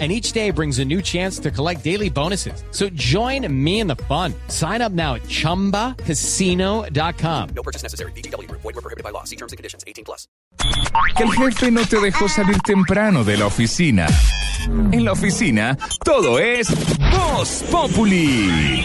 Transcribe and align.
and 0.00 0.10
each 0.10 0.32
day 0.32 0.50
brings 0.50 0.80
a 0.80 0.84
new 0.84 1.00
chance 1.00 1.38
to 1.38 1.52
collect 1.52 1.84
daily 1.84 2.10
bonuses. 2.10 2.64
So 2.72 2.88
join 2.90 3.46
me 3.64 3.78
in 3.78 3.86
the 3.86 3.94
fun. 3.94 4.34
Sign 4.48 4.82
up 4.82 4.90
now 4.90 5.14
at 5.14 5.22
ChumbaCasino.com. 5.22 7.48
No 7.54 7.62
purchase 7.62 7.84
necessary. 7.84 8.10
BGW. 8.16 8.50
Void 8.50 8.64
were 8.64 8.72
prohibited 8.72 9.04
by 9.04 9.10
law. 9.10 9.22
See 9.22 9.36
terms 9.36 9.52
and 9.52 9.56
conditions. 9.56 9.84
18 9.86 10.04
plus. 10.04 10.26
Que 11.16 11.24
el 11.24 11.30
jefe 11.30 11.70
no 11.70 11.84
te 11.84 12.00
dejó 12.00 12.28
salir 12.28 12.58
temprano 12.60 13.24
de 13.24 13.36
la 13.36 13.46
oficina. 13.46 14.06
En 14.92 15.04
la 15.04 15.12
oficina, 15.12 15.76
todo 16.04 16.38
es 16.38 16.68
Voz 17.12 17.64
Populi. 17.70 18.84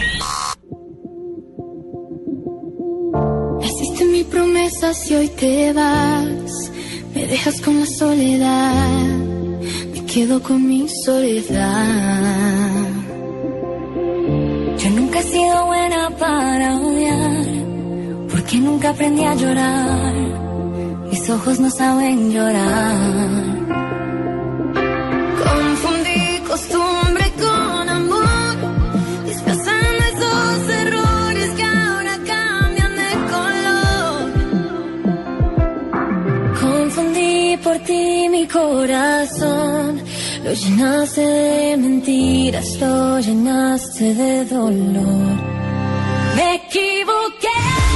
Hiciste 3.62 4.04
mi 4.06 4.24
promesa 4.24 4.92
si 4.94 5.14
hoy 5.14 5.28
te 5.28 5.72
vas, 5.72 6.70
me 7.14 7.26
dejas 7.26 7.60
con 7.60 7.80
la 7.80 7.86
soledad, 7.86 9.18
me 9.49 9.49
quedo 10.12 10.42
con 10.42 10.66
mi 10.66 10.88
soledad. 11.04 12.84
Yo 14.78 14.90
nunca 14.90 15.20
he 15.20 15.22
sido 15.22 15.66
buena 15.66 16.10
para 16.18 16.76
odiar, 16.76 17.44
porque 18.28 18.56
nunca 18.58 18.90
aprendí 18.90 19.24
a 19.24 19.34
llorar, 19.36 20.14
mis 21.10 21.30
ojos 21.30 21.60
no 21.60 21.70
saben 21.70 22.32
llorar. 22.32 23.89
Corazón, 38.52 40.02
lo 40.44 40.52
llenaste 40.52 41.20
de 41.20 41.76
mentiras, 41.76 42.80
lo 42.80 43.20
llenaste 43.20 44.14
de 44.14 44.44
dolor. 44.44 45.36
Me 46.36 46.54
equivoqué. 46.56 47.89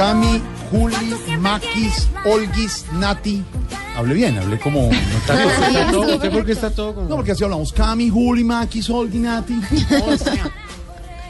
Cami, 0.00 0.40
Juli, 0.70 1.14
Maquis, 1.40 2.08
Olguis, 2.24 2.86
Nati. 2.94 3.44
Hable 3.94 4.14
bien, 4.14 4.38
hablé 4.38 4.58
como 4.58 4.88
notario. 4.90 6.14
¿Usted 6.14 6.32
por 6.32 6.46
qué 6.46 6.52
está 6.52 6.70
todo 6.70 6.94
como.? 6.94 7.06
No, 7.06 7.16
porque 7.16 7.32
así 7.32 7.44
hablamos. 7.44 7.70
Cami, 7.70 8.08
Juli, 8.08 8.42
Maquis, 8.42 8.88
Olguis, 8.88 9.20
Nati. 9.20 9.60
O 10.06 10.16
sea, 10.16 10.50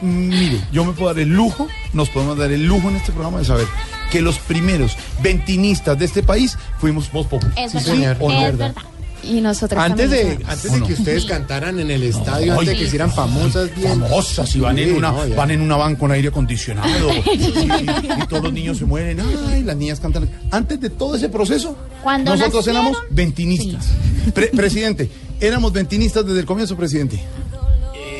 mm, 0.01 0.29
Mire, 0.29 0.61
yo 0.71 0.85
me 0.85 0.93
puedo 0.93 1.13
dar 1.13 1.21
el 1.21 1.27
lujo, 1.27 1.67
nos 1.91 2.07
podemos 2.11 2.37
dar 2.37 2.49
el 2.49 2.65
lujo 2.65 2.87
en 2.87 2.95
este 2.95 3.11
programa 3.11 3.39
de 3.39 3.45
saber 3.45 3.67
que 4.09 4.21
los 4.21 4.39
primeros 4.39 4.95
ventinistas 5.21 5.99
de 5.99 6.05
este 6.05 6.23
país 6.23 6.57
fuimos 6.79 7.11
Voz 7.11 7.27
Populi. 7.27 7.51
Es 7.57 7.73
¿Sí, 7.73 7.99
verdad. 7.99 8.17
no? 8.21 8.31
Es 8.31 8.57
verdad. 8.57 8.75
Y 9.23 9.39
nosotros 9.41 9.79
Antes 9.83 10.09
de, 10.09 10.39
antes 10.47 10.71
de 10.71 10.81
que 10.83 10.93
ustedes 10.93 11.25
cantaran 11.25 11.79
en 11.79 11.91
el 11.91 12.03
estadio, 12.03 12.53
antes 12.53 12.67
de 12.69 12.75
que 12.75 12.83
hicieran 12.85 13.11
famosas 13.11 13.73
bien. 13.75 13.99
famosas 13.99 14.55
y 14.55 14.59
van 14.59 14.77
en 14.79 14.95
una 14.95 15.11
no, 15.11 15.35
van 15.35 15.51
en 15.51 15.61
una 15.61 15.75
van 15.77 15.95
con 15.95 16.11
aire 16.11 16.29
acondicionado 16.29 17.11
y, 17.33 18.21
y 18.23 18.27
todos 18.27 18.43
los 18.43 18.53
niños 18.53 18.77
se 18.77 18.85
mueren 18.85 19.19
ay 19.49 19.63
las 19.63 19.75
niñas 19.75 19.99
cantan. 19.99 20.29
Antes 20.49 20.79
de 20.81 20.89
todo 20.89 21.15
ese 21.15 21.29
proceso 21.29 21.77
Cuando 22.03 22.31
nosotros 22.35 22.65
nacieron- 22.65 22.81
éramos 22.87 22.97
ventinistas. 23.11 23.85
Pre- 24.33 24.47
presidente 24.47 25.09
éramos 25.39 25.71
ventinistas 25.73 26.25
desde 26.25 26.39
el 26.41 26.45
comienzo 26.45 26.75
presidente 26.75 27.19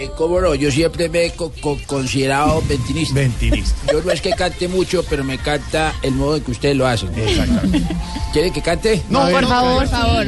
Eh, 0.01 0.09
¿Cómo 0.17 0.41
no? 0.41 0.55
Yo 0.55 0.71
siempre 0.71 1.09
me 1.09 1.25
he 1.25 1.31
co- 1.31 1.51
co- 1.61 1.77
considerado 1.85 2.61
ventinista. 2.67 3.13
ventinista 3.13 3.91
Yo 3.91 4.01
no 4.01 4.11
es 4.11 4.19
que 4.21 4.31
cante 4.31 4.67
mucho, 4.67 5.03
pero 5.07 5.23
me 5.23 5.37
canta 5.37 5.93
el 6.01 6.13
modo 6.13 6.37
en 6.37 6.43
que 6.43 6.51
ustedes 6.51 6.75
lo 6.75 6.87
hacen. 6.87 7.09
exactamente 7.15 7.95
¿Quieren 8.33 8.51
que 8.51 8.61
cante? 8.61 9.03
no 9.09 9.29
Por 9.29 9.45
favor, 9.47 9.77
por 9.79 9.87
favor. 9.89 10.25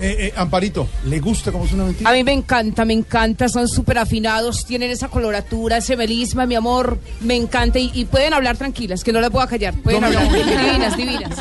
eh, 0.00 0.16
eh, 0.28 0.32
Amparito 0.36 0.88
le 1.04 1.20
gusta 1.20 1.52
cómo 1.52 1.66
es 1.66 1.72
una 1.72 1.84
ventina 1.84 2.10
A 2.10 2.12
mí 2.12 2.24
me 2.24 2.32
encanta, 2.32 2.84
me 2.84 2.94
encanta, 2.94 3.48
son 3.48 3.68
súper 3.68 3.98
afinados, 3.98 4.64
tienen 4.66 4.90
esa 4.90 5.08
coloratura, 5.08 5.76
ese 5.76 5.96
melisma, 5.96 6.44
mi 6.46 6.54
amor, 6.56 6.98
me 7.20 7.36
encanta 7.36 7.78
y, 7.78 7.90
y 7.94 8.06
pueden 8.06 8.34
hablar 8.34 8.56
tranquilas, 8.56 9.04
que 9.04 9.12
no 9.12 9.20
las 9.20 9.30
puedo 9.30 9.46
callar, 9.46 9.74
pueden 9.74 10.00
No, 10.00 10.06
hablar, 10.08 10.32
divinas, 10.32 10.96
divinas. 10.96 11.36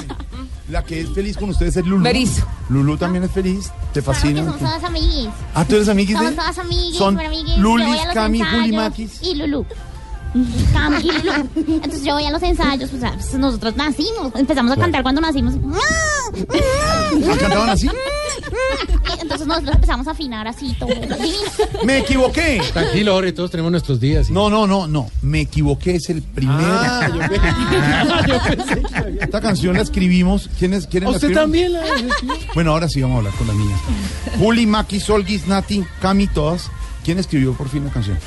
La 0.70 0.84
que 0.84 1.02
es 1.02 1.10
feliz 1.14 1.38
con 1.38 1.50
ustedes 1.50 1.78
es 1.78 1.86
Lulu 1.86 2.04
Berizo. 2.04 2.46
Lulu 2.70 2.98
también 2.98 3.24
es 3.24 3.32
feliz 3.32 3.66
te 3.66 3.72
Claro 3.72 3.94
que 3.94 4.02
fascina 4.02 4.44
somos 4.44 4.60
todas 4.60 4.84
amiguis. 4.84 5.30
ah 5.54 5.66
tú 5.66 5.76
eres 5.76 5.88
amiguis 5.88 6.20
de 6.20 6.26
Somos 6.26 6.36
todas 6.36 6.58
amiguis, 6.60 6.98
son 6.98 7.20
amiguis. 7.20 7.58
Lulis 7.58 8.02
Cami 8.14 8.42
Maquis 8.74 9.20
Y 9.24 9.36
Lulu. 9.36 9.66
Lulu. 11.04 11.50
Entonces 11.56 12.04
yo 12.04 12.14
voy 12.14 12.26
a 12.26 12.32
los 12.32 12.44
ensayos, 12.44 12.90
pues, 12.90 13.04
pues, 13.14 13.34
nosotros 13.36 13.76
nacimos, 13.76 14.34
empezamos 14.36 14.72
a 14.72 14.76
cantar 14.76 15.04
cuando 15.04 15.22
nacimos. 15.22 15.56
¿Ah, 15.74 17.36
cantaban 17.40 17.70
así 17.70 17.90
Entonces 19.22 19.48
nosotros 19.48 19.76
empezamos 19.76 20.08
a 20.08 20.12
afinar 20.12 20.48
así 20.48 20.76
todo. 20.80 20.90
me 21.86 22.00
equivoqué 22.00 22.62
Tranquilo, 22.74 23.14
Jorge, 23.14 23.32
todos 23.32 23.52
tenemos 23.52 23.72
nuestros 23.72 24.00
días. 24.00 24.30
No, 24.30 24.50
no, 24.50 24.68
no, 24.68 24.88
no. 24.88 25.10
Me 25.22 25.42
equivoqué, 25.42 25.96
es 25.96 26.10
el 26.10 26.22
primer. 26.22 26.58
Ah, 26.60 27.10
Esta 29.22 29.42
canción 29.42 29.76
la 29.76 29.82
escribimos. 29.82 30.50
¿Quiénes 30.60 30.88
quieren 30.88 31.10
la 31.10 31.16
¿Usted 31.16 31.32
escribir? 31.32 31.38
también 31.38 31.74
la 31.74 31.82
Bueno, 32.54 32.72
ahora 32.72 32.90
sí 32.90 33.02
vamos 33.02 33.16
a 33.16 33.18
hablar 33.20 33.34
con 33.36 33.48
las 33.48 33.56
niñas. 33.56 33.80
Juli, 34.38 34.66
Maki, 34.66 35.00
Solgis, 35.00 35.48
Nati, 35.48 35.84
Cami, 36.02 36.28
todas. 36.28 36.70
¿Quién 37.04 37.20
escribió 37.20 37.54
por 37.54 37.70
fin 37.70 37.86
la 37.86 37.92
canción? 37.92 38.18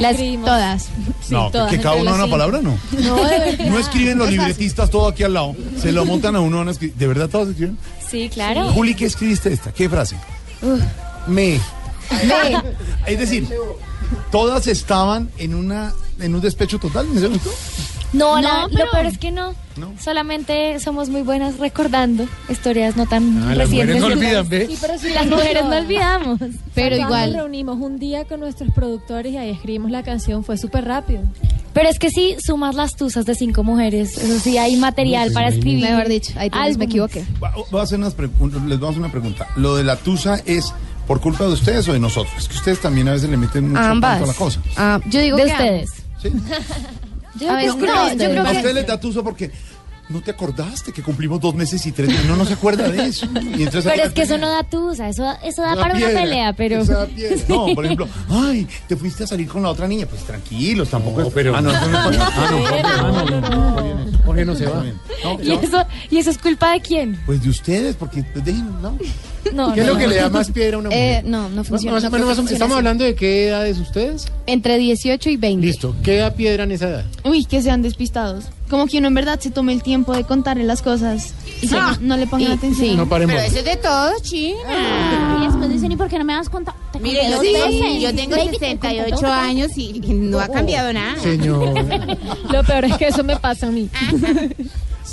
Las 0.00 0.16
todas. 0.16 0.88
no, 1.30 1.50
todas, 1.50 1.70
que 1.70 1.78
cada 1.80 1.96
uno 1.96 2.04
las 2.04 2.14
una 2.14 2.24
cinco. 2.24 2.38
palabra, 2.38 2.60
no. 2.62 2.78
No, 3.00 3.24
de 3.24 3.38
verdad. 3.38 3.66
No 3.66 3.78
escriben 3.78 4.18
los 4.18 4.30
libretistas 4.30 4.90
todo 4.90 5.08
aquí 5.08 5.22
al 5.22 5.34
lado. 5.34 5.54
Se 5.80 5.92
lo 5.92 6.04
montan 6.04 6.36
a 6.36 6.40
uno. 6.40 6.58
van 6.58 6.68
a 6.68 6.70
escribir. 6.72 6.96
¿De 6.96 7.06
verdad 7.06 7.28
todos 7.28 7.48
escriben? 7.48 7.78
Sí, 8.08 8.28
claro. 8.32 8.70
Juli, 8.72 8.94
¿qué 8.94 9.06
escribiste 9.06 9.52
esta? 9.52 9.72
¿Qué 9.72 9.88
frase? 9.88 10.16
Me. 11.26 11.60
Es 13.06 13.18
decir, 13.18 13.48
todas 14.30 14.66
estaban 14.66 15.30
en 15.38 15.54
una 15.54 15.92
en 16.20 16.34
un 16.34 16.40
despecho 16.40 16.78
total 16.78 17.06
en 17.06 17.16
ese 17.16 17.26
momento. 17.26 17.50
No, 18.12 18.36
No, 18.36 18.42
la- 18.42 18.68
pero- 18.70 18.84
lo 18.86 18.90
peor 18.90 19.06
es 19.06 19.18
que 19.18 19.30
no. 19.30 19.54
No. 19.76 19.90
Solamente 19.98 20.78
somos 20.80 21.08
muy 21.08 21.22
buenas 21.22 21.58
recordando 21.58 22.26
historias 22.50 22.94
no 22.94 23.06
tan 23.06 23.42
Ah, 23.44 23.54
las 23.54 23.70
mujeres 23.70 23.94
recientes. 23.94 24.00
no 24.00 24.06
olvidan, 24.08 24.48
¿ve? 24.50 24.66
Sí, 24.66 24.76
pero 24.78 24.98
sí, 24.98 25.08
Las 25.14 25.26
mujeres 25.26 25.64
no 25.64 25.76
olvidamos. 25.78 26.38
Pero 26.74 26.96
igual. 26.96 27.30
Nos 27.32 27.40
reunimos 27.40 27.78
un 27.80 27.98
día 27.98 28.26
con 28.26 28.40
nuestros 28.40 28.70
productores 28.74 29.32
y 29.32 29.38
ahí 29.38 29.48
escribimos 29.50 29.90
la 29.90 30.02
canción, 30.02 30.44
fue 30.44 30.58
súper 30.58 30.84
rápido. 30.84 31.22
Pero 31.72 31.88
es 31.88 31.98
que 31.98 32.10
si 32.10 32.36
sumas 32.38 32.74
las 32.74 32.96
tusas 32.96 33.24
de 33.24 33.34
cinco 33.34 33.62
mujeres, 33.64 34.18
eso 34.18 34.38
sí 34.40 34.58
hay 34.58 34.76
material 34.76 35.32
para 35.32 35.48
escribir. 35.48 35.84
Mejor 35.88 36.06
dicho, 36.08 36.34
ahí 36.36 36.50
tienes, 36.50 36.76
me 36.76 36.84
equivoqué. 36.84 37.24
Va- 37.42 37.54
Voy 37.70 37.80
a 37.80 37.84
hacer 37.84 37.98
unas 37.98 38.12
preguntas, 38.12 38.60
les 38.64 38.78
vamos 38.78 38.88
a 38.88 38.90
hacer 38.90 39.00
una 39.04 39.10
pregunta. 39.10 39.46
¿Lo 39.56 39.74
de 39.74 39.84
la 39.84 39.96
tusa 39.96 40.38
es 40.44 40.74
por 41.06 41.22
culpa 41.22 41.44
de 41.44 41.52
ustedes 41.54 41.88
o 41.88 41.94
de 41.94 41.98
nosotros? 41.98 42.34
Es 42.36 42.46
que 42.46 42.56
ustedes 42.56 42.78
también 42.80 43.08
a 43.08 43.12
veces 43.12 43.30
le 43.30 43.38
meten 43.38 43.70
mucho 43.70 43.80
Ambas. 43.80 44.20
a 44.22 44.26
la 44.26 44.34
cosa. 44.34 44.60
Ah, 44.76 45.00
yo 45.06 45.18
digo 45.20 45.38
De 45.38 45.44
que 45.44 45.50
ustedes. 45.52 45.90
¿sí? 46.20 46.28
Yo, 47.34 47.50
a 47.50 47.62
no, 47.62 47.78
creo, 47.78 47.94
no, 47.94 48.12
yo 48.12 48.44
que... 48.44 48.56
Usted 48.56 48.74
le 48.74 49.22
porque... 49.22 49.50
¿No 50.08 50.20
te 50.20 50.32
acordaste 50.32 50.92
que 50.92 51.02
cumplimos 51.02 51.40
dos 51.40 51.54
meses 51.54 51.86
y 51.86 51.92
tres? 51.92 52.10
No, 52.26 52.36
no 52.36 52.44
se 52.44 52.52
acuerda 52.52 52.88
de 52.88 53.06
eso. 53.06 53.26
Pero 53.32 54.02
es 54.02 54.12
que 54.12 54.22
eso 54.22 54.36
no 54.36 54.50
da 54.50 54.62
tusa, 54.62 55.08
eso, 55.08 55.24
eso 55.42 55.62
da 55.62 55.74
para 55.74 55.94
una 55.94 56.08
pelea, 56.08 56.52
pero... 56.52 56.82
No, 57.48 57.68
por 57.74 57.84
ejemplo, 57.84 58.08
ay, 58.28 58.66
te 58.86 58.96
fuiste 58.96 59.24
a 59.24 59.26
salir 59.26 59.48
con 59.48 59.62
la 59.62 59.70
otra 59.70 59.88
niña. 59.88 60.04
Pues 60.06 60.22
tranquilos, 60.24 60.90
tampoco 60.90 61.22
no. 61.22 61.30
Pero... 61.30 61.56
Ah, 61.56 61.62
no, 61.62 61.72
no, 61.72 61.88
no, 61.88 62.10
no, 63.40 64.44
no, 64.44 64.54
se 64.54 64.66
va. 64.66 64.84
¿Y, 65.42 65.52
eso, 65.52 65.86
¿Y 66.10 66.18
eso 66.18 66.30
es 66.30 66.38
culpa 66.38 66.72
de 66.72 66.80
quién? 66.80 67.18
Pues 67.24 67.42
de 67.42 67.48
ustedes, 67.48 67.96
porque... 67.96 68.22
No. 68.82 68.98
No, 69.54 69.74
¿Qué 69.74 69.80
es 69.80 69.86
no, 69.86 69.92
lo 69.94 69.98
que 69.98 70.04
no. 70.04 70.10
le 70.10 70.16
da 70.16 70.30
más 70.30 70.50
piedra 70.50 70.76
a 70.76 70.80
una 70.80 70.88
mujer? 70.90 71.24
Eh, 71.24 71.28
no, 71.28 71.48
no 71.48 71.64
funciona. 71.64 71.94
Más 71.96 72.04
o 72.04 72.06
no 72.06 72.12
menos, 72.12 72.28
más 72.28 72.38
o- 72.38 72.42
¿Estamos 72.52 72.72
así. 72.72 72.78
hablando 72.78 73.04
de 73.04 73.14
qué 73.14 73.48
edades 73.48 73.78
ustedes? 73.78 74.26
Entre 74.46 74.78
18 74.78 75.30
y 75.30 75.36
20. 75.36 75.66
Listo. 75.66 75.94
¿Qué 76.02 76.16
da 76.16 76.32
piedra 76.34 76.64
en 76.64 76.72
esa 76.72 76.88
edad? 76.88 77.04
Uy, 77.24 77.44
que 77.44 77.60
sean 77.60 77.82
despistados. 77.82 78.44
Como 78.70 78.86
que 78.86 78.98
uno 78.98 79.08
en 79.08 79.14
verdad 79.14 79.38
se 79.40 79.50
tome 79.50 79.72
el 79.74 79.82
tiempo 79.82 80.14
de 80.14 80.24
contarle 80.24 80.64
las 80.64 80.80
cosas 80.80 81.34
y 81.60 81.68
Ah, 81.74 81.98
no 82.00 82.16
le 82.16 82.26
pongan 82.26 82.50
y- 82.52 82.54
atención. 82.54 82.88
sí. 82.90 82.94
No 82.96 83.06
paremos. 83.08 83.34
Pero 83.34 83.46
eso 83.48 83.58
es 83.58 83.64
de 83.64 83.76
todo, 83.76 84.10
China. 84.22 85.38
Y 85.42 85.46
después 85.46 85.68
dicen, 85.70 85.92
¿y 85.92 85.96
por 85.96 86.08
qué 86.08 86.18
no 86.18 86.24
me 86.24 86.32
das 86.34 86.48
cuenta? 86.48 86.74
Te 86.92 86.98
Mire, 87.00 87.28
yo 87.30 87.40
veces. 87.40 88.00
yo 88.02 88.14
tengo 88.14 88.36
Baby, 88.36 88.48
te 88.52 88.58
68 88.70 89.10
conté 89.16 89.26
dos 89.26 89.34
años 89.34 89.70
y 89.76 89.92
no 90.14 90.38
ha 90.40 90.48
cambiado 90.48 90.92
nada. 90.92 91.20
Señor. 91.20 91.74
Lo 92.52 92.64
peor 92.64 92.84
es 92.86 92.96
que 92.96 93.08
eso 93.08 93.22
me 93.24 93.36
pasa 93.36 93.66
a 93.66 93.70
mí. 93.70 93.88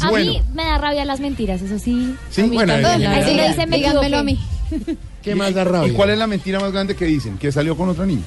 A 0.02 0.10
Bueno. 0.10 0.32
mí 0.32 0.42
me 0.54 0.64
da 0.64 0.78
rabia 0.78 1.06
las 1.06 1.20
mentiras, 1.20 1.62
eso 1.62 1.78
sí. 1.80 2.16
Sí, 2.30 2.44
bueno, 2.44 2.76
dígame, 2.78 3.08
Así 3.08 3.26
le 3.26 3.32
dígame. 3.32 3.50
dicen, 3.50 3.70
me 3.70 3.78
Díganmelo 3.78 4.18
a 4.20 4.24
mí. 4.24 4.40
¿Qué 5.24 5.36
más 5.36 5.54
da 5.54 5.64
rabia? 5.64 5.92
¿Y 5.92 5.96
cuál 5.96 6.12
es 6.12 6.18
la 6.18 6.28
mentira 6.28 6.60
más 6.60 6.72
grande 6.72 6.96
que 6.96 7.06
dicen? 7.06 7.38
Que 7.38 7.52
salió 7.52 7.76
con 7.76 7.90
otra 7.90 8.06
niña. 8.06 8.22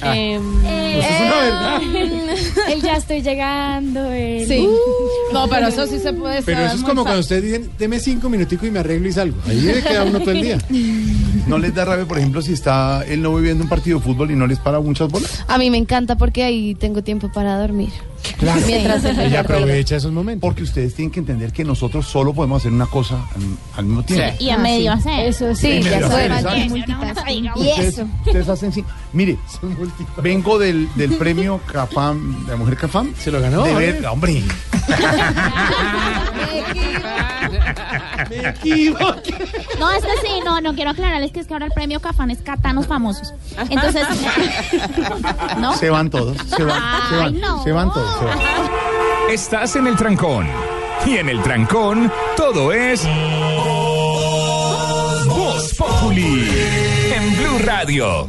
Em, 0.00 0.40
Pues 0.62 1.04
es 1.06 1.20
una 1.20 1.40
verdad. 1.40 1.80
el 2.72 2.82
ya 2.82 2.96
estoy 2.98 3.20
llegando. 3.20 4.12
El... 4.12 4.46
Sí. 4.46 4.68
No, 5.32 5.48
pero 5.48 5.66
eso 5.68 5.86
sí 5.88 5.98
se 5.98 6.12
puede 6.12 6.40
Pero 6.42 6.60
eso 6.60 6.76
es 6.76 6.82
como 6.84 7.02
cuando 7.02 7.20
ustedes 7.20 7.42
dicen, 7.42 7.70
deme 7.78 7.98
cinco 7.98 8.28
minuticos 8.28 8.68
y 8.68 8.70
me 8.70 8.78
arreglo 8.78 9.08
y 9.08 9.12
salgo. 9.12 9.36
Ahí 9.48 9.60
le 9.60 9.82
queda 9.82 10.04
uno 10.04 10.20
todo 10.20 10.30
el 10.30 10.42
día. 10.42 10.58
¿No 11.48 11.58
les 11.58 11.74
da 11.74 11.84
rabia, 11.84 12.04
por 12.04 12.18
ejemplo, 12.18 12.42
si 12.42 12.52
está 12.52 13.02
el 13.08 13.22
novio 13.22 13.42
viendo 13.42 13.64
un 13.64 13.70
partido 13.70 13.98
de 13.98 14.04
fútbol 14.04 14.30
y 14.30 14.36
no 14.36 14.46
les 14.46 14.58
para 14.60 14.78
muchas 14.80 15.08
bolas? 15.08 15.42
A 15.48 15.58
mí 15.58 15.68
me 15.70 15.78
encanta 15.78 16.16
porque 16.16 16.44
ahí 16.44 16.74
tengo 16.76 17.02
tiempo 17.02 17.32
para 17.32 17.58
dormir. 17.58 17.88
Claro. 18.38 18.60
Mientras 18.66 19.04
el 19.04 19.18
Ella 19.20 19.40
aprovecha 19.40 19.96
esos 19.96 20.12
momentos. 20.12 20.40
Porque 20.46 20.62
ustedes 20.62 20.94
tienen 20.94 21.10
que 21.10 21.20
entender 21.20 21.52
que 21.52 21.64
nosotros 21.64 22.06
solo 22.06 22.32
podemos 22.32 22.62
hacer 22.62 22.72
una 22.72 22.86
cosa 22.86 23.16
al, 23.34 23.42
al 23.76 23.84
mismo 23.84 24.02
tiempo. 24.04 24.36
Y 24.38 24.50
a 24.50 24.58
medio 24.58 24.92
hacer. 24.92 25.26
Eso 25.28 25.54
Sí, 25.54 25.82
Sí, 25.82 25.88
ya 25.88 26.08
saben. 26.08 26.32
Y 27.56 27.68
Ustedes, 27.68 27.94
eso. 27.94 28.06
ustedes 28.26 28.48
hacen 28.48 28.72
sí. 28.72 28.84
Mire, 29.12 29.38
vengo 30.22 30.58
del, 30.58 30.88
del 30.94 31.12
premio 31.14 31.60
Cafam, 31.70 32.44
de 32.44 32.52
la 32.52 32.56
mujer 32.56 32.76
Cafam. 32.76 33.12
¿Se 33.18 33.30
lo 33.30 33.40
ganó? 33.40 33.64
De 33.64 33.70
hombre? 33.70 33.92
ver, 33.92 34.06
hombre. 34.06 34.42
Me 38.30 38.48
equivoqué. 38.48 39.34
No, 39.78 39.90
es 39.90 40.04
que 40.04 40.12
sí, 40.22 40.40
no, 40.44 40.60
no 40.60 40.74
quiero 40.74 40.90
aclararles 40.90 41.32
que 41.32 41.40
es 41.40 41.46
que 41.46 41.54
ahora 41.54 41.66
el 41.66 41.72
premio 41.72 42.00
Cafán 42.00 42.30
es 42.30 42.38
Catanos 42.38 42.86
famosos. 42.86 43.32
Entonces, 43.70 44.06
¿no? 45.58 45.74
Se 45.76 45.90
van 45.90 46.10
todos. 46.10 46.36
Se 46.56 46.64
van, 46.64 46.82
se 47.08 47.16
van, 47.16 47.26
Ay, 47.26 47.32
no. 47.40 47.62
se 47.62 47.72
van 47.72 47.92
todos. 47.92 48.18
Se 48.18 48.24
van. 48.24 48.38
Estás 49.30 49.76
en 49.76 49.86
el 49.86 49.96
trancón. 49.96 50.46
Y 51.06 51.16
en 51.16 51.28
el 51.28 51.42
trancón, 51.42 52.10
todo 52.36 52.72
es. 52.72 53.06
Voz 55.26 55.74
Populi. 55.74 56.48
En 57.14 57.36
Blue 57.36 57.58
Radio. 57.64 58.28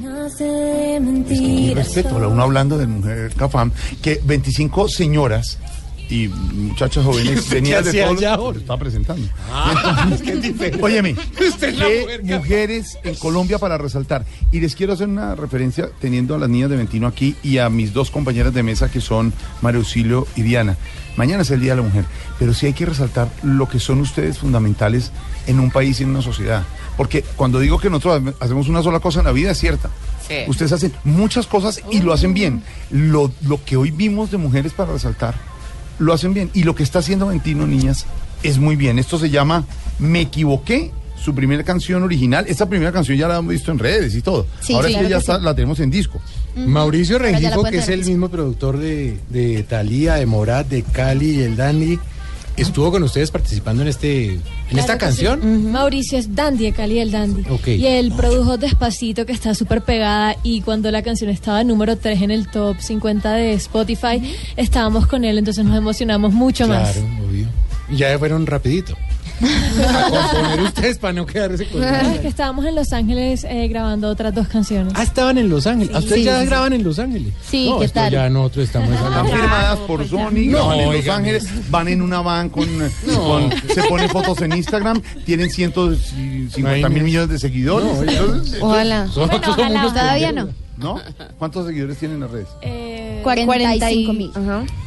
Y 1.30 1.74
respeto, 1.74 2.16
uno 2.16 2.44
hablando 2.44 2.78
de 2.78 2.88
mujer 2.88 3.34
Cafam, 3.36 3.72
que 4.02 4.22
25 4.24 4.88
señoras 4.88 5.58
y 6.10 6.28
muchachas 6.28 7.06
jóvenes 7.06 7.50
venían 7.52 7.84
de 7.84 8.04
allá 8.04 8.12
los- 8.12 8.24
ahora? 8.40 8.58
Estaba 8.60 8.80
presentando. 8.80 9.28
Óyeme, 10.82 11.16
qué 11.60 12.20
mujeres 12.24 12.98
en 13.04 13.16
Colombia 13.16 13.58
para 13.60 13.78
resaltar. 13.78 14.26
Y 14.52 14.60
les 14.60 14.76
quiero 14.76 14.94
hacer 14.94 15.08
una 15.08 15.36
referencia 15.36 15.90
teniendo 16.00 16.36
a 16.36 16.40
las 16.40 16.50
niñas 16.50 16.70
de 16.70 16.78
Ventino 16.78 17.08
aquí 17.08 17.36
y 17.44 17.58
a 17.60 17.70
mis 17.70 17.94
dos 17.94 18.12
compañeras 18.12 18.54
de 18.54 18.64
mesa 18.64 18.90
que 18.90 19.02
son 19.02 19.34
María 19.62 19.80
Auxilio 19.80 20.28
y 20.36 20.42
Diana. 20.42 20.78
Mañana 21.16 21.42
es 21.42 21.52
el 21.52 21.60
Día 21.60 21.72
de 21.76 21.82
la 21.82 21.88
Mujer, 21.88 22.06
pero 22.38 22.54
sí 22.54 22.66
hay 22.68 22.74
que 22.74 22.86
resaltar 22.86 23.30
lo 23.44 23.68
que 23.68 23.80
son 23.80 24.00
ustedes 24.00 24.38
fundamentales 24.38 25.12
en 25.48 25.60
un 25.60 25.70
país 25.70 26.00
y 26.00 26.04
en 26.04 26.10
una 26.12 26.22
sociedad. 26.22 26.64
Porque 26.96 27.24
cuando 27.36 27.60
digo 27.60 27.78
que 27.80 27.90
nosotros 27.90 28.34
hacemos 28.40 28.68
una 28.70 28.84
sola 28.84 29.00
cosa 29.00 29.20
en 29.20 29.26
la 29.26 29.32
vida 29.32 29.52
es 29.52 29.58
cierta. 29.58 29.90
Ustedes 30.48 30.72
hacen 30.74 30.94
muchas 31.04 31.48
cosas 31.48 31.82
y 31.90 32.02
lo 32.02 32.14
hacen 32.14 32.36
bien. 32.36 32.62
Lo, 32.92 33.32
lo 33.48 33.64
que 33.66 33.78
hoy 33.78 33.90
vimos 33.90 34.30
de 34.30 34.38
mujeres 34.38 34.74
para 34.74 34.94
resaltar, 34.94 35.34
lo 36.00 36.14
hacen 36.14 36.34
bien. 36.34 36.50
Y 36.54 36.64
lo 36.64 36.76
que 36.76 36.84
está 36.84 37.00
haciendo 37.00 37.28
Ventino, 37.28 37.68
niñas, 37.68 38.06
es 38.44 38.58
muy 38.58 38.76
bien. 38.76 39.00
Esto 39.00 39.20
se 39.20 39.30
llama 39.30 39.66
Me 40.00 40.22
equivoqué, 40.22 40.92
su 41.22 41.36
primera 41.36 41.64
canción 41.64 42.04
original. 42.04 42.46
Esta 42.48 42.68
primera 42.70 42.92
canción 42.92 43.18
ya 43.18 43.28
la 43.28 43.38
hemos 43.38 43.52
visto 43.52 43.72
en 43.72 43.80
redes 43.80 44.16
y 44.16 44.22
todo. 44.22 44.46
Sí, 44.62 44.74
Ahora 44.74 44.88
sí, 44.88 44.94
es 44.94 45.00
que 45.02 45.08
claro 45.08 45.10
ya 45.10 45.16
que 45.18 45.20
está- 45.22 45.38
sí. 45.40 45.44
la 45.46 45.54
tenemos 45.56 45.80
en 45.82 45.92
disco. 45.92 46.22
Mauricio 46.56 47.20
Rengifo, 47.20 47.64
que 47.64 47.78
es 47.78 47.90
el 47.90 48.06
mismo 48.06 48.30
productor 48.30 48.78
de, 48.78 49.20
de 49.30 49.64
Talía, 49.64 50.16
de 50.16 50.26
Morat, 50.26 50.68
de 50.68 50.84
Cali 50.84 51.32
y 51.38 51.42
el 51.44 51.56
Dandy, 51.56 52.00
estuvo 52.62 52.92
con 52.92 53.04
ustedes 53.04 53.32
participando 53.32 53.82
en 53.82 53.88
este 53.88 54.40
en 54.70 54.80
esta 54.80 54.98
canción. 54.98 55.72
Mauricio 55.72 56.18
es 56.18 56.36
Dandy, 56.36 56.66
de 56.66 56.72
Cali 56.74 57.00
el 57.00 57.12
Dandy. 57.12 57.44
Ok. 57.50 57.68
Y 57.68 57.86
él 57.86 58.12
produjo 58.16 58.58
Despacito, 58.58 59.26
que 59.26 59.34
está 59.34 59.56
súper 59.56 59.82
pegada. 59.82 60.36
Y 60.44 60.62
cuando 60.62 60.92
la 60.92 61.02
canción 61.02 61.30
estaba 61.30 61.64
número 61.64 61.98
3 61.98 62.22
en 62.22 62.32
el 62.32 62.48
top 62.48 62.80
50 62.80 63.34
de 63.34 63.54
Spotify, 63.54 64.36
estábamos 64.58 65.08
con 65.08 65.24
él, 65.26 65.38
entonces 65.38 65.66
nos 65.66 65.78
emocionamos 65.78 66.34
mucho 66.34 66.68
más. 66.68 66.92
Claro, 66.92 67.08
obvio. 67.28 67.48
Y 67.90 67.98
ya 67.98 68.18
fueron 68.20 68.46
rapidito. 68.46 68.96
A 69.90 70.10
componer 70.10 70.62
ustedes 70.62 70.98
para 70.98 71.14
no 71.14 71.26
quedarse 71.26 71.66
con 71.68 71.84
Ah, 71.84 71.92
nada. 71.92 72.14
es 72.16 72.20
que 72.22 72.28
estábamos 72.28 72.66
en 72.66 72.76
Los 72.76 72.92
Ángeles 72.94 73.44
eh, 73.44 73.68
grabando 73.68 74.10
otras 74.10 74.34
dos 74.36 74.48
canciones. 74.48 74.94
Ah, 74.96 75.04
estaban 75.04 75.38
en 75.38 75.50
Los 75.50 75.66
Ángeles. 75.68 75.96
Ah, 75.96 76.00
¿Ustedes 76.00 76.20
Sí, 76.20 76.24
ya 76.26 76.36
sí, 76.38 76.42
sí. 76.44 76.48
graban 76.50 76.74
en 76.74 76.84
Los 76.84 77.00
Ángeles? 77.00 77.34
Sí, 77.48 77.70
no, 77.70 77.80
¿qué 77.80 77.86
esto 77.86 78.00
tal? 78.00 78.12
ya 78.12 78.30
nosotros 78.30 78.66
estamos 78.66 78.90
Están 78.90 79.06
hablando. 79.14 79.32
firmadas 79.32 79.80
por 79.80 80.08
Sony, 80.08 80.18
No, 80.48 80.68
graban 80.68 80.80
en 80.80 80.94
Los. 80.98 81.08
Ángeles, 81.10 81.72
van 81.72 81.88
en 81.88 82.02
una 82.02 82.22
van 82.22 82.50
con, 82.50 82.64
eh, 82.82 82.90
con- 83.16 83.52
se 83.74 83.84
ponen 83.84 84.10
fotos 84.10 84.42
en 84.42 84.54
Instagram, 84.56 85.02
tienen 85.26 85.50
150 85.50 86.20
mil 86.20 86.50
Imagínese. 86.58 87.04
millones 87.04 87.30
de 87.30 87.40
seguidores. 87.40 87.88
No. 87.96 88.04
Entonces, 88.12 88.62
Ojalá. 88.62 89.08
Ojalá. 89.16 89.82
Todavía 89.94 90.32
no. 90.32 90.50
¿No? 90.78 91.02
¿Cuántos 91.38 91.68
seguidores 91.68 91.98
tienen 91.98 92.16
en 92.16 92.22
las 92.22 92.32
redes? 92.32 92.48
Eh, 92.62 93.20
45 93.22 94.14
mil. 94.14 94.32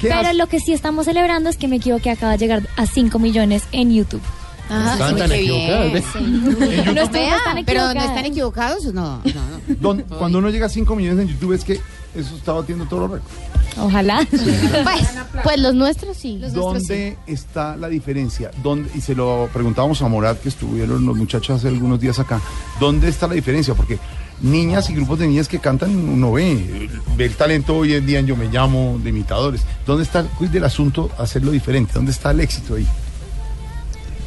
¿Qué 0.01 0.09
Pero 0.09 0.33
lo 0.33 0.47
que 0.47 0.59
sí 0.59 0.73
estamos 0.73 1.05
celebrando 1.05 1.51
es 1.51 1.59
que 1.59 1.69
me 1.69 1.77
equivoqué, 1.77 2.09
acaba 2.11 2.33
de 2.33 2.39
llegar 2.39 2.63
a 2.77 2.87
5 2.87 3.19
millones 3.19 3.65
en 3.73 3.93
YouTube. 3.93 4.23
Ajá, 4.69 4.93
Estaban 4.93 5.15
sí, 5.15 5.21
tan 5.21 5.31
bien. 5.31 5.93
¿ve? 5.93 6.95
No 6.95 7.09
Vea, 7.11 7.39
tan 7.45 7.65
pero 7.65 7.93
no 7.95 8.01
están 8.01 8.25
equivocados, 8.25 8.85
no. 8.87 8.93
no, 8.93 9.21
no. 9.25 9.75
Don- 9.81 10.03
cuando 10.03 10.39
uno 10.39 10.51
llega 10.51 10.67
a 10.67 10.69
5 10.71 10.95
millones 10.97 11.21
en 11.21 11.29
YouTube 11.35 11.53
es 11.53 11.65
que 11.65 11.81
eso 12.15 12.37
está 12.37 12.53
batiendo 12.53 12.85
todos 12.87 13.11
los 13.11 13.21
récords. 13.21 13.35
Ojalá. 13.79 14.27
Pues, 14.83 15.09
pues 15.45 15.59
los 15.61 15.75
nuestros 15.75 16.17
sí. 16.17 16.39
¿Dónde 16.53 17.17
está 17.27 17.77
la 17.77 17.89
diferencia? 17.89 18.51
¿Dónde, 18.63 18.91
y 18.95 19.01
se 19.01 19.15
lo 19.15 19.49
preguntábamos 19.53 20.03
a 20.03 20.09
Morat, 20.09 20.41
que 20.41 20.49
estuvieron 20.51 21.05
los 21.07 21.17
muchachos 21.17 21.57
hace 21.59 21.69
algunos 21.69 21.99
días 22.01 22.19
acá. 22.19 22.41
¿Dónde 22.79 23.09
está 23.09 23.27
la 23.29 23.35
diferencia? 23.35 23.75
Porque 23.75 23.99
niñas 24.43 24.91
y 24.91 24.95
grupos 24.95 25.19
de 25.21 25.27
niñas 25.29 25.49
que 25.49 25.59
cantan, 25.59 25.97
uno 25.97 26.33
ve, 26.33 26.89
ve 27.17 27.25
el 27.27 27.35
talento 27.35 27.77
hoy 27.77 27.95
en 27.95 28.05
día 28.07 28.19
en 28.19 28.27
Yo 28.27 28.37
Me 28.37 28.47
Llamo, 28.47 29.01
de 29.03 29.11
imitadores. 29.11 29.63
¿Dónde 29.87 30.03
está 30.03 30.27
el 30.41 30.51
del 30.51 30.65
asunto 30.65 31.11
hacerlo 31.19 31.51
diferente? 31.53 31.93
¿Dónde 31.95 32.13
está 32.13 32.31
el 32.33 32.41
éxito 32.41 32.75
ahí? 32.75 32.87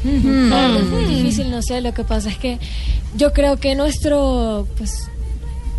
Es 0.04 0.86
muy 0.88 1.04
difícil, 1.04 1.50
no 1.50 1.62
sé, 1.62 1.80
lo 1.80 1.92
que 1.92 2.04
pasa 2.04 2.28
es 2.28 2.38
que 2.38 2.58
yo 3.16 3.32
creo 3.32 3.58
que 3.58 3.74
nuestro, 3.74 4.66
pues, 4.76 5.08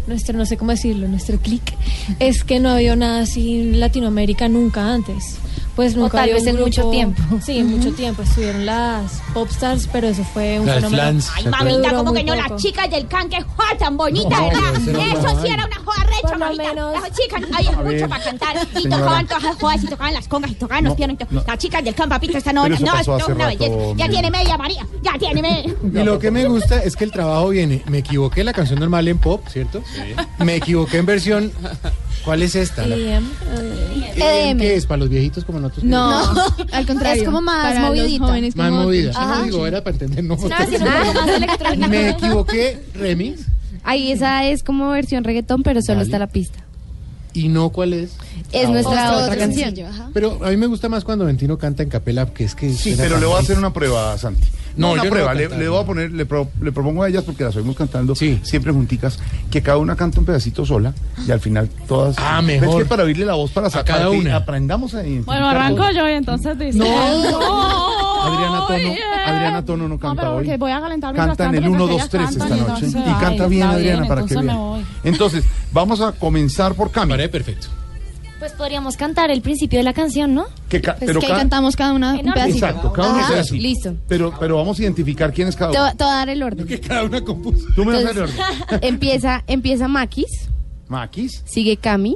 nuestro, 0.08 0.38
no 0.38 0.46
sé 0.46 0.58
cómo 0.58 0.72
decirlo, 0.72 1.08
nuestro 1.08 1.40
click 1.40 1.74
es 2.20 2.44
que 2.44 2.60
no 2.60 2.70
había 2.70 2.96
nada 2.96 3.22
así 3.22 3.60
en 3.60 3.80
Latinoamérica 3.80 4.48
nunca 4.48 4.94
antes. 4.94 5.38
Pues 5.78 5.96
O 5.96 6.00
nunca 6.00 6.14
tal 6.18 6.22
había 6.24 6.34
vez 6.36 6.48
en 6.48 6.60
mucho 6.60 6.90
tiempo. 6.90 7.22
Sí, 7.46 7.60
en 7.60 7.68
mucho 7.68 7.94
tiempo. 7.94 8.24
Estuvieron 8.24 8.66
las 8.66 9.22
popstars, 9.34 9.88
pero 9.94 10.08
eso 10.08 10.24
fue 10.34 10.60
un 10.60 10.66
Las 10.66 10.76
fenómeno. 10.78 11.04
flans, 11.04 11.32
Ay, 11.36 11.46
mamita, 11.48 11.94
como 11.94 12.14
que 12.14 12.24
no, 12.24 12.34
poco. 12.36 12.50
las 12.50 12.62
chicas 12.62 12.90
del 12.90 13.08
can, 13.08 13.30
que 13.30 13.42
joda 13.44 13.78
tan 13.78 13.96
bonita, 13.96 14.28
No, 14.42 14.48
¿verdad? 14.48 14.62
eso 14.76 15.42
sí 15.42 15.48
era 15.54 15.66
una 15.66 15.76
joda 15.78 16.04
recha, 16.06 16.38
mamita. 16.38 16.64
menos- 16.64 16.94
Las 17.02 17.12
chicas, 17.14 17.42
hay 17.56 17.68
A 17.68 17.72
mucho 17.74 17.84
ver, 17.90 18.10
para 18.10 18.24
cantar. 18.24 18.58
Y 18.74 18.82
señora. 18.82 18.98
tocaban 18.98 19.28
todas 19.28 19.44
las 19.44 19.56
jodas 19.58 19.84
y 19.84 19.88
tocaban 19.88 20.14
las 20.16 20.28
congas 20.28 20.52
y 20.52 20.56
tocaban 20.56 20.84
No, 20.84 20.90
los 20.90 20.98
pianos. 20.98 21.18
Las 21.46 21.58
chicas 21.60 21.84
del 21.84 21.94
can, 21.96 22.10
papito, 22.10 22.38
esta 22.40 22.52
no, 22.52 22.68
no, 22.68 22.76
no, 22.80 22.94
una 23.28 23.48
belleza. 23.48 23.76
Ya 23.96 24.10
tiene 24.10 24.32
media, 24.32 24.58
María. 24.58 24.88
Ya 25.04 25.14
tiene 25.20 25.42
media. 25.44 25.76
Y 25.94 26.04
lo 26.04 26.18
que 26.18 26.32
me 26.32 26.46
gusta 26.48 26.82
es 26.82 26.96
que 26.96 27.04
el 27.04 27.12
trabajo 27.12 27.50
viene. 27.50 27.84
Me 27.86 28.00
equivoqué 28.00 28.44
la 28.44 28.52
canción 28.52 28.80
normal 28.80 29.08
en 29.08 29.20
pop, 29.20 29.48
¿cierto? 29.48 29.84
Me 30.40 30.56
equivoqué 30.56 30.98
en 30.98 31.06
versión. 31.06 31.52
¿Cuál 32.28 32.44
es 32.44 32.56
esta? 32.56 32.86
Y, 32.86 32.92
em, 32.92 33.24
eh, 33.56 34.14
EDM. 34.18 34.58
¿Qué 34.60 34.76
es? 34.76 34.86
¿Para 34.86 34.98
los 35.00 35.08
viejitos 35.10 35.46
como 35.46 35.62
nosotros? 35.62 35.86
No, 35.86 36.20
al 36.74 36.86
contrario. 36.86 37.22
Es 37.22 37.26
como 37.26 37.42
más 37.42 37.74
para 37.74 37.80
los 37.90 37.98
movidita. 37.98 38.26
jóvenes 38.28 38.56
Más 38.58 38.70
como 38.70 38.84
movida. 38.84 39.12
Ajá. 39.16 39.36
No 39.40 39.44
digo, 39.46 39.66
era 39.66 39.82
para 39.82 39.94
entender. 39.96 40.24
No, 40.26 40.36
más 40.36 40.70
electrónica. 40.70 41.88
me 41.88 42.10
equivoqué, 42.10 42.80
remix. 42.96 43.42
Ahí 43.84 44.12
esa 44.12 44.44
es 44.46 44.62
como 44.62 44.90
versión 44.90 45.24
reggaetón, 45.24 45.64
pero 45.64 45.82
solo 45.82 46.02
está 46.02 46.20
la 46.20 46.28
pista. 46.28 46.60
¿Y 47.34 47.48
no 47.48 47.70
cuál 47.70 47.94
es? 47.94 48.12
Es 48.52 48.66
Ah, 48.68 48.72
nuestra 48.72 49.12
otra 49.14 49.26
Otro 49.28 49.40
canción. 49.40 49.76
sencillo. 49.76 49.88
Pero 50.14 50.40
a 50.44 50.50
mí 50.50 50.58
me 50.58 50.66
gusta 50.68 50.90
más 50.90 51.06
cuando 51.06 51.24
Ventino 51.24 51.58
canta 51.58 51.82
en 51.84 51.88
capela, 51.90 52.26
que 52.34 52.44
es 52.44 52.56
que. 52.56 52.74
Sí, 52.74 52.96
pero 52.98 53.20
le 53.20 53.26
voy 53.26 53.38
a 53.38 53.40
hacer 53.40 53.58
una 53.58 53.72
prueba, 53.72 54.18
Santi. 54.18 54.48
No, 54.78 54.92
una 54.94 55.04
no 55.04 55.10
prueba. 55.10 55.34
le, 55.34 55.68
voy 55.70 55.82
a 55.82 55.86
poner, 55.86 56.12
le, 56.12 56.26
pro- 56.26 56.50
le 56.62 56.72
propongo 56.72 57.04
a 57.04 57.10
ellas 57.10 57.24
porque 57.24 57.44
las 57.44 57.56
oímos 57.56 57.76
cantando 57.76 58.16
siempre 58.16 58.72
junticas, 58.72 59.18
que 59.50 59.62
cada 59.62 59.78
una 59.78 59.96
canta 59.96 60.20
un 60.20 60.26
pedacito 60.26 60.66
sola 60.66 60.94
y 61.28 61.32
al 61.32 61.40
final 61.40 61.70
todas. 61.88 62.16
Ah, 62.20 62.42
¿Ves 62.46 62.62
mejor. 62.62 62.84
que 62.84 62.88
para 62.90 63.04
oírle 63.04 63.26
la 63.26 63.34
voz 63.34 63.52
para 63.52 63.70
sacar 63.70 63.98
cada 63.98 64.12
que 64.12 64.18
una. 64.18 64.36
aprendamos 64.36 64.94
a 64.94 65.02
Bueno, 65.26 65.50
arranco 65.50 65.84
yo 65.92 66.08
y 66.08 66.14
entonces 66.14 66.58
dice. 66.60 66.78
No. 66.80 66.86
Adriana 68.24 68.68
Tono, 68.68 68.94
Adriana 69.26 69.66
Tono 69.66 69.88
no 69.88 69.98
canta 70.00 70.22
pero 70.24 70.36
hoy. 70.38 70.58
voy 70.58 70.72
a 70.72 70.82
calentar 70.82 71.14
mientras 71.14 71.38
Canta 71.38 71.44
en 71.46 71.52
tanto 71.64 71.68
el 71.68 71.76
1, 71.76 71.88
mientras 71.88 72.02
2, 72.02 72.10
3 72.10 72.22
ellas 72.22 72.32
esta 72.36 72.48
cantan, 72.48 72.68
noche. 72.68 72.86
entonces, 72.86 73.02
Y 73.02 73.20
canta 73.22 73.44
ay, 73.44 73.50
bien, 73.50 73.64
Adriana, 73.68 73.96
bien, 74.02 74.08
para 74.08 74.26
que 74.26 74.36
vean. 74.38 74.86
Entonces, 75.04 75.44
vamos 75.72 76.02
a 76.02 76.12
comenzar 76.14 76.74
por 76.74 76.92
Cami. 76.92 77.12
Paré 77.12 77.30
perfecto. 77.30 77.68
Pues 78.40 78.52
podríamos 78.52 78.98
cantar 78.98 79.32
el 79.32 79.42
principio 79.42 79.80
de 79.80 79.84
la 79.84 79.94
canción, 79.94 80.34
¿no? 80.36 80.46
Que 80.70 80.80
ca- 80.80 80.96
Pues 80.96 81.08
pero 81.08 81.20
que 81.20 81.28
ca- 81.28 81.38
cantamos 81.38 81.76
cada 81.76 81.94
una 81.94 82.14
un 82.14 82.22
pedacito. 82.34 82.66
Exacto, 82.68 82.94
cada 82.94 83.10
uno 83.10 83.20
Ajá, 83.20 83.32
sea 83.34 83.42
así. 83.42 83.60
Listo. 83.60 83.96
Pero, 84.08 84.34
pero 84.40 84.58
vamos 84.58 84.78
a 84.78 84.84
identificar 84.84 85.34
quién 85.34 85.48
es 85.48 85.56
cada 85.56 85.72
uno. 85.72 85.96
te 85.98 86.04
voy 86.04 86.14
a 86.14 86.16
dar 86.18 86.30
el 86.30 86.44
orden. 86.44 86.68
Que 86.68 86.80
cada 86.80 87.04
una 87.04 87.22
compuso. 87.24 87.66
Tú 87.76 87.84
me 87.84 87.94
das 87.94 88.04
el 88.04 88.10
Entonces, 88.10 88.40
orden. 88.40 88.80
empieza, 88.84 89.44
empieza 89.48 89.88
Maquis, 89.88 90.50
Maquis, 90.88 91.42
sigue 91.46 91.78
Cami, 91.78 92.16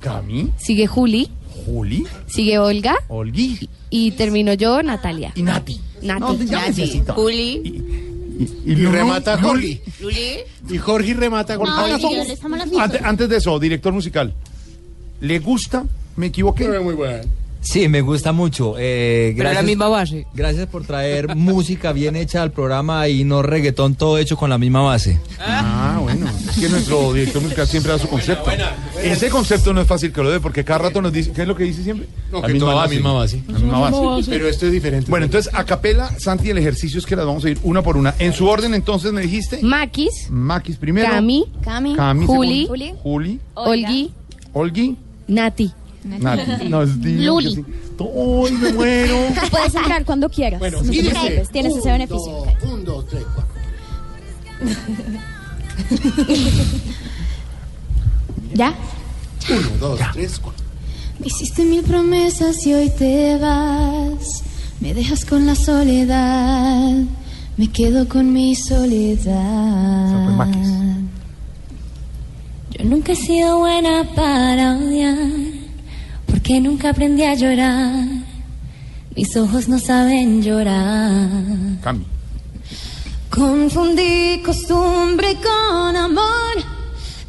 Cami, 0.00 0.50
sigue 0.58 0.86
Juli, 0.86 1.30
Juli, 1.66 2.06
sigue 2.26 2.58
Olga 2.58 2.96
Olgui 3.08 3.68
y 3.90 4.10
termino 4.12 4.52
yo, 4.54 4.82
Natalia. 4.82 5.32
y 5.34 5.42
Nati. 5.42 5.80
Nati. 6.02 6.20
No, 6.20 6.34
ya 6.44 6.58
Nati. 6.58 6.68
necesito. 6.82 7.14
Juli. 7.14 7.60
Y, 7.64 8.44
Y 8.64 8.74
Lulu- 8.74 8.90
remata 8.92 9.36
Luli. 9.36 9.80
Jorge. 10.00 10.46
Y 10.70 10.78
Jorge 10.78 11.12
remata 11.14 11.56
con 11.58 11.66
No, 11.68 11.74
Ah, 11.76 11.88
y 11.90 13.04
antes 13.04 13.28
de 13.28 13.36
eso, 13.36 13.58
director 13.58 13.92
musical. 13.92 14.32
¿Le 15.20 15.38
gusta? 15.38 15.84
¿Me 16.16 16.26
equivoqué? 16.26 16.68
Muy 16.80 16.94
buena. 16.94 17.20
Sí, 17.62 17.88
me 17.88 18.00
gusta 18.00 18.32
mucho. 18.32 18.74
Eh, 18.78 19.34
Pero 19.36 19.52
la 19.52 19.62
misma 19.62 19.88
base. 19.88 20.26
Gracias 20.32 20.66
por 20.66 20.84
traer 20.84 21.36
música 21.36 21.92
bien 21.92 22.16
hecha 22.16 22.42
al 22.42 22.52
programa 22.52 23.06
y 23.08 23.24
no 23.24 23.42
reggaetón 23.42 23.96
todo 23.96 24.16
hecho 24.16 24.36
con 24.36 24.48
la 24.48 24.56
misma 24.56 24.80
base. 24.80 25.20
Ah, 25.38 25.98
bueno. 26.00 26.26
Es 26.48 26.58
que 26.58 26.68
nuestro 26.70 27.12
director 27.12 27.42
musical 27.42 27.66
siempre 27.66 27.92
da 27.92 27.98
su 27.98 28.08
concepto. 28.08 28.50
Ese 29.02 29.28
concepto 29.28 29.74
no 29.74 29.82
es 29.82 29.86
fácil 29.86 30.10
que 30.12 30.22
lo 30.22 30.30
dé 30.30 30.40
porque 30.40 30.64
cada 30.64 30.78
rato 30.78 31.02
nos 31.02 31.12
dice, 31.12 31.32
¿qué 31.32 31.42
es 31.42 31.48
lo 31.48 31.54
que 31.54 31.64
dice 31.64 31.82
siempre? 31.82 32.08
No, 32.32 32.40
que 32.40 32.54
todo 32.54 32.70
es 32.70 32.76
la 32.76 32.88
misma 32.88 33.12
base. 33.12 33.42
La 33.46 33.58
misma 33.58 33.90
base. 33.90 34.30
Pero 34.30 34.48
esto 34.48 34.66
es 34.66 34.72
diferente. 34.72 35.10
Bueno, 35.10 35.26
entonces, 35.26 35.52
a 35.54 35.64
capela, 35.64 36.10
Santi, 36.18 36.48
el 36.48 36.58
ejercicio 36.58 36.98
es 36.98 37.04
que 37.04 37.14
las 37.14 37.26
vamos 37.26 37.44
a 37.44 37.50
ir 37.50 37.58
una 37.62 37.82
por 37.82 37.98
una. 37.98 38.14
En 38.18 38.32
su 38.32 38.46
orden, 38.48 38.72
entonces, 38.72 39.12
me 39.12 39.20
dijiste. 39.20 39.58
Maquis, 39.62 40.30
Maquis 40.30 40.76
primero. 40.76 41.10
Cami, 41.10 41.44
Cami. 41.62 41.94
Cami 41.94 42.26
Juli, 42.26 42.62
segundo. 42.62 43.00
Juli. 43.02 43.40
Olgui, 43.54 44.12
Olgui. 44.54 44.96
Nati. 45.30 45.72
Nati. 46.04 46.68
No, 46.68 46.82
es 46.82 46.96
Luli. 46.96 47.54
que 47.54 47.62
sí. 47.62 47.64
¡Ay, 48.00 48.52
me 48.52 48.72
muero! 48.72 49.16
Puedes 49.50 49.74
entrar 49.74 50.04
cuando 50.04 50.28
quieras. 50.28 50.58
Bueno, 50.58 50.78
no 50.82 50.90
te 50.90 51.02
dice, 51.02 51.46
tienes 51.52 51.76
ese 51.76 51.90
beneficio. 51.92 52.44
Un, 52.62 52.84
dos, 52.84 53.06
tres, 53.06 53.24
cuatro. 53.34 53.54
¿Ya? 58.54 58.74
Uno, 59.50 59.68
dos, 59.78 60.00
tres, 60.12 60.38
cuatro. 60.38 60.64
Me 61.18 61.26
hiciste 61.26 61.64
mil 61.64 61.82
promesas 61.82 62.66
y 62.66 62.72
hoy 62.74 62.90
te 62.90 63.36
vas. 63.38 64.42
Me 64.80 64.94
dejas 64.94 65.24
con 65.24 65.46
la 65.46 65.54
soledad. 65.54 66.94
Me 67.56 67.70
quedo 67.70 68.08
con 68.08 68.32
mi 68.32 68.54
soledad. 68.56 70.36
Yo 72.80 72.86
nunca 72.86 73.12
he 73.12 73.16
sido 73.16 73.58
buena 73.58 74.04
para 74.14 74.76
odiar. 74.76 75.28
Porque 76.24 76.60
nunca 76.62 76.88
aprendí 76.88 77.22
a 77.24 77.34
llorar. 77.34 78.06
Mis 79.14 79.36
ojos 79.36 79.68
no 79.68 79.78
saben 79.78 80.42
llorar. 80.42 81.28
Cami. 81.82 82.06
Confundí 83.28 84.40
costumbre 84.42 85.36
con 85.42 85.94
amor, 85.94 86.54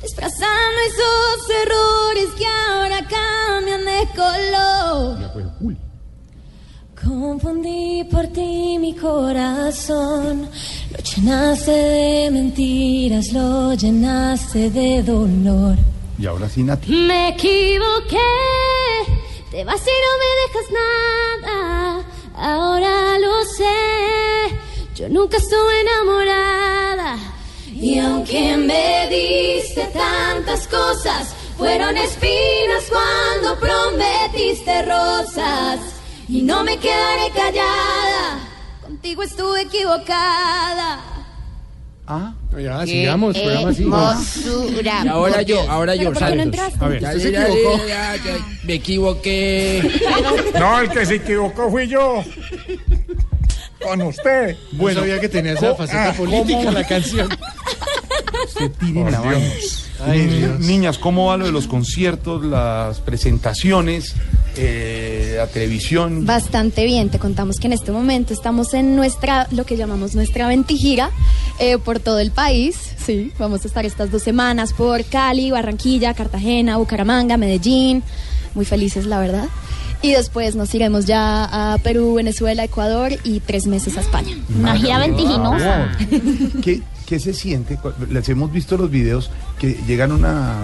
disfrazando 0.02 0.78
esos 0.88 1.50
errores 1.64 2.30
que 2.38 2.46
ahora 2.46 3.06
cambian 3.10 3.84
de 3.84 4.08
color. 4.16 5.20
Ya 5.20 5.30
fue 5.34 5.44
Juli. 5.60 5.78
Confundí 7.04 8.04
por 8.12 8.28
ti 8.28 8.78
mi 8.80 8.94
corazón, 8.94 10.48
lo 10.92 11.00
llenaste 11.00 11.72
de 11.72 12.30
mentiras, 12.30 13.34
lo 13.34 13.74
llenaste 13.74 14.70
de 14.70 15.02
dolor. 15.02 15.78
Y 16.20 16.28
ahora 16.28 16.48
sí, 16.48 16.62
Nati. 16.62 16.92
Me 16.92 17.30
equivoqué, 17.30 18.18
te 19.50 19.64
vas 19.66 19.82
y 19.82 19.96
no 20.06 20.12
me 20.22 20.30
dejas 20.42 20.68
nada. 20.80 22.06
Ahora 22.36 23.18
lo 23.18 23.46
sé, 23.46 24.56
yo 24.96 25.10
nunca 25.10 25.38
estuve 25.38 25.82
enamorada. 25.82 27.18
Y 27.74 27.98
aunque 27.98 28.58
me 28.58 29.08
diste 29.10 29.86
tantas 29.88 30.68
cosas, 30.68 31.34
fueron 31.58 31.98
espinas 31.98 32.84
cuando 32.92 33.60
prometiste 33.60 34.84
rosas. 34.84 36.01
Y 36.32 36.42
no 36.44 36.64
me 36.64 36.78
quedaré 36.78 37.30
callada, 37.36 38.40
contigo 38.82 39.22
estuve 39.24 39.64
equivocada. 39.64 41.02
Ah, 42.08 42.34
Ya, 42.58 42.86
sigamos, 42.86 43.38
programa 43.38 43.70
así. 43.70 43.84
Y 45.04 45.08
ahora 45.08 45.42
yo, 45.42 45.70
ahora 45.70 45.96
yo, 45.96 46.12
¿Pero 46.12 46.20
por 46.20 46.30
qué 46.30 46.36
no 46.38 46.44
entraste? 46.44 46.86
a 46.86 46.88
ver. 46.88 47.02
Ya, 47.02 47.08
¿Usted 47.10 47.22
se 47.22 47.32
ya, 47.32 47.48
equivocó? 47.48 47.78
ya, 47.88 48.16
ya, 48.16 48.24
ya, 48.24 48.46
me 48.64 48.74
equivoqué. 48.76 50.02
No, 50.60 50.80
el 50.80 50.90
que 50.90 51.06
se 51.06 51.16
equivocó 51.16 51.70
fui 51.70 51.88
yo. 51.88 52.24
Con 53.82 54.02
usted. 54.04 54.56
Bueno, 54.74 55.02
sabía 55.02 55.20
que 55.20 55.28
tenía 55.30 55.52
esa 55.54 55.68
¿cómo- 55.68 55.78
faceta 55.78 56.10
ah, 56.10 56.14
política 56.14 56.58
cómo? 56.60 56.72
la 56.72 56.88
canción. 56.88 57.30
Se 58.58 58.70
tiren 58.70 59.04
Por 59.04 59.12
la 59.12 59.22
Dios. 59.22 59.91
Vaina. 60.06 60.24
Ay, 60.24 60.28
Ni- 60.30 60.38
Dios. 60.38 60.60
Niñas, 60.60 60.98
¿cómo 60.98 61.28
va 61.28 61.38
lo 61.38 61.46
de 61.46 61.52
los 61.52 61.68
conciertos, 61.68 62.44
las 62.46 63.00
presentaciones, 63.00 64.14
eh, 64.58 65.36
la 65.38 65.48
televisión? 65.48 66.26
Bastante 66.26 66.86
bien, 66.86 67.10
te 67.10 67.20
contamos 67.20 67.58
que 67.58 67.68
en 67.68 67.74
este 67.74 67.92
momento 67.92 68.34
estamos 68.34 68.74
en 68.74 68.96
nuestra, 68.96 69.48
lo 69.52 69.66
que 69.66 69.78
llamamos 69.78 70.16
nuestra 70.16 70.48
ventigira 70.48 71.10
eh, 71.60 71.78
por 71.78 72.00
todo 72.00 72.20
el 72.20 72.32
país. 72.32 72.76
Sí, 73.04 73.32
vamos 73.40 73.64
a 73.64 73.68
estar 73.68 73.86
estas 73.86 74.12
dos 74.12 74.22
semanas 74.24 74.74
por 74.74 75.04
Cali, 75.06 75.52
Barranquilla, 75.52 76.14
Cartagena, 76.14 76.78
Bucaramanga, 76.78 77.38
Medellín. 77.38 78.04
Muy 78.54 78.66
felices, 78.66 79.06
la 79.06 79.20
verdad. 79.20 79.48
Y 80.04 80.12
después 80.14 80.56
nos 80.56 80.74
iremos 80.74 81.06
ya 81.06 81.46
a 81.74 81.78
Perú, 81.78 82.16
Venezuela, 82.16 82.64
Ecuador 82.64 83.12
y 83.24 83.40
tres 83.40 83.68
meses 83.68 83.98
a 83.98 84.02
España. 84.02 84.36
Una 84.60 84.76
gira 84.76 84.98
vertiginosa. 85.00 85.92
¿Qué, 86.64 86.82
¿Qué 87.12 87.20
se 87.20 87.34
siente? 87.34 87.78
Les 88.10 88.30
hemos 88.30 88.54
visto 88.54 88.78
los 88.78 88.90
videos 88.90 89.30
que 89.60 89.78
llegan 89.86 90.12
a 90.12 90.16
una 90.16 90.56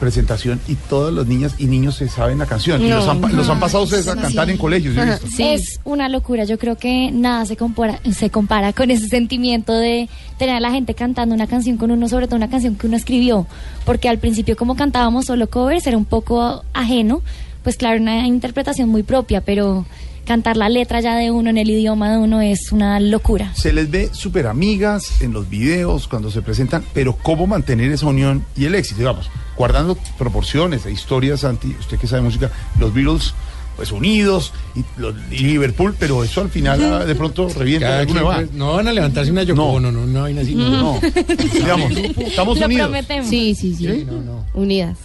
presentación 0.00 0.58
y 0.66 0.74
todas 0.74 1.12
las 1.12 1.26
niñas 1.26 1.54
y 1.58 1.66
niños 1.66 1.96
se 1.96 2.08
saben 2.08 2.38
la 2.38 2.46
canción. 2.46 2.80
y 2.80 2.88
los 2.88 3.06
han, 3.06 3.20
pa- 3.20 3.28
los 3.28 3.46
han 3.50 3.60
pasado 3.60 3.84
ustedes 3.84 4.08
a 4.08 4.16
cantar 4.16 4.48
en 4.48 4.56
colegios. 4.56 4.94
yo 4.94 5.02
he 5.02 5.04
visto. 5.04 5.26
Es 5.38 5.80
una 5.84 6.08
locura. 6.08 6.44
Yo 6.44 6.58
creo 6.58 6.76
que 6.78 7.10
nada 7.12 7.44
se 7.44 7.56
compara, 7.58 8.00
se 8.10 8.30
compara 8.30 8.72
con 8.72 8.90
ese 8.90 9.06
sentimiento 9.08 9.74
de 9.74 10.08
tener 10.38 10.56
a 10.56 10.60
la 10.60 10.70
gente 10.70 10.94
cantando 10.94 11.34
una 11.34 11.46
canción 11.46 11.76
con 11.76 11.90
uno, 11.90 12.08
sobre 12.08 12.26
todo 12.26 12.36
una 12.36 12.48
canción 12.48 12.74
que 12.76 12.86
uno 12.86 12.96
escribió. 12.96 13.46
Porque 13.84 14.08
al 14.08 14.16
principio, 14.16 14.56
como 14.56 14.76
cantábamos 14.76 15.26
solo 15.26 15.50
covers, 15.50 15.86
era 15.86 15.98
un 15.98 16.06
poco 16.06 16.64
ajeno. 16.72 17.20
Pues 17.62 17.76
claro, 17.76 18.00
una 18.00 18.26
interpretación 18.26 18.88
muy 18.88 19.02
propia, 19.02 19.42
pero 19.42 19.84
cantar 20.24 20.56
la 20.56 20.68
letra 20.68 21.00
ya 21.00 21.16
de 21.16 21.30
uno 21.30 21.50
en 21.50 21.58
el 21.58 21.68
idioma 21.70 22.10
de 22.12 22.18
uno 22.18 22.40
es 22.40 22.72
una 22.72 22.98
locura. 23.00 23.52
Se 23.54 23.72
les 23.72 23.90
ve 23.90 24.10
súper 24.12 24.46
amigas 24.46 25.20
en 25.22 25.32
los 25.32 25.48
videos 25.50 26.08
cuando 26.08 26.30
se 26.30 26.42
presentan, 26.42 26.84
pero 26.94 27.14
¿cómo 27.22 27.46
mantener 27.46 27.90
esa 27.92 28.06
unión 28.06 28.44
y 28.56 28.64
el 28.66 28.74
éxito? 28.74 28.98
Digamos, 28.98 29.30
guardando 29.56 29.96
proporciones 30.18 30.86
e 30.86 30.92
historias, 30.92 31.40
Santi, 31.40 31.74
usted 31.78 31.98
que 31.98 32.06
sabe 32.06 32.22
música, 32.22 32.50
los 32.78 32.94
Beatles, 32.94 33.34
pues 33.76 33.90
unidos, 33.90 34.52
y, 34.76 34.84
los- 35.00 35.14
y 35.30 35.38
Liverpool, 35.38 35.94
pero 35.98 36.22
eso 36.22 36.40
al 36.42 36.50
final 36.50 36.82
ah, 36.84 37.04
de 37.06 37.14
pronto 37.14 37.48
revienta. 37.56 38.04
Va. 38.22 38.42
no 38.52 38.74
van 38.74 38.88
a 38.88 38.92
levantarse 38.92 39.30
una 39.30 39.42
Yoko 39.44 39.60
No. 39.62 39.68
Ono, 39.72 39.90
no, 39.92 40.06
no, 40.06 40.20
vaina 40.22 40.42
así. 40.42 40.54
No, 40.54 41.00
digamos, 41.54 41.90
estamos 42.18 42.58
Lo 42.58 42.66
unidos. 42.66 42.88
prometemos. 42.88 43.28
Sí, 43.30 43.54
sí, 43.54 43.74
sí. 43.74 43.86
¿Sí? 43.86 44.04
No, 44.04 44.20
no. 44.20 44.44
Unidas. 44.54 44.98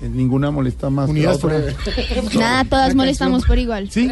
Eh, 0.00 0.08
Ninguna 0.08 0.50
molesta 0.50 0.88
más. 0.88 1.06
que 1.06 1.10
Unidas 1.12 1.42
la 1.44 1.56
otra. 1.56 1.74
Nada, 2.38 2.64
todas 2.64 2.94
molestamos 2.94 3.44
por 3.44 3.58
igual. 3.58 3.90
¿Sí? 3.90 4.10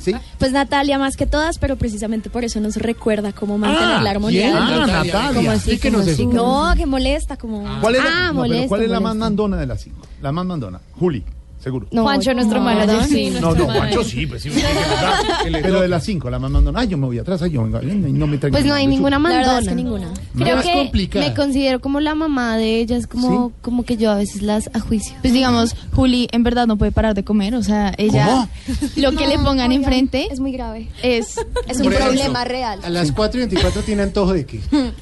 ¿Sí? 0.00 0.14
Pues 0.38 0.50
Natalia 0.52 0.98
más 0.98 1.16
que 1.16 1.26
todas, 1.26 1.58
pero 1.58 1.76
precisamente 1.76 2.30
por 2.30 2.44
eso 2.44 2.60
nos 2.60 2.76
recuerda 2.76 3.32
cómo 3.32 3.56
mantener 3.56 3.96
Ah, 3.98 4.02
la 4.02 4.10
armonía. 4.10 4.40
¿quién? 4.42 4.54
del 4.54 4.62
Ah, 4.62 4.70
grupo. 4.76 4.86
Natalia. 4.88 5.30
¿Cómo 5.34 5.50
así? 5.52 5.70
Explíquenos 5.70 6.00
¿Cómo 6.00 6.10
eso. 6.12 6.22
así? 6.22 6.26
No, 6.26 6.72
que 6.76 6.86
molesta, 6.86 7.36
como... 7.36 7.80
¿Cuál 7.80 7.94
es, 7.96 8.04
la, 8.04 8.10
ah, 8.10 8.14
no, 8.14 8.26
pero 8.28 8.34
molesta, 8.34 8.68
¿cuál 8.68 8.82
es 8.82 8.90
la 8.90 8.94
más 9.00 9.02
molesta. 9.02 9.24
mandona 9.24 9.56
de 9.56 9.66
las 9.66 9.80
cinco? 9.80 10.06
La 10.20 10.32
más 10.32 10.46
mandona. 10.46 10.80
Juli. 10.98 11.24
Seguro. 11.62 11.86
No, 11.90 12.02
Juancho, 12.04 12.32
nuestro 12.32 12.58
no, 12.58 12.64
manager, 12.64 12.88
¿verdad? 12.88 13.06
sí, 13.06 13.30
No, 13.30 13.40
nuestro 13.40 13.66
no, 13.66 13.72
Juancho 13.74 14.02
sí, 14.04 14.26
pues 14.26 14.42
sí. 14.42 14.50
sí, 14.50 14.60
sí, 14.60 14.64
¿verdad? 14.64 15.12
Pero 15.62 15.80
de 15.82 15.88
las 15.88 16.02
cinco, 16.04 16.30
la 16.30 16.38
más 16.38 16.50
mandona. 16.50 16.80
Ay, 16.80 16.88
yo 16.88 16.96
me 16.96 17.04
voy 17.06 17.18
atrás, 17.18 17.42
ay, 17.42 17.50
yo 17.50 17.62
venga, 17.62 17.80
no 17.82 18.26
me 18.26 18.38
traigan 18.38 18.52
Pues 18.52 18.64
no 18.64 18.72
hay 18.72 18.86
ninguna 18.86 19.18
mandona. 19.18 19.44
verdad 19.44 19.62
es 19.62 19.68
que 19.68 19.74
ninguna. 19.74 20.08
Creo 20.36 20.56
Más 20.56 20.64
que 20.64 20.72
complicada. 20.72 21.28
me 21.28 21.34
considero 21.34 21.80
como 21.80 22.00
la 22.00 22.14
mamá 22.14 22.56
de 22.56 22.80
ellas, 22.80 23.06
como, 23.06 23.52
como 23.60 23.84
que 23.84 23.98
yo 23.98 24.10
a 24.10 24.14
veces 24.14 24.40
las 24.40 24.70
ajuicio. 24.72 25.14
Pues 25.20 25.34
digamos, 25.34 25.76
Juli 25.94 26.28
en 26.32 26.42
verdad 26.44 26.66
no 26.66 26.76
puede 26.78 26.92
parar 26.92 27.14
de 27.14 27.24
comer, 27.24 27.54
o 27.54 27.62
sea, 27.62 27.92
ella 27.98 28.48
lo 28.96 29.12
que 29.12 29.26
le 29.26 29.38
pongan 29.38 29.70
enfrente 29.72 30.28
Es 30.30 30.40
muy 30.40 30.52
grave. 30.52 30.88
es, 31.02 31.36
Es 31.68 31.78
un 31.80 31.90
problema 31.92 32.44
real. 32.44 32.80
A 32.82 32.88
las 32.88 33.12
4 33.12 33.38
y 33.38 33.46
24 33.46 33.82
tiene 33.82 34.02
antojo 34.02 34.32
de 34.32 34.46
qué. 34.46 34.60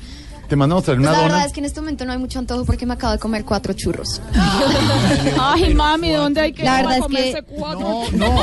Te 0.49 0.57
mandamos 0.57 0.85
a 0.85 0.87
traer 0.87 0.99
Pues 1.01 1.09
una 1.09 1.13
la 1.13 1.23
dona. 1.23 1.33
verdad 1.35 1.47
es 1.47 1.53
que 1.53 1.61
en 1.61 1.67
este 1.67 1.81
momento 1.81 2.05
no 2.07 2.13
hay 2.13 2.19
mucho 2.19 2.39
antojo 2.39 2.65
porque 2.65 2.87
me 2.87 2.95
acabo 2.95 3.13
de 3.13 3.19
comer 3.19 3.45
cuatro 3.45 3.75
churros. 3.75 4.21
Ay, 5.39 5.75
mami, 5.75 6.11
¿dónde 6.13 6.41
hay 6.41 6.53
que 6.55 6.63
La 6.63 6.77
verdad 6.79 6.95
es 6.97 7.01
comerse 7.03 7.33
que- 7.35 7.43
cuatro? 7.43 8.03
No, 8.13 8.35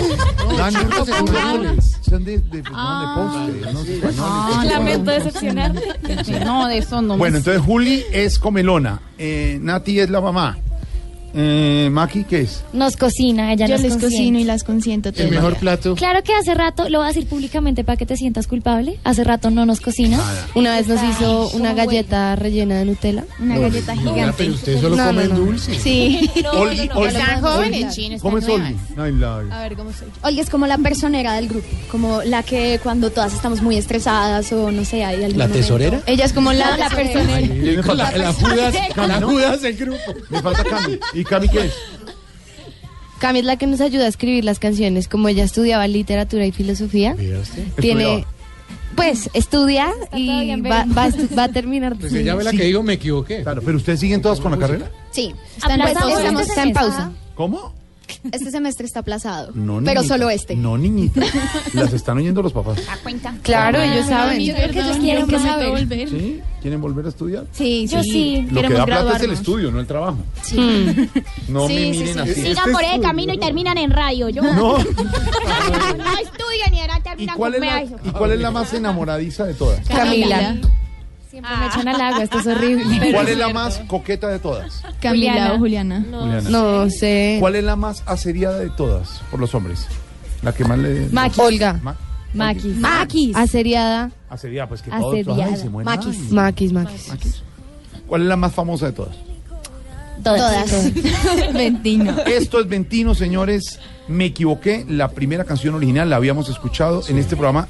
Dan 0.57 0.73
churros 0.81 1.07
Son 1.07 1.27
españoles. 1.27 1.97
Son 2.07 2.23
de, 2.23 2.37
de, 2.37 2.61
no, 2.61 2.99
de 2.99 3.15
postre, 3.15 3.73
no 3.73 3.83
de 3.83 3.95
españoles. 3.95 4.71
Lamento 4.71 5.11
decepcionarte. 5.11 5.81
No, 6.45 6.67
de 6.67 6.77
eso 6.77 7.01
no. 7.01 7.17
Bueno, 7.17 7.37
entonces 7.37 7.61
Juli 7.63 8.03
es 8.11 8.37
comelona. 8.37 8.99
Eh, 9.17 9.57
Nati 9.61 9.99
es 9.99 10.09
la 10.11 10.21
mamá. 10.21 10.57
Eh, 11.37 11.89
Maki, 11.91 12.23
¿qué 12.23 12.41
es? 12.41 12.63
Nos 12.71 12.95
cocina, 12.95 13.51
ella 13.51 13.65
yo 13.67 13.73
nos 13.73 13.81
les 13.81 13.91
consiente. 13.93 14.15
cocino 14.17 14.39
y 14.39 14.43
las 14.45 14.63
consiento 14.63 15.09
El 15.15 15.29
mejor 15.31 15.57
plato. 15.57 15.95
Claro 15.95 16.23
que 16.23 16.33
hace 16.33 16.53
rato, 16.53 16.87
lo 16.89 16.99
voy 16.99 17.05
a 17.05 17.07
decir 17.09 17.27
públicamente 17.27 17.83
para 17.83 17.97
que 17.97 18.05
te 18.05 18.15
sientas 18.15 18.47
culpable, 18.47 18.99
hace 19.03 19.23
rato 19.25 19.49
no 19.49 19.65
nos 19.65 19.81
cocina. 19.81 20.19
Una 20.55 20.75
vez 20.77 20.87
nos 20.87 21.01
hizo 21.03 21.49
una 21.49 21.73
galleta 21.73 22.35
rellena 22.37 22.75
de 22.79 22.85
Nutella. 22.85 23.25
Una 23.39 23.57
galleta 23.59 23.95
No, 23.95 24.13
gigante. 24.13 24.33
pero 24.37 24.53
ustedes 24.53 24.79
solo 24.81 24.95
No, 24.95 25.07
comen 25.07 25.29
no. 25.29 25.35
dulce. 25.35 25.77
Sí. 25.79 26.31
Están 26.35 27.41
jóvenes, 27.41 27.93
chinos, 27.93 28.21
¿Cómo 28.21 28.37
es 28.37 28.47
la- 28.47 29.35
A 29.51 29.61
ver, 29.63 29.75
¿cómo 29.75 29.91
soy? 29.91 30.07
Olga 30.21 30.41
es 30.41 30.49
como 30.49 30.67
la 30.67 30.77
personera 30.77 31.33
del 31.33 31.49
grupo, 31.49 31.67
como 31.91 32.21
la 32.23 32.43
que 32.43 32.79
cuando 32.81 33.09
todas 33.11 33.33
estamos 33.33 33.61
muy 33.61 33.75
estresadas 33.75 34.51
o 34.53 34.71
no 34.71 34.85
sé, 34.85 35.03
hay 35.03 35.23
algún 35.23 35.37
¿La 35.39 35.47
tesorera? 35.49 36.01
Ella 36.05 36.25
es 36.25 36.31
como 36.33 36.53
la, 36.53 36.77
La 36.77 36.89
personera. 36.89 37.39
La, 37.41 37.83
Judas, 38.33 38.73
la 38.95 39.21
Judas 39.21 39.61
del 39.61 39.75
grupo. 39.75 40.13
Me 40.29 40.41
falta 40.41 40.63
Cami. 40.63 40.97
¿Y 41.13 41.24
Cami 41.29 41.49
qué 41.49 41.65
es? 41.65 41.73
Cami 43.19 43.39
es 43.39 43.45
la 43.45 43.57
que 43.57 43.65
nos 43.67 43.81
ayuda 43.81 44.05
a 44.05 44.07
escribir 44.07 44.43
las 44.43 44.59
canciones, 44.59 45.07
como 45.07 45.27
ella 45.29 45.43
estudiaba 45.43 45.87
literatura 45.87 46.45
y 46.45 46.51
filosofía. 46.51 47.15
Tiene, 47.15 47.39
Estudiaba. 48.03 48.25
pues, 48.95 49.29
estudia 49.33 49.91
y 50.13 50.61
va, 50.61 50.85
va, 50.85 51.03
a 51.05 51.09
estu- 51.09 51.37
va 51.37 51.43
a 51.45 51.49
terminar. 51.49 51.95
Pues 51.97 52.13
ella 52.13 52.35
fue 52.35 52.43
la 52.43 52.51
Sí. 52.51 52.57
que 52.57 52.63
dijo, 52.65 52.83
me 52.83 52.93
equivoqué. 52.93 53.41
Claro, 53.43 53.61
pero 53.63 53.77
ustedes 53.77 53.99
siguen 54.01 54.21
todas 54.21 54.39
con 54.41 54.51
la 54.51 54.57
carrera. 54.57 54.91
Sí, 55.11 55.33
Está 55.57 55.73
en 55.75 55.81
pues, 55.81 55.93
pausa. 55.93 56.41
está 56.41 56.63
en 56.63 56.73
pausa. 56.73 57.11
¿Cómo? 57.35 57.73
Este 58.31 58.51
semestre 58.51 58.85
está 58.85 58.99
aplazado, 59.01 59.51
No, 59.53 59.79
pero 59.83 60.01
niñita. 60.01 60.03
solo 60.03 60.29
este. 60.29 60.55
No, 60.55 60.77
niñita. 60.77 61.21
Las 61.73 61.93
están 61.93 62.17
oyendo 62.17 62.41
los 62.41 62.53
papás. 62.53 62.79
Claro, 63.43 63.79
Ah, 63.79 63.85
ellos 63.85 64.05
saben. 64.07 64.39
yo 64.41 64.53
creo 64.55 64.69
que 64.71 64.79
ellos 64.79 64.97
quieren 64.97 65.27
que 65.27 65.39
saber. 65.39 65.69
volver. 65.69 66.09
¿Sí? 66.09 66.41
¿Quieren 66.61 66.81
volver 66.81 67.05
a 67.05 67.09
estudiar? 67.09 67.45
Sí, 67.51 67.85
Yo 67.87 68.01
sí. 68.01 68.47
Lo 68.49 68.61
que 68.63 68.73
da 68.73 68.85
plata 68.85 69.17
es 69.17 69.23
el 69.23 69.31
estudio, 69.31 69.71
no 69.71 69.79
el 69.79 69.85
trabajo. 69.87 70.17
Sí. 70.41 70.55
No 71.47 71.67
Sí, 71.67 71.73
me 71.75 71.89
miren 71.91 72.13
sí. 72.13 72.19
así. 72.19 72.33
Sigan 72.33 72.49
Este 72.57 72.71
por 72.71 72.81
ese 72.81 72.85
estudio, 72.91 73.01
camino 73.01 73.33
y 73.33 73.37
terminan 73.37 73.77
en 73.77 73.91
radio. 73.91 74.29
Yo 74.29 74.41
No. 74.41 74.77
no 74.77 74.77
estudian 74.79 76.73
y 76.73 76.79
ahora 76.81 76.97
¿Y 76.97 77.01
terminan 77.03 77.37
cuál, 77.37 77.53
con 77.53 77.63
es 77.63 77.69
la. 77.91 77.97
¿Y 78.03 78.11
cuál 78.11 78.31
es 78.31 78.39
la 78.39 78.51
más 78.51 78.73
enamoradiza 78.73 79.45
de 79.45 79.53
todas? 79.53 79.87
Camila. 79.87 80.57
Siempre 81.35 81.57
me 81.57 81.65
echan 81.67 81.87
al 81.89 81.99
agua, 81.99 82.23
esto 82.23 82.39
es 82.39 82.47
horrible. 82.55 83.11
¿Cuál 83.11 83.27
es 83.27 83.37
la 83.37 83.49
más 83.49 83.81
coqueta 83.87 84.29
de 84.29 84.39
todas? 84.39 84.81
Camila 85.01 85.33
Juliana. 85.33 85.53
o 85.53 85.57
Juliana. 85.57 86.05
Juliana. 86.09 86.49
No 86.49 86.89
sé. 86.89 87.35
¿Cuál 87.41 87.55
es 87.57 87.63
la 87.65 87.75
más 87.75 88.03
asediada 88.05 88.57
de 88.59 88.69
todas 88.69 89.21
por 89.29 89.41
los 89.41 89.53
hombres? 89.53 89.85
La 90.41 90.53
que 90.53 90.63
más 90.63 90.79
le... 90.79 91.09
Maki. 91.11 91.41
Olga. 91.41 91.77
Ma- 91.83 91.97
Maquis. 92.33 92.77
Maquis. 92.77 93.35
Aseriada. 93.35 94.11
Asediada, 94.29 94.69
pues 94.69 94.81
que 94.81 94.91
todos... 94.91 95.13
Asediada. 95.13 95.45
Ay, 95.53 95.57
se 95.59 95.69
mueren. 95.69 95.85
Maquis. 95.93 96.17
Ay. 96.17 96.31
Maquis, 96.31 96.71
Maquis. 96.71 97.41
¿Cuál 98.07 98.21
es 98.21 98.27
la 98.29 98.37
más 98.37 98.53
famosa 98.53 98.85
de 98.85 98.91
todas? 98.93 99.15
Todas. 100.23 100.93
Ventino. 101.53 102.15
Esto 102.25 102.61
es 102.61 102.67
Ventino, 102.69 103.13
señores. 103.13 103.81
Me 104.07 104.23
equivoqué. 104.27 104.85
La 104.87 105.09
primera 105.09 105.43
canción 105.43 105.75
original 105.75 106.09
la 106.09 106.15
habíamos 106.15 106.47
escuchado 106.47 107.01
en 107.09 107.17
este 107.17 107.35
programa. 107.35 107.67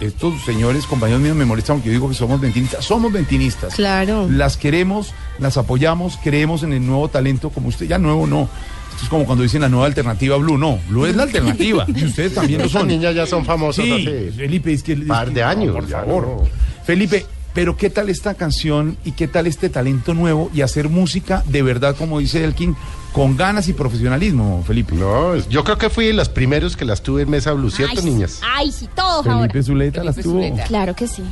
Estos 0.00 0.44
señores, 0.44 0.84
compañeros 0.86 1.22
míos, 1.22 1.36
me 1.36 1.44
molestan 1.46 1.76
porque 1.76 1.88
yo 1.88 1.92
digo 1.94 2.08
que 2.08 2.14
somos 2.14 2.40
ventinistas. 2.40 2.84
Somos 2.84 3.10
ventinistas. 3.12 3.74
Claro. 3.74 4.28
Las 4.30 4.56
queremos, 4.56 5.12
las 5.38 5.56
apoyamos, 5.56 6.18
creemos 6.22 6.62
en 6.62 6.72
el 6.74 6.86
nuevo 6.86 7.08
talento 7.08 7.50
como 7.50 7.68
usted. 7.68 7.86
Ya 7.86 7.98
nuevo 7.98 8.26
no. 8.26 8.48
Esto 8.92 9.04
es 9.04 9.08
como 9.08 9.24
cuando 9.24 9.42
dicen 9.42 9.60
la 9.62 9.68
nueva 9.68 9.86
alternativa 9.86 10.36
Blue. 10.36 10.56
No, 10.58 10.78
Blue 10.88 11.06
es 11.06 11.16
la 11.16 11.22
alternativa. 11.24 11.86
Y 11.94 12.04
ustedes 12.04 12.34
también 12.34 12.60
lo 12.60 12.66
Estas 12.66 12.80
son. 12.82 12.88
niñas 12.88 13.14
ya 13.14 13.26
son 13.26 13.44
famosas 13.44 13.84
Sí, 13.84 14.30
Felipe, 14.36 14.72
es 14.72 14.82
que... 14.82 14.92
es 14.92 15.00
par 15.00 15.28
que- 15.28 15.34
de 15.34 15.42
años. 15.42 15.74
por 15.74 15.88
favor. 15.88 16.26
no. 16.26 16.42
Felipe, 16.84 17.26
pero 17.56 17.74
¿qué 17.74 17.88
tal 17.88 18.10
esta 18.10 18.34
canción 18.34 18.98
y 19.02 19.12
qué 19.12 19.26
tal 19.28 19.46
este 19.46 19.70
talento 19.70 20.12
nuevo 20.12 20.50
y 20.52 20.60
hacer 20.60 20.90
música 20.90 21.42
de 21.46 21.62
verdad, 21.62 21.96
como 21.96 22.18
dice 22.18 22.44
Elkin, 22.44 22.76
con 23.14 23.34
ganas 23.34 23.66
y 23.68 23.72
profesionalismo, 23.72 24.62
Felipe? 24.66 24.94
No, 24.94 25.34
yo 25.48 25.64
creo 25.64 25.78
que 25.78 25.88
fui 25.88 26.04
de 26.04 26.12
los 26.12 26.28
primeros 26.28 26.76
que 26.76 26.84
las 26.84 27.02
tuve 27.02 27.22
en 27.22 27.30
Mesa 27.30 27.52
Blue, 27.54 27.70
¿cierto, 27.70 28.00
Ay, 28.00 28.04
niñas? 28.04 28.42
Ay, 28.54 28.70
sí, 28.70 28.86
todos 28.94 29.26
ahora. 29.26 29.40
Felipe 29.48 29.62
Zuleta 29.62 30.04
las 30.04 30.16
tuvo. 30.16 30.42
Claro 30.66 30.94
que 30.94 31.08
sí. 31.08 31.22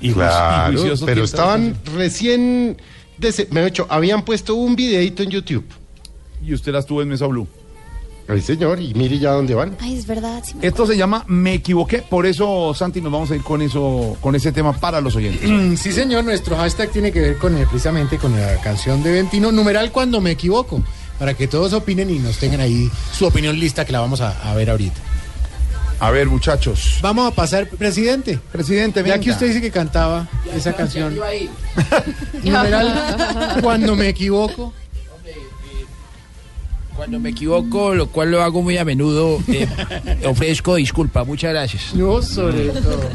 Y, 0.00 0.12
Claro, 0.12 0.72
juicioso 0.72 1.04
pero 1.04 1.22
estaban 1.22 1.76
recién, 1.94 2.78
dese- 3.20 3.48
me 3.50 3.60
he 3.60 3.66
hecho, 3.66 3.86
habían 3.90 4.22
puesto 4.24 4.54
un 4.54 4.74
videito 4.74 5.22
en 5.22 5.28
YouTube. 5.28 5.66
Y 6.42 6.54
usted 6.54 6.72
las 6.72 6.86
tuvo 6.86 7.02
en 7.02 7.08
Mesa 7.10 7.26
Blue. 7.26 7.46
Ay, 8.28 8.42
señor, 8.42 8.78
y 8.80 8.92
mire 8.94 9.18
ya 9.18 9.30
dónde 9.30 9.54
van. 9.54 9.74
Ay, 9.80 9.96
es 9.96 10.06
verdad. 10.06 10.42
sí 10.44 10.54
Esto 10.60 10.86
se 10.86 10.96
llama 10.98 11.24
Me 11.28 11.54
equivoqué, 11.54 11.98
por 12.02 12.26
eso 12.26 12.74
Santi 12.74 13.00
nos 13.00 13.10
vamos 13.10 13.30
a 13.30 13.36
ir 13.36 13.42
con 13.42 13.62
eso, 13.62 14.16
con 14.20 14.34
ese 14.34 14.52
tema 14.52 14.72
para 14.74 15.00
los 15.00 15.16
oyentes. 15.16 15.48
Mm, 15.48 15.76
Sí, 15.76 15.92
señor, 15.92 16.24
nuestro 16.24 16.56
hashtag 16.56 16.90
tiene 16.90 17.10
que 17.10 17.20
ver 17.20 17.38
con 17.38 17.56
eh, 17.56 17.64
precisamente 17.68 18.18
con 18.18 18.38
la 18.38 18.56
canción 18.60 19.02
de 19.02 19.12
Ventino, 19.12 19.50
numeral 19.50 19.90
cuando 19.92 20.20
me 20.20 20.32
equivoco, 20.32 20.82
para 21.18 21.32
que 21.34 21.48
todos 21.48 21.72
opinen 21.72 22.10
y 22.10 22.18
nos 22.18 22.36
tengan 22.38 22.60
ahí 22.60 22.90
su 23.12 23.24
opinión 23.26 23.58
lista 23.58 23.84
que 23.86 23.92
la 23.92 24.00
vamos 24.00 24.20
a, 24.20 24.30
a 24.50 24.54
ver 24.54 24.68
ahorita. 24.70 25.00
A 26.00 26.10
ver, 26.12 26.28
muchachos. 26.28 26.98
Vamos 27.02 27.26
a 27.32 27.34
pasar, 27.34 27.66
presidente. 27.70 28.38
Presidente, 28.52 29.00
Ya 29.00 29.04
venga. 29.04 29.18
que 29.20 29.30
usted 29.32 29.48
dice 29.48 29.60
que 29.60 29.70
cantaba 29.72 30.28
esa 30.54 30.72
canción. 30.76 31.18
Numeral 32.44 33.58
cuando 33.62 33.96
me 33.96 34.08
equivoco. 34.08 34.72
Cuando 36.98 37.20
me 37.20 37.28
equivoco, 37.28 37.94
lo 37.94 38.08
cual 38.08 38.32
lo 38.32 38.42
hago 38.42 38.60
muy 38.60 38.76
a 38.76 38.84
menudo, 38.84 39.38
eh, 39.46 39.68
ofrezco 40.26 40.74
disculpa. 40.74 41.22
Muchas 41.22 41.52
gracias. 41.52 41.94
No, 41.94 42.20
sobre 42.20 42.70
todo. 42.70 43.08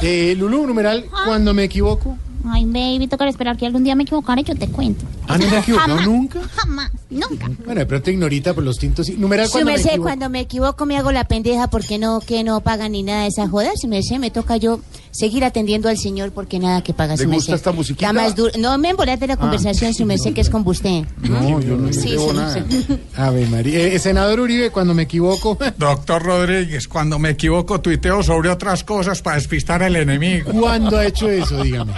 Eh, 0.00 0.36
Lulú, 0.38 0.68
numeral 0.68 1.04
cuando 1.26 1.52
me 1.52 1.64
equivoco. 1.64 2.16
Ay, 2.46 2.64
baby, 2.64 3.08
tocará 3.08 3.28
esperar 3.28 3.56
que 3.56 3.66
algún 3.66 3.82
día 3.82 3.96
me 3.96 4.04
equivocara 4.04 4.40
y 4.40 4.44
yo 4.44 4.54
te 4.54 4.68
cuento. 4.68 5.04
Ah, 5.26 5.36
no 5.38 5.50
me 5.50 5.56
he 5.56 5.58
equivocado 5.58 5.96
Jamás. 5.96 6.06
nunca. 6.06 6.40
Jamás, 6.54 6.92
nunca. 7.10 7.48
Bueno, 7.64 7.80
de 7.80 7.86
pronto 7.86 8.10
ignorita 8.10 8.54
por 8.54 8.64
los 8.64 8.78
tintos. 8.78 9.08
y- 9.08 9.12
Numeral 9.16 9.48
cuando 9.50 9.70
me 9.72 9.76
equivoco. 9.80 10.02
cuando 10.02 10.28
me 10.30 10.40
equivoco 10.40 10.86
me 10.86 10.96
hago 10.96 11.12
la 11.12 11.24
pendeja 11.26 11.68
porque 11.68 11.98
no, 11.98 12.20
que 12.20 12.44
no 12.44 12.60
pagan 12.60 12.92
ni 12.92 13.02
nada 13.02 13.22
de 13.22 13.28
esa 13.28 13.48
joda. 13.48 13.70
Su 13.76 13.88
merced, 13.88 14.18
me 14.18 14.30
toca 14.30 14.56
yo 14.56 14.80
seguir 15.10 15.44
atendiendo 15.44 15.88
al 15.88 15.96
señor 15.98 16.32
porque 16.32 16.58
nada 16.58 16.82
que 16.82 16.92
paga 16.94 17.16
¿Le 17.16 17.24
gusta 17.26 17.54
esta 17.54 17.72
musiquita? 17.72 18.12
La 18.12 18.12
más 18.22 18.34
dura- 18.36 18.52
No 18.58 18.76
me 18.78 18.90
embolate 18.90 19.26
la 19.26 19.36
conversación, 19.36 19.94
su 19.94 20.04
merced, 20.04 20.32
que 20.34 20.40
es 20.42 20.50
con 20.50 20.66
usted. 20.66 21.04
No, 21.22 21.60
yo 21.60 21.76
no 21.76 21.92
Sí, 21.92 22.10
llevo 22.10 22.30
sí, 22.30 22.36
nada. 22.36 22.54
sí. 22.70 22.98
Ave 23.16 23.46
María. 23.46 23.78
Eh, 23.86 23.98
senador 23.98 24.40
Uribe, 24.40 24.70
cuando 24.70 24.94
me 24.94 25.04
equivoco. 25.04 25.58
Doctor 25.78 26.22
Rodríguez, 26.22 26.88
cuando 26.88 27.18
me 27.18 27.30
equivoco 27.30 27.80
tuiteo 27.80 28.22
sobre 28.22 28.50
otras 28.50 28.84
cosas 28.84 29.22
para 29.22 29.36
despistar 29.36 29.82
al 29.82 29.96
enemigo. 29.96 30.52
¿Cuándo 30.52 30.98
ha 30.98 31.06
hecho 31.06 31.28
eso? 31.28 31.62
Dígame. 31.62 31.92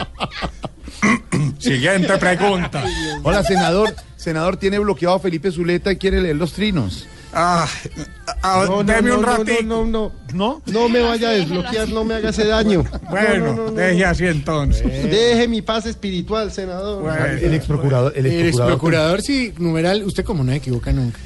Siguiente 1.58 2.16
pregunta. 2.18 2.84
Hola, 3.22 3.42
senador. 3.42 3.94
Senador 4.20 4.58
tiene 4.58 4.78
bloqueado 4.78 5.14
a 5.14 5.18
Felipe 5.18 5.50
Zuleta 5.50 5.90
y 5.90 5.96
quiere 5.96 6.20
leer 6.20 6.36
los 6.36 6.52
trinos. 6.52 7.08
Ah, 7.32 7.66
ah, 8.42 8.64
No, 8.68 8.82
no, 8.82 8.92
deme 8.92 9.12
un 9.12 9.22
no, 9.22 9.26
no, 9.28 9.36
ratito. 9.38 9.62
no, 9.62 9.86
no, 9.86 10.12
no. 10.34 10.62
No 10.66 10.88
me 10.90 11.00
vaya 11.00 11.30
a 11.30 11.32
desbloquear, 11.32 11.88
no 11.88 12.04
me 12.04 12.14
haga 12.16 12.28
ese 12.28 12.44
daño. 12.46 12.84
Bueno, 13.10 13.46
No, 13.46 13.52
no, 13.54 13.56
no, 13.56 13.64
no. 13.70 13.72
deje 13.72 14.04
así 14.04 14.26
entonces. 14.26 14.82
Deje 15.10 15.48
mi 15.48 15.62
paz 15.62 15.86
espiritual, 15.86 16.52
senador. 16.52 17.10
El 17.40 17.54
ex 17.54 17.64
procurador. 17.64 18.12
El 18.14 18.26
El 18.26 18.46
ex 18.48 18.58
procurador, 18.58 19.22
sí, 19.22 19.54
numeral, 19.56 20.02
usted 20.04 20.22
como 20.22 20.44
no 20.44 20.50
se 20.52 20.58
equivoca 20.58 20.92
nunca. 20.92 21.18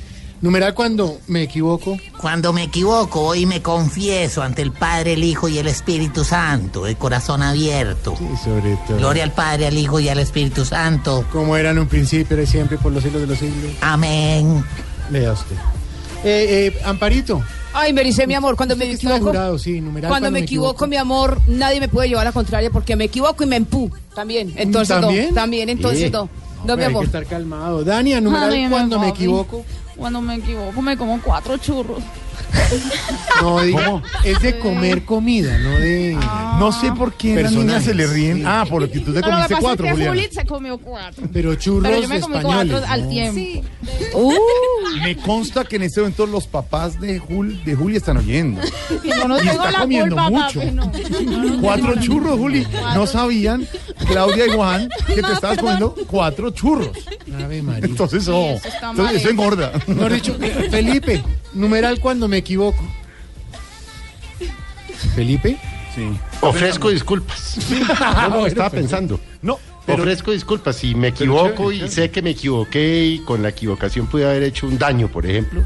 Numeral 0.45 0.75
cuando 0.75 1.21
me 1.27 1.41
equivoco. 1.45 1.97
Cuando 2.21 2.53
me 2.53 2.65
equivoco, 2.65 3.23
hoy 3.23 3.47
me 3.47 3.63
confieso 3.63 4.43
ante 4.43 4.61
el 4.61 4.73
Padre, 4.73 5.15
el 5.15 5.25
Hijo 5.25 5.49
y 5.49 5.57
el 5.57 5.67
Espíritu 5.67 6.23
Santo, 6.23 6.85
de 6.85 6.97
corazón 6.97 7.41
abierto. 7.43 8.15
Sí, 8.19 8.27
sobre 8.45 8.77
todo. 8.87 8.99
Gloria 8.99 9.25
al 9.25 9.33
Padre, 9.33 9.69
al 9.69 9.79
Hijo 9.79 10.01
y 10.01 10.11
al 10.11 10.19
Espíritu 10.19 10.67
Santo. 10.67 11.25
Como 11.33 11.57
era 11.57 11.71
en 11.71 11.79
un 11.79 11.87
principio, 11.89 12.37
era 12.37 12.45
siempre, 12.45 12.77
por 12.77 12.93
los 12.93 13.03
siglos 13.03 13.23
de 13.23 13.27
los 13.29 13.39
siglos. 13.39 13.73
Amén. 13.81 14.63
Lea 15.11 15.33
usted. 15.33 15.57
Eh, 16.25 16.73
eh, 16.77 16.81
Amparito. 16.85 17.43
Ay, 17.73 17.95
me 17.95 18.05
dice 18.05 18.27
mi 18.27 18.35
amor, 18.35 18.55
cuando 18.55 18.77
me 18.77 18.85
equivoco. 18.93 19.25
jurado, 19.25 19.59
sí, 19.59 19.81
numeral 19.81 20.11
Cuando 20.11 20.31
me 20.31 20.41
equivoco, 20.41 20.87
mi 20.87 20.97
amor, 20.97 21.41
nadie 21.47 21.81
me 21.81 21.89
puede 21.89 22.09
llevar 22.11 22.27
a 22.27 22.29
la 22.29 22.33
contraria 22.33 22.69
porque 22.71 22.97
me 22.97 23.05
equivoco 23.05 23.45
y 23.45 23.47
me 23.47 23.57
empú. 23.57 23.91
También. 24.15 24.53
Entonces 24.57 24.95
¿También? 24.95 25.29
no. 25.31 25.35
También, 25.35 25.71
entonces 25.71 26.03
Sí. 26.03 26.11
no. 26.11 26.29
No, 26.67 26.77
mi 26.77 26.83
Hay 26.83 26.89
amor. 26.89 27.01
que 27.03 27.07
estar 27.07 27.27
calmado. 27.27 27.83
Dania, 27.85 28.21
numeral 28.21 28.53
Ay, 28.53 28.69
cuando 28.69 28.99
me 28.99 29.09
equivoco. 29.09 29.65
Cuando 29.97 30.21
me 30.21 30.37
equivoco 30.37 30.83
me 30.83 30.97
como 30.97 31.21
cuatro 31.21 31.57
churros. 31.57 32.03
No, 33.43 33.61
diga, 33.61 34.03
es 34.25 34.41
de 34.41 34.59
comer 34.59 35.05
comida, 35.05 35.59
no 35.59 35.79
de. 35.79 36.17
No 36.59 36.73
sé 36.73 36.93
por 36.93 37.13
qué 37.15 37.39
a 37.39 37.43
las 37.43 37.53
niñas 37.53 37.85
se 37.85 37.95
le 37.95 38.07
ríen. 38.07 38.47
Ah, 38.47 38.65
por 38.69 38.83
lo 38.83 38.91
que 38.91 39.01
tú 39.01 39.13
te 39.13 39.21
No, 39.21 39.27
lo 39.29 39.47
que 39.49 39.55
comiste 39.55 39.55
pasa 39.55 39.61
cuatro, 39.61 39.87
es 39.87 40.29
que 40.29 40.35
se 40.35 40.47
comió 40.47 40.79
cuatro. 40.79 41.27
Pero 41.33 41.55
churros 41.57 41.83
Pero 41.91 42.03
yo 42.03 42.09
me 42.09 42.21
comí 42.21 42.37
españoles. 42.37 42.73
cuatro 42.73 42.93
al 42.93 43.03
¿no? 43.05 43.09
tiempo. 43.11 43.65
Me 45.03 45.17
consta 45.17 45.65
que 45.65 45.77
en 45.77 45.83
este 45.83 46.01
momento 46.01 46.27
los 46.27 46.47
papás 46.47 47.01
de 47.01 47.19
Jul, 47.19 47.63
de 47.65 47.75
Juli 47.75 47.97
están 47.97 48.17
oyendo. 48.19 48.61
Y 49.03 49.09
yo 49.09 49.29
no 49.29 49.37
Y 49.37 49.41
tengo 49.41 49.53
está 49.53 49.71
la 49.73 49.81
comiendo 49.81 50.17
culpa, 50.17 50.31
mucho. 50.31 50.61
papi, 50.61 50.71
no. 50.73 51.61
Cuatro 51.61 52.01
churros, 52.01 52.39
Juli. 52.39 52.67
No 52.95 53.07
sabían, 53.07 53.67
Claudia 54.07 54.47
y 54.47 54.51
Juan, 54.51 54.89
que 55.07 55.23
te 55.23 55.33
estabas 55.33 55.59
comiendo 55.59 55.95
cuatro 56.07 56.51
churros. 56.51 56.91
Ave 57.43 57.63
María. 57.63 57.87
Entonces, 57.87 58.29
oh, 58.29 58.53
eso 58.55 58.69
entonces 58.91 59.17
eso 59.21 59.31
engorda. 59.31 59.73
Dicho, 60.11 60.37
Felipe, 60.71 61.23
numeral 61.53 61.99
cuando 62.01 62.24
me 62.29 62.39
equivoco. 62.39 62.83
¿Felipe? 65.15 65.57
Sí. 65.95 66.09
Ofrezco 66.41 66.91
disculpas. 66.91 67.57
No, 68.01 68.29
no, 68.29 68.47
estaba 68.47 68.71
pensando. 68.71 69.21
No, 69.43 69.59
Ofrezco 69.87 70.31
disculpas 70.33 70.77
si 70.77 70.95
me 70.95 71.09
equivoco 71.09 71.71
y 71.71 71.89
sé 71.89 72.11
que 72.11 72.23
me 72.23 72.31
equivoqué 72.31 73.05
y 73.05 73.19
con 73.21 73.43
la 73.43 73.51
equivocación 73.51 74.07
pude 74.07 74.25
haber 74.25 74.43
hecho 74.43 74.67
un 74.67 74.79
daño, 74.79 75.09
por 75.09 75.27
ejemplo, 75.27 75.63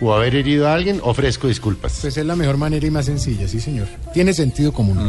o 0.00 0.14
haber 0.14 0.34
herido 0.34 0.66
a 0.68 0.72
alguien, 0.74 1.00
ofrezco 1.04 1.46
disculpas. 1.46 1.98
Pues 2.00 2.16
es 2.16 2.24
la 2.24 2.34
mejor 2.36 2.56
manera 2.56 2.86
y 2.86 2.90
más 2.90 3.04
sencilla, 3.06 3.46
sí, 3.46 3.60
señor. 3.60 3.86
Tiene 4.14 4.32
sentido 4.32 4.72
común. 4.72 4.98
Eh, 4.98 5.02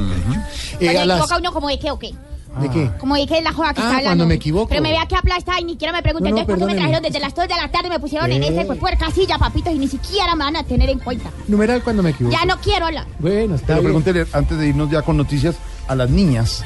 Cuando 0.80 1.00
a 1.00 1.02
se 1.02 1.06
las- 1.08 1.18
equivoca 1.20 1.38
uno 1.38 1.54
como 1.54 1.70
de 1.70 1.80
qué 1.80 1.92
o 1.92 1.98
qué. 2.00 2.12
¿De 2.60 2.70
qué? 2.70 2.90
Como 3.00 3.16
de 3.16 3.28
qué 3.28 3.38
es 3.38 3.44
la 3.44 3.54
joda 3.54 3.74
que 3.74 3.80
Ah, 3.82 3.84
está 3.84 3.88
hablando. 3.98 4.08
cuando 4.10 4.26
me 4.28 4.34
equivoco. 4.36 4.70
Pero 4.70 4.82
me 4.82 4.90
vea 4.92 5.06
que 5.06 5.16
aplasta 5.16 5.60
y 5.60 5.64
ni 5.66 5.74
siquiera 5.74 5.94
me 5.94 6.02
pregunta. 6.02 6.30
No, 6.30 6.36
no, 6.36 6.42
Entonces, 6.42 6.60
¿por 6.60 6.68
qué 6.68 6.74
me 6.74 6.80
trajeron 6.82 7.04
desde 7.04 7.20
las 7.20 7.36
2 7.36 7.48
de 7.48 7.56
la 7.56 7.70
tarde 7.72 7.88
y 7.88 7.92
me 7.92 8.00
pusieron 8.00 8.32
en 8.32 8.44
Eh. 8.44 8.48
ese 8.50 8.66
pues, 8.66 8.80
puerca 8.80 9.12
silla, 9.12 9.38
papitos? 9.38 9.74
Y 9.74 9.78
ni 9.78 9.88
siquiera 9.88 10.36
me 10.36 10.44
van 10.46 10.56
a 10.56 10.64
tener 10.64 10.90
en 10.90 11.00
cuenta. 11.00 11.30
Numeral 11.48 11.84
cuando 11.84 12.02
me 12.04 12.10
equivoco. 12.10 12.36
Ya 12.36 12.46
no 12.46 12.60
quiero 12.60 12.88
hablar. 12.88 13.06
Bueno, 13.20 13.56
está 13.56 13.68
Pero 13.68 13.80
bien. 13.82 13.86
pregúntele, 13.86 14.26
antes 14.34 14.58
de 14.58 14.68
irnos 14.68 14.90
ya 14.90 15.02
con 15.04 15.16
noticias, 15.18 15.56
a 15.88 15.96
las 15.96 16.10
niñas 16.10 16.64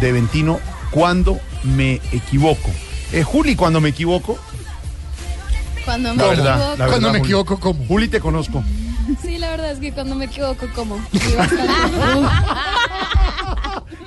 de 0.00 0.12
Ventino, 0.12 0.60
¿cuándo 0.90 1.38
me 1.64 1.94
equivoco? 2.12 2.70
Eh, 3.12 3.22
Juli, 3.24 3.56
cuando 3.56 3.80
me 3.80 3.88
equivoco, 3.90 4.38
Cuando 5.84 6.10
me 6.14 6.16
la 6.22 6.28
verdad, 6.28 6.54
equivoco. 6.56 6.76
la 6.78 6.86
verdad, 6.86 7.18
Juli. 7.18 7.32
¿cómo? 7.60 7.84
Juli, 7.88 8.08
te 8.08 8.20
conozco. 8.20 8.62
Sí, 9.20 9.36
la 9.38 9.50
verdad 9.50 9.72
es 9.72 9.80
que 9.80 9.92
cuando 9.92 10.14
me 10.14 10.26
equivoco, 10.26 10.66
como. 10.74 10.96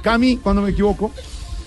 Cami, 0.05 0.37
cuando 0.37 0.61
me 0.61 0.69
equivoco. 0.69 1.11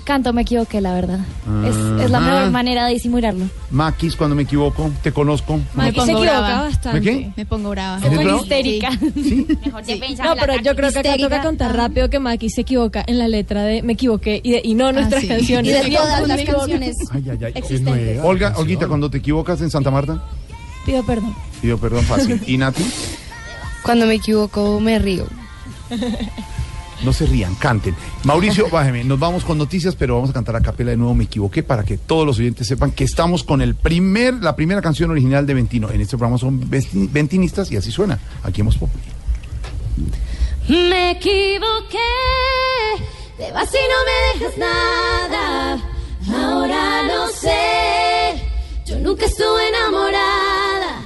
Canto, 0.04 0.32
me 0.32 0.42
equivoqué, 0.42 0.80
la 0.80 0.94
verdad. 0.94 1.18
Es, 1.66 2.04
es 2.04 2.10
la 2.10 2.20
mejor 2.20 2.50
manera 2.52 2.86
de 2.86 2.94
disimularlo. 2.94 3.46
Maquis, 3.72 4.14
cuando 4.14 4.36
me 4.36 4.44
equivoco, 4.44 4.92
te 5.02 5.10
conozco. 5.12 5.58
Me 5.74 5.92
pongo 5.92 6.06
se 6.06 6.12
equivoca 6.12 6.40
brava. 6.40 6.62
bastante. 6.62 7.00
¿De 7.00 7.04
qué? 7.04 7.32
Me 7.36 7.44
pongo 7.44 7.70
brava. 7.70 7.98
¿Eres 8.06 8.18
brava? 8.24 8.40
histérica. 8.40 8.90
Mejor 9.66 9.84
defensa. 9.84 10.22
No, 10.24 10.36
pero 10.36 10.54
yo 10.62 10.76
creo 10.76 10.92
que 10.92 11.00
acá 11.00 11.16
toca 11.18 11.42
contar 11.42 11.76
rápido 11.76 12.08
que 12.08 12.20
Maki 12.20 12.48
se 12.48 12.60
equivoca 12.60 13.02
en 13.06 13.18
la 13.18 13.26
letra 13.26 13.64
de 13.64 13.82
Me 13.82 13.94
equivoqué 13.94 14.40
y, 14.42 14.52
de- 14.52 14.60
y 14.64 14.74
no 14.74 14.92
nuestras 14.92 15.22
sí. 15.22 15.28
canciones. 15.28 15.72
Y 15.72 15.74
de 15.74 15.90
Me 15.90 15.96
todas 15.96 16.28
las 16.28 16.42
canciones 16.42 16.96
Ay, 17.12 17.24
ay, 17.30 17.38
ay. 17.46 17.52
existentes. 17.56 18.20
Olga, 18.22 18.54
Olguita, 18.56 18.86
cuando 18.86 19.10
te 19.10 19.18
equivocas 19.18 19.60
en 19.62 19.70
Santa 19.70 19.90
Marta, 19.90 20.22
Pido 20.86 21.04
perdón. 21.04 21.34
pido 21.60 21.76
perdón 21.76 22.04
fácil. 22.04 22.40
¿Y 22.46 22.56
Nati? 22.56 22.84
Cuando 23.82 24.06
me 24.06 24.14
equivoco 24.14 24.78
me 24.80 24.98
río. 25.00 25.26
No 27.04 27.12
se 27.12 27.26
rían, 27.26 27.54
canten. 27.54 27.94
Mauricio, 28.24 28.68
bájeme, 28.72 29.04
nos 29.04 29.18
vamos 29.18 29.44
con 29.44 29.58
noticias, 29.58 29.94
pero 29.94 30.16
vamos 30.16 30.30
a 30.30 30.32
cantar 30.32 30.56
a 30.56 30.60
capela 30.60 30.90
de 30.90 30.96
nuevo, 30.96 31.14
me 31.14 31.24
equivoqué, 31.24 31.62
para 31.62 31.84
que 31.84 31.96
todos 31.96 32.26
los 32.26 32.38
oyentes 32.38 32.66
sepan 32.66 32.90
que 32.90 33.04
estamos 33.04 33.44
con 33.44 33.60
el 33.60 33.74
primer, 33.74 34.34
la 34.34 34.56
primera 34.56 34.82
canción 34.82 35.10
original 35.10 35.46
de 35.46 35.54
Ventino. 35.54 35.90
En 35.90 36.00
este 36.00 36.16
programa 36.16 36.38
son 36.38 36.68
ventinistas 36.68 37.70
y 37.70 37.76
así 37.76 37.92
suena. 37.92 38.18
Aquí 38.42 38.60
hemos 38.60 38.76
Populi. 38.76 39.04
Me 40.68 41.12
equivoqué, 41.12 41.98
te 43.38 43.52
vas 43.52 43.70
y 43.72 43.78
no 43.88 44.04
me 44.04 44.38
dejas 44.38 44.58
nada. 44.58 45.78
Ahora 46.30 47.02
lo 47.04 47.28
sé, 47.28 48.42
yo 48.84 48.98
nunca 48.98 49.24
estuve 49.24 49.68
enamorada. 49.68 51.00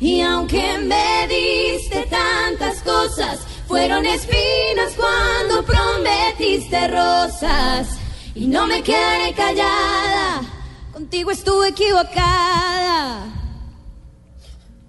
Y 0.00 0.20
aunque 0.20 0.78
me 0.78 1.26
diste 1.26 2.06
tantas 2.08 2.80
cosas, 2.82 3.40
fueron 3.68 4.04
espinas 4.06 4.94
cuando 4.96 5.64
prometiste 5.64 6.88
rosas. 6.88 7.98
Y 8.34 8.46
no 8.46 8.66
me 8.66 8.82
quedaré 8.82 9.32
callada, 9.34 10.42
contigo 10.92 11.30
estuve 11.30 11.68
equivocada. 11.68 13.26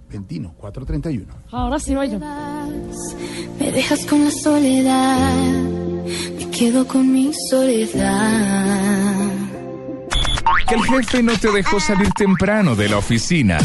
Ventino, 0.09 0.53
431. 0.57 1.33
Ahora 1.51 1.79
sí 1.79 1.93
voy 1.93 2.09
yo. 2.09 2.19
Me 3.59 3.71
dejas 3.71 4.05
con 4.05 4.25
la 4.25 4.31
soledad, 4.31 5.35
me 6.37 6.49
quedo 6.49 6.87
con 6.87 7.11
mi 7.11 7.31
soledad. 7.49 9.29
Que 10.67 10.75
el 10.75 10.83
jefe 10.83 11.23
no 11.23 11.37
te 11.37 11.51
dejó 11.51 11.79
salir 11.79 12.09
temprano 12.11 12.75
de 12.75 12.89
la 12.89 12.97
oficina. 12.97 13.57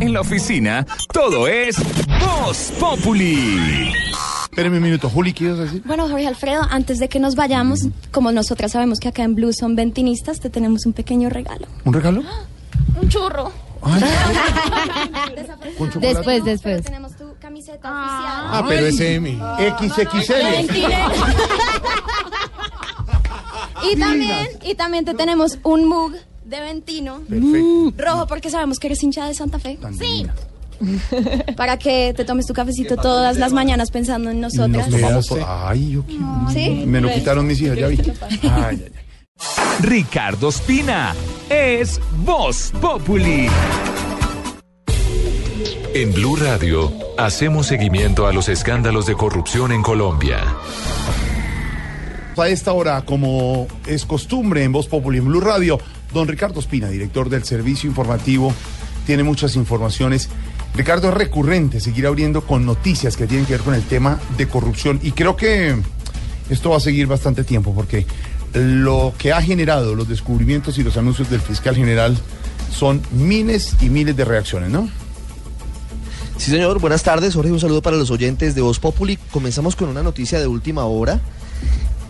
En 0.00 0.12
la 0.12 0.20
oficina, 0.20 0.86
todo 1.12 1.48
es 1.48 1.76
Voz 2.20 2.72
Populi. 2.78 3.92
Espérame 4.56 4.78
un 4.78 4.84
minuto, 4.84 5.10
Juli, 5.10 5.34
¿qué 5.34 5.44
ibas 5.44 5.58
a 5.58 5.62
decir? 5.64 5.82
Bueno, 5.84 6.08
Jorge 6.08 6.26
Alfredo, 6.26 6.62
antes 6.70 6.98
de 6.98 7.10
que 7.10 7.20
nos 7.20 7.34
vayamos, 7.34 7.88
como 8.10 8.32
nosotras 8.32 8.72
sabemos 8.72 9.00
que 9.00 9.08
acá 9.08 9.22
en 9.22 9.34
Blue 9.34 9.52
son 9.52 9.76
ventinistas, 9.76 10.40
te 10.40 10.48
tenemos 10.48 10.86
un 10.86 10.94
pequeño 10.94 11.28
regalo. 11.28 11.66
¿Un 11.84 11.92
regalo? 11.92 12.22
Un 13.02 13.06
churro. 13.10 13.52
¿Con 15.76 15.90
chocolate? 15.90 15.98
Después, 16.00 16.42
después. 16.44 16.82
Tenemos 16.84 17.14
tu 17.16 17.34
camiseta 17.38 17.80
Ah, 17.84 18.64
pero 18.66 18.86
es 18.86 18.98
M. 18.98 19.38
XXL. 19.58 20.72
Y 23.92 23.96
también, 23.98 24.48
y 24.64 24.74
también 24.74 25.04
te 25.04 25.12
tenemos 25.12 25.58
un 25.64 25.86
mug 25.86 26.14
de 26.46 26.60
Ventino. 26.62 27.20
Perfecto. 27.28 27.92
Rojo 27.98 28.26
porque 28.26 28.48
sabemos 28.48 28.78
que 28.78 28.86
eres 28.86 29.02
hincha 29.02 29.26
de 29.26 29.34
Santa 29.34 29.58
Fe. 29.58 29.76
Tan 29.76 29.98
divina. 29.98 30.34
Para 31.56 31.76
que 31.78 32.12
te 32.16 32.24
tomes 32.24 32.46
tu 32.46 32.52
cafecito 32.54 32.96
todas 32.96 33.36
las 33.36 33.52
mañanas 33.52 33.90
pensando 33.90 34.30
en 34.30 34.40
nosotras. 34.40 34.88
Nos 34.88 35.00
tomamos 35.00 35.26
por- 35.28 35.44
Ay, 35.46 35.90
yo 35.92 36.02
quiero. 36.04 36.24
¿Sí? 36.52 36.84
Me 36.86 37.00
lo 37.00 37.12
quitaron 37.12 37.46
mis 37.46 37.60
hijas, 37.60 37.76
ya 37.78 37.88
vi. 37.88 37.98
Ay, 38.20 38.40
ay, 38.42 38.50
ay. 38.84 38.92
Ricardo 39.82 40.48
Espina 40.48 41.14
es 41.50 42.00
Voz 42.24 42.72
Populi. 42.80 43.48
En 45.94 46.12
Blue 46.12 46.36
Radio 46.36 46.92
hacemos 47.18 47.66
seguimiento 47.66 48.26
a 48.26 48.32
los 48.32 48.48
escándalos 48.48 49.06
de 49.06 49.14
corrupción 49.14 49.72
en 49.72 49.82
Colombia. 49.82 50.38
A 52.36 52.48
esta 52.48 52.72
hora, 52.74 53.00
como 53.02 53.66
es 53.86 54.04
costumbre 54.04 54.62
en 54.62 54.72
Voz 54.72 54.88
Populi 54.88 55.18
en 55.18 55.24
Blue 55.26 55.40
Radio, 55.40 55.78
don 56.12 56.28
Ricardo 56.28 56.60
Espina, 56.60 56.88
director 56.88 57.30
del 57.30 57.44
servicio 57.44 57.88
informativo, 57.88 58.52
tiene 59.06 59.22
muchas 59.22 59.56
informaciones. 59.56 60.28
Ricardo, 60.76 61.08
es 61.08 61.14
recurrente 61.14 61.80
seguir 61.80 62.06
abriendo 62.06 62.42
con 62.42 62.66
noticias 62.66 63.16
que 63.16 63.26
tienen 63.26 63.46
que 63.46 63.54
ver 63.54 63.62
con 63.62 63.74
el 63.74 63.82
tema 63.82 64.20
de 64.36 64.46
corrupción 64.46 65.00
y 65.02 65.12
creo 65.12 65.34
que 65.34 65.74
esto 66.50 66.70
va 66.70 66.76
a 66.76 66.80
seguir 66.80 67.06
bastante 67.06 67.44
tiempo 67.44 67.74
porque 67.74 68.06
lo 68.52 69.14
que 69.16 69.32
ha 69.32 69.40
generado 69.40 69.94
los 69.94 70.06
descubrimientos 70.06 70.76
y 70.78 70.82
los 70.82 70.96
anuncios 70.98 71.30
del 71.30 71.40
fiscal 71.40 71.74
general 71.74 72.16
son 72.70 73.00
miles 73.12 73.74
y 73.80 73.88
miles 73.88 74.16
de 74.16 74.24
reacciones, 74.26 74.70
¿no? 74.70 74.88
Sí, 76.36 76.50
señor, 76.50 76.78
buenas 76.78 77.02
tardes. 77.02 77.34
Jorge, 77.34 77.50
un 77.50 77.60
saludo 77.60 77.80
para 77.80 77.96
los 77.96 78.10
oyentes 78.10 78.54
de 78.54 78.60
Voz 78.60 78.78
Populi. 78.78 79.16
Comenzamos 79.30 79.74
con 79.74 79.88
una 79.88 80.02
noticia 80.02 80.38
de 80.38 80.46
última 80.46 80.84
hora. 80.84 81.20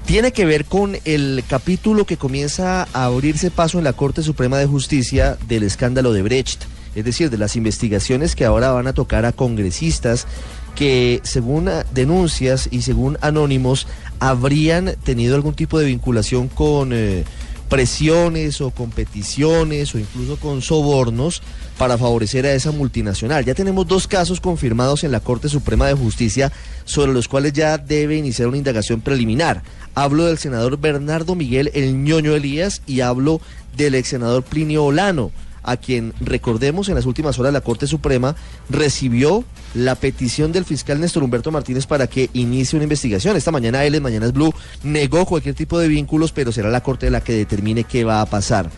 Tiene 0.06 0.32
que 0.32 0.44
ver 0.44 0.64
con 0.64 0.96
el 1.04 1.44
capítulo 1.48 2.04
que 2.04 2.16
comienza 2.16 2.88
a 2.92 3.04
abrirse 3.04 3.52
paso 3.52 3.78
en 3.78 3.84
la 3.84 3.92
Corte 3.92 4.22
Suprema 4.22 4.58
de 4.58 4.66
Justicia 4.66 5.38
del 5.46 5.62
escándalo 5.62 6.12
de 6.12 6.22
Brecht, 6.22 6.64
es 6.96 7.04
decir, 7.04 7.30
de 7.30 7.38
las 7.38 7.56
investigaciones 7.56 8.34
que 8.34 8.46
ahora 8.46 8.72
van 8.72 8.86
a 8.86 8.94
tocar 8.94 9.26
a 9.26 9.32
congresistas 9.32 10.26
que, 10.74 11.20
según 11.24 11.70
denuncias 11.92 12.68
y 12.70 12.82
según 12.82 13.18
anónimos, 13.20 13.86
habrían 14.18 14.96
tenido 15.04 15.36
algún 15.36 15.54
tipo 15.54 15.78
de 15.78 15.86
vinculación 15.86 16.48
con 16.48 16.90
eh, 16.92 17.24
presiones 17.68 18.60
o 18.60 18.70
competiciones 18.70 19.94
o 19.94 19.98
incluso 19.98 20.36
con 20.36 20.62
sobornos 20.62 21.42
para 21.78 21.98
favorecer 21.98 22.46
a 22.46 22.54
esa 22.54 22.72
multinacional. 22.72 23.44
Ya 23.44 23.54
tenemos 23.54 23.86
dos 23.86 24.06
casos 24.06 24.40
confirmados 24.40 25.04
en 25.04 25.12
la 25.12 25.20
Corte 25.20 25.48
Suprema 25.48 25.86
de 25.86 25.94
Justicia 25.94 26.50
sobre 26.84 27.12
los 27.12 27.28
cuales 27.28 27.52
ya 27.52 27.76
debe 27.76 28.16
iniciar 28.16 28.48
una 28.48 28.56
indagación 28.56 29.00
preliminar. 29.00 29.62
Hablo 29.94 30.26
del 30.26 30.38
senador 30.38 30.78
Bernardo 30.78 31.34
Miguel 31.34 31.70
El 31.74 32.02
ñoño 32.04 32.34
Elías 32.34 32.82
y 32.86 33.00
hablo 33.00 33.40
del 33.76 33.94
ex 33.94 34.08
senador 34.08 34.42
Plinio 34.42 34.84
Olano, 34.84 35.30
a 35.66 35.76
quien 35.76 36.14
recordemos 36.20 36.88
en 36.88 36.94
las 36.94 37.04
últimas 37.04 37.38
horas 37.38 37.52
la 37.52 37.60
Corte 37.60 37.86
Suprema 37.86 38.36
recibió 38.70 39.44
la 39.74 39.96
petición 39.96 40.52
del 40.52 40.64
fiscal 40.64 41.00
Néstor 41.00 41.24
Humberto 41.24 41.50
Martínez 41.50 41.86
para 41.86 42.06
que 42.06 42.30
inicie 42.32 42.76
una 42.76 42.84
investigación. 42.84 43.36
Esta 43.36 43.50
mañana 43.50 43.84
él 43.84 43.96
en 43.96 44.02
Mañanas 44.02 44.32
Blue 44.32 44.54
negó 44.82 45.26
cualquier 45.26 45.54
tipo 45.54 45.78
de 45.78 45.88
vínculos, 45.88 46.32
pero 46.32 46.52
será 46.52 46.70
la 46.70 46.82
Corte 46.82 47.10
la 47.10 47.20
que 47.20 47.32
determine 47.32 47.84
qué 47.84 48.04
va 48.04 48.20
a 48.20 48.26
pasar. 48.26 48.70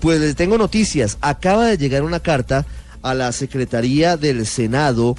Pues 0.00 0.20
les 0.20 0.34
tengo 0.34 0.58
noticias. 0.58 1.16
Acaba 1.20 1.66
de 1.66 1.78
llegar 1.78 2.02
una 2.02 2.20
carta 2.20 2.66
a 3.02 3.14
la 3.14 3.30
Secretaría 3.32 4.16
del 4.16 4.46
Senado 4.46 5.16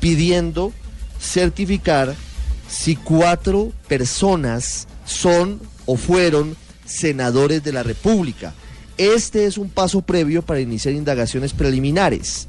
pidiendo 0.00 0.72
certificar 1.20 2.14
si 2.68 2.96
cuatro 2.96 3.72
personas 3.88 4.88
son 5.06 5.60
o 5.86 5.96
fueron 5.96 6.56
senadores 6.84 7.62
de 7.62 7.72
la 7.72 7.82
República. 7.82 8.52
Este 8.96 9.46
es 9.46 9.58
un 9.58 9.70
paso 9.70 10.02
previo 10.02 10.42
para 10.42 10.60
iniciar 10.60 10.94
indagaciones 10.94 11.52
preliminares. 11.52 12.46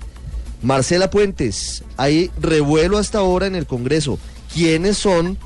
Marcela 0.62 1.10
Puentes, 1.10 1.84
hay 1.98 2.30
revuelo 2.40 2.98
hasta 2.98 3.20
ahora 3.20 3.48
en 3.48 3.56
el 3.56 3.66
Congreso. 3.66 4.20
¿Quiénes 4.54 4.98
son 4.98 5.38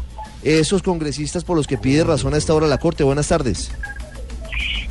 esos 0.43 0.81
congresistas 0.83 1.43
por 1.43 1.57
los 1.57 1.67
que 1.67 1.77
pide 1.77 2.03
razón 2.03 2.33
a 2.33 2.37
esta 2.37 2.53
hora 2.53 2.67
la 2.67 2.77
Corte? 2.77 3.03
Buenas 3.03 3.27
tardes. 3.27 3.71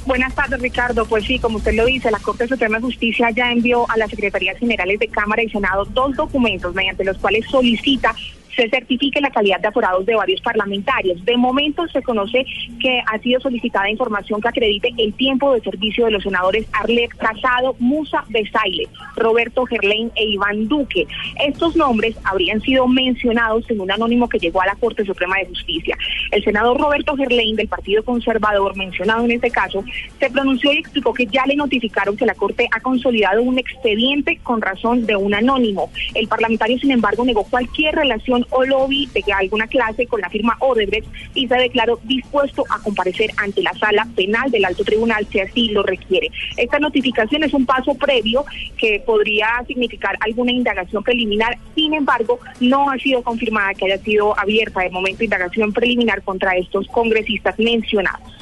Buenas 0.07 0.35
tardes, 0.35 0.61
Ricardo. 0.61 1.05
Pues 1.05 1.27
sí, 1.27 1.39
como 1.39 1.59
usted 1.59 1.75
lo 1.75 1.85
dice, 1.85 2.11
la 2.11 2.19
Corte 2.19 2.49
Suprema 2.49 2.79
de 2.79 2.85
Justicia 2.85 3.31
ya 3.31 3.53
envió 3.53 3.89
a 3.91 3.97
las 3.99 4.09
Secretarías 4.09 4.59
Generales 4.59 4.99
de 4.99 5.09
Cámara 5.09 5.43
y 5.43 5.51
Senado 5.51 5.85
dos 5.85 6.17
documentos 6.17 6.75
mediante 6.75 7.05
los 7.05 7.19
cuales 7.19 7.45
solicita 7.51 8.15
se 8.59 8.69
certifique 8.69 9.21
la 9.21 9.31
calidad 9.31 9.61
de 9.61 9.69
aforados 9.69 10.05
de 10.05 10.17
varios 10.17 10.41
parlamentarios. 10.41 11.25
De 11.25 11.37
momento 11.37 11.87
se 11.87 12.03
conoce 12.03 12.45
que 12.81 13.01
ha 13.07 13.17
sido 13.21 13.41
solicitada 13.41 13.89
información 13.89 14.41
que 14.41 14.49
acredite 14.49 14.93
el 14.99 15.15
tiempo 15.15 15.55
de 15.55 15.61
servicio 15.61 16.07
de 16.07 16.11
los 16.11 16.25
senadores 16.25 16.67
Arlet 16.73 17.11
Casado, 17.17 17.77
Musa 17.79 18.25
Besaile, 18.29 18.89
Roberto 19.17 19.65
Gerlain 19.65 20.11
e 20.17 20.25
Iván 20.25 20.67
Duque. 20.67 21.07
Estos 21.47 21.77
nombres 21.77 22.17
habrían 22.25 22.61
sido 22.61 22.89
mencionados 22.89 23.71
en 23.71 23.81
un 23.81 23.93
anónimo 23.93 24.29
que 24.29 24.41
llegó 24.41 24.61
a 24.61 24.67
la 24.67 24.75
Corte 24.75 25.05
Suprema 25.05 25.37
de 25.37 25.47
Justicia. 25.47 25.97
El 26.33 26.43
senador 26.43 26.81
Roberto 26.81 27.15
Gerlain 27.17 27.55
del 27.55 27.69
Partido 27.69 28.03
Conservador, 28.03 28.77
mencionado 28.77 29.25
en 29.25 29.31
este 29.31 29.53
caso, 29.53 29.85
se 30.19 30.31
pronunció 30.31 30.73
y 30.73 30.79
explicó 30.79 31.15
que 31.15 31.27
ya 31.27 31.45
le 31.47 31.55
notificaron 31.55 32.17
que 32.17 32.27
la 32.27 32.35
Corte 32.35 32.69
ha 32.73 32.81
consolidado 32.81 33.41
un 33.41 33.59
expediente 33.59 34.41
con 34.43 34.61
razón 34.61 35.07
de 35.07 35.15
un 35.15 35.33
anónimo. 35.33 35.91
El 36.15 36.27
parlamentario, 36.27 36.77
sin 36.81 36.91
embargo, 36.91 37.25
negó 37.25 37.45
cualquier 37.45 37.95
relación 37.95 38.48
o 38.51 38.65
lobby 38.65 39.07
de 39.07 39.25
alguna 39.33 39.67
clase 39.67 40.07
con 40.07 40.21
la 40.21 40.31
firma 40.31 40.57
Odebrecht 40.61 41.09
y 41.35 41.47
se 41.47 41.55
declaró 41.55 41.99
dispuesto 42.05 42.65
a 42.71 42.79
comparecer 42.81 43.31
ante 43.37 43.63
la 43.63 43.73
sala 43.75 44.07
penal 44.17 44.51
del 44.51 44.65
alto 44.65 44.85
tribunal 44.85 45.27
si 45.31 45.41
así 45.41 45.69
lo 45.69 45.83
requiere. 45.83 46.31
Esta 46.57 46.79
notificación 46.79 47.45
es 47.45 47.53
un 47.55 47.67
paso 47.67 47.95
previo 47.95 48.45
que 48.77 49.03
podría 49.05 49.49
significar 49.67 50.17
alguna 50.21 50.53
indagación 50.53 51.03
preliminar, 51.03 51.57
sin 51.75 51.95
embargo, 51.95 52.39
no 52.61 52.91
ha 52.91 52.99
sido 52.99 53.23
confirmada 53.23 53.75
que 53.75 53.87
haya 53.87 54.03
sido 54.03 54.39
abierta 54.39 54.81
de 54.81 54.91
momento 54.91 55.25
indagación 55.25 55.73
preliminar 55.73 56.23
contra 56.23 56.57
estos 56.57 56.87
congresistas 56.89 57.59
mencionados. 57.59 58.39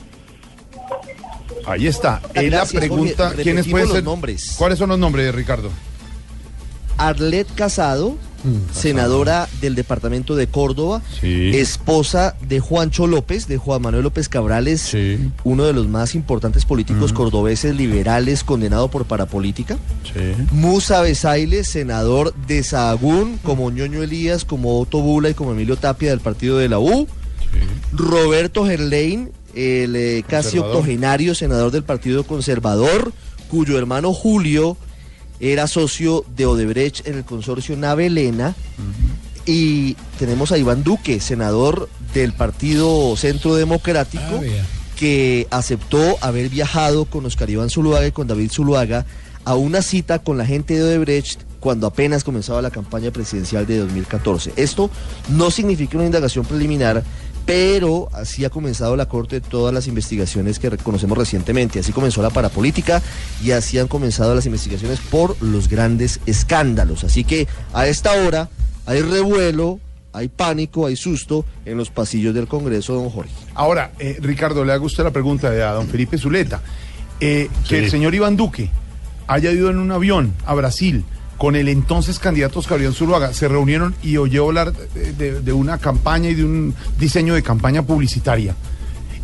Ahí 1.67 1.87
está. 1.87 2.21
Es 2.35 2.51
la 2.51 2.65
pregunta. 2.65 3.33
¿quiénes 3.35 3.67
pueden 3.67 3.89
los 3.89 3.97
ser? 3.97 4.05
nombres. 4.05 4.55
¿Cuáles 4.57 4.79
son 4.79 4.89
los 4.89 4.99
nombres, 4.99 5.35
Ricardo? 5.35 5.71
Arlet 6.99 7.47
Casado, 7.55 8.17
senadora 8.73 9.49
del 9.61 9.75
departamento 9.75 10.37
de 10.37 10.47
Córdoba, 10.47 11.03
esposa 11.23 12.37
de 12.47 12.61
Juancho 12.61 13.07
López, 13.07 13.47
de 13.49 13.57
Juan 13.57 13.83
Manuel 13.83 14.05
López 14.05 14.29
Cabrales, 14.29 14.97
uno 15.45 15.65
de 15.65 15.73
los 15.73 15.89
más 15.89 16.15
importantes 16.15 16.65
políticos 16.65 17.13
cordobeses 17.13 17.75
liberales 17.75 18.45
condenado 18.45 18.89
por 18.89 19.05
parapolítica. 19.05 19.79
Musa 20.53 21.01
Besaile, 21.01 21.65
senador 21.65 22.35
de 22.47 22.63
Sahagún, 22.63 23.39
como 23.43 23.71
Ñoño 23.71 24.03
Elías, 24.03 24.45
como 24.45 24.81
Otto 24.81 25.01
Bula 25.01 25.31
y 25.31 25.35
como 25.35 25.53
Emilio 25.53 25.77
Tapia 25.77 26.11
del 26.11 26.21
partido 26.21 26.59
de 26.59 26.69
la 26.69 26.79
U. 26.79 27.07
Roberto 27.93 28.67
Gerlain, 28.67 29.31
el 29.55 29.97
eh, 29.97 30.25
casi 30.29 30.59
octogenario 30.59 31.35
senador 31.35 31.71
del 31.71 31.83
Partido 31.83 32.25
Conservador, 32.25 33.13
cuyo 33.49 33.79
hermano 33.79 34.13
Julio 34.13 34.77
era 35.41 35.67
socio 35.67 36.25
de 36.37 36.47
Odebrecht 36.47 37.07
en 37.07 37.17
el 37.17 37.25
consorcio 37.25 37.77
Navelena. 37.77 38.55
Y 39.45 39.95
tenemos 40.19 40.51
a 40.51 40.59
Iván 40.59 40.83
Duque, 40.83 41.21
senador 41.21 41.89
del 42.13 42.33
Partido 42.33 43.15
Centro 43.17 43.55
Democrático, 43.55 44.41
que 44.97 45.47
aceptó 45.51 46.17
haber 46.21 46.49
viajado 46.49 47.05
con 47.05 47.27
Oscar 47.27 47.51
Iván 47.51 47.71
Zuluaga 47.71 48.07
y 48.07 48.13
con 48.13 48.27
David 48.27 48.51
Zuluaga 48.51 49.07
a 49.45 49.55
una 49.55 49.81
cita 49.81 50.19
con 50.19 50.37
la 50.37 50.45
gente 50.45 50.75
de 50.75 50.83
Odebrecht 50.83 51.43
cuando 51.61 51.87
apenas 51.87 52.25
comenzaba 52.25 52.61
la 52.63 52.71
campaña 52.71 53.13
presidencial 53.13 53.67
de 53.67 53.79
2014. 53.79 54.53
Esto 54.57 54.91
no 55.29 55.51
significa 55.51 55.97
una 55.97 56.07
indagación 56.07 56.45
preliminar, 56.45 57.05
pero 57.47 58.09
así 58.13 58.45
ha 58.45 58.51
comenzado 58.51 58.97
la 58.97 59.07
Corte 59.07 59.41
todas 59.41 59.73
las 59.73 59.87
investigaciones 59.87 60.59
que 60.59 60.69
reconocemos 60.69 61.17
recientemente. 61.17 61.79
Así 61.79 61.93
comenzó 61.93 62.21
la 62.21 62.31
parapolítica 62.31 63.01
y 63.43 63.53
así 63.53 63.79
han 63.79 63.87
comenzado 63.87 64.35
las 64.35 64.47
investigaciones 64.47 64.99
por 64.99 65.41
los 65.41 65.69
grandes 65.69 66.21
escándalos. 66.27 67.05
Así 67.05 67.23
que 67.23 67.47
a 67.73 67.87
esta 67.87 68.13
hora 68.13 68.51
hay 68.85 69.01
revuelo, 69.01 69.79
hay 70.13 70.29
pánico, 70.29 70.87
hay 70.87 70.97
susto 70.97 71.45
en 71.65 71.79
los 71.79 71.91
pasillos 71.91 72.35
del 72.35 72.49
Congreso, 72.49 72.95
don 72.95 73.11
Jorge. 73.11 73.31
Ahora, 73.55 73.93
eh, 74.01 74.19
Ricardo, 74.21 74.65
le 74.65 74.73
hago 74.73 74.87
usted 74.87 75.05
la 75.05 75.13
pregunta 75.13 75.49
de 75.51 75.63
a 75.63 75.71
don 75.71 75.87
Felipe 75.87 76.19
Zuleta. 76.19 76.61
Eh, 77.21 77.49
Que 77.69 77.79
el 77.79 77.91
señor 77.91 78.15
Iván 78.15 78.37
Duque 78.37 78.71
haya 79.29 79.53
ido 79.53 79.71
en 79.71 79.79
un 79.79 79.93
avión 79.93 80.35
a 80.45 80.55
Brasil 80.55 81.05
con 81.39 81.55
el 81.57 81.69
entonces 81.69 82.19
candidato 82.19 82.59
Oscar 82.61 82.81
Iván 82.81 82.95
Zuluaga, 82.95 83.33
se 83.35 83.47
reunieron 83.49 83.95
y 84.03 84.17
oyó 84.17 84.47
hablar 84.47 84.73
de, 84.73 85.13
de- 85.13 85.41
de 85.41 85.53
una 85.53 85.79
campaña 85.79 86.31
y 86.31 86.35
de 86.35 86.45
un 86.45 86.75
diseño 86.99 87.35
de 87.35 87.43
campaña 87.43 87.83
publicitaria. 87.83 88.55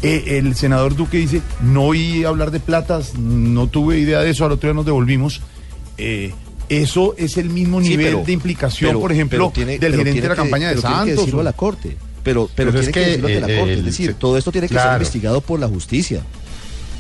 Eh, 0.03 0.39
el 0.39 0.55
senador 0.57 0.97
Duque 0.97 1.17
dice, 1.19 1.41
no 1.63 1.85
oí 1.85 2.25
hablar 2.25 2.51
de 2.51 2.61
platas, 2.61 3.15
no 3.19 3.69
tuve 3.69 3.99
idea 4.01 4.21
de 4.21 4.31
eso, 4.31 4.45
al 4.45 4.53
otro 4.53 4.69
día 4.69 4.75
nos 4.75 4.85
devolvimos. 4.85 5.41
Eh, 5.97 6.33
eso 6.69 7.15
es 7.19 7.37
el 7.37 7.51
mismo 7.51 7.81
Sí, 7.83 7.91
nivel 7.91 8.07
pero- 8.15 8.25
de 8.25 8.33
implicación, 8.33 8.91
pero- 8.91 9.01
por 9.01 9.13
ejemplo, 9.13 9.51
tiene- 9.55 9.79
del 9.79 9.93
gerente 9.93 10.13
tiene 10.13 10.21
de 10.23 10.29
la 10.29 10.35
que- 10.35 10.41
campaña 10.43 10.69
de 10.69 10.75
pero 10.75 10.83
tiene 10.83 10.95
que 10.97 10.99
Santos. 11.11 11.25
decirlo 11.25 11.41
a 11.41 11.45
la 11.45 11.53
Corte. 11.53 11.97
Pero, 12.25 12.49
pero, 12.55 12.71
Pero 12.71 12.81
es 12.81 12.87
tiene 12.87 12.93
que, 12.93 13.01
que, 13.01 13.07
decirlo 13.07 13.27
ante 13.29 13.41
la 13.41 13.47
Corte. 13.59 13.73
el 13.73 13.79
Es 13.81 13.85
decir, 13.85 14.15
todo 14.15 14.37
esto 14.39 14.53
tiene 14.53 14.69
que 14.69 14.75
ser 14.75 14.93
investigado 14.93 15.41
por 15.41 15.59
la 15.61 15.69
justicia. 15.69 16.23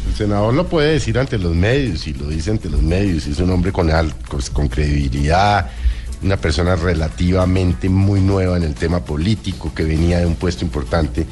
El 0.09 0.15
senador 0.17 0.53
lo 0.55 0.67
puede 0.67 0.93
decir 0.93 1.19
ante 1.19 1.38
los 1.38 1.55
medios 1.55 2.07
y 2.07 2.15
lo 2.15 2.29
dice 2.29 2.51
ante 2.51 2.69
los 2.69 2.83
medios. 2.83 3.27
Es 3.27 3.38
un 3.38 3.51
hombre 3.51 3.73
con, 3.73 3.91
con, 4.29 4.41
con 4.53 4.69
credibilidad, 4.69 5.71
una 6.23 6.37
persona 6.37 6.77
relativamente 6.77 7.88
muy 7.88 8.21
nueva 8.21 8.57
en 8.57 8.65
el 8.65 8.75
tema 8.75 9.05
político, 9.05 9.73
que 9.75 9.85
venía 9.85 10.19
de 10.19 10.27
un 10.27 10.35
puesto 10.35 10.65
importante 10.65 11.27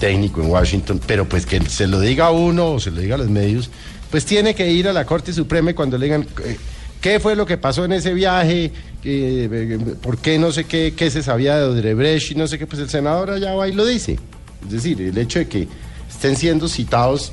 técnico 0.00 0.42
en 0.42 0.50
Washington, 0.50 1.00
pero 1.06 1.28
pues 1.28 1.46
que 1.46 1.60
se 1.68 1.86
lo 1.86 2.00
diga 2.00 2.26
a 2.26 2.30
uno 2.30 2.72
o 2.72 2.80
se 2.80 2.90
lo 2.90 3.00
diga 3.00 3.14
a 3.14 3.18
los 3.18 3.30
medios, 3.30 3.70
pues 4.10 4.24
tiene 4.24 4.54
que 4.54 4.70
ir 4.70 4.88
a 4.88 4.92
la 4.92 5.04
Corte 5.04 5.32
Suprema 5.32 5.70
y 5.70 5.74
cuando 5.74 5.98
le 5.98 6.06
digan 6.06 6.26
eh, 6.44 6.56
qué 7.00 7.20
fue 7.20 7.36
lo 7.36 7.46
que 7.46 7.56
pasó 7.56 7.84
en 7.84 7.92
ese 7.92 8.14
viaje, 8.14 8.72
Eh, 9.04 9.48
eh, 9.50 9.78
por 10.02 10.18
qué 10.18 10.40
no 10.40 10.50
sé 10.50 10.64
qué, 10.64 10.92
qué 10.96 11.08
se 11.08 11.22
sabía 11.22 11.56
de 11.56 11.62
Odebrecht 11.62 12.32
y 12.32 12.34
no 12.34 12.48
sé 12.48 12.58
qué, 12.58 12.66
pues 12.66 12.82
el 12.82 12.90
senador 12.90 13.30
allá 13.30 13.54
va 13.54 13.68
y 13.68 13.72
lo 13.72 13.86
dice. 13.86 14.18
Es 14.66 14.72
decir, 14.72 15.00
el 15.00 15.16
hecho 15.16 15.38
de 15.38 15.46
que 15.46 15.68
estén 16.10 16.34
siendo 16.34 16.68
citados. 16.68 17.32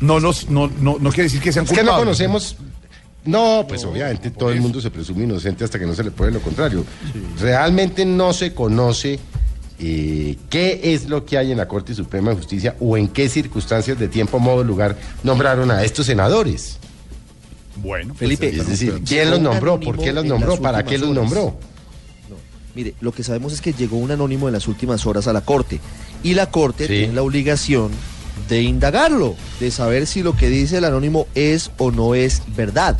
No, 0.00 0.20
no, 0.20 0.30
no, 0.48 0.68
no, 0.80 0.96
no 1.00 1.10
quiere 1.10 1.24
decir 1.24 1.40
que 1.40 1.52
sean 1.52 1.64
Es 1.64 1.70
que 1.70 1.76
no 1.82 1.92
culpables. 1.92 2.18
conocemos. 2.18 2.56
No, 3.24 3.66
pues 3.68 3.84
obviamente 3.84 4.30
todo 4.30 4.50
el 4.50 4.60
mundo 4.60 4.80
se 4.80 4.90
presume 4.90 5.24
inocente 5.24 5.64
hasta 5.64 5.78
que 5.78 5.84
no 5.86 5.94
se 5.94 6.04
le 6.04 6.10
pruebe 6.10 6.32
lo 6.32 6.40
contrario. 6.40 6.84
Realmente 7.40 8.04
no 8.06 8.32
se 8.32 8.54
conoce 8.54 9.18
eh, 9.80 10.36
qué 10.48 10.80
es 10.94 11.08
lo 11.08 11.26
que 11.26 11.36
hay 11.36 11.50
en 11.52 11.58
la 11.58 11.68
Corte 11.68 11.94
Suprema 11.94 12.30
de 12.30 12.36
Justicia 12.36 12.76
o 12.80 12.96
en 12.96 13.08
qué 13.08 13.28
circunstancias 13.28 13.98
de 13.98 14.08
tiempo, 14.08 14.38
modo, 14.38 14.64
lugar 14.64 14.96
nombraron 15.24 15.70
a 15.70 15.82
estos 15.84 16.06
senadores. 16.06 16.78
Bueno, 17.76 18.14
Felipe, 18.14 18.48
es 18.48 18.66
decir, 18.66 19.02
¿quién 19.06 19.30
los 19.30 19.40
nombró? 19.40 19.78
¿Por 19.78 19.98
qué 19.98 20.12
los 20.12 20.24
nombró? 20.24 20.56
¿Para 20.56 20.84
qué 20.84 20.96
los 20.96 21.10
nombró? 21.10 21.56
Mire, 22.74 22.94
lo 23.00 23.12
que 23.12 23.22
sabemos 23.24 23.52
es 23.52 23.60
que 23.60 23.72
llegó 23.72 23.96
un 23.98 24.10
anónimo 24.10 24.48
en 24.48 24.54
las 24.54 24.68
últimas 24.68 25.04
horas 25.06 25.26
a 25.26 25.32
la 25.32 25.40
Corte 25.42 25.80
y 26.22 26.34
la 26.34 26.46
Corte 26.46 26.86
tiene 26.86 27.12
la 27.12 27.22
obligación 27.22 27.90
de 28.48 28.62
indagarlo, 28.62 29.36
de 29.60 29.70
saber 29.70 30.06
si 30.06 30.22
lo 30.22 30.36
que 30.36 30.48
dice 30.48 30.78
el 30.78 30.84
anónimo 30.84 31.26
es 31.34 31.70
o 31.78 31.90
no 31.90 32.14
es 32.14 32.42
verdad. 32.56 32.96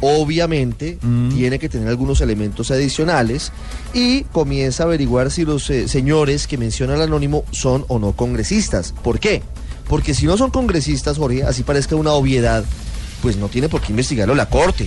Obviamente 0.00 0.98
tiene 1.34 1.58
que 1.58 1.70
tener 1.70 1.88
algunos 1.88 2.20
elementos 2.20 2.70
adicionales 2.70 3.50
y 3.94 4.24
comienza 4.24 4.82
a 4.82 4.86
averiguar 4.86 5.30
si 5.30 5.46
los 5.46 5.70
eh, 5.70 5.88
señores 5.88 6.46
que 6.46 6.58
menciona 6.58 6.94
el 6.94 7.02
anónimo 7.02 7.44
son 7.50 7.86
o 7.88 7.98
no 7.98 8.12
congresistas. 8.12 8.92
¿Por 9.02 9.18
qué? 9.18 9.42
Porque 9.88 10.12
si 10.12 10.26
no 10.26 10.36
son 10.36 10.50
congresistas, 10.50 11.16
Jorge, 11.16 11.44
así 11.44 11.62
parezca 11.62 11.96
una 11.96 12.12
obviedad, 12.12 12.62
pues 13.22 13.38
no 13.38 13.48
tiene 13.48 13.70
por 13.70 13.80
qué 13.80 13.92
investigarlo 13.92 14.34
la 14.34 14.50
Corte 14.50 14.86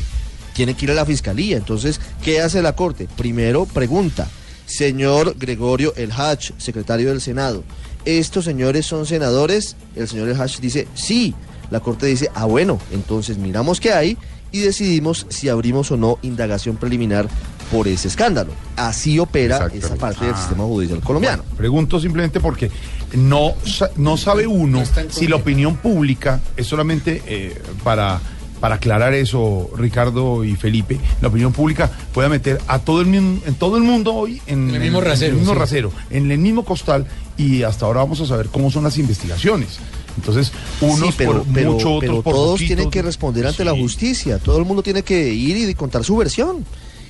tiene 0.59 0.73
que 0.73 0.83
ir 0.83 0.91
a 0.91 0.95
la 0.95 1.05
fiscalía. 1.05 1.55
Entonces, 1.55 2.01
¿qué 2.21 2.41
hace 2.41 2.61
la 2.61 2.73
Corte? 2.75 3.07
Primero 3.15 3.65
pregunta, 3.65 4.27
señor 4.69 5.35
Gregorio 5.37 5.93
El 5.95 6.11
Hach, 6.11 6.51
secretario 6.57 7.09
del 7.09 7.21
Senado, 7.21 7.63
¿estos 8.05 8.45
señores 8.45 8.85
son 8.85 9.05
senadores? 9.05 9.75
El 9.95 10.07
señor 10.07 10.29
El 10.29 10.39
Hach 10.39 10.59
dice, 10.59 10.87
sí. 10.93 11.33
La 11.71 11.79
Corte 11.79 12.05
dice, 12.07 12.29
ah, 12.33 12.45
bueno, 12.45 12.79
entonces 12.91 13.37
miramos 13.37 13.79
qué 13.79 13.91
hay 13.93 14.17
y 14.51 14.59
decidimos 14.61 15.27
si 15.29 15.49
abrimos 15.49 15.91
o 15.91 15.97
no 15.97 16.17
indagación 16.23 16.77
preliminar 16.77 17.27
por 17.71 17.87
ese 17.87 18.07
escándalo. 18.07 18.51
Así 18.75 19.19
opera 19.19 19.69
esa 19.73 19.95
parte 19.95 20.25
del 20.25 20.33
Ah. 20.33 20.37
sistema 20.37 20.63
judicial 20.63 20.99
colombiano. 21.01 21.43
Pregunto 21.57 21.99
simplemente 21.99 22.39
porque 22.39 22.71
no, 23.13 23.53
no 23.97 24.17
sabe 24.17 24.47
uno 24.47 24.83
si 25.09 25.27
la 25.27 25.35
opinión 25.35 25.77
pública 25.77 26.39
es 26.57 26.65
solamente 26.65 27.21
eh, 27.27 27.61
para 27.83 28.19
para 28.59 28.75
aclarar 28.75 29.13
eso, 29.13 29.69
Ricardo 29.77 30.43
y 30.43 30.55
Felipe, 30.55 30.99
la 31.21 31.29
opinión 31.29 31.53
pública 31.53 31.89
pueda 32.13 32.29
meter 32.29 32.59
a 32.67 32.79
todo 32.79 33.01
el 33.01 33.13
en 33.13 33.41
todo 33.57 33.77
el 33.77 33.83
mundo 33.83 34.13
hoy 34.13 34.41
en, 34.47 34.69
En 34.69 34.75
el 34.75 34.81
mismo 34.81 35.01
rasero, 35.01 35.27
en 35.27 35.33
el 35.33 35.39
mismo 35.39 35.53
sí. 35.53 35.59
rasero, 35.59 35.91
en 36.09 36.31
el 36.31 36.37
mismo 36.39 36.65
costal 36.65 37.05
y 37.37 37.63
hasta 37.63 37.85
ahora 37.85 38.01
vamos 38.01 38.19
a 38.21 38.25
saber 38.25 38.47
cómo 38.49 38.69
son 38.69 38.83
las 38.83 38.97
investigaciones. 38.97 39.79
Entonces, 40.17 40.51
unos 40.81 40.99
Sí, 41.09 41.15
pero, 41.17 41.43
por 41.43 41.53
pero- 41.53 41.71
mucho, 41.73 41.93
otros 41.93 42.23
por 42.23 42.33
todos 42.33 42.51
poquito. 42.53 42.67
tienen 42.67 42.91
que 42.91 43.01
responder 43.01 43.47
ante 43.47 43.63
la 43.63 43.71
justicia. 43.71 44.37
Todo 44.39 44.57
el 44.57 44.65
mundo 44.65 44.83
tiene 44.83 45.03
que 45.03 45.29
ir 45.33 45.55
y 45.69 45.73
contar 45.75 46.03
su 46.03 46.17
versión. 46.17 46.65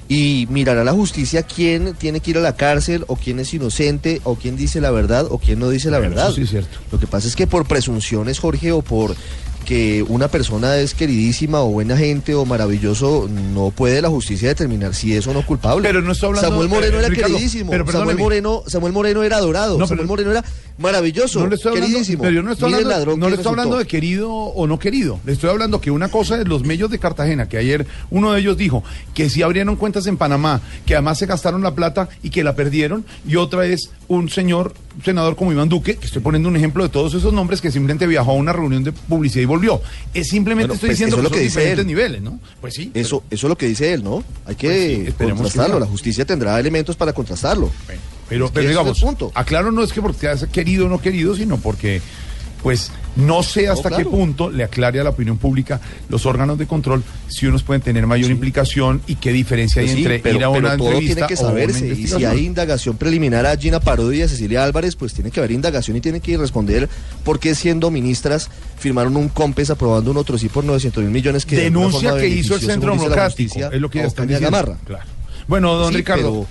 Y 0.07 0.47
mirará 0.49 0.83
la 0.83 0.91
justicia 0.91 1.43
quién 1.43 1.93
tiene 1.93 2.19
que 2.19 2.31
ir 2.31 2.37
a 2.39 2.41
la 2.41 2.55
cárcel, 2.55 3.03
o 3.07 3.15
quién 3.15 3.39
es 3.39 3.53
inocente, 3.53 4.21
o 4.23 4.35
quién 4.35 4.57
dice 4.57 4.81
la 4.81 4.89
verdad, 4.89 5.27
o 5.29 5.37
quién 5.37 5.59
no 5.59 5.69
dice 5.69 5.91
la 5.91 5.99
Bueno, 5.99 6.15
verdad. 6.15 6.27
eso 6.29 6.35
sí 6.37 6.41
es 6.43 6.49
cierto. 6.49 6.77
Lo 6.91 6.99
que 6.99 7.05
pasa 7.07 7.27
es 7.27 7.35
que 7.35 7.45
por 7.45 7.65
presunciones, 7.67 8.39
Jorge, 8.39 8.71
o 8.71 8.81
por 8.81 9.15
que 9.69 10.03
una 10.09 10.29
persona 10.29 10.77
es 10.77 10.95
queridísima 10.95 11.61
o 11.61 11.67
buena 11.69 11.95
gente 11.95 12.33
o 12.33 12.43
maravilloso, 12.43 13.29
no 13.53 13.69
puede 13.69 14.01
la 14.01 14.09
justicia 14.09 14.47
determinar 14.47 14.95
si 14.95 15.15
es 15.15 15.27
o 15.27 15.33
no 15.33 15.45
culpable. 15.45 15.87
Pero 15.87 16.01
no 16.01 16.11
estoy 16.13 16.29
hablando- 16.29 16.49
Samuel 16.49 16.69
Moreno 16.69 16.95
eh, 16.95 16.99
era 17.01 17.07
Ricardo, 17.09 17.35
queridísimo. 17.35 17.69
pero 17.69 17.85
Samuel. 17.91 18.17
Moreno, 18.17 18.63
Samuel 18.65 18.93
Moreno 18.93 19.21
era 19.21 19.37
adorado. 19.37 19.77
No, 19.77 19.85
Samuel 19.85 20.07
pero- 20.07 20.07
Moreno 20.07 20.31
era 20.31 20.43
maravilloso, 20.79 21.39
No 21.41 21.47
le 21.47 21.55
estoy 21.55 21.69
hablando, 21.71 21.87
queridísimo. 21.89 22.21
pero 22.23 22.33
yo 22.35 22.43
no 22.43 22.51
estoy 22.51 22.73
hablando, 22.73 23.17
no 23.17 23.29
le 23.29 23.35
estoy 23.35 23.49
hablando 23.51 23.77
de 23.77 23.85
querido 23.85 24.31
o 24.33 24.67
no 24.67 24.79
querido. 24.79 25.19
Le 25.25 25.33
estoy 25.33 25.49
hablando 25.49 25.79
que 25.81 25.91
una 25.91 26.09
cosa 26.09 26.39
es 26.41 26.47
los 26.47 26.63
medios 26.63 26.89
de 26.89 26.99
Cartagena, 26.99 27.47
que 27.49 27.57
ayer 27.57 27.85
uno 28.09 28.31
de 28.33 28.39
ellos 28.41 28.57
dijo 28.57 28.83
que 29.13 29.29
sí 29.29 29.41
abrieron 29.41 29.75
cuentas 29.75 30.07
en 30.07 30.17
Panamá, 30.17 30.61
que 30.85 30.95
además 30.95 31.17
se 31.17 31.25
gastaron 31.25 31.61
la 31.61 31.75
plata 31.75 32.09
y 32.23 32.29
que 32.29 32.43
la 32.43 32.55
perdieron, 32.55 33.05
y 33.27 33.35
otra 33.35 33.65
es 33.65 33.91
un 34.07 34.29
señor 34.29 34.73
un 34.97 35.03
senador 35.05 35.35
como 35.37 35.51
Iván 35.53 35.69
Duque, 35.69 35.95
que 35.95 36.07
estoy 36.07 36.21
poniendo 36.21 36.49
un 36.49 36.57
ejemplo 36.57 36.83
de 36.83 36.89
todos 36.89 37.13
esos 37.13 37.31
nombres, 37.31 37.61
que 37.61 37.71
simplemente 37.71 38.05
viajó 38.07 38.31
a 38.31 38.33
una 38.33 38.51
reunión 38.51 38.83
de 38.83 38.91
publicidad 38.91 39.43
y 39.43 39.45
volvió. 39.45 39.81
Es 40.13 40.27
simplemente 40.27 40.67
Bueno, 40.67 40.73
estoy 40.73 40.89
pues 40.89 40.97
diciendo 40.97 41.15
eso 41.17 41.21
es 41.21 41.23
lo 41.23 41.29
que, 41.29 41.35
son 41.37 41.43
dice 41.45 41.59
diferentes 41.59 41.81
él. 41.83 41.87
niveles, 41.87 42.21
¿no? 42.21 42.39
Pues 42.59 42.73
sí. 42.73 42.91
Eso, 42.93 43.23
eso 43.29 43.47
es 43.47 43.49
lo 43.49 43.57
que 43.57 43.67
dice 43.67 43.93
él, 43.93 44.03
¿no? 44.03 44.23
Hay 44.45 44.55
que 44.55 45.13
Pues 45.17 45.29
sí, 45.29 45.35
contrastarlo. 45.35 45.75
que 45.75 45.79
La 45.81 45.85
justicia 45.85 46.25
tendrá 46.25 46.59
elementos 46.59 46.95
para 46.97 47.13
contrastarlo. 47.13 47.71
Pero, 48.29 48.51
pero 48.53 48.69
digamos, 48.69 48.99
punto. 48.99 49.31
aclaro 49.33 49.71
no 49.71 49.83
es 49.83 49.91
que 49.91 50.01
porque 50.01 50.35
sea 50.37 50.47
querido 50.47 50.85
o 50.85 50.89
no 50.89 51.01
querido, 51.01 51.35
sino 51.35 51.57
porque, 51.57 52.01
pues, 52.61 52.91
no 53.15 53.43
sé 53.43 53.67
hasta 53.67 53.89
No, 53.89 53.97
qué 53.97 54.05
punto 54.05 54.49
le 54.49 54.63
aclare 54.63 54.99
a 54.99 55.03
la 55.03 55.09
opinión 55.09 55.37
pública 55.37 55.81
los 56.09 56.25
órganos 56.25 56.57
de 56.57 56.67
control 56.67 57.03
si 57.27 57.47
unos 57.47 57.63
pueden 57.63 57.81
tener 57.81 58.05
mayor 58.07 58.31
implicación 58.31 59.01
y 59.07 59.15
qué 59.15 59.33
diferencia 59.33 59.81
Pues 59.81 59.91
hay 59.91 59.97
sí, 59.97 60.03
entre 60.03 60.19
pero, 60.19 60.37
ir 60.37 60.45
a 60.45 60.51
pero 60.51 60.59
una 60.59 60.77
todo 60.77 60.87
entrevista 60.87 61.15
tiene 61.15 61.27
que 61.27 61.35
saberse. 61.35 61.87
Y 61.87 62.07
si 62.07 62.23
hay 62.23 62.45
indagación 62.45 62.97
preliminar 62.97 63.45
a 63.45 63.57
Gina 63.57 63.79
Parodi 63.79 64.19
y 64.19 64.21
a 64.21 64.27
Cecilia 64.27 64.63
Álvarez, 64.63 64.95
pues 64.95 65.13
tiene 65.13 65.31
que 65.31 65.39
haber 65.39 65.51
indagación 65.51 65.97
y 65.97 66.01
tiene 66.01 66.19
que 66.21 66.37
responder 66.37 66.87
por 67.23 67.39
qué 67.39 67.55
siendo 67.55 67.91
ministras 67.91 68.49
firmaron 68.77 69.17
un 69.17 69.29
COMPES 69.29 69.71
aprobando 69.71 70.11
un 70.11 70.17
otro 70.17 70.37
sí 70.37 70.47
por 70.49 70.63
900 70.63 71.03
mil 71.03 71.11
millones 71.11 71.45
que 71.45 71.55
denuncia 71.55 72.15
que 72.15 72.27
hizo 72.27 72.55
el 72.55 72.61
Centro 72.61 72.91
Democrático, 72.91 73.71
es 73.71 73.81
lo 73.81 73.89
que 73.89 73.99
ya 73.99 74.05
están 74.05 74.27
diciendo. 74.27 74.51
Gamarra. 74.51 74.77
Claro. 74.85 75.05
Bueno, 75.47 75.75
don 75.75 75.91
Sí, 75.91 75.97
Ricardo, 75.97 76.31
pero 76.31 76.47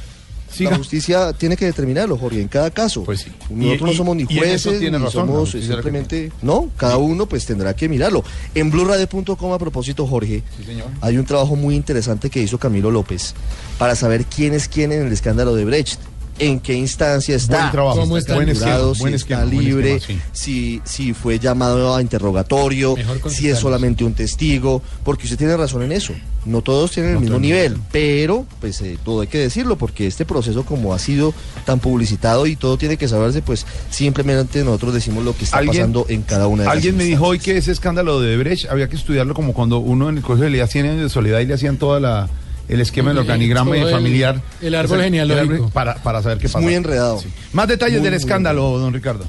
siga. 0.50 0.70
La 0.72 0.76
justicia 0.78 1.32
tiene 1.32 1.56
que 1.56 1.64
determinarlo, 1.66 2.16
Jorge, 2.16 2.40
en 2.40 2.48
cada 2.48 2.70
caso. 2.70 3.04
Pues 3.04 3.20
sí. 3.20 3.30
Nosotros 3.50 3.88
Y- 3.88 3.92
no 3.92 3.96
somos 3.96 4.16
ni 4.16 4.24
jueces, 4.24 4.80
ni 4.80 4.88
razón, 4.90 5.11
somos 5.12 5.50
simplemente... 5.50 6.32
No, 6.42 6.70
cada 6.76 6.96
uno 6.96 7.26
pues 7.26 7.44
tendrá 7.46 7.74
que 7.74 7.88
mirarlo. 7.88 8.24
En 8.54 8.70
blurradio.com, 8.70 9.52
a 9.52 9.58
propósito, 9.58 10.06
Jorge, 10.06 10.42
Sí, 10.56 10.64
señor. 10.64 10.87
hay 11.00 11.18
un 11.18 11.24
trabajo 11.24 11.56
muy 11.56 11.74
interesante 11.76 12.30
que 12.30 12.40
hizo 12.40 12.58
Camilo 12.58 12.90
López 12.90 13.34
para 13.78 13.94
saber 13.94 14.24
quién 14.24 14.54
es 14.54 14.68
quién 14.68 14.92
en 14.92 15.06
el 15.06 15.12
escándalo 15.12 15.54
de 15.54 15.64
Brecht. 15.64 15.98
En 16.40 16.61
qué 16.61 16.72
instancia 16.74 17.34
está, 17.34 17.58
Buen 17.62 17.70
trabajo, 17.72 17.96
cómo 17.96 18.11
buen 18.11 18.20
está 18.20 18.34
esquema, 18.44 18.78
buen 18.96 18.96
si 19.11 19.16
esquema, 19.16 19.42
está 19.42 19.52
libre, 19.52 19.96
esquema, 19.96 20.22
si, 20.32 20.80
si 20.84 21.12
fue 21.12 21.40
llamado 21.40 21.96
a 21.96 22.00
interrogatorio, 22.00 22.94
si 23.28 23.48
es 23.48 23.58
solamente 23.58 24.04
un 24.04 24.14
testigo, 24.14 24.80
porque 25.02 25.24
usted 25.24 25.37
tiene 25.37 25.56
razón 25.56 25.82
en 25.82 25.90
eso. 25.90 26.12
No 26.48 26.62
todos 26.62 26.90
tienen 26.92 27.12
el 27.12 27.20
mismo 27.20 27.38
nivel, 27.38 27.76
pero 27.92 28.46
pues 28.61 28.80
eh, 28.82 28.98
todo 29.04 29.20
hay 29.20 29.26
que 29.28 29.38
decirlo, 29.38 29.76
porque 29.76 30.06
este 30.06 30.24
proceso 30.24 30.64
como 30.64 30.94
ha 30.94 30.98
sido 30.98 31.34
tan 31.66 31.78
publicitado 31.78 32.46
y 32.46 32.56
todo 32.56 32.78
tiene 32.78 32.96
que 32.96 33.06
saberse, 33.06 33.42
pues 33.42 33.66
simplemente 33.90 34.64
nosotros 34.64 34.94
decimos 34.94 35.24
lo 35.24 35.37
que 35.37 35.44
está 35.44 35.58
¿Alguien- 35.58 35.76
pasando 35.92 36.06
en 36.08 36.22
cada 36.22 36.46
una 36.46 36.62
de 36.62 36.66
las 36.68 36.74
Alguien 36.76 36.96
me 36.96 37.04
dijo 37.04 37.26
hoy 37.26 37.38
que 37.38 37.56
ese 37.56 37.70
escándalo 37.72 38.20
de 38.20 38.37
Brecht 38.37 38.70
había 38.70 38.88
que 38.88 38.96
estudiarlo 38.96 39.34
como 39.34 39.52
cuando 39.52 39.78
uno 39.78 40.08
en 40.08 40.16
el 40.18 40.22
colegio 40.22 40.48
leía 40.48 40.66
100 40.66 40.87
años 40.87 41.02
de 41.02 41.08
soledad 41.08 41.40
y 41.40 41.46
le 41.46 41.54
hacían 41.54 41.76
toda 41.76 42.00
la 42.00 42.28
el 42.68 42.80
esquema 42.82 43.08
del 43.11 43.18
El- 43.18 43.22
organigrama 43.22 43.76
el- 43.76 43.90
familiar 43.90 44.42
el 44.61 44.74
árbol 44.74 45.00
genealógico. 45.02 45.70
para, 45.70 45.94
para 46.02 46.22
saber 46.22 46.38
qué 46.38 46.46
Es 46.46 46.52
pasa. 46.52 46.62
muy 46.62 46.74
enredado. 46.74 47.18
Sí. 47.20 47.28
Más 47.52 47.66
detalles 47.68 48.00
Muy, 48.00 48.04
del 48.11 48.14
escándalo, 48.14 48.78
don 48.78 48.92
Ricardo. 48.92 49.24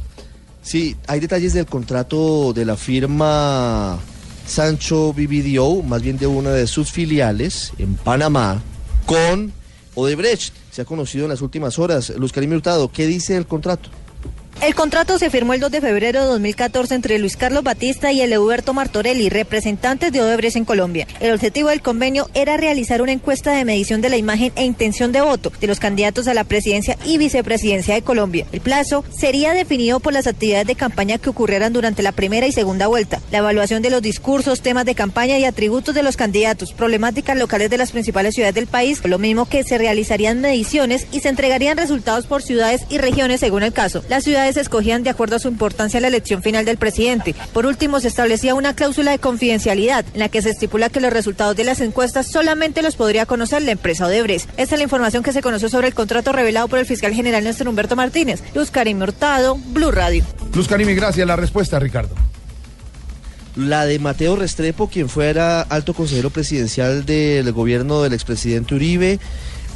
Sí, 0.62 0.95
hay 1.08 1.19
detalles 1.21 1.53
del 1.53 1.65
contrato 1.65 2.51
de 2.53 2.65
la 2.65 2.75
firma 2.75 3.97
Sancho 4.49 5.13
BBDO, 5.13 5.83
más 5.83 6.01
bien 6.01 6.17
de 6.17 6.27
una 6.27 6.51
de 6.51 6.67
sus 6.67 6.91
filiales 6.91 7.71
en 7.77 7.95
Panamá, 7.95 8.62
con 9.05 9.53
Odebrecht. 9.95 10.53
Se 10.71 10.81
ha 10.81 10.85
conocido 10.85 11.25
en 11.25 11.29
las 11.29 11.41
últimas 11.41 11.77
horas. 11.77 12.09
Luz 12.17 12.31
Karim 12.31 12.53
Hurtado, 12.53 12.91
¿qué 12.91 13.05
dice 13.05 13.38
el 13.38 13.45
contrato? 13.45 13.89
El 14.62 14.76
contrato 14.76 15.17
se 15.17 15.30
firmó 15.30 15.54
el 15.54 15.62
2 15.62 15.72
de 15.72 15.80
febrero 15.80 16.19
de 16.19 16.28
2014 16.28 16.93
entre 16.93 17.17
Luis 17.17 17.38
Carlos 17.38 17.63
Batista 17.63 18.12
y 18.12 18.19
Eleuberto 18.19 18.74
Martorelli, 18.74 19.30
representantes 19.30 20.12
de 20.12 20.22
Odebrecht 20.22 20.58
en 20.58 20.65
Colombia. 20.65 21.08
El 21.22 21.34
objetivo 21.34 21.69
del 21.69 21.82
convenio 21.82 22.30
era 22.34 22.58
realizar 22.58 23.02
una 23.02 23.13
encuesta 23.13 23.54
de 23.54 23.63
medición 23.63 24.02
de 24.02 24.10
la 24.10 24.17
imagen 24.17 24.52
e 24.58 24.65
intención 24.65 25.13
de 25.13 25.22
voto 25.22 25.54
de 25.62 25.67
los 25.67 25.80
candidatos 25.80 26.28
a 26.28 26.34
la 26.34 26.43
presidencia 26.43 26.98
y 27.06 27.17
vicepresidencia 27.17 27.93
de 27.93 28.02
Colombia. 28.02 28.48
El 28.52 28.60
plazo 28.60 29.06
sería 29.17 29.54
definido 29.54 30.02
por 30.02 30.12
las 30.12 30.28
actividades 30.28 30.67
de 30.67 30.76
campaña 30.76 31.19
que 31.19 31.30
ocurrieran 31.30 31.72
durante 31.72 32.04
la 32.04 32.12
primera 32.12 32.45
y 32.45 32.52
segunda 32.52 32.88
vuelta, 32.88 33.22
la 33.32 33.38
evaluación 33.38 33.82
de 33.82 33.91
los 33.91 34.02
discursos, 34.02 34.60
temas 34.60 34.84
de 34.84 34.93
campaña 34.93 35.38
y 35.39 35.45
atributos 35.45 35.95
de 35.95 36.04
los 36.04 36.17
candidatos, 36.17 36.74
problemáticas 36.74 37.38
locales 37.38 37.69
de 37.69 37.78
las 37.78 37.93
principales 37.93 38.36
ciudades 38.36 38.56
del 38.56 38.67
país, 38.67 39.00
lo 39.06 39.19
mismo 39.19 39.48
que 39.48 39.63
se 39.63 39.78
realizarían 39.78 40.41
mediciones 40.41 41.08
y 41.13 41.22
se 41.22 41.30
entregarían 41.30 41.78
resultados 41.78 42.28
por 42.28 42.41
ciudades 42.41 42.82
y 42.89 42.98
regiones 42.98 43.39
según 43.39 43.63
el 43.63 43.72
caso. 43.72 44.04
Las 44.10 44.26
ciudades 44.26 44.48
se 44.53 44.62
escogían 44.62 45.03
de 45.03 45.09
acuerdo 45.09 45.35
a 45.35 45.39
su 45.39 45.47
importancia 45.47 45.97
en 45.97 46.03
la 46.03 46.07
elección 46.07 46.41
final 46.41 46.65
del 46.65 46.77
presidente. 46.77 47.35
Por 47.53 47.65
último, 47.65 47.99
se 47.99 48.07
establecía 48.07 48.55
una 48.55 48.75
cláusula 48.75 49.12
de 49.12 49.19
confidencialidad 49.19 50.05
en 50.13 50.19
la 50.19 50.29
que 50.29 50.41
se 50.41 50.49
estipula 50.49 50.89
que 50.89 50.99
los 50.99 51.13
resultados 51.13 51.55
de 51.55 51.63
las 51.63 51.81
encuestas 51.81 52.27
solamente 52.31 52.81
los 52.81 52.95
podría 52.95 53.25
conocer 53.25 53.62
la 53.62 53.71
empresa 53.71 54.05
Odebrecht. 54.05 54.49
Esta 54.57 54.75
es 54.75 54.79
la 54.79 54.83
información 54.83 55.23
que 55.23 55.33
se 55.33 55.41
conoció 55.41 55.69
sobre 55.69 55.88
el 55.88 55.93
contrato 55.93 56.31
revelado 56.31 56.67
por 56.67 56.79
el 56.79 56.85
fiscal 56.85 57.13
general 57.13 57.43
Néstor 57.43 57.67
Humberto 57.67 57.95
Martínez. 57.95 58.41
Luz 58.53 58.71
Karim 58.71 59.01
Hurtado, 59.01 59.55
Blue 59.55 59.91
Radio. 59.91 60.23
Luz 60.53 60.67
Karimi, 60.67 60.93
gracias. 60.93 61.27
La 61.27 61.35
respuesta, 61.35 61.79
Ricardo. 61.79 62.15
La 63.55 63.85
de 63.85 63.99
Mateo 63.99 64.35
Restrepo, 64.35 64.88
quien 64.88 65.09
fuera 65.09 65.62
alto 65.62 65.93
consejero 65.93 66.29
presidencial 66.29 67.05
del 67.05 67.51
gobierno 67.51 68.01
del 68.01 68.13
expresidente 68.13 68.75
Uribe, 68.75 69.19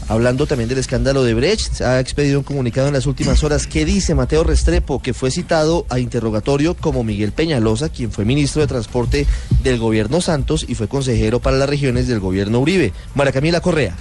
hablando 0.07 0.47
también 0.47 0.69
del 0.69 0.77
escándalo 0.77 1.23
de 1.23 1.33
Brecht, 1.33 1.81
ha 1.81 1.99
expedido 1.99 2.39
un 2.39 2.43
comunicado 2.43 2.87
en 2.87 2.93
las 2.93 3.05
últimas 3.05 3.43
horas. 3.43 3.67
¿Qué 3.67 3.85
dice 3.85 4.15
Mateo 4.15 4.43
Restrepo, 4.43 5.01
que 5.01 5.13
fue 5.13 5.31
citado 5.31 5.85
a 5.89 5.99
interrogatorio 5.99 6.75
como 6.75 7.03
Miguel 7.03 7.31
Peñalosa, 7.31 7.89
quien 7.89 8.11
fue 8.11 8.25
ministro 8.25 8.61
de 8.61 8.67
Transporte 8.67 9.25
del 9.63 9.79
gobierno 9.79 10.21
Santos 10.21 10.65
y 10.67 10.75
fue 10.75 10.87
consejero 10.87 11.39
para 11.39 11.57
las 11.57 11.69
regiones 11.69 12.07
del 12.07 12.19
gobierno 12.19 12.59
Uribe? 12.59 12.93
María 13.15 13.31
Camila 13.33 13.61
Correa. 13.61 13.95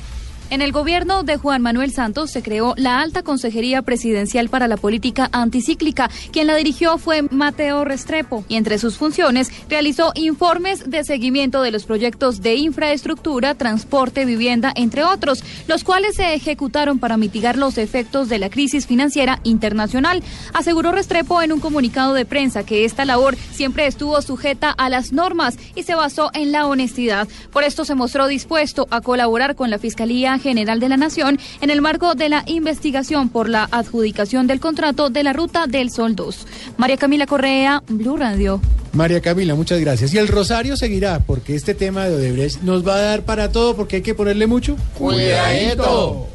En 0.53 0.61
el 0.61 0.71
gobierno 0.71 1.23
de 1.23 1.39
Juan 1.39 1.63
Manuel 1.63 1.95
Santos 1.95 2.31
se 2.31 2.43
creó 2.43 2.75
la 2.77 3.01
Alta 3.01 3.23
Consejería 3.23 3.81
Presidencial 3.81 4.51
para 4.51 4.69
la 4.69 4.77
Política 4.77 5.31
Anticíclica. 5.33 6.11
Quien 6.31 6.47
la 6.47 6.55
dirigió 6.57 6.99
fue 6.99 7.23
Mateo 7.23 7.87
Restrepo 7.87 8.45
y 8.49 8.57
entre 8.57 8.77
sus 8.77 8.99
funciones 8.99 9.51
realizó 9.71 10.13
informes 10.15 10.91
de 10.91 11.05
seguimiento 11.05 11.63
de 11.63 11.71
los 11.71 11.87
proyectos 11.87 12.43
de 12.43 12.57
infraestructura, 12.57 13.55
transporte, 13.55 14.27
vivienda, 14.27 14.75
entre 14.77 15.05
otros, 15.05 15.43
los 15.69 15.85
cuales 15.85 16.17
se 16.17 16.35
ejecutaron 16.35 16.99
para 16.99 17.17
mitigar 17.17 17.57
los 17.57 17.79
efectos 17.79 18.29
de 18.29 18.39
la 18.39 18.51
crisis 18.51 18.87
financiera 18.87 19.41
internacional. 19.45 20.23
Aseguró 20.53 20.93
Restrepo 20.93 21.41
en 21.41 21.53
un 21.53 21.61
comunicado 21.61 22.13
de 22.13 22.27
prensa 22.27 22.63
que 22.63 22.85
esta 22.85 23.07
labor 23.07 23.39
siempre 23.53 23.87
estuvo 23.87 24.21
sujeta 24.21 24.69
a 24.69 24.91
las 24.91 25.13
normas 25.13 25.57
y 25.75 25.85
se 25.85 25.95
basó 25.95 26.31
en 26.35 26.53
la 26.53 26.67
honestidad. 26.67 27.27
Por 27.51 27.65
esto 27.65 27.87
se 27.87 27.95
mostró 27.95 28.27
dispuesto 28.27 28.87
a 28.91 29.01
colaborar 29.01 29.57
con 29.57 29.71
la 29.71 29.79
Fiscalía 29.79 30.42
General 30.43 30.81
de 30.81 30.89
la 30.89 30.97
Nación 30.97 31.39
en 31.61 31.71
el 31.71 31.81
marco 31.81 32.15
de 32.15 32.29
la 32.29 32.43
investigación 32.47 33.29
por 33.29 33.49
la 33.49 33.69
adjudicación 33.71 34.47
del 34.47 34.61
contrato 34.61 35.09
de 35.09 35.23
la 35.23 35.33
Ruta 35.33 35.67
del 35.67 35.91
Sol 35.91 36.17
2. 36.17 36.47
María 36.77 36.97
Camila 36.97 37.27
Correa, 37.27 37.83
Blue 37.89 38.17
Radio. 38.17 38.61
María 38.93 39.21
Camila, 39.21 39.55
muchas 39.55 39.81
gracias. 39.81 40.13
Y 40.13 40.19
el 40.19 40.29
Rosario 40.29 40.77
seguirá, 40.77 41.21
porque 41.21 41.55
este 41.55 41.75
tema 41.75 42.07
de 42.07 42.17
Odebrecht 42.17 42.63
nos 42.63 42.87
va 42.87 42.97
a 42.97 43.01
dar 43.01 43.23
para 43.23 43.51
todo, 43.51 43.75
porque 43.75 43.97
hay 43.97 44.03
que 44.03 44.15
ponerle 44.15 44.47
mucho. 44.47 44.77
Cuidadito. 44.99 46.29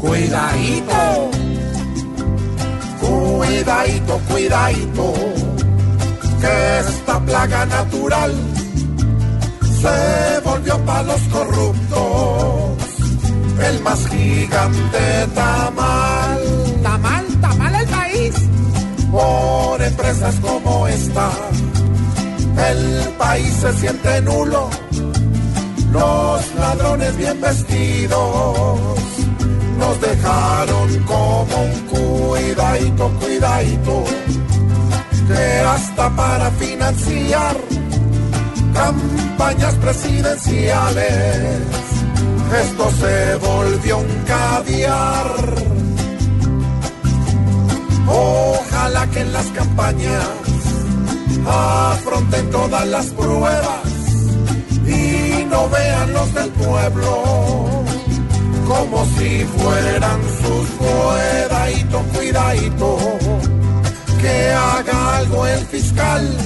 Cuidadito. 0.00 1.30
Cuidadito, 3.00 4.20
cuidadito. 4.30 5.14
Que 6.40 6.78
esta 6.80 7.24
plaga 7.24 7.64
natural 7.66 8.34
se 9.84 10.40
volvió 10.40 10.78
para 10.84 11.02
los 11.02 11.20
corruptos. 11.34 12.00
El 13.68 13.80
más 13.82 14.06
gigante 14.08 15.28
tamal. 15.34 16.42
Tamal, 16.82 17.26
tamal 17.40 17.74
el 17.74 17.88
país. 17.88 18.34
Por 19.10 19.82
empresas 19.82 20.34
como 20.40 20.88
esta 20.88 21.30
El 22.70 23.08
país 23.16 23.52
se 23.60 23.72
siente 23.74 24.20
nulo, 24.22 24.68
los 25.92 26.54
ladrones 26.54 27.16
bien 27.16 27.40
vestidos 27.40 28.80
nos 29.78 30.00
dejaron 30.00 30.88
como 31.04 31.56
un 31.62 31.80
cuidadito, 31.92 33.10
cuidadito, 33.20 34.04
que 35.28 35.60
hasta 35.60 36.10
para 36.16 36.50
financiar 36.52 37.56
campañas 38.74 39.74
presidenciales, 39.76 41.60
esto 42.62 42.90
se 42.90 43.36
volvió 43.36 43.98
un 43.98 44.24
caviar. 44.26 45.26
Ojalá 48.06 49.06
que 49.06 49.20
en 49.20 49.32
las 49.32 49.46
campañas 49.46 50.28
afronten 51.46 52.50
todas 52.50 52.86
las 52.88 53.06
pruebas 53.06 53.84
y 54.86 55.44
no 55.50 55.68
vean 55.70 56.12
los 56.12 56.34
del 56.34 56.50
pueblo 56.50 57.74
como 58.66 59.04
si 59.16 59.44
fueran 59.44 60.20
sus 60.42 60.68
cuidadito, 60.78 62.02
cuidadito, 62.14 62.98
que 64.20 64.52
haga 64.52 65.16
algo 65.18 65.46
el 65.46 65.60
fiscal 65.66 66.36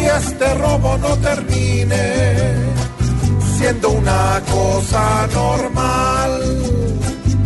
y 0.00 0.04
este 0.06 0.54
robo 0.54 0.96
no 0.98 1.16
termine 1.18 2.02
siendo 3.56 3.90
una 3.90 4.42
cosa 4.50 5.26
normal. 5.32 6.32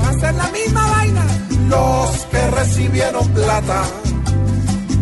Va 0.00 0.08
a 0.08 0.12
ser 0.14 0.34
la 0.34 0.48
misma 0.48 0.90
vaina. 0.90 1.24
Los 1.68 2.10
que 2.30 2.50
recibieron 2.50 3.28
plata 3.28 3.82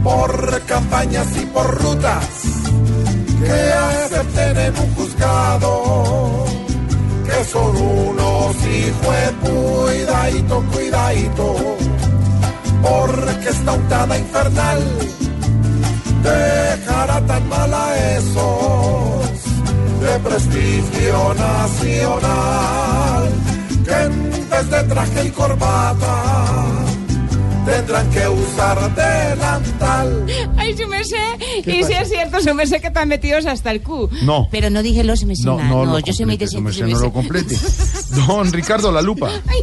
por 0.05 0.63
campañas 0.67 1.27
y 1.37 1.47
por 1.47 1.67
rutas 1.83 2.27
que 3.45 3.73
acepten 3.73 4.57
en 4.57 4.79
un 4.79 4.95
juzgado 4.95 6.45
que 7.25 7.45
son 7.45 7.77
unos 7.77 8.57
hijos 8.67 9.17
cuidadito, 9.41 10.65
cuidadito, 10.73 11.57
porque 12.83 13.49
esta 13.49 13.73
untada 13.73 14.19
infernal 14.19 14.81
dejará 16.23 17.21
tan 17.27 17.49
mal 17.49 17.73
a 17.75 18.17
esos 18.17 19.31
de 20.01 20.19
prestigio 20.21 21.35
nacional 21.35 23.29
que 23.85 23.93
en 23.93 24.31
vez 24.51 24.71
de 24.71 24.83
traje 24.85 25.27
y 25.27 25.31
corbata 25.31 26.65
tendrán 27.65 28.11
que 28.11 28.29
usar 28.29 28.95
delantal. 28.95 30.27
Ay, 30.57 30.77
su 30.77 30.87
merced. 30.89 31.17
Y 31.67 31.85
si 31.85 31.93
es 31.93 32.09
cierto, 32.09 32.41
su 32.41 32.55
merced 32.55 32.81
que 32.81 32.87
están 32.89 33.09
metidos 33.09 33.47
hasta 33.47 33.71
el 33.71 33.83
Q. 33.83 34.09
No. 34.23 34.49
Pero 34.51 34.71
no 34.71 34.83
dije 34.83 35.05
los. 35.05 35.23
No, 35.25 35.57
nada. 35.57 35.69
no, 35.69 35.85
No, 35.85 35.93
lo 35.93 35.99
yo 36.01 36.13
soy 36.13 36.27
muy 36.27 36.39
complete, 36.39 36.45
decente, 36.47 36.63
merced, 36.63 36.87
su 36.87 36.93
no 36.93 37.01
lo 37.01 37.13
complete. 37.13 37.57
Don 38.27 38.53
Ricardo 38.53 38.91
La 38.91 39.03
Lupa. 39.03 39.31
Ay, 39.47 39.63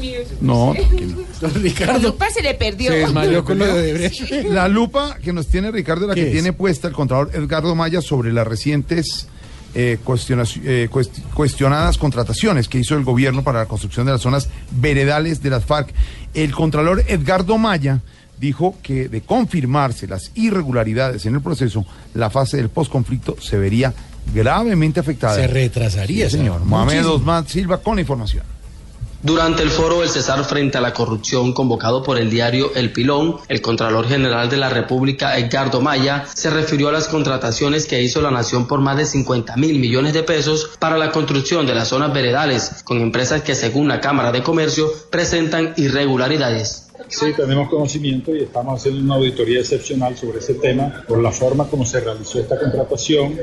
mío. 0.00 0.20
No, 0.40 0.72
tranquilo. 0.74 1.16
Don 1.40 1.52
La 1.86 1.98
lupa 1.98 2.30
se 2.30 2.42
le 2.42 2.54
perdió. 2.54 2.90
La 4.50 4.68
lupa 4.68 5.16
que 5.22 5.32
nos 5.32 5.46
tiene 5.46 5.70
Ricardo, 5.70 6.06
la 6.06 6.14
¿Qué 6.14 6.22
que 6.22 6.26
es? 6.28 6.32
tiene 6.32 6.52
puesta 6.52 6.88
el 6.88 6.94
contralor 6.94 7.30
Edgardo 7.34 7.74
Maya 7.74 8.00
sobre 8.00 8.32
las 8.32 8.46
recientes 8.46 9.28
eh, 9.74 9.98
cuestiona- 10.04 10.44
eh, 10.64 10.88
cuest- 10.90 11.22
cuestionadas 11.34 11.96
contrataciones 11.98 12.68
que 12.68 12.78
hizo 12.78 12.96
el 12.96 13.04
gobierno 13.04 13.44
para 13.44 13.60
la 13.60 13.66
construcción 13.66 14.04
de 14.06 14.12
las 14.12 14.20
zonas 14.20 14.48
veredales 14.72 15.42
de 15.42 15.50
las 15.50 15.64
FARC. 15.64 15.92
El 16.34 16.52
contralor 16.52 17.04
Edgardo 17.06 17.56
Maya 17.58 18.00
dijo 18.40 18.76
que 18.82 19.08
de 19.08 19.20
confirmarse 19.20 20.06
las 20.08 20.32
irregularidades 20.34 21.26
en 21.26 21.34
el 21.36 21.40
proceso, 21.42 21.84
la 22.14 22.30
fase 22.30 22.56
del 22.56 22.68
posconflicto 22.70 23.36
se 23.40 23.58
vería 23.58 23.92
gravemente 24.34 24.98
afectada. 25.00 25.34
Se 25.36 25.46
retrasaría, 25.46 26.28
Sí, 26.30 26.38
señor. 26.38 26.64
Mohamed. 26.64 27.06
Osman 27.06 27.46
Silva 27.46 27.78
con 27.78 27.96
la 27.96 28.00
información. 28.00 28.42
Durante 29.22 29.62
el 29.62 29.68
foro 29.68 30.02
El 30.02 30.08
Cesar 30.08 30.42
frente 30.44 30.78
a 30.78 30.80
la 30.80 30.94
corrupción 30.94 31.52
convocado 31.52 32.02
por 32.02 32.16
el 32.16 32.30
diario 32.30 32.72
El 32.74 32.90
Pilón, 32.90 33.36
el 33.48 33.60
Contralor 33.60 34.08
General 34.08 34.48
de 34.48 34.56
la 34.56 34.70
República, 34.70 35.36
Edgardo 35.36 35.82
Maya, 35.82 36.24
se 36.32 36.48
refirió 36.48 36.88
a 36.88 36.92
las 36.92 37.06
contrataciones 37.06 37.84
que 37.84 38.02
hizo 38.02 38.22
la 38.22 38.30
Nación 38.30 38.66
por 38.66 38.80
más 38.80 38.96
de 38.96 39.04
50 39.04 39.56
mil 39.58 39.78
millones 39.78 40.14
de 40.14 40.22
pesos 40.22 40.70
para 40.78 40.96
la 40.96 41.12
construcción 41.12 41.66
de 41.66 41.74
las 41.74 41.88
zonas 41.88 42.14
veredales, 42.14 42.82
con 42.82 42.98
empresas 42.98 43.42
que 43.42 43.54
según 43.54 43.88
la 43.88 44.00
Cámara 44.00 44.32
de 44.32 44.42
Comercio 44.42 44.90
presentan 45.10 45.74
irregularidades. 45.76 46.89
Sí, 47.08 47.32
tenemos 47.36 47.68
conocimiento 47.68 48.34
y 48.34 48.42
estamos 48.42 48.80
haciendo 48.80 49.02
una 49.02 49.14
auditoría 49.16 49.60
excepcional 49.60 50.16
sobre 50.16 50.38
ese 50.38 50.54
tema 50.54 51.04
por 51.06 51.20
la 51.20 51.32
forma 51.32 51.66
como 51.68 51.84
se 51.84 52.00
realizó 52.00 52.40
esta 52.40 52.58
contratación, 52.58 53.38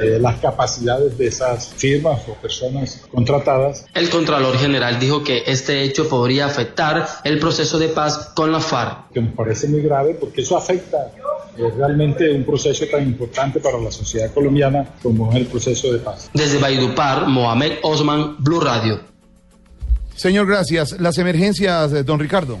eh, 0.00 0.18
las 0.20 0.40
capacidades 0.40 1.16
de 1.16 1.26
esas 1.26 1.68
firmas 1.74 2.20
o 2.28 2.34
personas 2.34 3.02
contratadas. 3.10 3.86
El 3.94 4.10
Contralor 4.10 4.56
General 4.58 4.98
dijo 4.98 5.22
que 5.22 5.42
este 5.46 5.82
hecho 5.82 6.08
podría 6.08 6.46
afectar 6.46 7.06
el 7.24 7.38
proceso 7.38 7.78
de 7.78 7.88
paz 7.88 8.30
con 8.34 8.52
la 8.52 8.60
FARC. 8.60 9.12
que 9.12 9.20
nos 9.20 9.34
parece 9.34 9.68
muy 9.68 9.82
grave 9.82 10.16
porque 10.18 10.42
eso 10.42 10.56
afecta 10.56 11.12
eh, 11.56 11.70
realmente 11.76 12.30
un 12.30 12.44
proceso 12.44 12.86
tan 12.90 13.02
importante 13.02 13.60
para 13.60 13.78
la 13.78 13.90
sociedad 13.90 14.32
colombiana 14.32 14.94
como 15.02 15.30
es 15.30 15.36
el 15.36 15.46
proceso 15.46 15.92
de 15.92 15.98
paz. 15.98 16.30
Desde 16.32 16.58
Valledupar, 16.58 17.26
Mohamed 17.26 17.78
Osman, 17.82 18.36
Blue 18.38 18.60
Radio. 18.60 19.00
Señor, 20.14 20.46
gracias. 20.46 20.98
Las 21.00 21.18
emergencias, 21.18 21.92
eh, 21.92 22.02
don 22.04 22.18
Ricardo. 22.18 22.58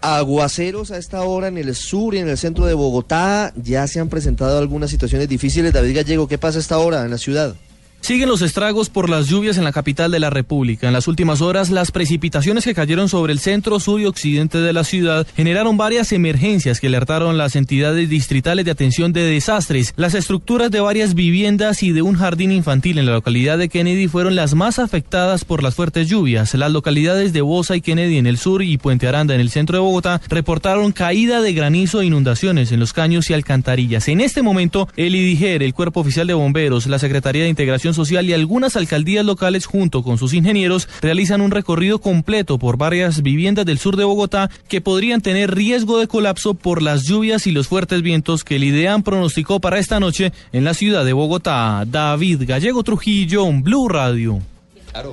Aguaceros 0.00 0.90
a 0.90 0.98
esta 0.98 1.22
hora 1.22 1.48
en 1.48 1.58
el 1.58 1.74
sur 1.74 2.14
y 2.14 2.18
en 2.18 2.28
el 2.28 2.38
centro 2.38 2.66
de 2.66 2.74
Bogotá. 2.74 3.52
Ya 3.56 3.86
se 3.86 4.00
han 4.00 4.08
presentado 4.08 4.58
algunas 4.58 4.90
situaciones 4.90 5.28
difíciles. 5.28 5.72
David 5.72 5.96
Gallego, 5.96 6.28
¿qué 6.28 6.38
pasa 6.38 6.58
a 6.58 6.60
esta 6.60 6.78
hora 6.78 7.04
en 7.04 7.10
la 7.10 7.18
ciudad? 7.18 7.54
Siguen 8.00 8.28
los 8.30 8.42
estragos 8.42 8.88
por 8.88 9.10
las 9.10 9.28
lluvias 9.28 9.58
en 9.58 9.64
la 9.64 9.72
capital 9.72 10.10
de 10.10 10.18
la 10.18 10.30
República. 10.30 10.86
En 10.86 10.94
las 10.94 11.06
últimas 11.06 11.42
horas, 11.42 11.70
las 11.70 11.92
precipitaciones 11.92 12.64
que 12.64 12.74
cayeron 12.74 13.08
sobre 13.08 13.32
el 13.32 13.38
centro, 13.38 13.78
sur 13.78 14.00
y 14.00 14.06
occidente 14.06 14.58
de 14.58 14.72
la 14.72 14.84
ciudad 14.84 15.26
generaron 15.36 15.76
varias 15.76 16.10
emergencias 16.12 16.80
que 16.80 16.86
alertaron 16.86 17.36
las 17.36 17.56
entidades 17.56 18.08
distritales 18.08 18.64
de 18.64 18.70
atención 18.70 19.12
de 19.12 19.22
desastres. 19.22 19.92
Las 19.96 20.14
estructuras 20.14 20.70
de 20.70 20.80
varias 20.80 21.14
viviendas 21.14 21.82
y 21.82 21.92
de 21.92 22.02
un 22.02 22.16
jardín 22.16 22.52
infantil 22.52 22.98
en 22.98 23.06
la 23.06 23.12
localidad 23.12 23.58
de 23.58 23.68
Kennedy 23.68 24.08
fueron 24.08 24.34
las 24.34 24.54
más 24.54 24.78
afectadas 24.78 25.44
por 25.44 25.62
las 25.62 25.74
fuertes 25.74 26.08
lluvias. 26.08 26.54
Las 26.54 26.72
localidades 26.72 27.32
de 27.34 27.42
Bosa 27.42 27.76
y 27.76 27.82
Kennedy 27.82 28.16
en 28.16 28.26
el 28.26 28.38
sur 28.38 28.62
y 28.62 28.78
Puente 28.78 29.08
Aranda 29.08 29.34
en 29.34 29.40
el 29.40 29.50
centro 29.50 29.76
de 29.76 29.82
Bogotá 29.82 30.22
reportaron 30.28 30.92
caída 30.92 31.42
de 31.42 31.52
granizo 31.52 32.00
e 32.00 32.06
inundaciones 32.06 32.72
en 32.72 32.80
los 32.80 32.94
caños 32.94 33.28
y 33.28 33.34
alcantarillas. 33.34 34.08
En 34.08 34.20
este 34.20 34.42
momento, 34.42 34.88
el 34.96 35.14
IDIGER, 35.14 35.62
el 35.62 35.74
Cuerpo 35.74 36.00
Oficial 36.00 36.26
de 36.26 36.34
Bomberos, 36.34 36.86
la 36.86 36.98
Secretaría 36.98 37.42
de 37.44 37.50
Integración 37.50 37.89
Social 37.94 38.28
y 38.28 38.32
algunas 38.32 38.76
alcaldías 38.76 39.24
locales 39.24 39.66
junto 39.66 40.02
con 40.02 40.18
sus 40.18 40.34
ingenieros 40.34 40.88
realizan 41.00 41.40
un 41.40 41.50
recorrido 41.50 42.00
completo 42.00 42.58
por 42.58 42.76
varias 42.76 43.22
viviendas 43.22 43.66
del 43.66 43.78
sur 43.78 43.96
de 43.96 44.04
Bogotá 44.04 44.50
que 44.68 44.80
podrían 44.80 45.20
tener 45.20 45.54
riesgo 45.54 45.98
de 45.98 46.08
colapso 46.08 46.54
por 46.54 46.82
las 46.82 47.04
lluvias 47.04 47.46
y 47.46 47.52
los 47.52 47.68
fuertes 47.68 48.02
vientos 48.02 48.44
que 48.44 48.56
el 48.56 48.64
IDEAM 48.64 49.02
pronosticó 49.02 49.60
para 49.60 49.78
esta 49.78 50.00
noche 50.00 50.32
en 50.52 50.64
la 50.64 50.74
ciudad 50.74 51.04
de 51.04 51.12
Bogotá. 51.12 51.84
David 51.86 52.42
Gallego 52.46 52.82
Trujillo, 52.82 53.46
Blue 53.52 53.88
Radio. 53.88 54.40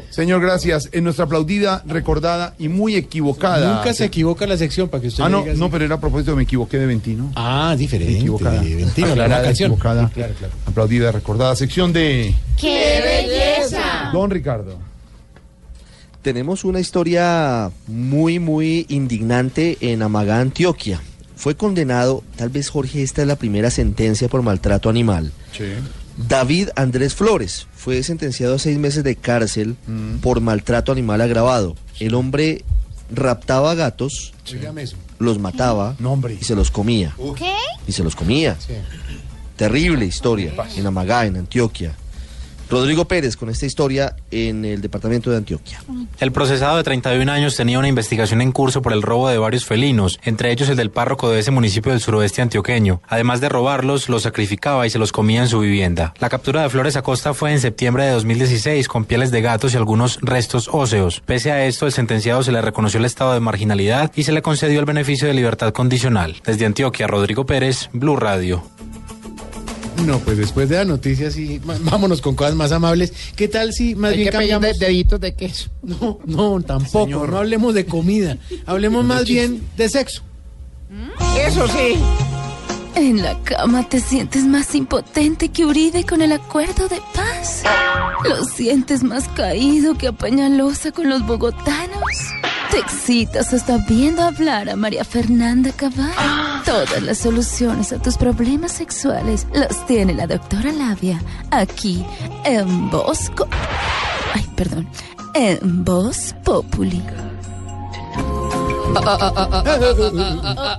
Señor, 0.10 0.42
gracias. 0.42 0.90
En 0.92 1.04
nuestra 1.04 1.26
aplaudida, 1.26 1.84
recordada 1.88 2.54
y 2.58 2.68
muy 2.68 2.96
equivocada. 2.96 3.76
Nunca 3.76 3.94
se 3.94 4.06
equivoca 4.06 4.48
la 4.48 4.58
sección 4.58 4.90
para 4.90 5.02
que 5.02 5.08
usted 5.10 5.24
Ah, 5.24 5.30
no, 5.30 5.44
diga 5.44 5.54
no, 5.56 5.70
pero 5.70 5.86
era 5.86 5.96
a 5.96 6.00
propósito, 6.00 6.36
me 6.36 6.44
equivoqué 6.44 6.78
de 6.78 6.86
Ventino. 6.88 7.32
Ah, 7.36 7.76
diferente. 7.78 8.18
Equivocada. 8.18 8.62
de 8.62 8.76
Ventino, 8.76 9.08
la 9.08 9.14
Aclarada, 9.14 9.44
canción. 9.44 9.72
equivocada. 9.72 10.08
Sí, 10.08 10.14
claro, 10.16 10.34
claro. 10.38 10.54
Aplaudida, 10.66 11.12
recordada. 11.12 11.56
Sección 11.56 11.94
de 11.94 12.34
¡Qué 12.60 13.02
belleza! 13.04 14.10
Don 14.14 14.30
Ricardo. 14.32 14.78
Tenemos 16.22 16.66
una 16.66 16.80
historia 16.80 17.72
muy, 17.88 18.40
muy 18.40 18.86
indignante 18.90 19.78
en 19.82 20.02
Amagá, 20.02 20.40
Antioquia. 20.40 21.00
Fue 21.36 21.56
condenado, 21.56 22.24
tal 22.36 22.50
vez 22.50 22.70
Jorge, 22.70 23.04
esta 23.04 23.22
es 23.22 23.28
la 23.28 23.36
primera 23.38 23.70
sentencia 23.70 24.28
por 24.28 24.42
maltrato 24.42 24.90
animal. 24.90 25.32
David 26.18 26.70
Andrés 26.76 27.14
Flores 27.14 27.68
fue 27.76 28.02
sentenciado 28.02 28.56
a 28.56 28.60
seis 28.60 28.78
meses 28.78 29.04
de 29.04 29.16
cárcel 29.16 29.76
por 30.22 30.42
maltrato 30.42 30.92
animal 30.92 31.22
agravado. 31.22 31.76
El 32.00 32.16
hombre 32.16 32.64
raptaba 33.12 33.76
gatos, 33.76 34.34
los 35.20 35.40
mataba 35.40 35.96
y 36.40 36.44
se 36.44 36.56
los 36.56 36.72
comía. 36.72 37.16
¿Qué? 37.38 37.54
Y 37.88 37.92
se 37.92 38.04
los 38.04 38.16
comía. 38.16 38.58
Sí. 38.60 38.74
Terrible 39.56 40.06
historia 40.06 40.54
en 40.76 40.86
Amagá, 40.86 41.26
en 41.26 41.38
Antioquia. 41.38 41.96
Rodrigo 42.70 43.06
Pérez 43.06 43.38
con 43.38 43.50
esta 43.50 43.66
historia 43.66 44.16
en 44.32 44.66
el 44.66 44.82
departamento 44.82 45.32
de 45.32 45.38
Antioquia. 45.38 45.82
El 46.20 46.32
procesado 46.32 46.78
de 46.78 46.84
31 46.84 47.32
años 47.32 47.56
tenía 47.56 47.80
una 47.80 47.88
investigación 47.88 48.42
en 48.42 48.52
curso 48.52 48.82
por 48.82 48.94
el 48.94 49.02
robo 49.02 49.30
de 49.30 49.38
varios 49.38 49.66
felinos, 49.66 50.20
entre 50.24 50.52
ellos 50.52 50.70
el 50.70 50.76
del 50.76 50.92
párroco 50.92 51.30
de 51.30 51.40
ese 51.40 51.52
municipio 51.52 51.92
del 51.92 52.02
suroeste 52.02 52.42
antioqueño. 52.42 53.02
Además 53.08 53.42
de 53.42 53.50
robarlos, 53.50 54.10
los 54.10 54.24
sacrificaba 54.24 54.86
y 54.86 54.90
se 54.90 55.00
los 55.00 55.12
comía 55.12 55.42
en 55.42 55.48
su 55.48 55.60
vivienda. 55.60 56.14
La 56.20 56.30
captura 56.30 56.64
de 56.64 56.70
Flores 56.70 56.96
Acosta 56.96 57.34
fue 57.34 57.52
en 57.52 57.60
septiembre 57.60 58.06
de 58.06 58.12
2016 58.12 58.88
con 58.88 59.06
pieles 59.06 59.32
de 59.32 59.42
gatos 59.42 59.74
y 59.74 59.78
algunos 59.78 60.20
restos 60.22 60.70
óseos. 60.72 61.22
Pese 61.26 61.52
a 61.52 61.66
esto, 61.66 61.86
el 61.86 61.92
sentenciado 61.92 62.44
se 62.44 62.52
le 62.52 62.62
reconoció 62.62 63.00
el 63.00 63.06
estado 63.06 63.34
de 63.34 63.40
marginalidad 63.40 64.12
y 64.16 64.24
se 64.24 64.32
le 64.32 64.42
concedió 64.42 64.80
el 64.80 64.86
beneficio 64.86 65.28
de 65.28 65.34
libertad 65.34 65.72
condicional. 65.72 66.36
Desde 66.46 66.66
Antioquia, 66.66 67.08
Rodrigo 67.08 67.46
Pérez, 67.46 67.90
Blue 67.94 68.16
Radio. 68.16 68.64
No, 70.06 70.20
pues 70.20 70.38
después 70.38 70.70
de 70.70 70.76
la 70.78 70.86
noticia, 70.86 71.32
sí, 71.32 71.60
ma- 71.66 71.78
vámonos 71.82 72.22
con 72.22 72.36
cosas 72.36 72.56
más 72.56 72.72
amables. 72.72 73.12
¿Qué 73.36 73.48
tal 73.48 73.74
si 73.74 73.96
más 73.96 74.12
Hay 74.12 74.18
bien 74.18 74.30
que 74.30 74.32
cambiamos? 74.38 74.80
de- 74.80 74.86
deditos 74.86 75.20
de 75.20 75.34
queso. 75.36 75.70
No, 75.84 76.20
no, 76.26 76.62
tampoco. 76.62 77.28
No 77.28 77.38
hablemos 77.38 77.74
de 77.74 77.86
comida. 77.86 78.38
Hablemos 78.66 79.04
más 79.04 79.26
bien 79.26 79.62
de 79.76 79.90
sexo. 79.90 80.22
Eso 81.46 81.68
sí. 81.68 81.96
En 82.96 83.22
la 83.22 83.38
cama 83.44 83.88
te 83.88 84.00
sientes 84.00 84.44
más 84.44 84.74
impotente 84.74 85.50
que 85.50 85.66
Uribe 85.66 86.04
con 86.06 86.22
el 86.22 86.32
acuerdo 86.32 86.88
de 86.88 87.00
paz. 87.14 87.64
Lo 88.28 88.44
sientes 88.46 89.04
más 89.04 89.28
caído 89.30 89.96
que 89.98 90.08
a 90.08 90.12
Peñalosa 90.14 90.92
con 90.92 91.08
los 91.10 91.26
bogotanos. 91.28 92.02
Te 92.72 92.80
excitas 92.80 93.54
hasta 93.54 93.78
viendo 93.78 94.22
hablar 94.22 94.70
a 94.70 94.76
María 94.76 95.06
Fernanda 95.06 95.72
Cabal. 95.72 96.12
Todas 96.66 97.02
las 97.02 97.18
soluciones 97.18 97.94
a 97.94 98.02
tus 98.02 98.18
problemas 98.18 98.74
sexuales 98.74 99.48
las 99.54 99.86
tiene 99.86 100.14
la 100.14 100.28
doctora 100.28 100.72
Labia 100.72 101.22
aquí 101.52 102.06
en 102.44 102.90
Bosco. 102.90 103.48
Ay, 104.34 104.46
perdón. 104.56 104.88
En 105.34 105.86
Voz 105.86 106.36
Populi. 106.44 107.02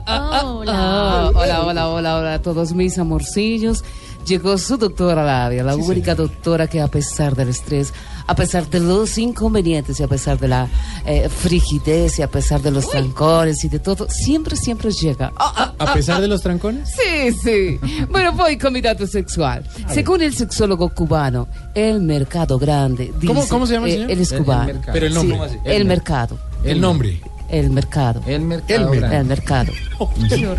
Ah, 0.07 0.43
hola, 0.45 1.31
hola, 1.35 1.89
hola, 1.89 2.17
hola 2.17 2.35
a 2.35 2.43
todos 2.43 2.75
mis 2.75 2.99
amorcillos. 2.99 3.85
Llegó 4.29 4.59
su 4.59 4.77
doctora 4.77 5.25
Labia, 5.25 5.63
la 5.65 5.75
única 5.75 6.15
doctora 6.15 6.67
que 6.67 6.81
a 6.83 6.89
pesar 6.89 7.35
del 7.35 7.49
estrés, 7.49 7.95
a 8.27 8.35
pesar 8.35 8.69
de 8.69 8.79
los 8.81 9.17
inconvenientes 9.17 9.99
y 10.01 10.03
a 10.03 10.09
pesar 10.09 10.39
de 10.39 10.49
la 10.49 10.69
eh, 11.07 11.29
frigidez 11.31 12.19
y 12.19 12.23
a 12.23 12.29
pesar 12.29 12.61
de 12.61 12.71
los 12.71 12.91
trancones 12.91 13.65
y 13.65 13.69
de 13.69 13.79
todo, 13.79 14.07
siempre, 14.11 14.55
siempre 14.57 14.91
llega. 14.91 15.33
Ah, 15.37 15.75
ah, 15.79 15.91
A 15.91 15.95
pesar 15.95 16.21
de 16.21 16.29
los 16.29 16.43
trancones. 16.43 16.91
Sí, 16.91 17.33
sí. 17.43 17.81
Bueno, 18.11 18.33
voy 18.33 18.59
con 18.59 18.73
mi 18.75 18.83
dato 18.83 19.07
sexual. 19.07 19.65
Según 19.89 20.21
el 20.21 20.35
sexólogo 20.35 20.91
cubano, 20.91 21.49
el 21.75 22.01
mercado 22.03 22.59
grande. 22.59 23.13
Dice, 23.15 23.27
¿Cómo- 23.29 23.49
cómo 23.49 23.67
se 23.67 23.75
llama 23.75 23.87
el 23.87 23.93
eh, 23.93 23.95
señor? 23.97 24.11
Él 24.11 24.21
es 24.21 24.33
El- 24.33 24.39
el 24.39 24.45
cubano. 24.45 24.65
mercado. 24.67 24.93
Pero 24.93 25.07
el 25.07 25.15
nombre. 25.15 25.31
Sí, 25.31 25.39
¿Cómo 25.39 25.45
así? 25.45 25.59
el, 25.65 25.73
El 25.77 25.85
mercado. 25.87 26.39
El 26.65 26.81
nombre. 26.81 27.21
El 27.51 27.71
mercado. 27.71 28.21
El 28.27 28.41
mercado. 28.43 28.85
El, 28.93 29.01
grande. 29.01 29.17
el 29.17 29.25
mercado. 29.25 29.73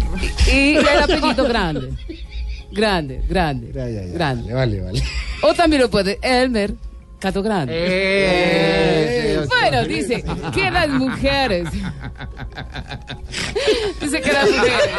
Y 0.52 0.76
el 0.76 0.88
apellido 1.04 1.44
grande. 1.44 1.94
Grande, 2.72 3.22
grande. 3.28 3.72
Grande. 3.72 4.54
Vale, 4.54 4.82
vale. 4.82 5.04
O 5.42 5.54
también 5.54 5.82
lo 5.82 5.90
puede 5.90 6.20
Elmer 6.22 6.74
Cato 7.18 7.42
Grande. 7.42 7.74
Eh, 7.76 9.40
bueno, 9.48 9.86
dice 9.86 10.22
que 10.54 10.70
las 10.70 10.90
mujeres. 10.90 11.70
dice 14.02 14.22
que 14.22 14.34
las 14.34 14.50
mujeres. 14.50 14.90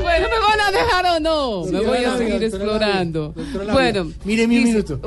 Bueno, 0.00 0.26
¿me 0.28 0.38
van 0.40 0.60
a 0.60 0.70
dejar 0.72 1.06
o 1.16 1.20
no? 1.20 1.64
Sí, 1.64 1.72
me 1.72 1.80
voy 1.80 2.04
a 2.04 2.16
seguir 2.16 2.44
explorando. 2.44 3.32
doctora. 3.34 3.72
Bueno, 3.72 4.12
Mire 4.24 4.46
mi 4.46 4.56
dice- 4.56 4.68
minuto. 4.72 5.00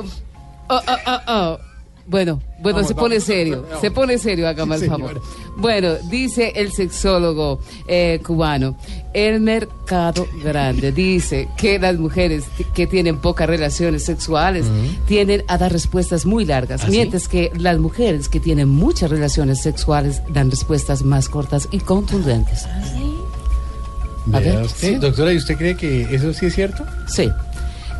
Oh, 0.68 0.80
oh, 0.86 0.96
oh, 1.06 1.20
oh. 1.28 1.58
Bueno, 2.04 2.42
bueno, 2.58 2.78
Vamos, 2.78 2.88
se 2.88 2.94
pone 2.96 3.14
vamos, 3.16 3.24
serio, 3.24 3.62
vamos. 3.62 3.80
se 3.80 3.90
pone 3.92 4.18
serio, 4.18 4.48
hágame 4.48 4.76
Sí, 4.78 4.84
el 4.84 4.90
favor. 4.90 5.22
Bueno, 5.56 5.94
dice 6.10 6.52
el 6.56 6.72
sexólogo 6.72 7.60
eh, 7.86 8.18
cubano, 8.26 8.76
el 9.14 9.40
mercado 9.40 10.26
grande 10.42 10.92
dice 10.92 11.48
que 11.56 11.78
las 11.78 11.98
mujeres 11.98 12.44
que 12.74 12.86
tienen 12.86 13.18
pocas 13.18 13.46
relaciones 13.46 14.04
sexuales 14.04 14.66
tienden 15.06 15.44
a 15.48 15.58
dar 15.58 15.72
respuestas 15.72 16.24
muy 16.26 16.44
largas, 16.44 16.82
¿Ah, 16.82 16.86
sí? 16.86 16.92
mientras 16.92 17.28
que 17.28 17.52
las 17.56 17.78
mujeres 17.78 18.28
que 18.28 18.40
tienen 18.40 18.68
muchas 18.68 19.10
relaciones 19.10 19.60
sexuales 19.62 20.22
dan 20.28 20.50
respuestas 20.50 21.02
más 21.02 21.28
cortas 21.28 21.68
y 21.70 21.80
contundentes. 21.80 22.66
A 24.32 24.38
Vea 24.38 24.54
ver, 24.54 24.64
usted, 24.64 24.88
¿sí? 24.88 24.94
Doctora, 24.96 25.32
¿y 25.32 25.36
usted 25.36 25.56
cree 25.56 25.76
que 25.76 26.02
eso 26.14 26.32
sí 26.32 26.46
es 26.46 26.54
cierto? 26.54 26.84
Sí. 27.08 27.28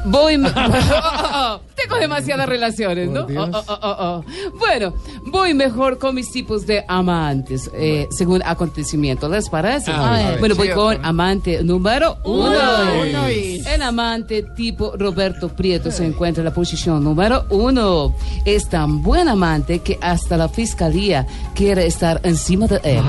Voy. 0.04 0.36
Oh, 0.36 0.48
oh, 0.48 1.30
oh, 1.34 1.60
Tengo 1.76 1.96
demasiadas 1.96 2.48
relaciones, 2.48 3.08
¿no? 3.08 3.20
Oh, 3.22 3.50
oh, 3.52 3.64
oh, 3.68 3.96
oh. 3.98 4.24
Bueno, 4.58 4.94
voy 5.26 5.54
mejor 5.54 5.98
con 5.98 6.14
mis 6.14 6.30
tipos 6.30 6.66
de 6.66 6.84
amantes, 6.88 7.70
eh, 7.74 8.08
según 8.10 8.42
acontecimiento. 8.44 9.28
¿Les 9.28 9.48
parece? 9.48 9.90
A 9.92 10.10
ver, 10.12 10.26
a 10.26 10.30
ver. 10.30 10.40
bueno, 10.40 10.54
voy 10.54 10.70
con 10.70 11.04
amante 11.04 11.62
número 11.62 12.18
uno. 12.24 12.50
Uno 13.00 13.26
El 13.26 13.82
amante 13.82 14.42
tipo 14.56 14.96
Roberto 14.96 15.48
Prieto 15.48 15.90
se 15.90 16.04
encuentra 16.04 16.40
en 16.42 16.46
la 16.46 16.54
posición 16.54 17.02
número 17.02 17.46
uno. 17.50 18.14
Es 18.44 18.68
tan 18.68 19.02
buen 19.02 19.28
amante 19.28 19.80
que 19.80 19.98
hasta 20.00 20.36
la 20.36 20.48
fiscalía 20.48 21.26
quiere 21.54 21.86
estar 21.86 22.20
encima 22.24 22.66
de 22.66 22.80
él. 22.84 23.02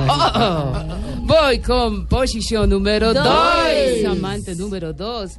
Voy 1.21 1.59
con 1.59 2.05
posición 2.07 2.69
número 2.69 3.13
Dos. 3.13 3.23
dos. 3.23 4.11
Amante 4.11 4.55
número 4.55 4.93
dos. 4.93 5.31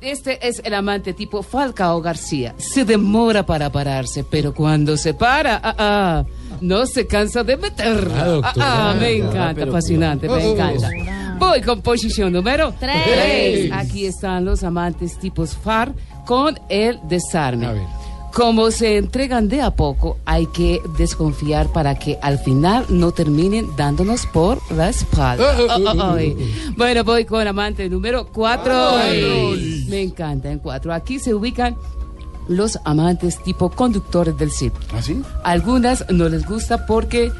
Este 0.00 0.46
es 0.48 0.62
el 0.64 0.72
amante 0.74 1.12
tipo 1.12 1.42
Falcao 1.42 2.00
García. 2.00 2.54
Se 2.56 2.84
demora 2.86 3.44
para 3.44 3.70
pararse, 3.70 4.24
pero 4.24 4.54
cuando 4.54 4.96
se 4.96 5.12
para, 5.12 5.60
ah, 5.62 5.74
ah, 5.78 6.24
no 6.62 6.86
se 6.86 7.06
cansa 7.06 7.44
de 7.44 7.56
meter. 7.58 8.10
Ah, 8.16 8.24
doctora. 8.24 8.52
Ah, 8.66 8.90
ah, 8.90 8.96
me 8.98 9.12
encanta, 9.16 9.66
fascinante, 9.66 10.26
me 10.26 10.34
Oh. 10.34 10.52
encanta. 10.54 10.88
Voy 11.38 11.60
con 11.62 11.80
posición 11.82 12.32
número 12.32 12.72
Tres. 12.78 13.02
tres. 13.04 13.72
Aquí 13.72 14.06
están 14.06 14.44
los 14.44 14.62
amantes 14.62 15.18
tipos 15.18 15.54
FAR 15.56 15.92
con 16.26 16.58
el 16.68 16.98
desarme. 17.08 17.66
A 17.66 17.72
ver. 17.72 17.99
Como 18.32 18.70
se 18.70 18.96
entregan 18.96 19.48
de 19.48 19.60
a 19.60 19.72
poco, 19.72 20.18
hay 20.24 20.46
que 20.46 20.80
desconfiar 20.96 21.72
para 21.72 21.96
que 21.98 22.18
al 22.22 22.38
final 22.38 22.86
no 22.88 23.10
terminen 23.10 23.68
dándonos 23.76 24.26
por 24.26 24.58
la 24.72 24.88
espalda. 24.88 25.44
Oh, 25.58 25.62
oh, 25.62 25.66
Oh, 25.70 25.90
oh, 25.90 26.02
oh, 26.10 26.14
ay. 26.14 26.36
Bueno, 26.76 27.02
voy 27.04 27.24
con 27.24 27.46
amante 27.46 27.88
número 27.88 28.28
cuatro. 28.28 28.72
Ay. 28.96 29.86
Me 29.88 30.00
encanta 30.02 30.50
en 30.50 30.60
cuatro. 30.60 30.92
Aquí 30.94 31.18
se 31.18 31.34
ubican 31.34 31.76
los 32.48 32.78
amantes 32.84 33.42
tipo 33.42 33.70
conductores 33.70 34.36
del 34.38 34.50
CIP. 34.50 34.74
¿Ah, 34.92 35.02
sí? 35.02 35.20
Algunas 35.42 36.04
no 36.10 36.28
les 36.28 36.46
gusta 36.46 36.86
porque 36.86 37.32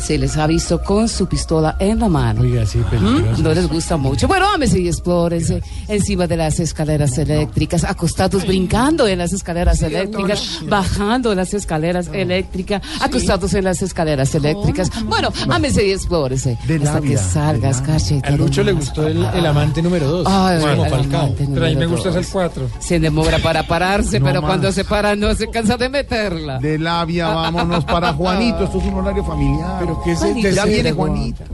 se 0.00 0.18
les 0.18 0.36
ha 0.36 0.46
visto 0.46 0.82
con 0.82 1.08
su 1.08 1.26
pistola 1.26 1.76
en 1.78 1.98
la 2.00 2.08
mano. 2.08 2.40
Oiga, 2.42 2.64
sí, 2.66 2.78
¿Mm? 2.78 2.84
peligroso. 2.84 3.42
No 3.42 3.54
les 3.54 3.68
gusta 3.68 3.96
mucho. 3.96 4.26
Bueno, 4.28 4.46
ámese 4.54 4.80
y 4.80 4.88
explórense 4.88 5.62
encima 5.88 6.26
de 6.26 6.36
las 6.36 6.58
escaleras 6.60 7.16
eléctricas, 7.18 7.84
acostados 7.84 8.46
brincando 8.46 9.06
en 9.06 9.18
las 9.18 9.32
escaleras 9.32 9.82
eléctricas, 9.82 10.60
bajando 10.66 11.34
las 11.34 11.52
escaleras 11.54 12.08
eléctricas, 12.12 12.82
acostados 13.00 13.54
en 13.54 13.64
las 13.64 13.82
escaleras 13.82 14.34
eléctricas. 14.34 14.90
Bueno, 15.04 15.30
ámese 15.50 15.86
y 15.86 15.92
explórese 15.92 16.56
De 16.66 16.76
hasta 16.76 17.00
que 17.00 17.16
salgas, 17.16 17.80
cachete. 17.82 18.28
A 18.28 18.32
Lucho 18.36 18.62
le 18.62 18.72
gustó 18.72 19.06
el, 19.06 19.24
el 19.24 19.46
amante 19.46 19.82
número 19.82 20.06
dos. 20.08 20.26
Ay, 20.28 20.60
como 20.60 20.84
el 20.84 20.90
Falcao. 20.90 21.20
amante 21.22 21.48
Pero 21.52 21.66
a 21.66 21.68
mí 21.68 21.76
me 21.76 21.86
gusta 21.86 22.08
es 22.10 22.16
el 22.16 22.22
dos. 22.22 22.30
4. 22.32 22.70
Se 22.78 22.98
demora 23.00 23.38
para 23.38 23.66
pararse, 23.66 24.18
No 24.20 24.26
pero 24.26 24.40
más. 24.40 24.48
cuando 24.48 24.72
se 24.72 24.84
para 24.84 25.14
no 25.16 25.34
se 25.34 25.48
cansa 25.48 25.76
de 25.76 25.88
meterla. 25.88 26.58
De 26.58 26.78
labia, 26.78 27.28
vámonos 27.28 27.84
para 27.84 28.12
Juanito. 28.12 28.64
Esto 28.64 28.78
es 28.78 28.84
un 28.84 28.94
horario 28.94 29.24
familiar. 29.24 29.76
Pero 29.80 29.89
¿qué 30.04 30.12
es 30.12 30.22
el 30.22 30.54
Ya 30.54 30.64
viene 30.64 30.92
Juan? 30.92 31.10
Juanito. 31.12 31.44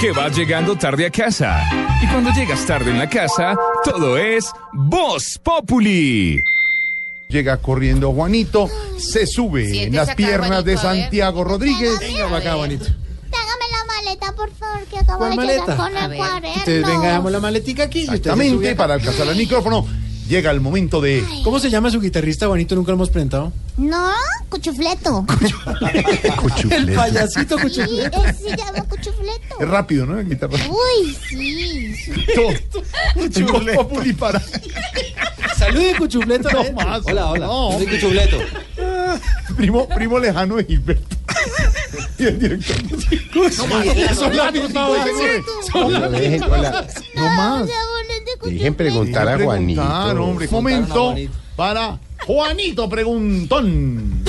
Que 0.00 0.12
vas 0.12 0.36
llegando 0.36 0.76
tarde 0.76 1.06
a 1.06 1.10
casa. 1.10 1.62
Y 2.02 2.06
cuando 2.08 2.30
llegas 2.32 2.64
tarde 2.66 2.90
en 2.90 2.98
la 2.98 3.08
casa, 3.08 3.54
todo 3.84 4.18
es 4.18 4.50
Voz 4.72 5.38
Populi. 5.42 6.42
Llega 7.28 7.56
corriendo 7.58 8.12
Juanito, 8.12 8.68
se 8.98 9.26
sube 9.26 9.84
en 9.84 9.94
las 9.94 10.08
acá, 10.08 10.16
piernas 10.16 10.64
de 10.64 10.74
Juanito, 10.76 10.88
a 10.88 10.92
ver. 10.92 11.02
Santiago 11.04 11.44
Rodríguez. 11.44 11.98
Venga 12.00 12.24
para 12.24 12.36
acá, 12.38 12.54
bonito. 12.56 12.84
Trágame 12.84 13.64
la 13.70 13.84
maleta, 13.94 14.32
por 14.36 14.50
favor, 14.52 14.84
que 14.86 14.98
acabo 14.98 15.18
¿Cuál 15.18 15.30
de 15.30 15.36
maleta? 15.36 15.60
llegar 15.62 15.76
con 15.76 15.96
A 15.96 16.02
el 16.04 16.08
ver. 16.10 16.18
cuaderno. 16.18 16.48
Entonces, 16.48 16.86
venga, 16.86 17.08
damos 17.08 17.32
la 17.32 17.40
maletica 17.40 17.82
aquí. 17.84 18.00
y 18.00 18.02
usted 18.02 18.12
se 18.16 18.18
sube 18.18 18.30
Exactamente, 18.32 18.68
acá. 18.70 18.76
para 18.78 18.94
alcanzar 18.94 19.26
el 19.28 19.36
micrófono. 19.36 19.86
Llega 20.28 20.50
el 20.50 20.60
momento 20.60 21.00
de. 21.00 21.24
¿Cómo 21.44 21.58
se 21.58 21.68
llama 21.68 21.90
su 21.90 22.00
guitarrista 22.00 22.46
bonito? 22.46 22.74
Nunca 22.74 22.92
lo 22.92 22.94
hemos 22.96 23.10
presentado. 23.10 23.52
No, 23.76 24.10
cuchufleto. 24.48 25.26
El 26.70 26.92
payasito 26.94 27.56
Sí, 27.58 27.62
cuchufleto. 27.64 28.24
él 28.24 28.34
se 28.36 28.56
llama 28.56 28.82
cuchufleto. 28.88 29.60
Es 29.60 29.68
rápido, 29.68 30.06
¿no? 30.06 30.18
El 30.18 30.28
guitarra. 30.28 30.56
Uy, 30.68 31.16
sí. 31.28 31.94
Cuchufleto. 33.14 33.88
Para. 34.18 34.40
Salude 35.56 35.94
cuchufleto. 35.98 36.48
él. 36.50 36.74
más. 36.74 37.00
Hola, 37.04 37.26
hola. 37.30 37.46
No. 37.46 37.72
Soy 37.78 37.86
Cuchufleto. 37.86 38.38
Primo, 39.56 39.88
primo 39.88 40.18
lejano 40.18 40.56
de 40.56 40.64
Gilberto. 40.64 41.16
Y 42.18 42.24
el 42.24 42.38
director. 42.38 43.52
Son 43.52 43.68
misma 44.52 44.86
voz. 44.88 44.98
Son 45.70 45.92
la 45.92 46.00
Pero 46.00 46.10
dejen 46.12 46.32
misma. 46.32 46.48
con 46.48 46.62
la- 46.62 46.86
No 47.16 47.28
más. 47.36 47.68
Dejen 48.44 48.74
preguntar 48.74 49.28
a 49.28 49.38
Juanito. 49.38 49.82
preguntar, 49.82 50.18
hombre. 50.18 50.48
Momento 50.50 51.14
para 51.56 51.98
Juanito 52.26 52.88
Preguntón. 52.88 54.22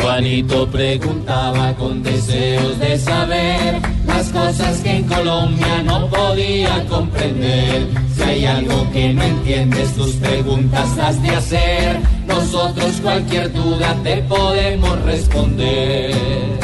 Juanito 0.00 0.68
preguntaba 0.68 1.74
con 1.74 2.02
deseos 2.02 2.78
de 2.78 2.98
saber 2.98 3.80
las 4.06 4.28
cosas 4.28 4.80
que 4.80 4.98
en 4.98 5.04
Colombia 5.04 5.82
no 5.82 6.08
podía 6.08 6.84
comprender. 6.86 7.88
Si 8.14 8.22
hay 8.22 8.44
algo 8.44 8.86
que 8.92 9.14
no 9.14 9.22
entiendes, 9.22 9.94
tus 9.94 10.12
preguntas 10.16 10.98
has 10.98 11.22
de 11.22 11.30
hacer. 11.30 12.00
Nosotros 12.26 13.00
cualquier 13.02 13.50
duda 13.52 13.96
te 14.02 14.18
podemos 14.18 15.00
responder. 15.04 16.63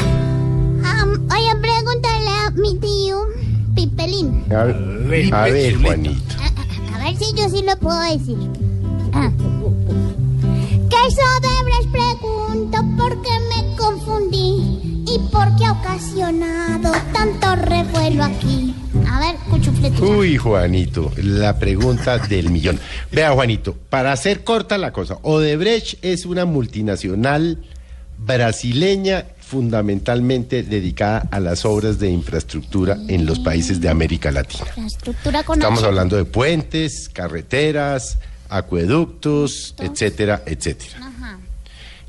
Pipelín. 3.91 4.45
A 4.51 4.63
ver, 4.63 5.33
a 5.33 5.43
ver, 5.45 5.75
Juanito. 5.75 6.35
A 6.93 7.03
ver 7.03 7.15
si 7.17 7.33
yo 7.35 7.49
sí 7.49 7.63
lo 7.63 7.75
puedo 7.77 7.99
decir. 8.01 8.37
Ah. 9.13 9.31
¿Qué 10.89 10.97
Odebrecht 10.97 11.91
pregunto 11.91 12.77
por 12.97 13.21
qué 13.21 13.31
me 13.49 13.75
confundí 13.75 15.03
y 15.07 15.19
por 15.31 15.55
qué 15.57 15.65
ha 15.65 15.71
ocasionado 15.73 16.91
tanto 17.11 17.55
revuelo 17.55 18.23
aquí? 18.23 18.75
A 19.09 19.19
ver, 19.19 19.35
cuchufleto. 19.49 20.05
Uy, 20.05 20.37
Juanito, 20.37 21.11
la 21.17 21.57
pregunta 21.57 22.17
del 22.17 22.49
millón. 22.49 22.79
Vea, 23.11 23.31
Juanito, 23.31 23.75
para 23.89 24.11
hacer 24.11 24.43
corta 24.43 24.77
la 24.77 24.93
cosa, 24.93 25.17
Odebrecht 25.23 26.03
es 26.03 26.25
una 26.25 26.45
multinacional 26.45 27.63
brasileña 28.17 29.25
fundamentalmente 29.51 30.63
dedicada 30.63 31.27
a 31.29 31.41
las 31.41 31.65
obras 31.65 31.99
de 31.99 32.09
infraestructura 32.09 32.97
en 33.09 33.25
los 33.25 33.39
países 33.39 33.81
de 33.81 33.89
América 33.89 34.31
Latina. 34.31 34.63
Estamos 35.53 35.83
hablando 35.83 36.15
de 36.15 36.23
puentes, 36.23 37.09
carreteras, 37.09 38.17
acueductos, 38.47 39.75
etcétera, 39.77 40.41
etcétera. 40.45 40.99
Ajá. 41.01 41.39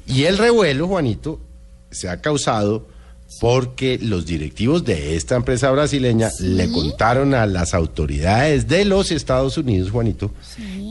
Y 0.06 0.22
el 0.22 0.38
revuelo, 0.38 0.86
Juanito, 0.86 1.40
se 1.90 2.08
ha 2.08 2.20
causado 2.20 2.86
porque 3.40 3.98
los 4.00 4.24
directivos 4.24 4.84
de 4.84 5.16
esta 5.16 5.34
empresa 5.34 5.68
brasileña 5.72 6.30
le 6.38 6.70
contaron 6.70 7.34
a 7.34 7.46
las 7.46 7.74
autoridades 7.74 8.68
de 8.68 8.84
los 8.84 9.10
Estados 9.10 9.58
Unidos, 9.58 9.90
Juanito, 9.90 10.30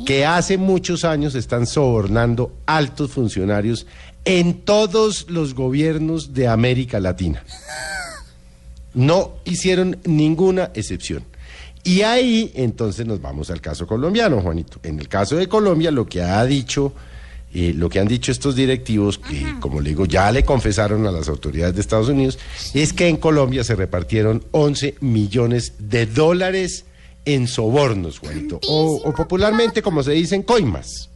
que 0.06 0.26
hace 0.26 0.58
muchos 0.58 1.06
años 1.06 1.36
están 1.36 1.66
sobornando 1.66 2.54
altos 2.66 3.12
funcionarios 3.12 3.86
en 4.26 4.62
todos 4.62 5.30
los 5.30 5.54
gobiernos 5.54 6.34
de 6.34 6.48
América 6.48 7.00
Latina. 7.00 7.44
No 8.94 9.34
hicieron 9.46 9.98
ninguna 10.06 10.72
excepción. 10.74 11.24
Y 11.84 12.02
ahí 12.02 12.52
entonces 12.56 13.06
nos 13.06 13.22
vamos 13.22 13.50
al 13.50 13.62
caso 13.62 13.88
colombiano, 13.88 14.42
Juanito. 14.42 14.80
En 14.84 15.00
el 15.00 15.08
caso 15.08 15.36
de 15.36 15.48
Colombia, 15.48 15.90
lo 15.90 16.06
que 16.06 16.22
ha 16.22 16.46
dicho, 16.46 16.94
eh, 17.54 17.74
lo 17.76 17.90
que 17.90 18.00
han 18.00 18.08
dicho 18.08 18.32
estos 18.32 18.56
directivos, 18.56 19.18
que 19.18 19.56
como 19.60 19.82
le 19.82 19.90
digo, 19.90 20.06
ya 20.06 20.32
le 20.32 20.44
confesaron 20.44 21.08
a 21.08 21.12
las 21.12 21.28
autoridades 21.28 21.74
de 21.74 21.82
Estados 21.82 22.10
Unidos, 22.10 22.38
es 22.74 22.94
que 22.94 23.08
en 23.08 23.18
Colombia 23.18 23.64
se 23.64 23.76
repartieron 23.76 24.44
11 24.52 24.96
millones 25.00 25.74
de 25.80 26.06
dólares 26.06 26.86
en 27.26 27.48
sobornos, 27.48 28.20
Juanito. 28.20 28.60
O, 28.68 29.02
o 29.04 29.14
popularmente, 29.14 29.82
como 29.82 30.04
se 30.04 30.12
dicen, 30.12 30.44
coimas. 30.44 31.11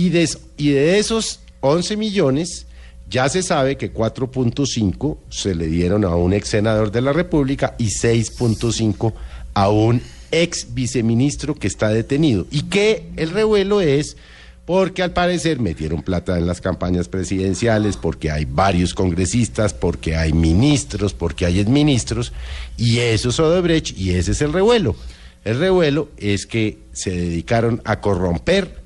Y 0.00 0.08
de, 0.08 0.98
esos 0.98 1.40
11 1.60 1.98
millones, 1.98 2.64
ya 3.10 3.28
se 3.28 3.42
sabe 3.42 3.76
que 3.76 3.92
4.5 3.92 5.18
se 5.28 5.54
le 5.54 5.66
dieron 5.66 6.06
a 6.06 6.16
un 6.16 6.32
ex 6.32 6.48
senador 6.48 6.90
de 6.90 7.02
la 7.02 7.12
República 7.12 7.74
y 7.76 7.88
6.5 7.88 9.12
a 9.52 9.68
un 9.68 10.00
ex 10.30 10.72
viceministro 10.72 11.54
que 11.54 11.66
está 11.66 11.90
detenido. 11.90 12.46
Y 12.50 12.62
que 12.62 13.10
el 13.16 13.28
revuelo 13.28 13.82
es 13.82 14.16
porque 14.64 15.02
al 15.02 15.12
parecer 15.12 15.60
metieron 15.60 16.00
plata 16.00 16.38
en 16.38 16.46
las 16.46 16.62
campañas 16.62 17.08
presidenciales, 17.08 17.98
porque 17.98 18.30
hay 18.30 18.46
varios 18.46 18.94
congresistas, 18.94 19.74
porque 19.74 20.16
hay 20.16 20.32
ministros, 20.32 21.12
porque 21.12 21.44
hay 21.44 21.60
exministros, 21.60 22.32
y 22.78 23.00
eso 23.00 23.28
es 23.28 23.38
Odebrecht 23.38 23.98
y 23.98 24.12
ese 24.12 24.30
es 24.30 24.40
el 24.40 24.54
revuelo. 24.54 24.96
El 25.44 25.58
revuelo 25.58 26.08
es 26.16 26.46
que 26.46 26.78
se 26.94 27.10
dedicaron 27.10 27.82
a 27.84 28.00
corromper 28.00 28.80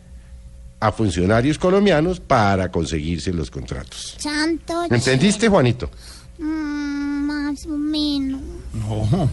a 0.87 0.93
funcionarios 0.93 1.59
colombianos 1.59 2.20
para 2.20 2.70
conseguirse 2.70 3.32
los 3.32 3.51
contratos. 3.51 4.16
Santo. 4.18 4.85
¿Entendiste, 4.91 5.49
Juanito? 5.49 5.91
Mm, 6.39 7.24
más 7.26 7.64
o 7.66 7.70
menos. 7.78 8.41
No, 8.74 9.30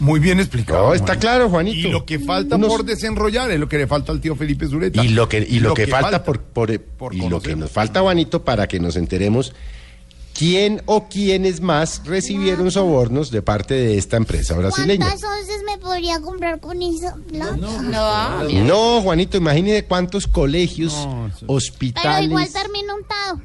muy 0.00 0.20
bien 0.20 0.38
explicado. 0.40 0.88
No, 0.88 0.94
está 0.94 1.16
claro, 1.16 1.48
Juanito. 1.48 1.88
Y 1.88 1.90
lo 1.90 2.04
que 2.04 2.18
falta 2.18 2.56
Unos- 2.56 2.68
por 2.68 2.84
desenrollar 2.84 3.50
es 3.50 3.58
lo 3.60 3.68
que 3.68 3.78
le 3.78 3.86
falta 3.86 4.12
al 4.12 4.20
tío 4.20 4.34
Felipe 4.36 4.66
Zuleta. 4.66 5.02
Y 5.04 5.08
lo 5.08 5.28
que, 5.28 5.38
y 5.48 5.60
lo 5.60 5.72
que, 5.74 5.86
falta, 5.86 6.22
por, 6.24 6.40
por- 6.40 6.70
y 7.14 7.28
lo 7.28 7.40
que 7.40 7.56
nos 7.56 7.70
falta, 7.70 8.00
Juanito, 8.00 8.44
para 8.44 8.66
que 8.68 8.78
nos 8.80 8.96
enteremos 8.96 9.54
quién 10.34 10.82
o 10.86 11.08
quiénes 11.08 11.60
más 11.60 12.02
recibieron 12.06 12.70
sobornos 12.70 13.30
de 13.30 13.42
parte 13.42 13.74
de 13.74 13.98
esta 13.98 14.16
empresa 14.16 14.54
brasileña. 14.56 15.06
¿Cuántas 15.06 15.30
onces 15.30 15.48
me 15.48 15.51
podría 15.82 16.20
comprar 16.20 16.60
con 16.60 16.80
esa 16.80 17.16
plata? 17.28 17.56
No, 17.56 18.64
No, 18.64 19.02
Juanito, 19.02 19.36
imagínese 19.36 19.84
cuántos 19.84 20.26
colegios, 20.26 20.94
Pero 21.40 21.52
hospitales. 21.52 22.28
igual 22.30 22.48
termino 22.52 22.94
untado. 22.96 23.40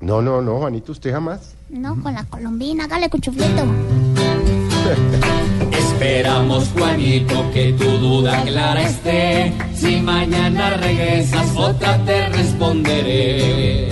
No, 0.00 0.22
no, 0.22 0.40
no, 0.40 0.58
Juanito, 0.58 0.92
usted 0.92 1.12
jamás. 1.12 1.54
No, 1.68 2.02
con 2.02 2.14
la 2.14 2.24
colombina, 2.24 2.84
hágale 2.84 3.10
cuchufleto. 3.10 3.64
Esperamos, 5.72 6.68
Juanito, 6.72 7.50
que 7.52 7.72
tu 7.74 7.84
duda 7.98 8.42
clara 8.44 8.82
esté. 8.82 9.52
Si 9.74 10.00
mañana 10.00 10.70
regresas, 10.70 11.54
otra 11.54 12.02
te 12.04 12.28
responderé. 12.30 13.88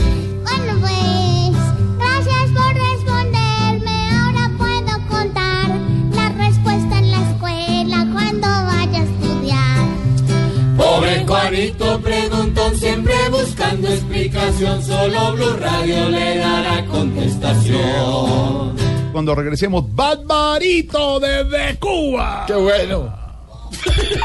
Pobre 10.89 11.25
Juanito, 11.27 12.01
preguntón, 12.01 12.75
siempre 12.75 13.15
buscando 13.31 13.89
explicación. 13.89 14.83
Solo 14.83 15.33
Blue 15.35 15.57
Radio 15.59 16.09
le 16.09 16.39
dará 16.39 16.83
contestación. 16.87 18.75
Cuando 19.13 19.35
regresemos, 19.35 19.85
Barbarito 19.95 21.21
desde 21.21 21.79
Cuba. 21.79 22.45
¡Qué 22.47 22.55
bueno! 22.55 23.15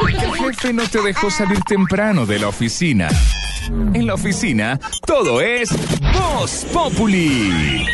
El 0.08 0.34
jefe 0.36 0.72
no 0.72 0.88
te 0.88 1.02
dejó 1.02 1.30
salir 1.30 1.60
temprano 1.68 2.26
de 2.26 2.40
la 2.40 2.48
oficina. 2.48 3.10
En 3.94 4.08
la 4.08 4.14
oficina, 4.14 4.80
todo 5.06 5.42
es 5.42 5.70
Voz 6.14 6.66
Populi. 6.72 7.86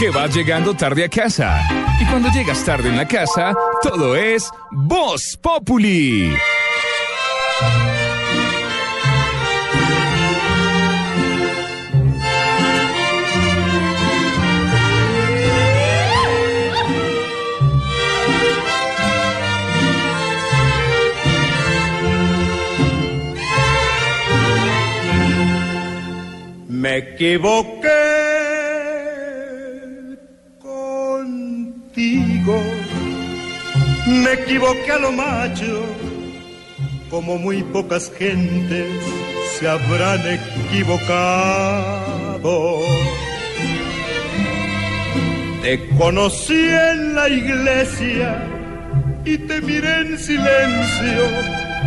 Que 0.00 0.10
vas 0.10 0.34
llegando 0.34 0.74
tarde 0.74 1.04
a 1.04 1.08
casa. 1.08 1.62
Y 2.00 2.04
cuando 2.06 2.30
llegas 2.30 2.64
tarde 2.64 2.88
en 2.88 2.96
la 2.96 3.06
casa, 3.06 3.54
todo 3.80 4.16
es 4.16 4.50
Voz 4.72 5.38
Populi. 5.40 6.34
Me 26.80 26.96
equivoqué 26.96 27.88
contigo, 30.58 32.58
me 34.06 34.32
equivoqué 34.32 34.92
a 34.92 34.98
lo 34.98 35.12
macho, 35.12 35.84
como 37.10 37.36
muy 37.36 37.62
pocas 37.64 38.10
gentes 38.16 38.88
se 39.58 39.68
habrán 39.68 40.22
equivocado. 40.38 41.20
Te 45.60 45.86
conocí 45.98 46.64
en 46.64 47.14
la 47.14 47.28
iglesia 47.28 48.42
y 49.26 49.36
te 49.36 49.60
miré 49.60 50.00
en 50.00 50.18
silencio 50.18 51.24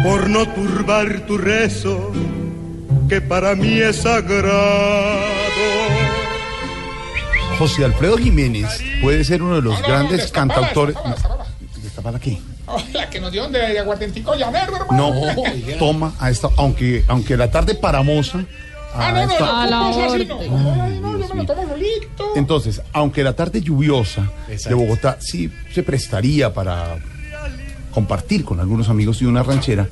por 0.04 0.30
no 0.30 0.48
turbar 0.50 1.22
tu 1.22 1.40
rezo 1.40 2.14
que 3.14 3.22
para 3.22 3.54
mí 3.54 3.80
es 3.80 3.98
sagrado. 3.98 5.22
José 7.60 7.86
Alfredo 7.86 8.18
Jiménez 8.18 8.68
puede 9.04 9.24
ser 9.24 9.44
uno 9.44 9.56
de 9.58 9.62
los 9.62 9.76
No, 9.76 9.82
no, 9.82 9.88
grandes 9.88 10.22
destapala, 10.22 10.54
cantautores. 10.56 10.96
destapala, 10.96 11.46
destapala. 11.60 11.84
¿Destapala 11.84 12.20
qué? 12.20 12.40
La 12.94 13.10
que 13.12 13.20
nos 13.20 13.32
dio 13.32 13.48
de, 13.50 13.60
de 13.60 13.80
aguardientico 13.80 14.34
llanero, 14.36 14.76
hermano. 14.78 15.14
No, 15.14 15.78
toma 15.80 16.14
a 16.20 16.32
esta, 16.32 16.50
aunque, 16.58 17.04
aunque 17.08 17.38
la 17.38 17.52
tarde 17.52 17.76
paramosa. 17.76 18.44
Ah, 18.96 19.12
no, 19.12 19.26
no, 19.26 19.32
esta- 19.32 19.46
no, 19.46 19.92
no, 19.92 20.14
así 20.14 20.26
no. 20.26 20.40
Ay, 20.40 21.00
no, 21.00 21.20
yo 21.20 21.36
me 21.36 21.44
lo 21.44 21.46
tomo 21.46 21.68
solito. 21.70 22.34
Entonces, 22.36 22.82
aunque 22.94 23.24
la 23.24 23.34
tarde 23.34 23.62
lluviosa 23.62 24.28
de 24.48 24.74
Bogotá 24.74 25.18
sí 25.20 25.52
se 25.72 25.84
prestaría 25.84 26.52
para 26.52 26.98
compartir 27.92 28.44
con 28.44 28.60
algunos 28.60 28.90
amigos 28.90 29.22
y 29.22 29.26
una 29.26 29.44
ranchera, 29.44 29.88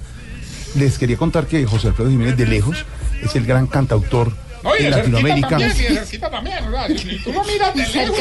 les 0.75 0.97
quería 0.97 1.17
contar 1.17 1.45
que 1.45 1.63
José 1.67 1.89
Alfredo 1.89 2.09
Jiménez 2.09 2.35
de 2.37 2.47
lejos 2.47 2.85
es 3.23 3.35
el 3.35 3.45
gran 3.45 3.67
cantautor 3.67 4.31
No, 4.63 4.75
y 4.77 4.83
Latinoamérica. 4.89 5.49
también, 5.49 5.71
y 5.79 5.85
el 5.85 5.97
cerquita 5.99 6.29
también, 6.29 6.57
¿verdad? 6.65 6.87
Si 6.95 7.17
tú 7.23 7.31
lo 7.33 7.43
miras 7.43 7.73
de 7.75 7.87
lejos. 7.87 8.17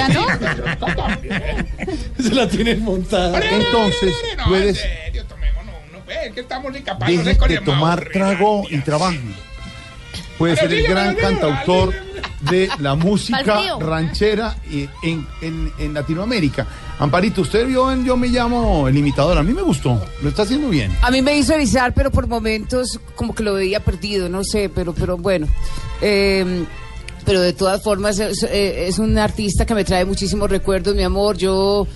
Se 2.22 2.34
la 2.34 2.48
tienen 2.48 2.82
montada. 2.82 3.38
Entonces, 3.40 4.14
no, 4.36 4.44
puedes, 4.46 4.82
en 4.84 4.90
serio, 5.04 5.24
tomémonos 5.26 5.74
uno, 5.90 5.98
pues, 6.04 6.18
es 6.26 6.32
que 6.34 6.40
estamos 6.40 6.76
incapaces 6.76 7.24
de 7.24 7.34
de 7.34 7.58
tomar 7.58 8.08
trago 8.12 8.64
y 8.70 8.78
trabaje. 8.78 9.20
Puede 10.38 10.56
ser 10.56 10.72
el 10.72 10.86
gran 10.86 11.14
cantautor 11.16 11.92
de 12.40 12.68
la 12.78 12.94
música 12.94 13.60
ranchera 13.78 14.56
en, 15.02 15.26
en- 15.42 15.72
en 15.78 15.92
Latinoamérica. 15.94 16.66
Amparito, 17.00 17.40
usted 17.40 17.66
vio 17.66 17.90
en 17.90 18.04
Yo 18.04 18.14
me 18.14 18.28
llamo 18.28 18.86
el 18.86 18.96
imitador. 18.96 19.38
A 19.38 19.42
mí 19.42 19.54
me 19.54 19.62
gustó. 19.62 19.98
Lo 20.22 20.28
está 20.28 20.42
haciendo 20.42 20.68
bien. 20.68 20.94
A 21.00 21.10
mí 21.10 21.22
me 21.22 21.36
hizo 21.36 21.54
erizar, 21.54 21.94
pero 21.94 22.10
por 22.10 22.26
momentos 22.28 23.00
como 23.16 23.34
que 23.34 23.42
lo 23.42 23.54
veía 23.54 23.80
perdido, 23.80 24.28
no 24.28 24.44
sé, 24.44 24.68
pero, 24.68 24.92
pero 24.92 25.16
bueno. 25.16 25.48
Eh, 26.02 26.66
pero 27.24 27.40
de 27.40 27.54
todas 27.54 27.82
formas 27.82 28.18
eh, 28.18 28.86
es 28.86 28.98
un 28.98 29.16
artista 29.16 29.64
que 29.64 29.74
me 29.74 29.84
trae 29.84 30.04
muchísimos 30.04 30.50
recuerdos, 30.50 30.94
mi 30.94 31.02
amor. 31.02 31.38
Yo, 31.38 31.86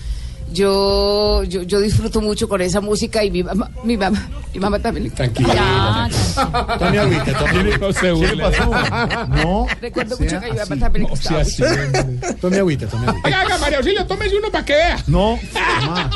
yo, 0.54 1.42
yo, 1.44 1.62
yo 1.62 1.80
disfruto 1.80 2.20
mucho 2.20 2.48
con 2.48 2.60
esa 2.62 2.80
música 2.80 3.22
y 3.24 3.30
mi 3.30 3.42
mamá, 3.42 3.68
mi 3.82 3.96
mamá, 3.96 4.28
mi 4.52 4.60
mamá 4.60 4.78
también. 4.78 5.10
Tranquila. 5.10 6.08
Tome 6.78 6.98
agüita, 6.98 7.38
tome. 7.38 7.78
No 7.78 7.92
se 7.92 8.00
¿Qué 8.00 8.06
le 8.06 8.12
burle. 8.12 8.42
pasó? 8.44 8.70
No. 9.28 9.66
Recuerdo 9.80 10.16
mucho 10.18 10.40
que 10.40 10.50
mi 10.52 10.56
mamá 10.58 10.76
también 10.78 11.04
le 11.04 11.10
gustaba. 11.10 11.40
así. 11.40 11.62
Tome 12.40 12.58
agüita, 12.58 12.86
tome 12.86 13.08
agüita. 13.08 13.28
Oiga, 13.28 13.58
María 13.58 13.78
Auxilio, 13.78 14.06
tómese 14.06 14.36
uno 14.38 14.50
para 14.50 14.64
que 14.64 14.74
vea. 14.74 14.96
No, 15.08 15.38
más. 15.86 16.14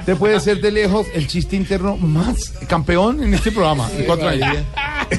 Usted 0.00 0.16
puede 0.16 0.40
ser 0.40 0.60
de 0.60 0.70
lejos 0.70 1.06
el 1.14 1.26
chiste 1.26 1.56
interno 1.56 1.96
más 1.96 2.52
campeón 2.68 3.22
en 3.22 3.34
este 3.34 3.50
programa. 3.52 3.88
de 3.90 4.04
cuatro 4.04 4.28
años. 4.28 4.56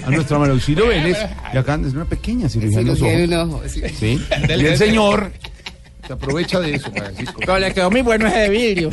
A 0.06 0.10
nuestra 0.10 0.38
María 0.40 0.54
Auxilio 0.54 0.88
Vélez, 0.88 1.18
y 1.54 1.58
acá 1.58 1.80
es 1.86 1.94
una 1.94 2.06
pequeña 2.06 2.50
cirugía 2.50 2.80
en 2.80 2.88
los 2.88 3.02
ojos. 3.02 3.72
sí. 3.72 3.82
Sí. 3.98 4.22
Y 4.48 4.52
el 4.66 4.78
señor 4.78 5.32
se 6.06 6.14
aprovecha 6.14 6.60
de 6.60 6.76
eso. 6.76 6.92
Francisco. 6.92 7.40
Pero 7.40 7.60
le 7.60 7.74
quedó 7.74 7.90
muy 7.90 8.02
bueno 8.02 8.28
ese 8.28 8.38
de 8.38 8.50
vidrio. 8.50 8.90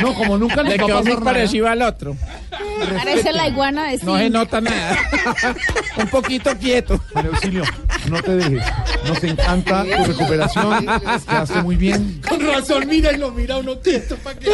No, 0.00 0.14
como 0.14 0.36
nunca 0.38 0.62
Le 0.62 0.70
le 0.70 0.84
quedó 0.84 1.02
muy 1.02 1.16
parecido 1.16 1.68
al 1.68 1.82
otro. 1.82 2.16
Parece 2.96 3.32
la 3.32 3.48
iguana 3.48 3.88
de 3.88 3.98
No 4.02 4.16
se 4.16 4.30
nota 4.30 4.60
nada. 4.60 4.98
Un 5.96 6.08
poquito 6.08 6.56
quieto. 6.58 7.00
María 7.14 7.30
Auxilio, 7.30 7.64
no 8.08 8.22
te 8.22 8.36
dejes. 8.36 8.62
Nos 9.06 9.24
encanta 9.24 9.84
tu 9.84 10.04
recuperación. 10.04 10.86
Te 10.86 11.36
hace 11.36 11.62
muy 11.62 11.76
bien. 11.76 12.20
Con 12.28 12.40
razón, 12.40 12.86
mira 12.88 13.12
y 13.12 13.18
lo 13.18 13.30
mira 13.30 13.58
uno 13.58 13.78
quieto 13.80 14.16
para 14.16 14.38
que 14.38 14.48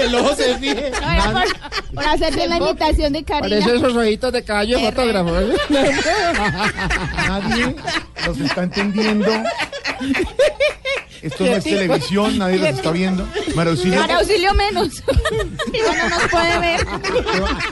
el 0.00 0.14
ojo 0.14 0.34
se 0.34 0.56
fije. 0.58 0.90
No, 0.90 1.32
por, 1.32 1.94
por 1.94 2.06
hacerte 2.06 2.46
la 2.46 2.56
imitación 2.56 3.12
de 3.12 3.24
Karina. 3.24 3.48
Parece 3.48 3.76
esos 3.76 3.94
ojitos 3.94 4.32
de 4.32 4.44
caballo 4.44 4.78
de 4.78 4.84
fotógrafo. 4.86 5.40
¿eh? 5.40 5.56
Nadie 7.28 7.76
los 8.26 8.40
está 8.40 8.62
entendiendo. 8.62 9.30
Esto 11.22 11.46
no 11.46 11.52
es 11.52 11.64
televisión, 11.64 12.38
nadie 12.38 12.58
los 12.58 12.68
está 12.68 12.90
viendo. 12.90 13.28
María 13.54 13.72
Auxilio, 13.72 14.02
auxilio 14.02 14.54
menos. 14.54 15.02
Ella 15.72 16.08
no 16.08 16.08
nos 16.08 16.28
puede 16.28 16.58
ver. 16.58 16.80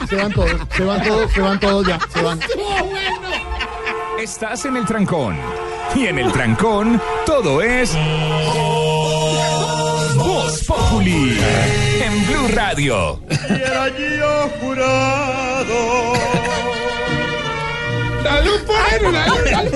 se 0.09 0.17
van 0.17 0.33
todos, 0.33 0.53
se 0.77 0.85
van 0.85 1.03
todos, 1.03 1.33
se 1.33 1.41
van 1.41 1.61
todos 1.61 1.87
ya, 1.87 1.99
se 2.13 2.23
van. 2.23 2.41
Estás 4.21 4.65
en 4.67 4.77
el 4.77 4.87
trancón. 4.87 5.37
Y 5.97 6.07
en 6.07 6.19
el 6.21 6.31
trancón, 6.31 7.03
todo 7.27 7.61
es. 7.61 7.97
Voz 10.17 10.65
Populi. 10.65 11.37
En 12.01 12.27
Blue 12.27 12.49
Radio. 12.55 13.21
Y 13.31 13.53
era 13.55 13.89
yo 13.89 14.49
jurado. 14.61 16.13
Salud, 18.23 18.61
salud. 19.51 19.75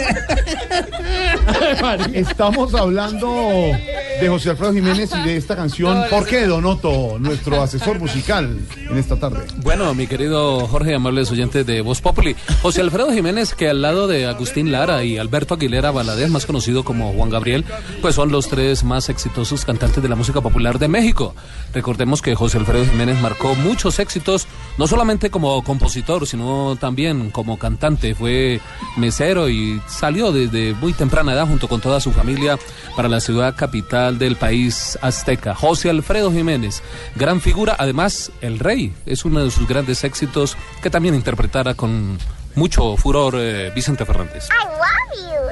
Estamos 2.13 2.75
hablando 2.75 3.73
de 4.21 4.29
José 4.29 4.51
Alfredo 4.51 4.73
Jiménez 4.73 5.11
y 5.15 5.23
de 5.23 5.37
esta 5.37 5.57
canción. 5.57 6.05
¿Por 6.11 6.27
qué 6.27 6.47
Donoto, 6.47 7.19
nuestro 7.19 7.63
asesor 7.63 7.99
musical 7.99 8.59
en 8.91 8.99
esta 8.99 9.17
tarde? 9.17 9.47
Bueno, 9.57 9.93
mi 9.95 10.07
querido 10.07 10.67
Jorge 10.67 10.95
amables 10.95 11.31
oyentes 11.31 11.67
de 11.67 11.81
Voz 11.81 12.01
Populi, 12.01 12.37
José 12.63 12.81
Alfredo 12.81 13.13
Jiménez, 13.13 13.55
que 13.55 13.69
al 13.69 13.83
lado 13.83 14.07
de 14.07 14.27
Agustín 14.27 14.71
Lara 14.73 15.05
y 15.05 15.19
Alberto 15.19 15.55
Aguilera 15.55 15.91
Valadez, 15.91 16.31
más 16.31 16.47
conocido 16.47 16.85
como 16.85 17.13
Juan 17.13 17.31
Gabriel, 17.31 17.65
pues 18.03 18.15
son 18.15 18.31
los 18.31 18.49
tres 18.49 18.85
más 18.85 19.09
exitosos 19.09 19.65
cantantes 19.65 20.03
de 20.03 20.09
la 20.09 20.17
música 20.17 20.41
popular 20.41 20.79
de 20.79 20.89
México. 20.89 21.35
Recordemos 21.73 22.23
que 22.23 22.35
José 22.35 22.59
Alfredo 22.59 22.85
Jiménez 22.87 23.21
marcó 23.21 23.55
muchos 23.57 23.99
éxitos, 23.99 24.47
no 24.79 24.87
solamente 24.87 25.31
como 25.31 25.63
compositor, 25.63 26.27
sino 26.27 26.77
también 26.77 27.31
como 27.31 27.59
cantante. 27.59 28.15
Fue 28.15 28.61
mesero 28.97 29.49
y 29.49 29.81
salió 29.87 30.33
desde 30.33 30.75
muy 30.75 30.93
temprana 30.93 31.33
edad 31.33 31.47
junto 31.47 31.69
con 31.69 31.81
toda 31.81 32.01
su 32.01 32.13
familia 32.13 32.59
para 32.97 33.09
la 33.09 33.21
ciudad 33.21 33.55
capital 33.57 34.19
del 34.19 34.37
país 34.37 34.99
azteca. 35.01 35.55
José 35.55 35.91
Alfredo 35.91 36.33
Jiménez, 36.33 36.83
gran 37.15 37.41
figura, 37.41 37.77
además 37.79 38.33
el 38.41 38.59
rey, 38.59 38.93
es 39.07 39.25
uno 39.25 39.45
de 39.45 39.51
sus 39.51 39.69
grandes 39.69 40.05
éxitos 40.05 40.57
que 40.83 40.91
también 40.91 41.15
interpretara 41.15 41.75
con 41.75 42.19
mucho 42.55 42.97
furor 42.97 43.35
eh, 43.39 43.73
Vicente 43.75 44.05
Fernández. 44.05 44.49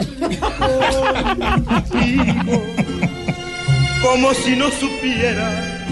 como 4.02 4.34
si 4.34 4.56
no 4.56 4.68
supiera 4.70 5.82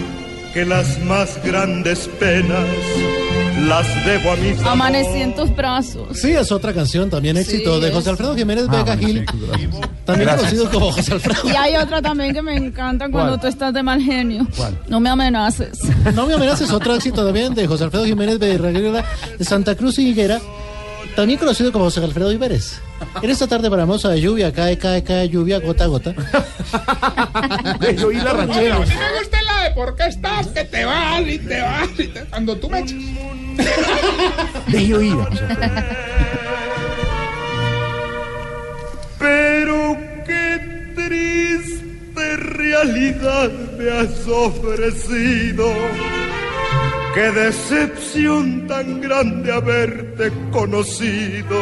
que 0.52 0.64
las 0.64 0.98
más 1.04 1.38
grandes 1.44 2.08
penas 2.18 2.66
las 3.66 3.86
debo 4.06 4.32
a 4.32 4.36
mis 4.36 4.58
Amanecí 4.62 5.20
en 5.20 5.34
tus 5.34 5.54
brazos. 5.54 6.18
Sí, 6.18 6.30
es 6.30 6.50
otra 6.50 6.72
canción, 6.72 7.10
también 7.10 7.36
éxito 7.36 7.78
de 7.78 7.92
José 7.92 8.10
Alfredo 8.10 8.34
Jiménez 8.34 8.68
Vega 8.68 8.96
Gil, 8.96 9.24
también 10.04 10.28
Gracias. 10.28 10.36
conocido 10.36 10.70
como 10.70 10.92
José 10.92 11.12
Alfredo. 11.12 11.40
Y 11.44 11.50
hay 11.56 11.76
otra 11.76 12.00
también 12.02 12.32
que 12.34 12.42
me 12.42 12.56
encanta 12.56 13.10
cuando 13.10 13.32
¿Cuál? 13.32 13.40
tú 13.40 13.46
estás 13.48 13.72
de 13.74 13.82
mal 13.82 14.00
genio. 14.00 14.46
¿Cuál? 14.56 14.78
No 14.88 14.98
me 14.98 15.10
amenaces. 15.10 15.78
No 16.14 16.26
me 16.26 16.34
amenaces, 16.34 16.70
otro 16.70 16.94
éxito 16.94 17.24
también 17.24 17.54
de 17.54 17.66
José 17.66 17.84
Alfredo 17.84 18.04
Jiménez 18.06 18.38
Becerra 18.38 19.04
de 19.38 19.44
Santa 19.44 19.74
Cruz 19.76 19.98
y 19.98 20.08
Higuera, 20.08 20.40
también 21.14 21.38
conocido 21.38 21.70
como 21.70 21.84
José 21.84 22.02
Alfredo 22.02 22.32
Iberes. 22.32 22.80
En 23.22 23.30
esta 23.30 23.46
tarde 23.46 23.68
para 23.70 23.82
hermosa 23.82 24.08
de 24.10 24.20
lluvia, 24.20 24.52
cae, 24.52 24.76
cae, 24.78 25.02
cae 25.02 25.28
lluvia, 25.28 25.58
gota 25.60 25.84
a 25.84 25.86
gota. 25.88 26.14
Deje 27.80 28.04
oír 28.04 28.22
la 28.22 28.32
ranchera. 28.32 28.76
A 28.76 28.80
mí 28.80 28.86
me 28.86 29.18
gusta 29.18 29.42
la 29.42 29.62
de 29.64 29.70
por 29.72 29.96
qué 29.96 30.06
estás, 30.06 30.46
que 30.48 30.64
te 30.64 30.84
vas 30.84 31.20
y 31.26 31.38
te 31.38 31.60
vas. 31.60 31.88
y 31.98 32.06
te- 32.08 32.24
Cuando 32.26 32.56
tú 32.56 32.70
me 32.70 32.80
echas. 32.80 32.96
Deje 34.68 34.94
oír. 34.94 35.16
Pero 39.18 39.96
qué 40.26 40.92
triste 40.94 42.36
realidad 42.36 43.50
me 43.78 43.90
has 43.90 44.26
ofrecido. 44.28 45.72
Qué 47.14 47.30
decepción 47.32 48.66
tan 48.68 49.00
grande 49.00 49.52
haberte 49.52 50.32
conocido. 50.52 51.60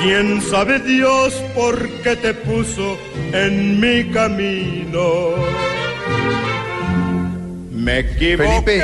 Quién 0.00 0.42
sabe 0.42 0.80
Dios 0.80 1.34
por 1.54 1.88
qué 2.02 2.16
te 2.16 2.34
puso 2.34 2.98
en 3.32 3.80
mi 3.80 4.10
camino. 4.10 5.30
Me 7.72 8.00
equivoqué. 8.00 8.36
Felipe, 8.36 8.82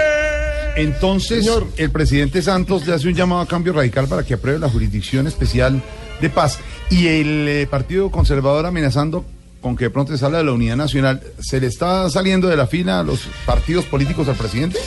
entonces 0.77 1.49
el 1.77 1.91
presidente 1.91 2.43
Santos 2.43 2.87
le 2.87 2.95
hace 2.95 3.09
un 3.09 3.15
llamado 3.15 3.43
a 3.43 3.47
cambio 3.47 3.73
radical 3.73 4.09
para 4.09 4.25
que 4.25 4.35
apruebe 4.35 4.59
la 4.59 4.69
jurisdicción 4.69 5.27
especial 5.27 5.83
de 6.21 6.31
paz 6.31 6.59
y 6.91 7.07
el 7.07 7.49
eh, 7.49 7.67
Partido 7.67 8.11
Conservador 8.11 8.67
amenazando 8.67 9.25
con 9.61 9.77
que 9.77 9.85
de 9.85 9.91
pronto 9.91 10.17
se 10.17 10.25
habla 10.25 10.39
de 10.39 10.45
la 10.45 10.53
unidad 10.53 10.77
nacional. 10.77 11.23
¿Se 11.39 11.61
le 11.61 11.67
está 11.67 12.09
saliendo 12.09 12.49
de 12.49 12.57
la 12.57 12.67
fila 12.67 13.01
a 13.01 13.03
los 13.03 13.29
partidos 13.45 13.85
políticos 13.85 14.29
al 14.29 14.37
presidente? 14.37 14.79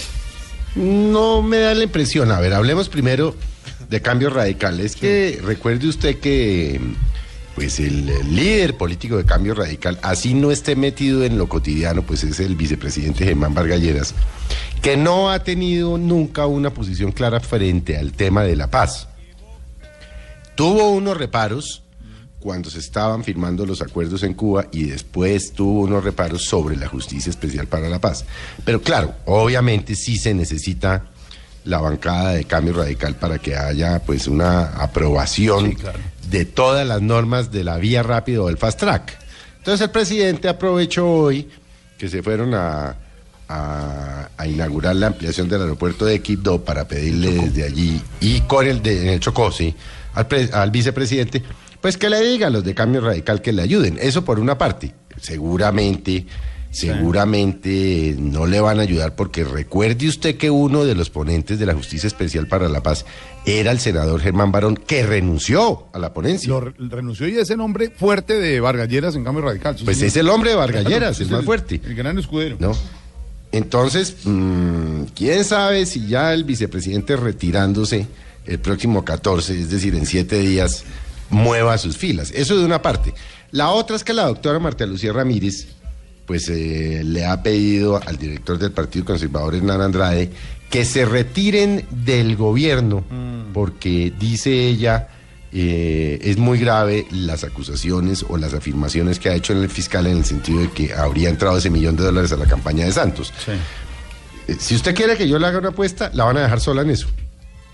No 0.76 1.42
me 1.42 1.60
da 1.60 1.76
la 1.76 1.84
impresión. 1.84 2.32
A 2.32 2.40
ver, 2.40 2.54
hablemos 2.54 2.90
primero 2.90 3.36
de 3.94 4.02
cambios 4.02 4.34
radicales. 4.34 4.96
Que 4.96 5.40
recuerde 5.44 5.88
usted 5.88 6.20
que 6.20 6.82
pues 7.54 7.80
el, 7.80 8.08
líder 8.36 8.76
político 8.76 9.18
de 9.18 9.26
cambio 9.26 9.54
radical, 9.54 10.00
así 10.02 10.34
no 10.34 10.50
esté 10.50 10.76
metido 10.76 11.24
en 11.24 11.38
lo 11.38 11.48
cotidiano, 11.48 12.02
pues 12.02 12.24
es 12.24 12.40
el 12.40 12.56
vicepresidente 12.56 13.26
Germán 13.26 13.54
Vargalleras, 13.54 14.16
que 14.82 14.98
no 14.98 15.30
ha 15.30 15.44
tenido 15.44 16.00
nunca 16.00 16.48
una 16.48 16.72
posición 16.74 17.12
clara 17.12 17.40
frente 17.40 17.96
al 17.96 18.14
tema 18.14 18.42
de 18.44 18.56
la 18.56 18.72
paz. 18.72 19.08
Tuvo 20.56 20.90
unos 20.90 21.16
reparos 21.16 21.84
cuando 22.40 22.72
se 22.72 22.80
estaban 22.80 23.24
firmando 23.24 23.64
los 23.68 23.84
acuerdos 23.84 24.24
en 24.24 24.34
Cuba 24.34 24.66
y 24.72 24.86
después 24.86 25.54
tuvo 25.54 25.82
unos 25.82 26.04
reparos 26.04 26.44
sobre 26.46 26.76
la 26.76 26.88
justicia 26.88 27.30
especial 27.30 27.68
para 27.68 27.88
la 27.88 28.00
paz. 28.00 28.26
Pero 28.66 28.82
claro, 28.82 29.14
obviamente 29.26 29.96
sí 29.96 30.18
se 30.18 30.34
necesita 30.34 31.13
la 31.66 31.80
bancada 31.80 32.32
de 32.34 32.46
cambio 32.46 32.74
radical 32.74 33.16
para 33.16 33.40
que 33.40 33.56
haya 33.56 34.00
pues 34.00 34.28
una 34.28 34.64
aprobación 34.82 35.76
de 36.30 36.46
todas 36.46 36.86
las 36.88 37.02
normas 37.02 37.52
de 37.52 37.64
la 37.64 37.78
vía 37.78 38.04
rápido 38.04 38.46
o 38.46 38.50
el 38.50 38.58
fast 38.58 38.80
track. 38.80 39.18
Entonces 39.60 39.82
el 39.86 39.92
presidente 39.92 40.50
aprovechó 40.50 41.08
hoy 41.10 41.50
que 41.98 42.10
se 42.10 42.22
fueron 42.22 42.54
a, 42.54 42.96
a- 43.48 44.30
a 44.36 44.48
inaugurar 44.48 44.96
la 44.96 45.08
ampliación 45.08 45.48
del 45.48 45.62
aeropuerto 45.62 46.06
de 46.06 46.22
Quibdó 46.22 46.64
para 46.66 46.86
pedirle 46.88 47.32
desde 47.32 47.64
allí 47.64 48.02
y 48.20 48.42
con 48.42 48.68
el 48.68 48.82
de 48.82 49.04
en 49.04 49.08
el 49.10 49.20
Chocó, 49.20 49.52
sí, 49.52 49.74
al, 50.16 50.28
pre- 50.28 50.50
al 50.52 50.70
vicepresidente, 50.72 51.44
pues 51.80 51.98
que 51.98 52.10
le 52.10 52.20
diga 52.22 52.48
a 52.48 52.50
los 52.50 52.64
de 52.64 52.74
cambio 52.76 53.00
radical 53.02 53.42
que 53.42 53.54
le 53.54 53.62
ayuden. 53.62 53.98
Eso 54.02 54.26
por 54.26 54.40
una 54.40 54.58
parte. 54.58 54.94
Seguramente, 55.22 56.26
seguramente 56.74 58.16
no 58.20 58.46
le 58.46 58.60
van 58.60 58.80
a 58.80 58.84
ayudar 58.84 59.16
porque 59.16 59.44
recuerde 59.44 60.08
usted 60.08 60.38
que 60.38 60.50
uno 60.50 60.84
de 60.86 60.96
los 60.96 61.10
ponentes 61.10 61.60
de 61.60 61.66
la 61.66 61.74
Justicia 61.74 62.08
Especial 62.08 62.48
para 62.48 62.68
la 62.70 62.82
Paz 62.84 63.06
era 63.46 63.72
el 63.72 63.80
senador 63.80 64.20
Germán 64.22 64.52
Barón 64.52 64.76
que 64.76 65.06
renunció 65.06 65.88
a 65.94 66.00
la 66.00 66.14
ponencia. 66.14 66.50
Lo 66.50 66.62
re- 66.62 66.74
renunció 66.78 67.28
y 67.28 67.38
ese 67.38 67.56
nombre 67.56 67.90
fuerte 67.90 68.40
de 68.40 68.60
Vargalleras 68.60 69.16
en 69.16 69.24
cambio 69.24 69.44
radical. 69.44 69.76
Pues 69.84 69.98
señor. 69.98 70.08
es 70.08 70.18
el 70.18 70.30
hombre 70.30 70.50
de 70.52 70.56
Vargalleras, 70.56 71.18
Claro, 71.18 71.30
el 71.30 71.36
más 71.38 71.46
fuerte. 71.46 71.82
El 71.86 71.96
gran 71.96 72.18
escudero. 72.18 72.58
¿no? 72.60 72.76
Entonces, 73.52 74.16
mm, 74.24 75.04
quién 75.16 75.44
sabe 75.46 75.86
si 75.86 76.08
ya 76.08 76.34
el 76.34 76.44
vicepresidente 76.44 77.16
retirándose 77.16 78.08
el 78.46 78.60
próximo 78.60 79.06
14, 79.06 79.60
es 79.60 79.70
decir, 79.70 79.96
en 79.96 80.06
siete 80.06 80.40
días, 80.40 80.84
mueva 81.30 81.78
sus 81.78 81.98
filas. 81.98 82.32
Eso 82.32 82.58
de 82.58 82.66
una 82.66 82.82
parte. 82.82 83.14
La 83.52 83.70
otra 83.70 83.96
es 83.96 84.04
que 84.04 84.14
la 84.14 84.26
doctora 84.26 84.58
Marta 84.60 84.86
Lucía 84.86 85.14
Ramírez, 85.14 85.68
pues 86.26 86.48
eh, 86.50 87.02
le 87.04 87.26
ha 87.26 87.44
pedido 87.44 88.00
al 88.06 88.18
director 88.18 88.58
del 88.58 88.72
Partido 88.72 89.06
Conservador, 89.06 89.56
Hernán 89.56 89.82
Andrade, 89.82 90.30
que 90.70 90.86
se 90.86 91.06
retiren 91.06 91.86
del 91.92 92.36
gobierno, 92.36 93.04
porque 93.54 94.12
dice 94.20 94.68
ella, 94.68 95.10
eh, 95.52 96.20
es 96.24 96.38
muy 96.38 96.58
grave 96.58 97.06
las 97.12 97.44
acusaciones 97.44 98.26
o 98.28 98.38
las 98.38 98.54
afirmaciones 98.56 99.20
que 99.20 99.30
ha 99.30 99.36
hecho 99.36 99.54
el 99.54 99.70
fiscal 99.70 100.08
en 100.08 100.18
el 100.18 100.26
sentido 100.26 100.62
de 100.62 100.72
que 100.72 100.94
habría 100.94 101.30
entrado 101.30 101.58
ese 101.58 101.70
millón 101.70 101.96
de 101.96 102.04
dólares 102.04 102.32
a 102.32 102.38
la 102.38 102.46
campaña 102.48 102.86
de 102.86 102.92
Santos. 102.92 103.32
Eh, 104.48 104.56
Si 104.60 104.74
usted 104.76 104.96
quiere 104.96 105.16
que 105.16 105.28
yo 105.28 105.38
le 105.38 105.46
haga 105.46 105.60
una 105.60 105.70
apuesta, 105.70 106.10
la 106.14 106.24
van 106.24 106.38
a 106.38 106.42
dejar 106.42 106.60
sola 106.60 106.82
en 106.82 106.90
eso. 106.90 107.08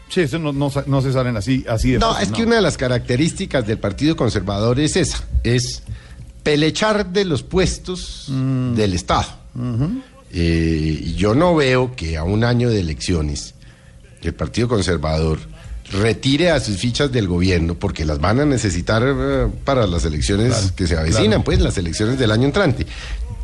Sí, 0.09 0.21
eso 0.21 0.39
no, 0.39 0.51
no, 0.51 0.71
no 0.87 1.01
se 1.01 1.13
salen 1.13 1.37
así, 1.37 1.63
así 1.69 1.91
de 1.91 1.99
No, 1.99 2.13
fácil, 2.13 2.27
es 2.27 2.35
que 2.35 2.43
una 2.43 2.55
de 2.55 2.61
las 2.63 2.77
características 2.77 3.65
del 3.65 3.77
Partido 3.77 4.15
Conservador 4.15 4.79
es 4.79 4.95
esa, 4.97 5.23
es 5.43 5.83
pelechar 6.43 7.11
de 7.11 7.25
los 7.25 7.43
puestos 7.43 8.25
Mm. 8.29 8.75
del 8.75 8.93
Estado. 8.93 9.27
Eh, 10.31 10.99
y 11.03 11.15
yo 11.15 11.33
no 11.33 11.55
veo 11.55 11.95
que 11.95 12.17
a 12.17 12.23
un 12.23 12.43
año 12.43 12.69
de 12.69 12.79
elecciones 12.79 13.55
el 14.21 14.33
Partido 14.33 14.67
Conservador 14.67 15.39
retire 15.91 16.51
a 16.51 16.59
sus 16.59 16.77
fichas 16.77 17.11
del 17.11 17.27
gobierno 17.27 17.73
porque 17.73 18.05
las 18.05 18.19
van 18.19 18.39
a 18.39 18.45
necesitar 18.45 19.01
eh, 19.05 19.47
para 19.65 19.87
las 19.87 20.05
elecciones 20.05 20.53
Claro, 20.53 20.75
que 20.75 20.87
se 20.87 20.95
avecinan, 20.97 21.27
claro. 21.29 21.43
pues 21.45 21.59
las 21.61 21.77
elecciones 21.79 22.19
del 22.19 22.31
año 22.31 22.45
entrante. 22.45 22.85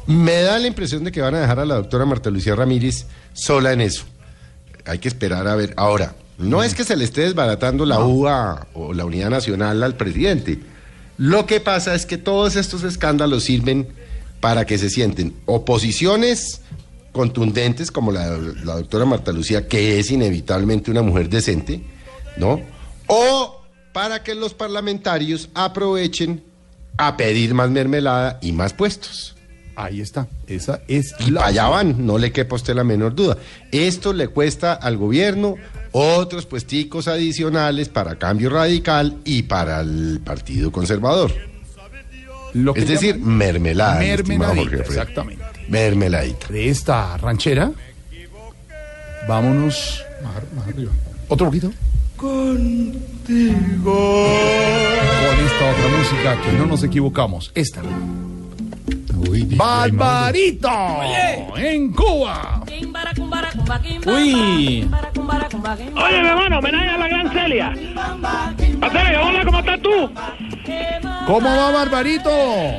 Me 0.06 0.41
da 0.43 0.60
la 0.60 0.68
impresión 0.68 1.04
de 1.04 1.12
que 1.12 1.22
van 1.22 1.34
a 1.34 1.39
dejar 1.39 1.60
a 1.60 1.66
la 1.66 1.76
doctora 1.76 2.06
Marta 2.06 2.30
Lucía 2.30 2.54
Ramírez 2.56 3.08
sola 3.34 3.74
en 3.74 3.82
eso. 3.82 4.04
Hay 4.86 5.00
que 5.00 5.08
esperar 5.08 5.48
a 5.48 5.56
ver. 5.56 5.74
Ahora, 5.78 6.16
no 6.38 6.62
es 6.62 6.76
que 6.76 6.84
se 6.84 6.96
le 6.96 7.06
esté 7.06 7.22
desbaratando 7.22 7.86
la 7.88 8.00
UA 8.04 8.68
o 8.76 8.93
la 8.93 9.06
Unidad 9.06 9.32
Nacional 9.32 9.82
al 9.82 9.96
presidente. 9.96 10.60
Lo 11.18 11.45
que 11.45 11.59
pasa 11.59 11.95
es 11.95 12.05
que 12.05 12.18
todos 12.18 12.55
estos 12.55 12.84
escándalos 12.84 13.43
sirven 13.43 13.88
para 14.39 14.66
que 14.66 14.78
se 14.78 14.89
sienten 14.89 15.34
oposiciones 15.45 16.61
contundentes 17.11 17.91
como 17.91 18.11
la, 18.11 18.38
la 18.38 18.76
doctora 18.76 19.05
Marta 19.05 19.32
Lucía, 19.32 19.68
que 19.68 19.99
es 19.99 20.11
inevitablemente 20.11 20.91
una 20.91 21.01
mujer 21.01 21.30
decente, 21.30 21.82
¿no? 22.38 22.59
O 23.07 23.61
para 23.93 24.24
que 24.24 24.36
los 24.36 24.53
parlamentarios 24.53 25.49
aprovechen 25.53 26.43
a 26.97 27.16
pedir 27.16 27.53
más 27.53 27.70
mermelada 27.70 28.39
y 28.41 28.51
más 28.51 28.74
puestos. 28.74 29.36
Ahí 29.76 29.99
está. 29.99 30.28
Esa 30.47 30.82
es 30.88 31.13
Y 31.20 31.32
la 31.32 31.47
allá 31.47 31.68
van, 31.68 32.05
no 32.05 32.18
le 32.18 32.32
quepa 32.32 32.55
a 32.55 32.57
usted 32.57 32.76
la 32.76 32.84
menor 32.84 33.13
duda. 33.13 33.38
Esto 33.72 34.13
le 34.13 34.28
cuesta 34.30 34.74
al 34.74 34.97
gobierno 34.97 35.55
otros 35.98 36.46
puesticos 36.46 37.08
adicionales 37.08 37.88
para 37.88 38.16
Cambio 38.18 38.50
Radical 38.50 39.18
y 39.24 39.43
para 39.43 39.80
el 39.80 40.20
Partido 40.24 40.70
Conservador. 40.72 41.32
Lo 42.54 42.74
que 42.74 42.82
es 42.82 42.88
decir, 42.88 43.18
mermelada. 43.18 44.00
mermeladita, 44.00 44.48
Jorge 44.56 44.62
Alfredo. 44.78 44.84
exactamente. 44.91 45.43
Mermeladita. 45.70 46.48
De 46.50 46.70
esta 46.70 47.16
ranchera, 47.18 47.72
vámonos 49.28 50.04
más, 50.24 50.36
ar- 50.36 50.43
más 50.56 50.68
arriba. 50.68 50.91
Otro 51.30 51.48
poquito. 51.48 51.72
Con 52.18 52.93
esta 55.38 55.72
otra 55.72 55.88
música 55.98 56.41
que 56.41 56.52
no 56.58 56.66
nos 56.66 56.84
equivocamos. 56.84 57.52
Esta. 57.56 57.82
Barbarito 59.57 60.69
en 61.57 61.91
Cuba. 61.93 62.61
Uy. 64.05 64.88
Oye, 65.95 66.21
mi 66.21 66.28
hermano, 66.28 66.59
homenaje 66.59 66.89
a 66.89 66.97
la 66.97 67.07
gran 67.07 67.32
Celia. 67.32 67.73
A 68.82 68.89
Celia, 68.89 69.21
hola, 69.23 69.45
¿cómo 69.45 69.59
estás 69.59 69.82
tú? 69.82 70.11
¿Cómo 71.26 71.49
va 71.57 71.71
Barbarito? 71.71 72.30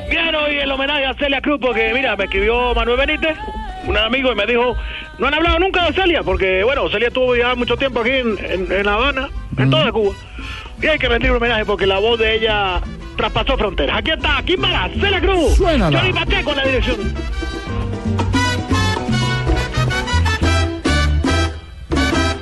Bien, 0.09 0.33
hoy 0.35 0.57
el 0.57 0.71
homenaje 0.71 1.05
a 1.05 1.13
Celia 1.15 1.41
Cruz, 1.41 1.59
porque 1.61 1.91
mira, 1.93 2.15
me 2.15 2.25
escribió 2.25 2.73
Manuel 2.73 2.97
Benítez, 2.97 3.37
un 3.85 3.97
amigo, 3.97 4.31
y 4.31 4.35
me 4.35 4.45
dijo, 4.45 4.75
no 5.19 5.27
han 5.27 5.33
hablado 5.33 5.59
nunca 5.59 5.85
de 5.85 5.93
Celia, 5.93 6.23
porque 6.23 6.63
bueno, 6.63 6.89
Celia 6.89 7.09
estuvo 7.09 7.35
ya 7.35 7.55
mucho 7.55 7.75
tiempo 7.77 8.01
aquí 8.01 8.11
en, 8.11 8.37
en- 8.39 8.71
en 8.71 8.85
La 8.85 8.93
Habana, 8.93 9.29
en 9.57 9.69
toda 9.69 9.91
Cuba. 9.91 10.13
Y 10.81 10.87
hay 10.87 10.99
que 10.99 11.07
rendir 11.07 11.31
un 11.31 11.37
homenaje 11.37 11.65
porque 11.65 11.87
la 11.87 11.97
voz 11.99 12.19
de 12.19 12.35
ella 12.35 12.81
traspasó 13.15 13.57
fronteras. 13.57 13.97
Aquí 13.97 14.11
está, 14.11 14.37
aquí 14.37 14.57
para 14.57 14.89
Celia 14.89 15.19
Cruz. 15.19 15.55
Suénala. 15.55 15.99
Johnny 15.99 16.13
Pacheco 16.13 16.51
en 16.51 16.57
la 16.57 16.65
dirección. 16.65 16.97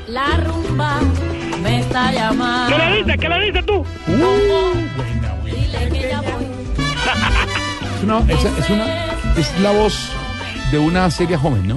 La 0.08 0.38
rumba 0.38 1.00
me 1.62 1.80
está 1.80 2.12
llamando. 2.12 2.76
¿Qué 2.78 2.84
le 2.86 2.98
dices? 2.98 3.18
¿Qué 3.20 3.30
le 3.30 3.46
dices 3.46 3.66
tú? 3.66 3.86
Dile 5.46 5.90
que 5.90 6.10
ya 6.10 6.22
voy. 6.22 6.46
Es 7.98 8.04
una, 8.04 8.20
es, 8.32 8.46
es 8.60 8.70
una, 8.70 8.86
es 9.38 9.60
la 9.62 9.72
voz 9.72 10.12
de 10.72 10.80
una 10.80 11.10
serie 11.12 11.38
joven, 11.38 11.68
¿no? 11.68 11.76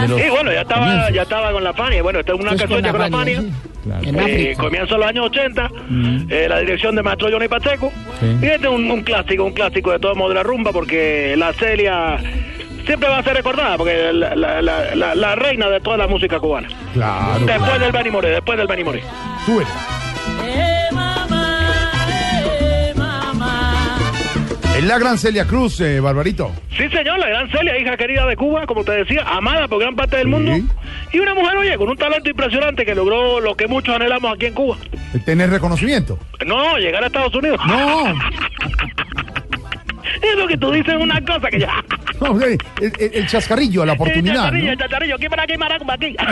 De 0.00 0.08
los 0.08 0.20
Sí, 0.20 0.28
bueno, 0.30 0.52
ya 0.52 0.60
estaba, 0.62 0.86
comienzos. 0.86 1.14
ya 1.14 1.22
estaba 1.22 1.52
con 1.52 1.64
la 1.64 1.72
Fania. 1.72 2.02
Bueno, 2.02 2.20
esta 2.20 2.32
es 2.32 2.40
una 2.40 2.50
canción 2.56 2.82
con 2.82 3.00
la 3.00 3.08
Fania, 3.10 3.40
sí. 3.40 3.52
Claro. 3.84 4.56
Comienzo 4.58 4.94
de 4.94 5.00
los 5.00 5.08
años 5.08 5.26
80, 5.26 5.70
eh, 6.30 6.46
la 6.48 6.60
dirección 6.60 6.94
de 6.94 7.02
maestro 7.02 7.28
Johnny 7.32 7.48
Pacheco. 7.48 7.92
Sí. 8.20 8.26
Y 8.40 8.46
este 8.46 8.66
es 8.68 8.72
un, 8.72 8.88
un 8.90 9.02
clásico, 9.02 9.44
un 9.44 9.52
clásico 9.52 9.90
de 9.90 9.98
todos 9.98 10.16
modos 10.16 10.30
de 10.30 10.34
la 10.36 10.42
rumba, 10.44 10.70
porque 10.72 11.34
la 11.36 11.52
Celia 11.52 12.16
siempre 12.86 13.08
va 13.08 13.18
a 13.18 13.22
ser 13.24 13.34
recordada, 13.34 13.76
porque 13.76 14.12
la, 14.12 14.34
la, 14.36 14.62
la, 14.62 14.94
la- 14.94 15.14
la 15.16 15.34
reina 15.34 15.68
de 15.68 15.80
toda 15.80 15.96
la 15.96 16.06
música 16.06 16.38
cubana. 16.38 16.68
Claro. 16.94 17.38
Después 17.40 17.58
claro. 17.58 17.78
del 17.80 17.92
Benny 17.92 18.10
Moré, 18.10 18.28
después 18.30 18.56
del 18.58 18.66
Benny 18.68 18.84
Moré. 18.84 19.02
Súbele. 19.46 19.70
Es 24.76 24.84
la 24.84 24.98
gran 24.98 25.18
Celia 25.18 25.46
Cruz, 25.46 25.80
eh, 25.80 26.00
Barbarito. 26.00 26.50
Sí, 26.76 26.88
señor, 26.88 27.18
la 27.18 27.28
gran 27.28 27.50
Celia, 27.50 27.78
hija 27.78 27.96
querida 27.96 28.26
de 28.26 28.36
Cuba, 28.36 28.66
como 28.66 28.82
te 28.84 28.92
decía, 28.92 29.22
amada 29.28 29.68
por 29.68 29.78
gran 29.80 29.94
parte 29.94 30.16
del 30.16 30.28
mundo. 30.28 30.52
Y 31.12 31.18
una 31.18 31.34
mujer, 31.34 31.56
oye, 31.58 31.76
con 31.76 31.90
un 31.90 31.96
talento 31.96 32.30
impresionante 32.30 32.84
que 32.86 32.94
logró 32.94 33.38
lo 33.40 33.54
que 33.54 33.66
muchos 33.66 33.94
anhelamos 33.94 34.34
aquí 34.34 34.46
en 34.46 34.54
Cuba. 34.54 34.78
Tener 35.26 35.50
reconocimiento. 35.50 36.18
No, 36.46 36.78
llegar 36.78 37.04
a 37.04 37.08
Estados 37.08 37.34
Unidos. 37.34 37.60
No. 37.66 38.04
Eso 40.22 40.46
que 40.46 40.56
tú 40.56 40.70
dices 40.72 40.94
es 40.94 41.00
una 41.00 41.20
cosa 41.22 41.50
que 41.50 41.60
ya. 41.60 41.84
El, 42.80 42.92
el- 42.98 43.14
el 43.14 43.26
chascarrillo, 43.26 43.84
la 43.84 43.92
El 43.92 43.98
oportunidad. 44.00 44.34
chacharrillo, 44.34 44.66
¿no? 44.66 44.72
el 44.72 44.78
chacharrillo, 44.78 45.14
aquí 45.16 45.28
para 45.28 45.42
aquí, 45.44 45.56
maracumba, 45.58 45.94
aquí. 45.94 46.16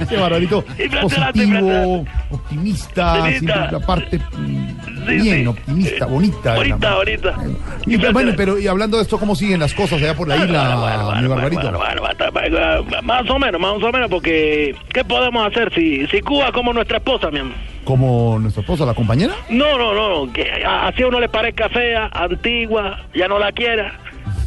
Este 0.00 0.16
Barbarito 0.16 0.64
positivo, 1.02 2.04
optimista, 2.30 3.14
Bonita. 3.18 3.38
siempre 3.38 3.72
la 3.72 3.80
parte 3.80 4.18
mm, 4.18 4.68
Sí, 5.08 5.16
bien, 5.16 5.40
sí. 5.40 5.46
optimista, 5.46 6.06
bonita. 6.06 6.54
de 6.54 6.68
la- 6.68 6.74
Ahorita, 6.74 6.92
ahorita. 6.92 7.34
Y, 7.86 7.96
bueno, 8.12 8.32
pero 8.36 8.58
y 8.58 8.68
hablando 8.68 8.98
de 8.98 9.02
esto, 9.02 9.18
¿cómo 9.18 9.34
siguen 9.34 9.58
las 9.60 9.74
cosas 9.74 10.00
allá 10.00 10.14
por 10.14 10.28
la 10.28 10.36
isla, 10.36 11.18
mi 11.20 11.26
Barbarito? 11.26 11.72
Más 13.02 13.28
o 13.30 13.38
menos, 13.38 13.60
más 13.60 13.82
o 13.82 13.92
menos, 13.92 14.08
porque 14.10 14.74
¿qué 14.92 15.04
podemos 15.04 15.46
hacer 15.46 15.72
si, 15.74 16.06
si 16.06 16.20
Cuba 16.20 16.52
como 16.52 16.72
nuestra 16.72 16.98
esposa, 16.98 17.30
mi 17.30 17.40
amor? 17.40 17.54
Como 17.84 18.38
nuestra 18.38 18.60
esposa, 18.60 18.84
la 18.86 18.94
compañera. 18.94 19.34
No, 19.48 19.76
no, 19.78 19.94
no, 20.26 20.32
que 20.32 20.48
así 20.64 21.02
a 21.02 21.06
uno 21.08 21.18
le 21.18 21.28
parezca 21.28 21.68
fea, 21.70 22.10
antigua, 22.12 23.00
ya 23.14 23.26
no 23.26 23.38
la 23.38 23.50
quiera. 23.52 23.98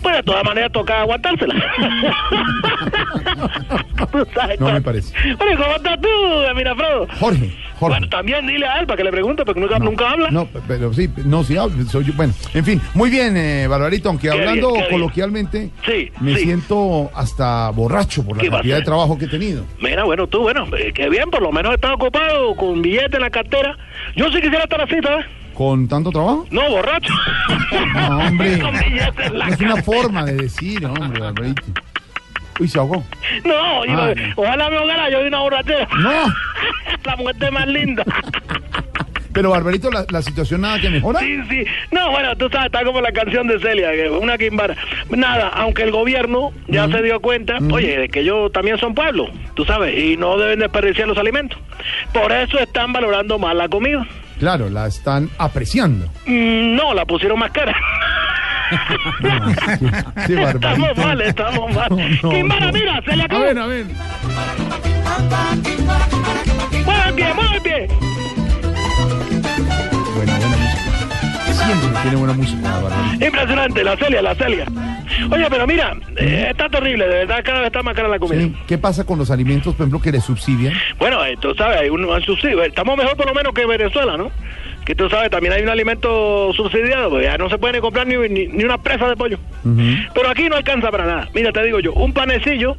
Pues 0.02 0.16
de 0.18 0.24
todas 0.24 0.44
maneras 0.44 0.72
toca 0.72 1.02
aguantársela. 1.02 1.56
Tú 4.12 4.28
sabes 4.34 4.60
No 4.60 4.72
me 4.72 4.82
parece. 4.82 5.14
Oye, 5.18 5.56
¿cómo 5.58 5.76
estás 5.76 6.00
tú, 6.02 6.08
Mirafredo? 6.56 7.08
Jorge, 7.20 7.52
Jorge. 7.80 7.94
Bueno, 8.00 8.10
también 8.10 8.46
dile 8.46 8.66
a 8.68 8.80
él 8.80 8.86
para 8.86 8.98
que 8.98 9.04
le 9.04 9.12
pregunte, 9.12 9.44
porque 9.46 9.60
nunca, 9.60 9.80
nunca 9.80 10.12
habla. 10.12 10.30
No, 10.30 10.48
pero 10.68 10.94
sí, 10.94 11.10
no, 11.26 11.44
sí, 11.44 11.58
hablo, 11.58 11.84
soy 11.86 12.06
yo. 12.06 12.14
Bueno, 12.14 12.34
en 12.54 12.66
fin, 12.66 12.82
muy 12.94 13.10
bien, 13.10 13.36
eh, 13.38 13.68
Barbarito, 13.68 14.10
aunque 14.10 14.28
Qué 14.30 14.34
hablando 14.34 14.74
bien, 14.74 14.86
coloquialmente, 14.90 15.70
Sí, 15.86 16.12
me 16.20 16.36
sí. 16.36 16.44
siento 16.44 17.10
hasta 17.16 17.70
borracho 17.72 18.24
por 18.26 18.38
la 18.38 18.44
¿Qué 18.44 18.50
va 18.50 18.58
a 18.58 18.60
cantidad 18.60 18.78
de 18.78 18.84
trabajo 18.84 19.18
que 19.18 19.26
he 19.26 19.30
tenido. 19.30 19.66
Mira, 19.80 20.04
bueno, 20.04 20.28
tú, 20.28 20.42
bueno, 20.42 20.68
eh, 20.78 20.92
qué 20.94 21.10
bien, 21.10 21.30
por 21.32 21.42
lo 21.42 21.52
menos 21.52 21.74
estás 21.74 21.92
ocupado 21.94 22.56
con 22.56 22.82
billete 22.82 23.16
en 23.18 23.22
la 23.24 23.30
cartera. 23.30 23.78
Yo 24.16 24.28
sí 24.32 24.36
quisiera 24.42 24.64
estar 24.64 24.82
así, 24.82 24.96
¿sabes? 25.02 25.26
¿Con 25.54 25.88
tanto 25.88 26.12
trabajo? 26.12 26.46
No, 26.50 26.68
borracho. 26.70 27.14
No, 27.94 28.20
hombre. 28.20 28.58
No 29.34 29.48
es 29.48 29.60
una 29.60 29.78
forma 29.84 30.26
de 30.26 30.34
decir, 30.34 30.86
hombre, 30.86 31.20
Barbarito. 31.22 31.62
Uy, 32.60 32.68
se 32.68 32.80
ahogó. 32.80 33.04
No, 33.46 33.84
Ah, 33.90 34.14
ojalá 34.36 34.70
me 34.70 34.78
ahogara 34.78 35.10
yo 35.10 35.22
de 35.22 35.28
una 35.28 35.40
borrachera. 35.40 35.88
No. 36.00 36.12
la 37.06 37.16
muerte 37.18 37.52
más 37.52 37.68
linda. 37.68 38.04
Pero, 39.34 39.50
Barbarito, 39.50 39.90
la, 39.90 40.06
la 40.12 40.22
situación 40.22 40.62
nada 40.62 40.80
que 40.80 40.92
mejora. 40.92 41.20
Sí, 41.20 41.40
sí. 41.50 41.66
No, 41.92 42.12
bueno, 42.12 42.36
tú 42.38 42.50
sabes, 42.50 42.68
está 42.68 42.84
como 42.84 43.02
la 43.02 43.12
canción 43.12 43.48
de 43.48 43.60
Celia, 43.60 43.92
que 43.94 44.08
una 44.08 44.38
quimbara. 44.38 44.76
Nada, 45.10 45.48
aunque 45.56 45.82
el 45.82 45.90
gobierno 45.92 46.52
ya 46.68 46.88
se 46.88 47.02
dio 47.02 47.20
cuenta, 47.20 47.58
oye, 47.72 47.98
de 47.98 48.10
que 48.10 48.20
ellos 48.20 48.52
también 48.52 48.78
son 48.78 48.94
pueblo, 48.94 49.32
tú 49.56 49.66
sabes, 49.66 49.98
y 49.98 50.18
no 50.18 50.38
deben 50.38 50.60
desperdiciar 50.60 51.08
los 51.08 51.18
alimentos. 51.18 51.58
Por 52.14 52.32
eso 52.32 52.60
están 52.60 52.94
valorando 52.94 53.40
más 53.40 53.56
la 53.56 53.68
comida. 53.70 54.06
Claro, 54.40 54.70
la 54.70 54.88
están 54.88 55.30
apreciando. 55.38 56.08
Mm, 56.26 56.76
No, 56.76 56.94
la 56.94 57.06
pusieron 57.06 57.40
más 57.40 57.52
cara. 57.52 57.76
Sí, 60.26 60.34
estamos 60.34 60.98
mal, 60.98 61.22
estamos 61.22 61.74
mal. 61.76 61.88
No, 61.92 61.98
no, 62.24 62.30
Quimbara, 62.32 62.66
no. 62.68 62.72
mira, 62.72 63.02
se 63.06 63.16
le 63.16 63.22
A 63.22 63.26
acabó. 63.26 63.42
ver, 63.44 63.60
a 63.60 63.66
ver. 63.68 63.86
Mueve 66.86 67.08
el 67.08 67.14
pie, 67.14 67.34
mueve 67.36 67.90
Siempre 71.66 72.02
tiene 72.02 72.18
buena 72.18 72.34
música. 72.34 72.82
Impresionante, 73.14 73.84
la 73.84 73.98
Celia, 73.98 74.22
la 74.22 74.36
Celia. 74.36 74.66
Oye, 75.32 75.46
pero 75.50 75.68
mira, 75.68 75.96
eh, 76.18 76.48
está 76.50 76.70
terrible, 76.70 77.08
de 77.08 77.16
verdad 77.26 77.42
cada 77.44 77.60
vez 77.60 77.68
está 77.68 77.84
más 77.84 77.96
cara 77.96 78.08
la 78.08 78.20
comida. 78.20 78.42
Sí, 78.42 78.56
¿Qué 78.68 78.78
pasa 78.78 79.06
con 79.06 79.18
los 79.20 79.30
alimentos, 79.32 79.74
por 79.76 79.84
ejemplo, 79.84 80.02
que 80.02 80.12
le 80.12 80.20
subsidian? 80.22 80.74
Bueno, 80.98 81.24
eh, 81.26 81.38
tú 81.40 81.54
sabes, 81.56 81.80
hay 81.82 81.90
un, 81.90 82.04
un 82.04 82.22
subsidio. 82.22 82.64
Estamos 82.64 82.98
mejor 82.98 83.16
por 83.16 83.28
lo 83.28 83.34
menos 83.34 83.54
que 83.54 83.66
Venezuela, 83.66 84.18
¿no? 84.18 84.32
Que 84.86 84.96
tú 84.96 85.10
sabes, 85.10 85.30
también 85.30 85.54
hay 85.54 85.62
un 85.62 85.70
alimento 85.70 86.52
subsidiado, 86.54 87.10
pues 87.12 87.24
ya 87.26 87.38
no 87.38 87.50
se 87.50 87.58
puede 87.58 87.74
ni 87.76 87.80
comprar 87.80 88.06
ni, 88.08 88.16
ni, 88.28 88.48
ni 88.48 88.64
una 88.66 88.78
presa 88.78 89.08
de 89.08 89.16
pollo. 89.16 89.38
Pero 90.14 90.30
aquí 90.30 90.50
no 90.50 90.56
alcanza 90.56 90.92
para 90.92 91.06
nada. 91.06 91.30
Mira, 91.34 91.52
te 91.54 91.64
digo 91.64 91.80
yo, 91.80 91.94
un 91.94 92.12
panecillo, 92.12 92.76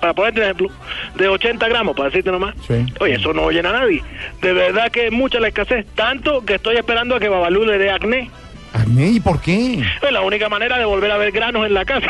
para 0.00 0.14
ponerte 0.14 0.40
un 0.40 0.44
ejemplo, 0.44 0.68
de 1.16 1.28
80 1.28 1.68
gramos, 1.68 1.94
para 1.96 2.08
decirte 2.08 2.30
nomás. 2.32 2.54
Sí. 2.66 2.86
Oye, 3.00 3.14
eso 3.14 3.32
no 3.32 3.50
llena 3.50 3.70
a 3.70 3.80
nadie. 3.80 4.02
De 4.42 4.52
verdad 4.52 4.90
que 4.90 5.06
es 5.06 5.12
mucha 5.12 5.38
la 5.40 5.48
escasez. 5.48 5.86
Tanto 5.94 6.44
que 6.44 6.54
estoy 6.54 6.76
esperando 6.76 7.14
a 7.16 7.20
que 7.20 7.28
Babalú 7.28 7.64
le 7.64 7.78
dé 7.78 7.90
acné. 7.90 8.30
¿Acné? 8.72 9.08
¿Y 9.08 9.20
por 9.20 9.40
qué? 9.40 9.80
Es 9.80 10.12
la 10.12 10.20
única 10.22 10.48
manera 10.48 10.78
de 10.78 10.84
volver 10.84 11.10
a 11.10 11.16
ver 11.16 11.32
granos 11.32 11.66
en 11.66 11.74
la 11.74 11.84
casa. 11.84 12.06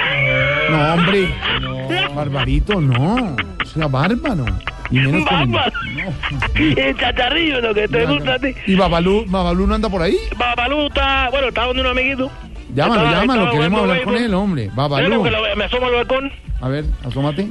No, 0.71 0.95
hombre. 0.95 1.29
No, 1.61 2.15
Barbarito, 2.15 2.81
no. 2.81 3.37
O 3.63 3.65
sea, 3.67 3.87
bárbaro. 3.87 4.45
Y 4.91 4.99
menos 4.99 5.25
Bárbaro. 5.25 5.73
El 6.55 6.97
chacharrillo, 6.97 7.61
lo 7.61 7.73
que 7.75 7.87
te 7.89 8.05
gusta 8.07 8.35
a 8.35 8.39
ti. 8.39 8.55
¿Y 8.67 8.75
Babalú, 8.75 9.25
Babalú 9.29 9.67
no 9.67 9.75
anda 9.77 9.89
por 9.89 10.03
ahí? 10.03 10.17
Babalú 10.37 10.87
está, 10.89 11.29
bueno, 11.31 11.49
está 11.49 11.65
donde 11.65 11.81
un 11.83 11.89
amiguito. 11.89 12.31
Llámalo, 12.75 13.11
llámalo, 13.11 13.51
queremos 13.51 13.81
hablar 13.81 14.03
con 14.03 14.17
él, 14.17 14.35
hombre. 14.35 14.71
Babalú. 14.75 15.15
porque 15.17 15.31
lo- 15.31 15.57
me 15.57 15.65
asomo 15.65 15.87
al 15.87 15.93
balcón. 15.95 16.33
A 16.61 16.69
ver, 16.69 16.85
asómate. 17.07 17.49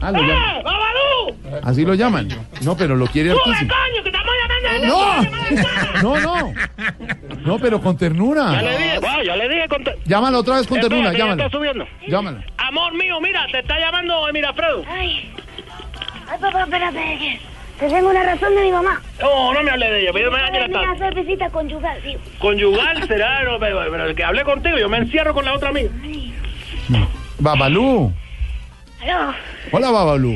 Ah, 0.00 0.10
lo 0.10 0.18
llaman. 0.20 0.56
¡Eh, 0.56 0.62
Babalú! 0.64 1.60
Así 1.62 1.84
lo 1.84 1.94
llaman. 1.94 2.28
No, 2.62 2.76
pero 2.76 2.96
lo 2.96 3.06
quiere 3.06 3.30
¡Sube, 3.30 3.40
hartísimo. 3.44 3.70
coño, 3.72 4.02
que 4.02 4.08
estamos 4.08 4.32
llamando! 4.42 6.02
No, 6.02 6.16
no, 6.16 6.20
no. 6.20 6.54
No, 7.44 7.58
pero 7.58 7.80
con 7.80 7.96
ternura. 7.96 8.52
Ya 8.52 8.62
le 8.62 8.78
dije, 8.78 8.98
bueno, 8.98 9.22
ya 9.22 9.36
le 9.36 9.48
dije 9.48 9.68
con... 9.68 9.84
te- 9.84 9.96
Llámalo 10.06 10.38
otra 10.38 10.56
vez 10.56 10.66
con 10.66 10.80
ternura, 10.80 11.10
Espérate, 11.10 11.18
ya 11.18 11.24
llámalo. 11.24 11.46
está 11.46 11.56
subiendo. 11.58 11.86
Llámalo. 12.08 12.38
Amor 12.56 12.94
mío, 12.94 13.20
mira, 13.20 13.46
te 13.52 13.58
está 13.60 13.78
llamando 13.78 14.26
Mirafredo. 14.32 14.84
Ay. 14.88 15.30
Ay, 16.30 16.38
papá, 16.40 16.62
espérate. 16.62 16.98
que 16.98 17.40
Te 17.78 17.88
tengo 17.94 18.10
una 18.10 18.22
razón 18.24 18.54
de 18.56 18.62
mi 18.62 18.72
mamá. 18.72 19.00
No, 19.20 19.52
no 19.54 19.62
me 19.62 19.70
hable 19.70 19.90
de 19.90 20.00
ella, 20.02 20.10
pero 20.12 20.24
yo 20.26 20.32
me 20.36 20.40
daño 20.42 20.60
la 20.60 20.66
a 20.66 20.68
tarde. 20.70 21.04
hacer 21.06 21.14
visita 21.24 21.50
conyugal, 21.50 22.00
tío. 22.02 22.18
Conyugal 22.38 23.06
será, 23.06 23.44
no, 23.44 23.58
pero, 23.60 23.80
pero 23.90 24.06
el 24.06 24.14
que 24.16 24.24
hablé 24.24 24.42
contigo, 24.44 24.78
yo 24.78 24.88
me 24.88 24.98
encierro 24.98 25.34
con 25.34 25.44
la 25.44 25.54
otra 25.54 25.68
amiga. 25.68 25.90
Babalú. 27.42 28.12
Aló. 29.02 29.34
Hola, 29.72 29.90
Babalú. 29.90 30.32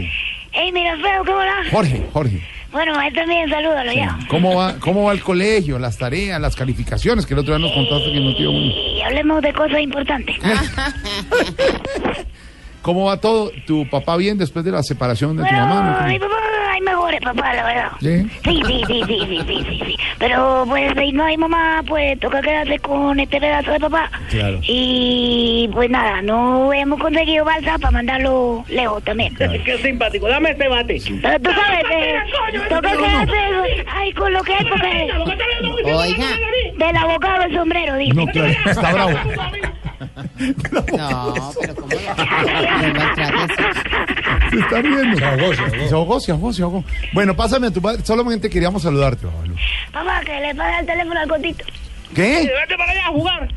Ey, 0.52 0.72
mira, 0.72 0.96
feo, 0.96 1.24
¿cómo 1.24 1.38
va? 1.38 1.70
Jorge, 1.70 2.02
Jorge. 2.12 2.40
Bueno, 2.72 3.00
él 3.00 3.14
también, 3.14 3.48
salúdalo 3.48 3.92
ya. 3.92 4.18
¿Cómo 4.28 4.56
va, 4.56 4.74
¿Cómo 4.80 5.04
va 5.04 5.12
el 5.12 5.22
colegio, 5.22 5.78
las 5.78 5.96
tareas, 5.96 6.40
las 6.40 6.56
calificaciones? 6.56 7.24
Que 7.24 7.34
el 7.34 7.40
otro 7.40 7.56
día 7.56 7.64
nos 7.64 7.72
contaste 7.72 8.12
que 8.12 8.20
no 8.20 8.34
te 8.34 8.42
Y 8.42 9.02
hablemos 9.02 9.40
de 9.40 9.52
cosas 9.52 9.80
importantes. 9.80 10.36
¿Cómo 12.82 13.04
va 13.04 13.20
todo? 13.20 13.52
¿Tu 13.66 13.88
papá 13.88 14.16
bien 14.16 14.36
después 14.36 14.64
de 14.64 14.72
la 14.72 14.82
separación 14.82 15.36
de 15.36 15.44
tu 15.44 15.52
mamá? 15.54 16.06
mi 16.08 16.18
papá 16.18 16.34
hay 16.76 16.82
mejores, 16.82 17.20
papá, 17.20 17.54
la 17.54 17.64
verdad. 17.64 17.92
¿Sí? 18.00 18.28
Sí, 18.44 18.62
sí, 18.66 18.82
sí, 18.86 19.02
sí, 19.06 19.20
sí, 19.28 19.40
sí, 19.46 19.64
sí, 19.68 19.80
sí. 19.84 19.96
Pero 20.18 20.64
pues 20.68 20.92
si 20.98 21.12
no 21.12 21.24
hay 21.24 21.36
mamá, 21.36 21.82
pues 21.86 22.18
toca 22.20 22.40
quedarse 22.42 22.78
con 22.80 23.18
este 23.18 23.40
pedazo 23.40 23.72
de 23.72 23.80
papá. 23.80 24.10
Claro. 24.28 24.60
Y 24.62 25.68
pues 25.72 25.90
nada, 25.90 26.22
no 26.22 26.72
hemos 26.72 27.00
conseguido 27.00 27.44
balsa 27.44 27.78
para 27.78 27.90
mandarlo 27.92 28.64
lejos 28.68 29.02
también. 29.04 29.34
Qué 29.36 29.78
simpático, 29.82 30.28
dame 30.28 30.50
ese 30.50 30.68
bate. 30.68 31.00
Pero 31.22 31.40
tú 31.40 31.50
sabes, 31.50 31.84
eh, 31.90 32.18
toca 32.68 32.90
quedarse 32.90 33.84
ay, 33.88 34.12
con 34.12 34.32
lo 34.32 34.42
que 34.42 34.52
es 34.52 34.64
porque... 34.66 35.10
Oiga. 35.84 36.26
Del 36.76 36.96
abocado 36.96 37.42
el 37.44 37.54
sombrero, 37.54 37.96
dice. 37.96 38.14
No, 38.14 38.26
claro, 38.26 38.54
está 38.66 38.92
bravo. 38.92 39.12
No, 40.96 41.52
pero 41.60 41.74
¿cómo 41.74 41.88
lo? 41.88 42.14
Se 44.50 44.58
está 44.58 44.82
riendo. 44.82 45.18
Se 45.18 45.24
ahogó, 45.24 45.54
se 45.54 45.62
ahogó. 45.94 46.20
Se 46.20 46.32
ahogó, 46.32 46.52
se 46.52 46.62
ahogó. 46.62 46.84
Bueno, 47.12 47.36
pásame 47.36 47.68
a 47.68 47.70
tu 47.70 47.80
padre. 47.80 48.04
Solamente 48.04 48.48
queríamos 48.50 48.82
saludarte. 48.82 49.26
Papá, 49.92 50.20
que 50.24 50.40
le 50.40 50.54
pague 50.54 50.80
el 50.80 50.86
teléfono 50.86 51.20
al 51.20 51.28
cotito. 51.28 51.64
¿Qué? 52.14 52.50
Vete 52.60 52.76
para 52.76 52.92
allá 52.92 53.06
a 53.06 53.10
jugar. 53.10 53.48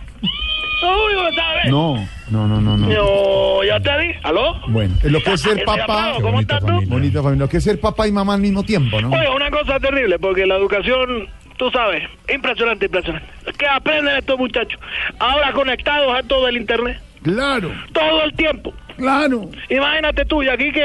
No, 1.67 1.95
no, 2.29 2.47
no, 2.47 2.61
no, 2.61 2.77
no. 2.77 2.87
No, 2.87 3.63
ya 3.63 3.79
te 3.79 3.99
di. 3.99 4.11
¿Aló? 4.23 4.55
Bueno, 4.67 4.95
lo 5.03 5.21
que 5.21 5.33
es 5.33 5.41
ser 5.41 5.63
papá. 5.65 6.13
¿cómo 6.21 6.39
estás 6.39 6.59
tú? 6.61 6.81
Bonita 6.87 7.21
familia. 7.21 7.45
Lo 7.45 7.49
que 7.49 7.57
es 7.57 7.63
ser 7.63 7.79
papá 7.79 8.07
y 8.07 8.11
mamá 8.11 8.35
al 8.35 8.41
mismo 8.41 8.63
tiempo, 8.63 9.01
¿no? 9.01 9.09
Oye, 9.09 9.29
una 9.29 9.51
cosa 9.51 9.79
terrible, 9.79 10.17
porque 10.19 10.45
la 10.45 10.55
educación, 10.55 11.27
tú 11.57 11.69
sabes, 11.71 12.03
impresionante, 12.33 12.85
impresionante. 12.85 13.27
¿Qué 13.57 13.67
aprenden 13.67 14.15
estos 14.17 14.39
muchachos? 14.39 14.79
Ahora 15.19 15.51
conectados 15.51 16.17
a 16.17 16.23
todo 16.23 16.47
el 16.47 16.57
internet. 16.57 16.99
Claro. 17.23 17.71
Todo 17.91 18.23
el 18.23 18.33
tiempo. 18.33 18.73
Claro. 18.99 19.49
Imagínate 19.69 20.25
tú, 20.25 20.43
y 20.43 20.49
aquí 20.49 20.71
que 20.71 20.83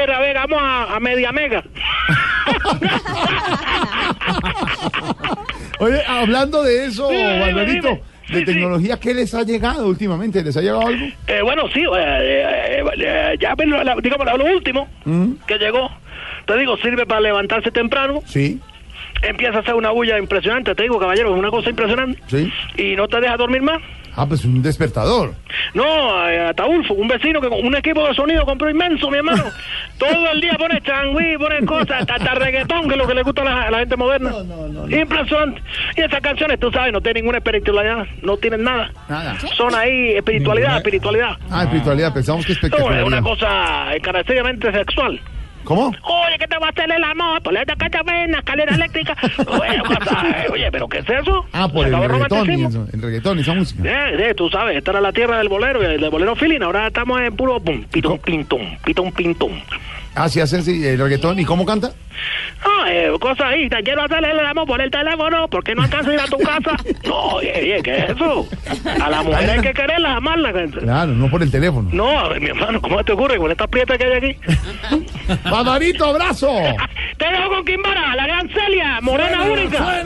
a, 0.59 0.95
a 0.95 0.99
media 0.99 1.31
mega. 1.31 1.63
Oye, 5.79 6.01
hablando 6.07 6.63
de 6.63 6.85
eso, 6.85 7.09
Sí, 7.09 7.15
dime, 7.15 7.39
Barbarito, 7.39 7.87
dime. 7.89 8.39
de 8.39 8.45
tecnología, 8.45 8.97
¿qué 8.99 9.13
les 9.13 9.33
ha 9.33 9.43
llegado 9.43 9.87
últimamente? 9.87 10.41
¿Les 10.43 10.55
ha 10.55 10.61
llegado 10.61 10.87
algo? 10.87 11.05
Eh, 11.27 11.41
bueno, 11.43 11.63
sí, 11.73 11.81
eh, 11.81 11.87
eh, 11.97 12.83
eh, 12.97 13.35
ya 13.39 13.55
ven, 13.55 13.71
la- 13.71 13.95
digamos, 14.01 14.25
lo 14.37 14.45
último 14.45 14.87
Mm, 15.05 15.33
que 15.45 15.57
llegó, 15.57 15.89
te 16.45 16.57
digo, 16.57 16.77
sirve 16.77 17.05
para 17.05 17.21
levantarse 17.21 17.71
temprano, 17.71 18.21
Sí, 18.25 18.59
empieza 19.21 19.57
a 19.57 19.61
hacer 19.61 19.75
una 19.75 19.91
bulla 19.91 20.17
impresionante, 20.17 20.73
te 20.75 20.83
digo, 20.83 20.97
caballero, 20.99 21.33
es 21.33 21.39
una 21.39 21.49
cosa 21.51 21.69
impresionante, 21.69 22.19
sí. 22.27 22.51
y 22.77 22.95
no 22.95 23.07
te 23.07 23.19
deja 23.19 23.35
dormir 23.37 23.61
más. 23.61 23.81
Ah, 24.15 24.25
pues 24.25 24.45
un 24.45 24.61
despertador. 24.61 25.33
No, 25.73 26.29
eh, 26.29 26.47
Ataulfo, 26.47 26.93
un 26.93 27.07
vecino 27.07 27.41
que 27.41 27.49
con 27.49 27.65
un 27.65 27.75
equipo 27.75 28.07
de 28.07 28.13
sonido 28.13 28.45
compró 28.45 28.69
inmenso, 28.69 29.09
mi 29.09 29.17
hermano. 29.17 29.43
Todo 29.97 30.31
el 30.31 30.41
día 30.41 30.53
pone 30.57 30.81
changüí, 30.81 31.37
pone 31.37 31.65
cosas, 31.65 32.05
hasta 32.09 32.35
reggaetón, 32.35 32.87
que 32.87 32.93
es 32.93 32.97
lo 32.97 33.07
que 33.07 33.13
le 33.13 33.23
gusta 33.23 33.41
a 33.41 33.45
la, 33.45 33.61
a 33.63 33.71
la 33.71 33.79
gente 33.79 33.97
moderna. 33.97 34.31
Impresionante. 34.89 35.61
Y 35.97 36.01
esas 36.01 36.21
canciones, 36.21 36.59
tú 36.59 36.71
sabes, 36.71 36.93
no 36.93 37.01
tienen 37.01 37.23
ninguna 37.23 37.39
espiritualidad, 37.39 38.05
no 38.21 38.37
tienen 38.37 38.63
nada. 38.63 38.91
Nada. 39.09 39.37
Son 39.55 39.73
ahí 39.75 40.13
espiritualidad, 40.13 40.77
espiritualidad. 40.77 41.37
Ah, 41.49 41.63
espiritualidad, 41.63 42.13
pensamos 42.13 42.45
que 42.45 42.55
No, 42.69 42.93
es 42.93 43.05
una 43.05 43.21
cosa 43.21 43.95
encarecidamente 43.95 44.71
sexual. 44.71 45.19
¿Cómo? 45.65 45.87
Oye, 45.87 46.37
que 46.39 46.47
te 46.47 46.57
va 46.57 46.67
a 46.67 46.69
hacer 46.69 46.91
el 46.91 47.03
amor 47.03 47.41
poleta 47.41 47.75
cachapena, 47.75 48.39
escalera 48.39 48.75
eléctrica. 48.75 49.15
Cosa, 49.35 50.29
eh, 50.45 50.47
oye, 50.51 50.71
¿pero 50.71 50.87
qué 50.87 50.99
es 50.99 51.09
eso? 51.09 51.45
Ah, 51.51 51.67
por 51.67 51.87
el 51.87 51.93
reggaetón, 51.93 52.51
y 52.51 52.63
eso, 52.63 52.87
el 52.93 53.01
reggaetón, 53.01 53.39
esa 53.39 53.53
música. 53.53 53.83
Eh, 53.83 54.29
eh, 54.29 54.33
tú 54.35 54.49
sabes, 54.49 54.77
esta 54.77 54.91
era 54.91 55.01
la 55.01 55.11
tierra 55.11 55.39
del 55.39 55.49
bolero, 55.49 55.83
y 55.83 55.87
del 55.87 56.09
bolero 56.09 56.35
feeling. 56.35 56.61
Ahora 56.61 56.87
estamos 56.87 57.19
en 57.19 57.35
puro 57.35 57.59
pum, 57.59 57.83
pitum, 57.85 58.17
pintum, 58.19 58.77
pitum, 58.83 59.11
pintum. 59.11 59.51
Ah, 60.15 60.29
sí, 60.29 60.39
hacen 60.39 60.63
sí, 60.63 60.85
el 60.85 60.97
reggaetón. 60.97 61.39
¿Y 61.39 61.45
cómo 61.45 61.65
canta? 61.65 61.91
Ah, 62.63 62.85
eh, 62.87 63.11
cosa 63.19 63.49
ahí, 63.49 63.69
te 63.69 63.83
quiero 63.83 64.03
hacerle 64.03 64.31
el 64.31 64.39
amor 64.45 64.65
por 64.65 64.81
el 64.81 64.89
teléfono 64.89 65.47
porque 65.49 65.75
no 65.75 65.83
alcanzo 65.83 66.09
a 66.09 66.13
ir 66.13 66.19
a 66.19 66.25
tu 66.25 66.37
casa. 66.37 66.71
No, 67.05 67.15
oye, 67.35 67.53
oye, 67.55 67.81
¿qué 67.83 67.97
es 67.97 68.09
eso? 68.09 68.47
A 69.03 69.09
la 69.09 69.21
mujer 69.21 69.49
hay 69.49 69.61
que 69.61 69.73
quererla, 69.73 70.15
amarla. 70.15 70.51
Claro, 70.71 71.11
no 71.11 71.29
por 71.29 71.43
el 71.43 71.51
teléfono. 71.51 71.89
No, 71.91 72.29
mi 72.39 72.47
hermano, 72.47 72.81
¿cómo 72.81 73.03
te 73.03 73.11
ocurre 73.11 73.37
con 73.37 73.51
esta 73.51 73.67
prieta 73.67 73.97
que 73.97 74.05
hay 74.05 74.13
aquí? 74.13 74.37
¡Barbarito, 75.49 76.05
abrazo! 76.05 76.49
Te 77.17 77.25
dejo 77.25 77.49
con 77.49 77.65
Kimbara, 77.65 78.15
la 78.15 78.27
gran 78.27 78.49
Celia, 78.49 78.99
morena 79.01 79.43
única. 79.43 80.03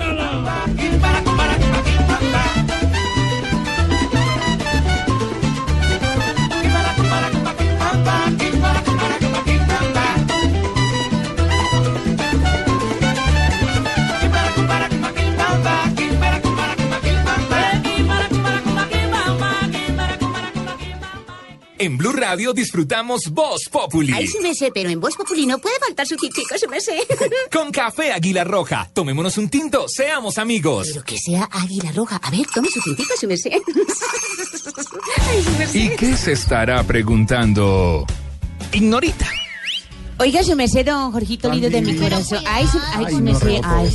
En 21.82 21.98
Blue 21.98 22.12
Radio 22.12 22.52
disfrutamos 22.52 23.30
Voz 23.32 23.70
Populi. 23.72 24.12
Ay, 24.14 24.28
sí 24.28 24.38
me 24.42 24.54
sé, 24.54 24.70
pero 24.74 24.90
en 24.90 25.00
Voz 25.00 25.16
Populi 25.16 25.46
no 25.46 25.60
puede 25.60 25.80
faltar 25.80 26.06
su 26.06 26.18
tintico, 26.18 26.58
sí 26.58 26.68
me 26.68 26.82
sé. 26.82 27.08
Con 27.54 27.72
café 27.72 28.12
Águila 28.12 28.44
Roja. 28.44 28.90
Tomémonos 28.92 29.38
un 29.38 29.48
tinto, 29.48 29.86
seamos 29.88 30.38
amigos. 30.38 30.90
Pero 30.92 31.06
que 31.06 31.18
sea 31.18 31.48
águila 31.50 31.94
roja. 31.94 32.18
A 32.18 32.30
ver, 32.32 32.46
tome 32.54 32.68
su 32.70 32.82
tintico, 32.82 33.14
sí 33.18 33.28
me 33.28 33.38
sé. 33.38 33.52
Ay, 35.30 35.42
sí 35.42 35.50
me 35.58 35.68
sé. 35.68 35.78
¿Y 35.80 35.90
qué 35.96 36.18
se 36.18 36.34
estará 36.34 36.84
preguntando? 36.84 38.06
Ignorita. 38.74 39.28
Oiga, 40.18 40.44
su 40.44 40.58
merced, 40.58 40.86
don 40.86 41.14
Jorgito 41.14 41.50
lindo 41.50 41.70
de 41.70 41.82
mi 41.82 41.96
corazón. 41.96 42.44
Ay, 42.46 42.68
su, 42.68 42.78
ay, 42.78 43.06
Ay, 43.08 43.14
su 43.16 43.22
merced. 43.22 43.62
Roberto, 43.64 43.68
Ay, 43.70 43.90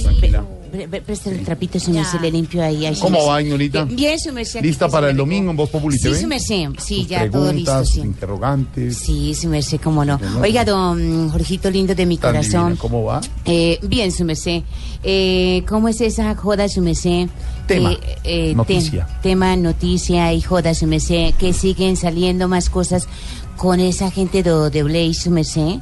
tranquila. 0.75 0.89
pre- 0.89 0.89
pre- 0.89 1.01
preste 1.03 1.31
el 1.31 1.45
trapito, 1.45 1.79
su 1.81 1.91
merced, 1.91 2.21
le 2.21 2.31
limpio 2.31 2.63
ahí. 2.63 2.95
su 2.95 3.03
¿Cómo 3.03 3.27
va, 3.27 3.41
Ignorita? 3.43 3.85
Bien, 3.85 4.19
su 4.19 4.33
merced. 4.33 4.63
¿Lista 4.63 4.89
para 4.89 5.07
se 5.07 5.11
el 5.13 5.17
domingo 5.17 5.51
en 5.51 5.57
Voz 5.57 5.71
Populi 5.71 5.97
Sí, 5.99 6.15
su 6.15 6.27
merced. 6.27 6.69
Sí, 6.79 7.07
ya 7.07 7.31
todo 7.31 7.53
listo, 7.53 7.85
sí. 7.85 8.01
interrogantes. 8.01 8.99
Sí, 8.99 9.35
su 9.35 9.49
merced, 9.49 9.81
cómo 9.83 10.05
no. 10.05 10.19
Oiga, 10.41 10.65
don 10.65 11.31
Jorgito 11.31 11.71
lindo 11.71 11.95
de 11.95 12.07
mi 12.07 12.19
corazón. 12.19 12.77
¿Cómo 12.77 13.05
va? 13.05 13.21
Eh, 13.45 13.79
bien, 13.83 14.11
su 14.13 14.25
merced. 14.25 14.63
Eh, 15.03 15.63
¿Cómo 15.69 15.89
es 15.89 16.01
esa 16.01 16.35
joda, 16.35 16.69
su 16.69 16.81
merced? 16.81 17.29
Tema, 17.67 17.93
Eh, 17.93 17.99
eh, 18.25 18.55
noticia. 18.55 19.07
tema, 19.23 19.57
noticia 19.57 20.33
y 20.33 20.41
joda, 20.43 20.75
su 20.75 20.87
merced. 20.87 21.35
Que 21.35 21.53
siguen 21.53 21.97
saliendo 21.97 22.49
más 22.49 22.69
cosas 22.69 23.07
con 23.57 23.81
esa 23.81 24.11
gente 24.11 24.43
de, 24.43 24.71
de 24.71 24.83
Blaze, 24.83 25.15
su 25.15 25.31
merced. 25.31 25.79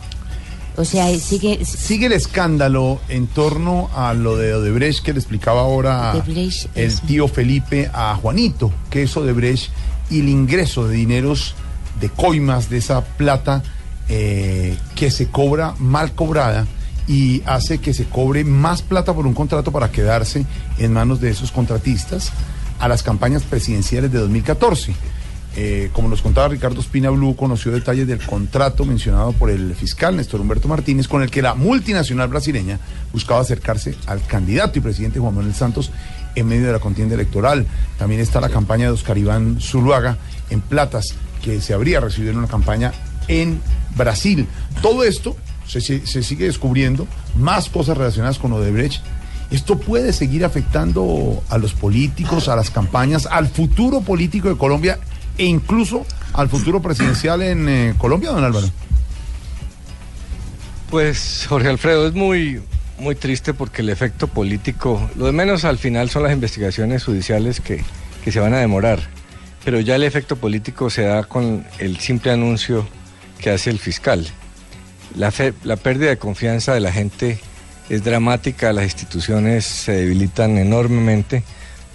O 0.76 0.84
sea, 0.84 1.08
sigue... 1.18 1.64
Sigue 1.64 2.06
el 2.06 2.12
escándalo 2.12 3.00
en 3.08 3.26
torno 3.26 3.90
a 3.94 4.14
lo 4.14 4.36
de 4.36 4.54
Odebrecht 4.54 5.04
que 5.04 5.12
le 5.12 5.18
explicaba 5.18 5.60
ahora 5.60 6.12
Odebrecht, 6.12 6.68
el 6.74 6.86
eso. 6.86 7.02
tío 7.06 7.28
Felipe 7.28 7.90
a 7.92 8.14
Juanito, 8.16 8.72
que 8.88 9.02
es 9.02 9.16
Odebrecht 9.16 9.70
y 10.10 10.20
el 10.20 10.28
ingreso 10.28 10.88
de 10.88 10.96
dineros 10.96 11.54
de 12.00 12.08
coimas 12.08 12.70
de 12.70 12.78
esa 12.78 13.02
plata 13.04 13.62
eh, 14.08 14.76
que 14.94 15.10
se 15.10 15.28
cobra 15.28 15.74
mal 15.78 16.14
cobrada 16.14 16.66
y 17.06 17.42
hace 17.46 17.78
que 17.78 17.94
se 17.94 18.04
cobre 18.04 18.44
más 18.44 18.82
plata 18.82 19.14
por 19.14 19.26
un 19.26 19.34
contrato 19.34 19.72
para 19.72 19.90
quedarse 19.90 20.44
en 20.78 20.92
manos 20.92 21.20
de 21.20 21.30
esos 21.30 21.52
contratistas 21.52 22.32
a 22.78 22.88
las 22.88 23.02
campañas 23.02 23.42
presidenciales 23.42 24.10
de 24.12 24.18
2014. 24.18 24.94
Eh, 25.54 25.90
como 25.92 26.08
nos 26.08 26.22
contaba 26.22 26.48
Ricardo 26.48 26.80
Espina 26.80 27.10
Blue, 27.10 27.36
conoció 27.36 27.72
detalles 27.72 28.06
del 28.06 28.24
contrato 28.24 28.86
mencionado 28.86 29.32
por 29.32 29.50
el 29.50 29.74
fiscal 29.74 30.16
Néstor 30.16 30.40
Humberto 30.40 30.66
Martínez, 30.66 31.08
con 31.08 31.22
el 31.22 31.30
que 31.30 31.42
la 31.42 31.54
multinacional 31.54 32.28
brasileña 32.28 32.78
buscaba 33.12 33.40
acercarse 33.40 33.94
al 34.06 34.24
candidato 34.26 34.78
y 34.78 34.82
presidente 34.82 35.18
Juan 35.20 35.34
Manuel 35.34 35.54
Santos 35.54 35.90
en 36.36 36.46
medio 36.46 36.66
de 36.66 36.72
la 36.72 36.78
contienda 36.78 37.14
electoral. 37.16 37.66
También 37.98 38.22
está 38.22 38.40
la 38.40 38.48
campaña 38.48 38.86
de 38.86 38.92
Oscar 38.92 39.18
Iván 39.18 39.60
Zuluaga 39.60 40.16
en 40.48 40.62
platas, 40.62 41.14
que 41.42 41.60
se 41.60 41.74
habría 41.74 42.00
recibido 42.00 42.32
en 42.32 42.38
una 42.38 42.48
campaña 42.48 42.92
en 43.28 43.60
Brasil. 43.94 44.46
Todo 44.80 45.04
esto 45.04 45.36
se, 45.66 45.80
se- 45.82 46.22
sigue 46.22 46.46
descubriendo, 46.46 47.06
más 47.36 47.68
cosas 47.68 47.98
relacionadas 47.98 48.38
con 48.38 48.52
Odebrecht. 48.54 49.02
Esto 49.50 49.76
puede 49.78 50.14
seguir 50.14 50.46
afectando 50.46 51.42
a 51.50 51.58
los 51.58 51.74
políticos, 51.74 52.48
a 52.48 52.56
las 52.56 52.70
campañas, 52.70 53.26
al 53.26 53.48
futuro 53.48 54.00
político 54.00 54.48
de 54.48 54.56
Colombia 54.56 54.98
e 55.38 55.44
incluso 55.44 56.06
al 56.32 56.48
futuro 56.48 56.80
presidencial 56.80 57.42
en 57.42 57.68
eh, 57.68 57.94
Colombia, 57.98 58.30
don 58.30 58.44
Álvaro. 58.44 58.68
Pues 60.90 61.46
Jorge 61.48 61.68
Alfredo 61.68 62.06
es 62.06 62.14
muy 62.14 62.60
muy 63.02 63.14
triste 63.16 63.52
porque 63.52 63.82
el 63.82 63.88
efecto 63.88 64.28
político, 64.28 65.10
lo 65.16 65.26
de 65.26 65.32
menos 65.32 65.64
al 65.64 65.76
final 65.76 66.08
son 66.08 66.22
las 66.22 66.32
investigaciones 66.32 67.04
judiciales 67.04 67.60
que, 67.60 67.82
que 68.24 68.30
se 68.32 68.38
van 68.38 68.54
a 68.54 68.58
demorar, 68.58 69.00
pero 69.64 69.80
ya 69.80 69.96
el 69.96 70.04
efecto 70.04 70.36
político 70.36 70.88
se 70.88 71.02
da 71.02 71.24
con 71.24 71.66
el 71.78 71.98
simple 71.98 72.30
anuncio 72.30 72.86
que 73.40 73.50
hace 73.50 73.70
el 73.70 73.78
fiscal. 73.78 74.26
La, 75.16 75.32
la 75.64 75.76
pérdida 75.76 76.10
de 76.10 76.18
confianza 76.18 76.74
de 76.74 76.80
la 76.80 76.92
gente 76.92 77.40
es 77.88 78.04
dramática, 78.04 78.72
las 78.72 78.84
instituciones 78.84 79.64
se 79.64 79.92
debilitan 79.92 80.56
enormemente, 80.56 81.42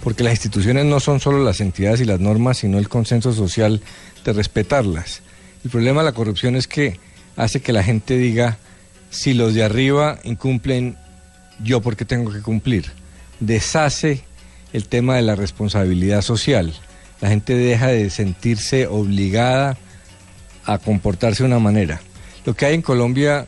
porque 0.02 0.22
las 0.22 0.34
instituciones 0.34 0.84
no 0.84 1.00
son 1.00 1.20
solo 1.20 1.42
las 1.42 1.60
entidades 1.60 2.00
y 2.00 2.04
las 2.04 2.20
normas, 2.20 2.58
sino 2.58 2.78
el 2.78 2.88
consenso 2.88 3.32
social 3.32 3.80
de 4.24 4.32
respetarlas. 4.32 5.22
El 5.64 5.70
problema 5.70 6.02
de 6.02 6.06
la 6.06 6.12
corrupción 6.12 6.56
es 6.56 6.68
que 6.68 6.98
hace 7.36 7.60
que 7.60 7.72
la 7.72 7.82
gente 7.82 8.16
diga, 8.16 8.58
si 9.10 9.34
los 9.34 9.54
de 9.54 9.64
arriba 9.64 10.18
incumplen, 10.24 10.96
yo 11.62 11.80
porque 11.80 12.04
tengo 12.04 12.32
que 12.32 12.40
cumplir. 12.40 12.86
Deshace 13.40 14.22
el 14.72 14.86
tema 14.86 15.16
de 15.16 15.22
la 15.22 15.34
responsabilidad 15.34 16.22
social. 16.22 16.72
La 17.20 17.28
gente 17.28 17.54
deja 17.54 17.88
de 17.88 18.10
sentirse 18.10 18.86
obligada 18.86 19.76
a 20.64 20.78
comportarse 20.78 21.42
de 21.42 21.48
una 21.48 21.58
manera. 21.58 22.00
Lo 22.44 22.54
que 22.54 22.66
hay 22.66 22.74
en 22.74 22.82
Colombia 22.82 23.46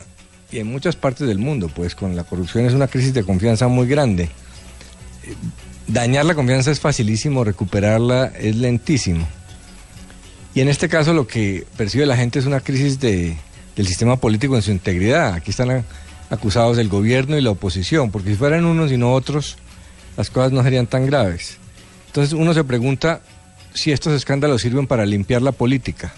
y 0.51 0.59
en 0.59 0.67
muchas 0.67 0.95
partes 0.95 1.27
del 1.27 1.37
mundo, 1.37 1.69
pues 1.73 1.95
con 1.95 2.15
la 2.15 2.23
corrupción 2.23 2.65
es 2.65 2.73
una 2.73 2.87
crisis 2.87 3.13
de 3.13 3.23
confianza 3.23 3.67
muy 3.67 3.87
grande. 3.87 4.29
Dañar 5.91 6.23
la 6.23 6.35
confianza 6.35 6.71
es 6.71 6.79
facilísimo, 6.79 7.43
recuperarla 7.43 8.31
es 8.39 8.55
lentísimo. 8.55 9.27
Y 10.55 10.61
en 10.61 10.69
este 10.69 10.87
caso 10.87 11.11
lo 11.11 11.27
que 11.27 11.67
percibe 11.75 12.05
la 12.05 12.15
gente 12.15 12.39
es 12.39 12.45
una 12.45 12.61
crisis 12.61 13.01
de, 13.01 13.35
del 13.75 13.87
sistema 13.87 14.15
político 14.15 14.55
en 14.55 14.61
su 14.61 14.71
integridad. 14.71 15.33
Aquí 15.33 15.51
están 15.51 15.83
acusados 16.29 16.77
el 16.77 16.87
gobierno 16.87 17.37
y 17.37 17.41
la 17.41 17.49
oposición, 17.49 18.09
porque 18.09 18.29
si 18.29 18.35
fueran 18.35 18.63
unos 18.63 18.89
y 18.93 18.97
no 18.97 19.11
otros, 19.11 19.57
las 20.15 20.29
cosas 20.29 20.53
no 20.53 20.63
serían 20.63 20.87
tan 20.87 21.05
graves. 21.07 21.57
Entonces 22.07 22.31
uno 22.31 22.53
se 22.53 22.63
pregunta 22.63 23.21
si 23.73 23.91
estos 23.91 24.13
escándalos 24.13 24.61
sirven 24.61 24.87
para 24.87 25.05
limpiar 25.05 25.41
la 25.41 25.51
política. 25.51 26.13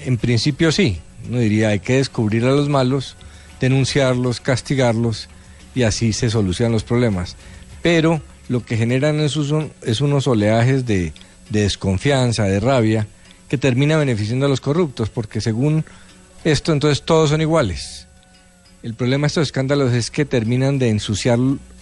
En 0.00 0.18
principio 0.18 0.70
sí, 0.70 1.00
uno 1.30 1.38
diría 1.38 1.68
hay 1.68 1.80
que 1.80 1.96
descubrir 1.96 2.44
a 2.44 2.50
los 2.50 2.68
malos, 2.68 3.16
denunciarlos, 3.58 4.42
castigarlos 4.42 5.30
y 5.74 5.84
así 5.84 6.12
se 6.12 6.28
solucionan 6.28 6.72
los 6.72 6.84
problemas. 6.84 7.36
Pero 7.80 8.20
lo 8.52 8.64
que 8.64 8.76
generan 8.76 9.18
es, 9.20 9.36
un- 9.36 9.72
es 9.82 10.00
unos 10.00 10.26
oleajes 10.26 10.86
de, 10.86 11.12
de 11.50 11.62
desconfianza, 11.62 12.44
de 12.44 12.60
rabia, 12.60 13.06
que 13.48 13.58
termina 13.58 13.96
beneficiando 13.96 14.46
a 14.46 14.48
los 14.48 14.60
corruptos, 14.60 15.10
porque 15.10 15.40
según 15.40 15.84
esto 16.44 16.72
entonces 16.72 17.02
todos 17.02 17.30
son 17.30 17.40
iguales. 17.40 18.06
El 18.82 18.94
problema 18.94 19.24
de 19.24 19.28
estos 19.28 19.42
escándalos 19.48 19.92
es 19.92 20.10
que 20.10 20.24
terminan 20.24 20.78
de 20.78 20.88
ensuciar 20.88 21.38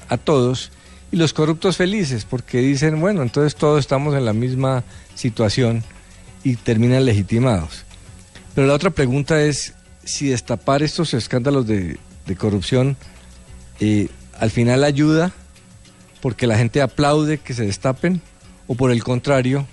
a 0.08 0.16
todos 0.16 0.70
y 1.12 1.16
los 1.16 1.32
corruptos 1.32 1.76
felices, 1.76 2.24
porque 2.24 2.58
dicen, 2.58 3.00
bueno, 3.00 3.22
entonces 3.22 3.56
todos 3.56 3.80
estamos 3.80 4.14
en 4.14 4.24
la 4.24 4.32
misma 4.32 4.84
situación 5.14 5.82
y 6.44 6.56
terminan 6.56 7.04
legitimados. 7.04 7.84
Pero 8.54 8.66
la 8.66 8.74
otra 8.74 8.90
pregunta 8.90 9.42
es 9.42 9.74
si 10.04 10.28
destapar 10.28 10.82
estos 10.82 11.14
escándalos 11.14 11.66
de, 11.66 11.98
de 12.26 12.36
corrupción 12.36 12.96
eh, 13.80 14.08
al 14.38 14.50
final 14.50 14.84
ayuda 14.84 15.32
porque 16.20 16.46
la 16.46 16.56
gente 16.56 16.82
aplaude 16.82 17.38
que 17.38 17.54
se 17.54 17.64
destapen 17.64 18.20
o 18.66 18.74
por 18.74 18.90
el 18.90 19.02
contrario, 19.02 19.66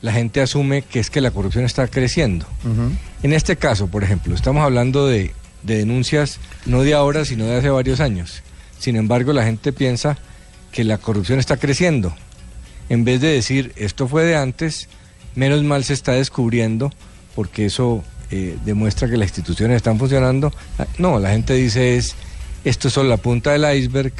la 0.00 0.12
gente 0.12 0.40
asume 0.40 0.82
que 0.82 1.00
es 1.00 1.10
que 1.10 1.20
la 1.20 1.30
corrupción 1.30 1.64
está 1.64 1.88
creciendo. 1.88 2.46
En 3.22 3.32
este 3.32 3.56
caso, 3.56 3.86
por 3.88 4.04
ejemplo, 4.04 4.34
estamos 4.34 4.62
hablando 4.62 5.06
de, 5.06 5.32
de 5.62 5.78
denuncias 5.78 6.38
no 6.66 6.82
de 6.82 6.94
ahora, 6.94 7.24
sino 7.24 7.46
de 7.46 7.56
hace 7.56 7.70
varios 7.70 8.00
años. 8.00 8.42
Sin 8.78 8.96
embargo, 8.96 9.32
la 9.32 9.44
gente 9.44 9.72
piensa 9.72 10.18
que 10.72 10.84
la 10.84 10.98
corrupción 10.98 11.38
está 11.38 11.56
creciendo. 11.56 12.14
En 12.88 13.04
vez 13.04 13.20
de 13.20 13.28
decir, 13.28 13.72
esto 13.76 14.08
fue 14.08 14.24
de 14.24 14.36
antes, 14.36 14.88
menos 15.34 15.62
mal 15.62 15.84
se 15.84 15.94
está 15.94 16.12
descubriendo, 16.12 16.92
porque 17.34 17.66
eso 17.66 18.04
eh, 18.30 18.58
demuestra 18.64 19.08
que 19.08 19.16
las 19.16 19.28
instituciones 19.28 19.76
están 19.76 19.98
funcionando. 19.98 20.52
Ah, 20.78 20.86
No, 20.98 21.18
la 21.18 21.30
gente 21.30 21.54
dice 21.54 21.96
es, 21.96 22.14
Esto 22.64 22.88
es 22.88 22.94
solo 22.94 23.08
la 23.08 23.16
punta 23.16 23.52
del 23.52 23.64
iceberg. 23.78 24.12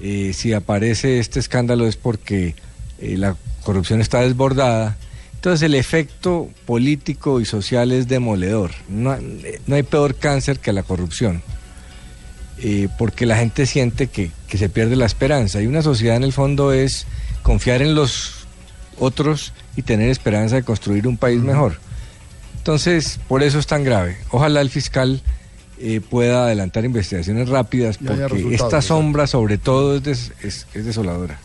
Eh, 0.00 0.32
si 0.34 0.52
aparece 0.52 1.18
este 1.18 1.40
escándalo 1.40 1.86
es 1.86 1.96
porque 1.96 2.54
eh, 3.00 3.16
la 3.16 3.36
corrupción 3.62 4.00
está 4.00 4.20
desbordada. 4.20 4.96
Entonces 5.34 5.62
el 5.62 5.74
efecto 5.74 6.48
político 6.64 7.40
y 7.40 7.44
social 7.44 7.92
es 7.92 8.08
demoledor. 8.08 8.72
No, 8.88 9.16
no 9.66 9.74
hay 9.74 9.82
peor 9.82 10.14
cáncer 10.16 10.58
que 10.58 10.72
la 10.72 10.82
corrupción. 10.82 11.42
Eh, 12.58 12.88
porque 12.96 13.26
la 13.26 13.36
gente 13.36 13.66
siente 13.66 14.06
que, 14.06 14.30
que 14.48 14.58
se 14.58 14.68
pierde 14.68 14.96
la 14.96 15.06
esperanza. 15.06 15.60
Y 15.60 15.66
una 15.66 15.82
sociedad 15.82 16.16
en 16.16 16.24
el 16.24 16.32
fondo 16.32 16.72
es 16.72 17.06
confiar 17.42 17.82
en 17.82 17.94
los 17.94 18.46
otros 18.98 19.52
y 19.76 19.82
tener 19.82 20.10
esperanza 20.10 20.56
de 20.56 20.62
construir 20.62 21.06
un 21.06 21.16
país 21.16 21.40
mejor. 21.40 21.78
Entonces, 22.58 23.20
por 23.28 23.42
eso 23.42 23.58
es 23.58 23.66
tan 23.66 23.84
grave. 23.84 24.16
Ojalá 24.30 24.60
el 24.60 24.70
fiscal 24.70 25.22
eh, 25.78 26.00
pueda 26.00 26.44
adelantar 26.46 26.84
investigaciones 26.84 27.48
rápidas, 27.48 27.98
porque 27.98 28.54
esta 28.54 28.64
¿verdad? 28.66 28.80
sombra 28.80 29.26
sobre 29.26 29.58
todo 29.58 29.96
es, 29.96 30.02
des- 30.02 30.32
es- 30.42 30.66
es 30.74 30.84
desoladora. 30.86 31.38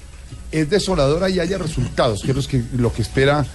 Es 0.52 0.70
desoladora 0.70 1.30
y 1.30 1.40
haya 1.40 1.58
resultados, 1.58 2.24
que 2.24 2.32
es 2.32 2.48
que- 2.48 2.64
lo 2.78 2.92
que 2.94 3.02
espera 3.02 3.46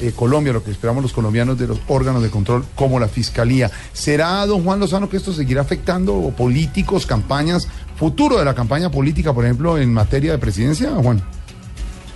eh, 0.00 0.12
Colombia, 0.14 0.52
lo 0.52 0.62
que 0.62 0.70
esperamos 0.70 1.02
los 1.02 1.14
colombianos 1.14 1.58
de 1.58 1.66
los 1.66 1.78
órganos 1.88 2.22
de 2.22 2.28
control 2.28 2.66
como 2.74 3.00
la 3.00 3.08
Fiscalía. 3.08 3.70
¿Será, 3.94 4.44
don 4.44 4.62
Juan 4.62 4.78
Lozano, 4.78 5.08
que 5.08 5.16
esto 5.16 5.32
seguirá 5.32 5.62
afectando 5.62 6.34
políticos, 6.36 7.06
campañas, 7.06 7.66
futuro 7.98 8.38
de 8.38 8.44
la 8.44 8.54
campaña 8.54 8.90
política, 8.90 9.32
por 9.32 9.44
ejemplo, 9.46 9.78
en 9.78 9.90
materia 9.94 10.32
de 10.32 10.38
presidencia, 10.38 10.90
Juan? 10.90 11.22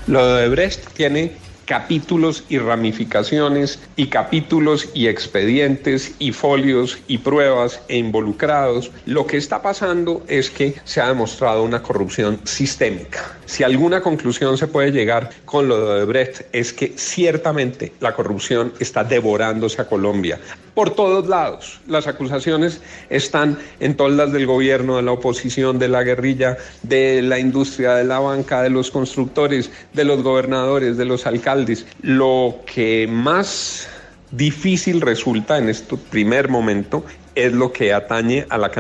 Lo 0.09 0.27
de 0.35 0.49
Brecht 0.51 0.89
tiene 0.93 1.33
capítulos 1.71 2.43
y 2.49 2.59
ramificaciones 2.59 3.79
y 3.95 4.09
capítulos 4.09 4.89
y 4.93 5.07
expedientes 5.07 6.17
y 6.19 6.33
folios 6.33 6.99
y 7.07 7.19
pruebas 7.19 7.81
e 7.87 7.97
involucrados. 7.97 8.91
Lo 9.07 9.25
que 9.25 9.37
está 9.37 9.63
pasando 9.63 10.25
es 10.27 10.51
que 10.51 10.75
se 10.83 11.01
ha 11.01 11.07
demostrado 11.07 11.63
una 11.63 11.81
corrupción 11.81 12.41
sistémica. 12.43 13.37
Si 13.47 13.63
alguna 13.63 14.01
conclusión 14.01 14.59
se 14.59 14.67
puede 14.67 14.91
llegar 14.91 15.31
con 15.45 15.69
lo 15.69 15.95
de 15.95 16.05
Brecht 16.07 16.43
es 16.53 16.73
que 16.73 16.95
ciertamente 16.97 17.93
la 18.01 18.17
corrupción 18.17 18.73
está 18.81 19.05
devorándose 19.05 19.81
a 19.81 19.87
Colombia 19.87 20.41
por 20.75 20.91
todos 20.91 21.29
lados. 21.29 21.81
Las 21.87 22.07
acusaciones 22.07 22.81
están 23.09 23.59
en 23.81 23.97
todas 23.97 24.13
las 24.13 24.33
del 24.33 24.47
gobierno, 24.47 24.97
de 24.97 25.03
la 25.03 25.13
oposición, 25.13 25.79
de 25.79 25.89
la 25.89 26.03
guerrilla, 26.03 26.57
de 26.83 27.23
la 27.23 27.39
industria, 27.39 27.95
de 27.95 28.05
la 28.05 28.19
banca, 28.19 28.63
de 28.63 28.71
los 28.71 28.91
constructores, 28.91 29.71
de 29.93 30.05
los 30.05 30.23
gobernadores, 30.23 30.97
de 30.97 31.05
los 31.05 31.27
alcaldes. 31.27 31.87
Lo 32.03 32.61
que 32.67 33.09
más 33.11 33.89
difícil 34.31 35.01
resulta 35.01 35.59
en 35.59 35.69
este 35.69 35.97
primer 35.97 36.49
momento 36.49 37.05
es 37.35 37.53
lo 37.53 37.73
que 37.73 37.93
atañe 37.93 38.47
a, 38.49 38.59
la 38.59 38.71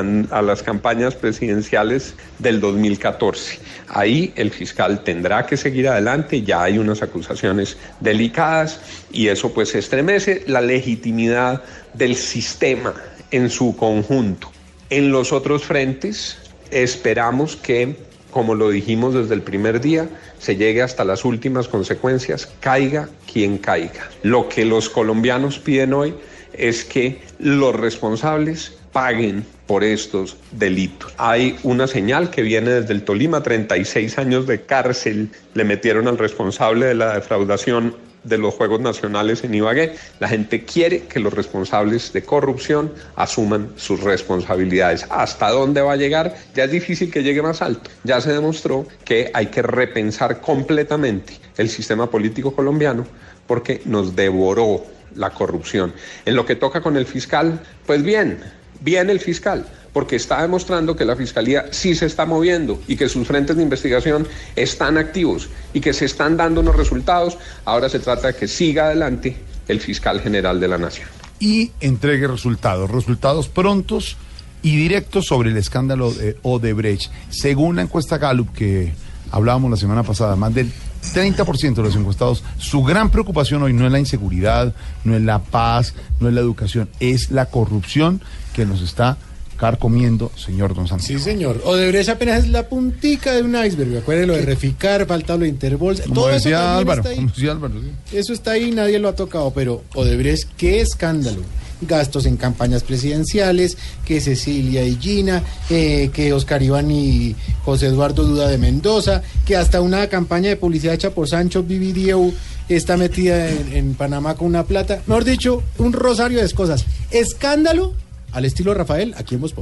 las 0.42 0.62
campañas 0.62 1.14
presidenciales 1.14 2.14
del 2.38 2.60
2014. 2.60 3.58
Ahí 3.88 4.32
el 4.36 4.50
fiscal 4.50 5.02
tendrá 5.04 5.46
que 5.46 5.56
seguir 5.56 5.88
adelante, 5.88 6.42
ya 6.42 6.62
hay 6.62 6.78
unas 6.78 7.02
acusaciones 7.02 7.76
delicadas 8.00 8.80
y 9.12 9.28
eso 9.28 9.52
pues 9.52 9.74
estremece 9.74 10.44
la 10.46 10.60
legitimidad 10.60 11.62
del 11.94 12.16
sistema 12.16 12.94
en 13.30 13.50
su 13.50 13.76
conjunto. 13.76 14.50
En 14.90 15.12
los 15.12 15.32
otros 15.32 15.64
frentes 15.64 16.38
esperamos 16.70 17.56
que, 17.56 17.96
como 18.30 18.54
lo 18.54 18.70
dijimos 18.70 19.14
desde 19.14 19.34
el 19.34 19.42
primer 19.42 19.80
día, 19.80 20.08
se 20.38 20.56
llegue 20.56 20.82
hasta 20.82 21.04
las 21.04 21.24
últimas 21.24 21.68
consecuencias, 21.68 22.48
caiga 22.60 23.08
quien 23.30 23.58
caiga. 23.58 24.08
Lo 24.22 24.48
que 24.48 24.64
los 24.64 24.88
colombianos 24.88 25.58
piden 25.58 25.92
hoy 25.92 26.14
es 26.52 26.84
que 26.84 27.20
los 27.38 27.74
responsables 27.74 28.76
paguen 28.92 29.44
por 29.66 29.84
estos 29.84 30.36
delitos. 30.52 31.12
Hay 31.16 31.58
una 31.62 31.86
señal 31.86 32.30
que 32.30 32.42
viene 32.42 32.70
desde 32.70 32.92
el 32.92 33.02
Tolima, 33.04 33.42
36 33.42 34.18
años 34.18 34.46
de 34.46 34.62
cárcel 34.62 35.30
le 35.54 35.64
metieron 35.64 36.08
al 36.08 36.18
responsable 36.18 36.86
de 36.86 36.94
la 36.94 37.14
defraudación 37.14 37.94
de 38.24 38.38
los 38.38 38.54
Juegos 38.54 38.80
Nacionales 38.80 39.44
en 39.44 39.54
Ibagué. 39.54 39.94
La 40.18 40.28
gente 40.28 40.64
quiere 40.64 41.02
que 41.02 41.20
los 41.20 41.32
responsables 41.32 42.12
de 42.12 42.22
corrupción 42.22 42.92
asuman 43.16 43.70
sus 43.76 44.00
responsabilidades. 44.00 45.06
¿Hasta 45.08 45.50
dónde 45.50 45.80
va 45.80 45.92
a 45.92 45.96
llegar? 45.96 46.34
Ya 46.54 46.64
es 46.64 46.70
difícil 46.70 47.10
que 47.10 47.22
llegue 47.22 47.42
más 47.42 47.62
alto. 47.62 47.90
Ya 48.04 48.20
se 48.20 48.32
demostró 48.32 48.86
que 49.04 49.30
hay 49.32 49.46
que 49.46 49.62
repensar 49.62 50.40
completamente 50.40 51.34
el 51.56 51.68
sistema 51.68 52.10
político 52.10 52.54
colombiano 52.54 53.06
porque 53.46 53.80
nos 53.84 54.14
devoró 54.14 54.84
la 55.14 55.30
corrupción. 55.30 55.92
En 56.24 56.36
lo 56.36 56.46
que 56.46 56.56
toca 56.56 56.80
con 56.80 56.96
el 56.96 57.06
fiscal, 57.06 57.60
pues 57.86 58.02
bien, 58.02 58.38
bien 58.80 59.10
el 59.10 59.20
fiscal, 59.20 59.66
porque 59.92 60.16
está 60.16 60.42
demostrando 60.42 60.96
que 60.96 61.04
la 61.04 61.16
fiscalía 61.16 61.66
sí 61.70 61.94
se 61.94 62.06
está 62.06 62.26
moviendo 62.26 62.80
y 62.86 62.96
que 62.96 63.08
sus 63.08 63.26
frentes 63.26 63.56
de 63.56 63.62
investigación 63.62 64.26
están 64.56 64.98
activos 64.98 65.48
y 65.72 65.80
que 65.80 65.92
se 65.92 66.04
están 66.04 66.36
dando 66.36 66.60
unos 66.60 66.76
resultados. 66.76 67.38
Ahora 67.64 67.88
se 67.88 67.98
trata 67.98 68.28
de 68.28 68.34
que 68.34 68.48
siga 68.48 68.86
adelante 68.86 69.36
el 69.68 69.80
fiscal 69.80 70.20
general 70.20 70.60
de 70.60 70.68
la 70.68 70.78
nación. 70.78 71.08
y 71.42 71.72
entregue 71.80 72.26
resultados, 72.26 72.90
resultados 72.90 73.48
prontos 73.48 74.18
y 74.62 74.76
directos 74.76 75.24
sobre 75.26 75.50
el 75.50 75.56
escándalo 75.56 76.12
de 76.12 76.36
Odebrecht. 76.42 77.10
Según 77.30 77.76
la 77.76 77.82
encuesta 77.82 78.18
Gallup 78.18 78.52
que 78.52 78.92
hablábamos 79.30 79.70
la 79.70 79.78
semana 79.78 80.02
pasada, 80.02 80.36
más 80.36 80.54
del 80.54 80.70
30% 81.14 81.74
de 81.74 81.82
los 81.82 81.96
encuestados, 81.96 82.42
su 82.58 82.82
gran 82.82 83.10
preocupación 83.10 83.62
hoy 83.62 83.72
no 83.72 83.86
es 83.86 83.92
la 83.92 83.98
inseguridad, 83.98 84.74
no 85.04 85.16
es 85.16 85.22
la 85.22 85.38
paz, 85.38 85.94
no 86.20 86.28
es 86.28 86.34
la 86.34 86.40
educación, 86.40 86.88
es 87.00 87.30
la 87.30 87.46
corrupción 87.46 88.20
que 88.54 88.66
nos 88.66 88.82
está 88.82 89.16
carcomiendo, 89.60 90.32
señor 90.36 90.74
Don 90.74 90.88
Santiago. 90.88 91.18
Sí, 91.18 91.22
señor. 91.22 91.60
Odebrecht 91.64 92.08
apenas 92.08 92.44
es 92.44 92.50
la 92.50 92.66
puntica 92.66 93.32
de 93.32 93.42
un 93.42 93.54
iceberg. 93.54 93.98
Acuérdate 93.98 94.26
lo 94.26 94.34
de 94.34 94.42
Reficar, 94.46 95.06
falta 95.06 95.36
lo 95.36 95.44
de. 95.44 95.54
Como 95.54 96.14
Todo 96.14 96.30
eso 96.30 96.34
decía 96.36 96.58
también 96.58 96.78
Álvaro, 96.78 97.00
está 97.02 97.10
ahí. 97.10 97.16
como 97.16 97.28
decía 97.28 97.52
Álvaro, 97.52 97.74
sí. 97.82 98.16
Eso 98.16 98.32
está 98.32 98.50
ahí, 98.52 98.70
nadie 98.70 98.98
lo 98.98 99.08
ha 99.08 99.14
tocado, 99.14 99.52
pero 99.52 99.84
Odebrecht, 99.94 100.48
qué 100.56 100.80
escándalo. 100.80 101.42
Gastos 101.82 102.26
en 102.26 102.36
campañas 102.36 102.82
presidenciales, 102.82 103.76
que 104.04 104.20
Cecilia 104.20 104.84
y 104.84 104.96
Gina, 104.96 105.42
eh, 105.68 106.10
que 106.12 106.32
Oscar 106.32 106.62
Iván 106.62 106.90
y 106.90 107.34
José 107.64 107.86
Eduardo 107.86 108.24
Duda 108.24 108.48
de 108.48 108.58
Mendoza, 108.58 109.22
que 109.44 109.56
hasta 109.56 109.80
una 109.80 110.08
campaña 110.08 110.48
de 110.48 110.56
publicidad 110.56 110.94
hecha 110.94 111.10
por 111.10 111.28
Sancho 111.28 111.62
Vividieu 111.62 112.32
está 112.68 112.96
metida 112.96 113.48
en, 113.50 113.94
Panamá 113.94 114.34
con 114.34 114.46
una 114.46 114.64
plata. 114.64 115.02
Mejor 115.06 115.24
dicho, 115.24 115.62
un 115.78 115.92
rosario 115.92 116.40
de 116.40 116.50
cosas. 116.52 116.84
Escándalo 117.10 117.94
al 118.32 118.44
estilo 118.44 118.74
Rafael, 118.74 119.14
aquí 119.16 119.34
en 119.34 119.40
Voz. 119.40 119.54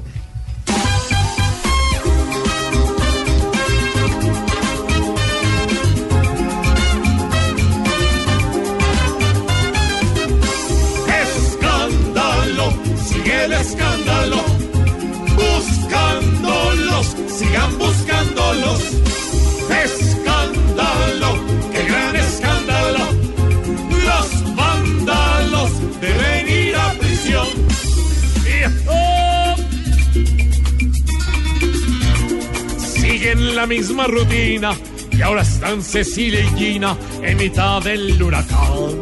La 33.58 33.66
misma 33.66 34.06
rutina 34.06 34.70
y 35.10 35.20
ahora 35.20 35.42
están 35.42 35.82
Cecilia 35.82 36.38
y 36.38 36.48
Gina 36.56 36.96
en 37.24 37.36
mitad 37.38 37.82
del 37.82 38.22
huracán. 38.22 39.00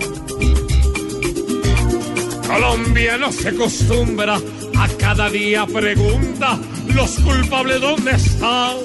Colombia 2.46 3.18
no 3.18 3.30
se 3.32 3.50
acostumbra 3.50 4.36
a 4.78 4.88
cada 4.98 5.28
día 5.28 5.66
pregunta 5.66 6.58
los 6.94 7.10
culpables 7.18 7.82
dónde 7.82 8.12
están. 8.12 8.76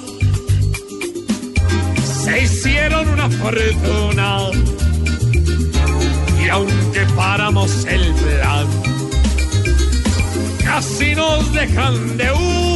Se 2.21 2.43
hicieron 2.43 3.07
una 3.07 3.29
fortuna 3.29 4.39
y 6.43 6.49
aunque 6.49 6.99
paramos 7.15 7.85
el 7.85 8.13
plan, 8.15 8.67
casi 10.65 11.15
nos 11.15 11.53
dejan 11.53 12.17
de 12.17 12.29
uno 12.33 12.70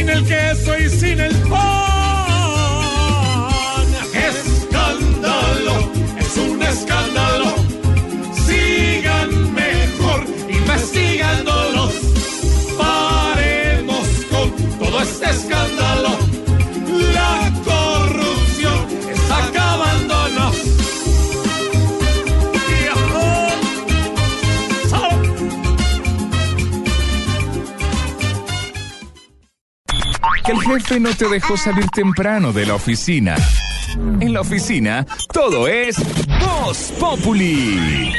sin 0.00 0.08
el 0.08 0.24
queso 0.24 0.78
y 0.78 0.88
sin 0.88 1.20
el 1.20 1.36
pan. 1.50 1.60
Escándalo, 4.14 5.92
es 6.18 6.36
un 6.38 6.62
escándalo 6.62 7.54
sigan 8.46 9.52
mejor 9.52 10.24
investigándolos. 10.48 11.92
Paremos 12.78 14.08
con 14.30 14.50
todo 14.78 15.02
este 15.02 15.28
escándalo. 15.30 16.29
Que 30.50 30.56
el 30.56 30.62
jefe 30.80 30.98
no 30.98 31.10
te 31.14 31.28
dejó 31.28 31.56
salir 31.56 31.86
temprano 31.90 32.52
de 32.52 32.66
la 32.66 32.74
oficina. 32.74 33.36
En 34.20 34.32
la 34.32 34.40
oficina, 34.40 35.06
todo 35.32 35.68
es 35.68 35.96
Voz 36.40 36.92
Populi. 36.98 38.12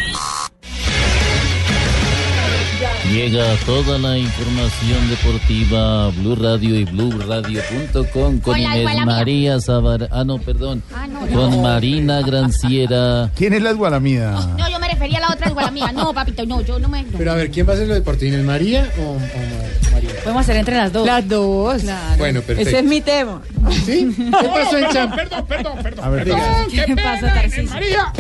Llega 3.12 3.54
toda 3.66 3.98
la 3.98 4.18
información 4.18 5.10
deportiva 5.10 6.06
a 6.06 6.10
Blue 6.12 6.36
Radio 6.38 6.80
y 6.80 6.86
BlueRadio.com 6.86 8.40
con 8.40 8.56
Hola, 8.56 8.78
Inés. 8.78 9.06
María 9.06 9.60
Sabar... 9.60 10.08
Ah, 10.14 10.24
no, 10.24 10.38
perdón. 10.38 10.82
Ah, 10.96 11.08
no, 11.08 11.20
Con 11.20 11.52
no. 11.52 11.62
Marina 11.64 12.22
Granciera. 12.22 13.30
¿Quién 13.36 13.52
es 13.52 13.62
la 13.62 13.74
Gualamida? 13.74 14.56
No, 14.58 14.70
yo 14.70 14.80
me 14.80 14.88
refería 14.88 15.18
a 15.18 15.22
la 15.22 15.34
otra 15.34 15.50
igual 15.50 15.66
a 15.66 15.72
mía. 15.72 15.92
No, 15.92 16.14
papito, 16.14 16.46
no, 16.46 16.62
yo 16.62 16.80
no 16.80 16.88
me. 16.88 17.04
no. 17.04 17.18
Pero 17.18 17.34
a 17.34 17.36
ver, 17.36 17.52
¿quién 17.52 17.68
va 17.68 17.72
a 17.72 17.76
hacer 17.76 17.90
lo 17.90 17.94
deportivo? 17.94 18.34
¿Inés 18.34 18.46
María 18.46 18.90
o, 19.00 19.12
o? 19.12 19.91
Podemos 20.24 20.42
hacer 20.42 20.56
entre 20.58 20.76
las 20.78 20.94
dos. 20.94 21.06
Las 21.06 21.28
dos. 21.28 21.84
Bueno, 22.18 22.42
perfecto. 22.42 22.70
Ese 22.70 22.80
es 22.80 22.86
mi 22.86 23.02
tema. 23.02 23.42
¿Sí? 23.86 24.14
¿Qué 24.16 24.48
pasó 24.48 24.78
en 24.78 24.86
perdón, 24.86 24.94
Champions? 24.94 25.30
perdón, 25.30 25.46
perdón, 25.48 25.78
perdón. 25.84 26.06
A 26.06 26.10
ver, 26.10 26.24
perdón, 26.24 26.42
¿qué 26.70 26.86
qué 26.86 26.96
pasa? 26.96 27.46
Inés 27.46 27.70
María. 27.70 28.14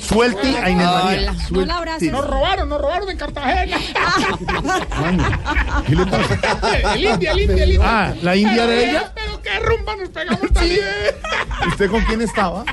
Suelte 0.00 0.58
a 0.58 0.70
Inés 0.70 0.86
María. 0.86 1.34
No 1.50 1.64
la 1.64 1.76
abraces. 1.78 2.12
Nos 2.12 2.26
robaron, 2.26 2.68
nos 2.68 2.80
robaron 2.80 3.10
en 3.10 3.16
Cartagena. 3.16 3.78
¿Qué 5.86 5.94
le 5.96 6.06
pasa? 6.06 6.38
el 6.94 7.04
India, 7.04 7.32
el 7.32 7.40
India, 7.40 7.64
el 7.64 7.72
India. 7.72 7.88
Ah, 7.88 8.14
¿la 8.22 8.36
India 8.36 8.62
Pero, 8.66 8.72
era 8.72 8.90
ella? 8.90 9.12
Pero 9.14 9.42
qué 9.42 9.58
rumba 9.58 9.96
nos 9.96 10.08
pegamos 10.10 10.52
también. 10.52 10.80
¿Usted 11.68 11.90
con 11.90 12.02
quién 12.04 12.22
estaba? 12.22 12.64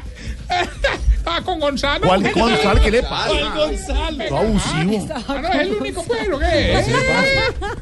Con 1.41 1.59
Gonzalo. 1.59 2.07
¿Cuál 2.07 2.33
Gonzalo? 2.33 2.81
¿Qué 2.81 2.91
le 2.91 3.03
pasa? 3.03 3.29
¿Cuál 3.29 3.53
Gonzalo? 3.55 4.29
No, 4.29 4.37
abusivo. 4.37 5.07
Ah, 5.27 5.39
no, 5.41 5.47
es 5.49 5.55
el 5.55 5.71
único, 5.73 6.03
pues, 6.03 6.29
¿o 6.31 6.39
qué? 6.39 6.79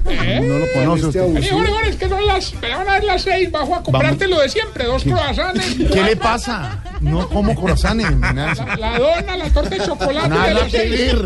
¿Eh? 0.09 0.39
No 0.41 0.59
lo 0.59 0.65
conoce 0.73 1.05
usted. 1.05 1.33
Vení, 1.33 1.47
Jorge, 1.47 1.71
Jorge, 1.71 1.89
es 1.89 1.95
que 1.95 2.09
son 2.09 2.27
las, 2.27 2.53
me 2.55 2.69
van 2.69 2.87
a 2.87 2.91
dar 2.93 3.03
las 3.03 3.21
seis, 3.21 3.51
bajo 3.51 3.75
a 3.75 3.83
comprarte 3.83 4.27
lo 4.27 4.39
de 4.39 4.49
siempre, 4.49 4.85
dos 4.85 5.03
croissants. 5.03 5.75
¿Qué 5.91 6.03
le 6.03 6.15
pasa? 6.15 6.83
No 7.01 7.27
como 7.29 7.53
Nancy. 7.53 8.61
La, 8.65 8.75
la 8.77 8.99
dona, 8.99 9.37
la 9.37 9.49
torta 9.49 9.69
de 9.69 9.85
chocolate 9.85 10.29
de 10.29 10.29
Nada 10.29 10.67
que 10.67 10.89
ver. 10.89 11.25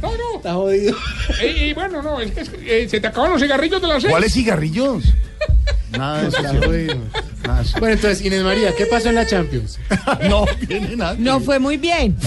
No, 0.00 0.10
no. 0.10 0.36
Está 0.36 0.54
jodido. 0.54 0.96
Y, 1.40 1.46
y 1.46 1.72
bueno, 1.74 2.02
no, 2.02 2.20
es 2.20 2.32
que 2.32 2.42
eh, 2.64 2.88
se 2.88 3.00
te 3.00 3.06
acaban 3.06 3.30
los 3.30 3.40
cigarrillos 3.40 3.80
de 3.80 3.86
las 3.88 4.02
seis. 4.02 4.10
¿Cuáles 4.10 4.32
cigarrillos? 4.32 5.04
Nada 5.92 6.22
de 6.22 6.28
eso. 6.28 6.98
Sí. 7.44 7.50
eso. 7.68 7.78
Bueno, 7.80 7.94
entonces, 7.94 8.24
Inés 8.24 8.42
María, 8.42 8.74
¿qué 8.76 8.86
pasó 8.86 9.08
en 9.08 9.14
la 9.16 9.26
Champions? 9.26 9.78
No 10.28 10.44
viene 10.68 10.96
nada. 10.96 11.14
No 11.18 11.40
fue 11.40 11.58
muy 11.58 11.76
bien. 11.76 12.16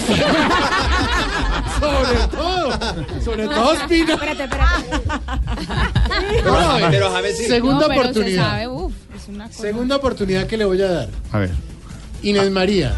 Sobre 1.80 2.28
todo, 2.32 2.72
sobre 3.24 3.48
todo 3.48 3.74
Espina. 3.74 4.14
Espérate, 4.14 4.44
espérate. 4.44 5.02
No, 6.46 6.90
Pero 6.90 7.12
James 7.12 7.38
sí. 7.38 7.46
Segunda 7.46 7.82
No, 7.82 7.88
pero 7.88 7.94
se 8.04 8.10
oportunidad. 8.10 8.44
sabe, 8.44 8.68
uf, 8.70 8.94
es 9.16 9.28
una 9.28 9.48
cosa. 9.48 9.62
Segunda 9.62 9.96
oportunidad 9.98 10.48
que 10.48 10.58
le 10.58 10.66
voy 10.66 10.82
a 10.82 10.88
dar. 10.90 11.10
A 11.34 11.40
ver. 11.40 11.52
Inés 12.24 12.50
María, 12.50 12.96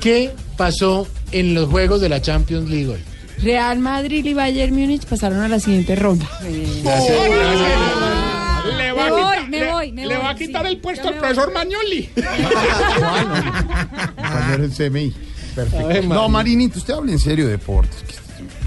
¿qué 0.00 0.32
pasó 0.56 1.06
en 1.30 1.54
los 1.54 1.68
juegos 1.70 2.00
de 2.00 2.08
la 2.08 2.20
Champions 2.20 2.68
League 2.68 2.88
hoy? 2.88 3.00
Real 3.42 3.78
Madrid 3.78 4.24
y 4.24 4.34
Bayern 4.34 4.74
Múnich 4.74 5.04
pasaron 5.06 5.40
a 5.40 5.48
la 5.48 5.60
siguiente 5.60 5.94
ronda. 5.96 6.26
Le 6.42 6.82
va, 6.82 6.98
Me 9.16 9.22
voy, 9.22 9.48
me 9.48 9.58
le- 9.60 9.72
voy, 9.72 9.92
me 9.92 10.06
le 10.06 10.14
voy, 10.16 10.24
va 10.24 10.30
a 10.30 10.34
quitar 10.34 10.62
sí. 10.66 10.72
el 10.72 10.78
puesto 10.80 11.08
al 11.08 11.14
profesor 11.16 11.52
Mañoli. 11.52 12.08
Compañero 14.16 14.64
en 14.64 14.70
CMI. 14.70 15.14
Perfecto. 15.54 15.86
ver, 15.88 16.04
No. 16.06 16.28
Marinito, 16.28 16.78
usted 16.78 16.94
habla 16.94 17.12
en 17.12 17.18
serio 17.18 17.46
de 17.46 17.52
deportes. 17.52 18.04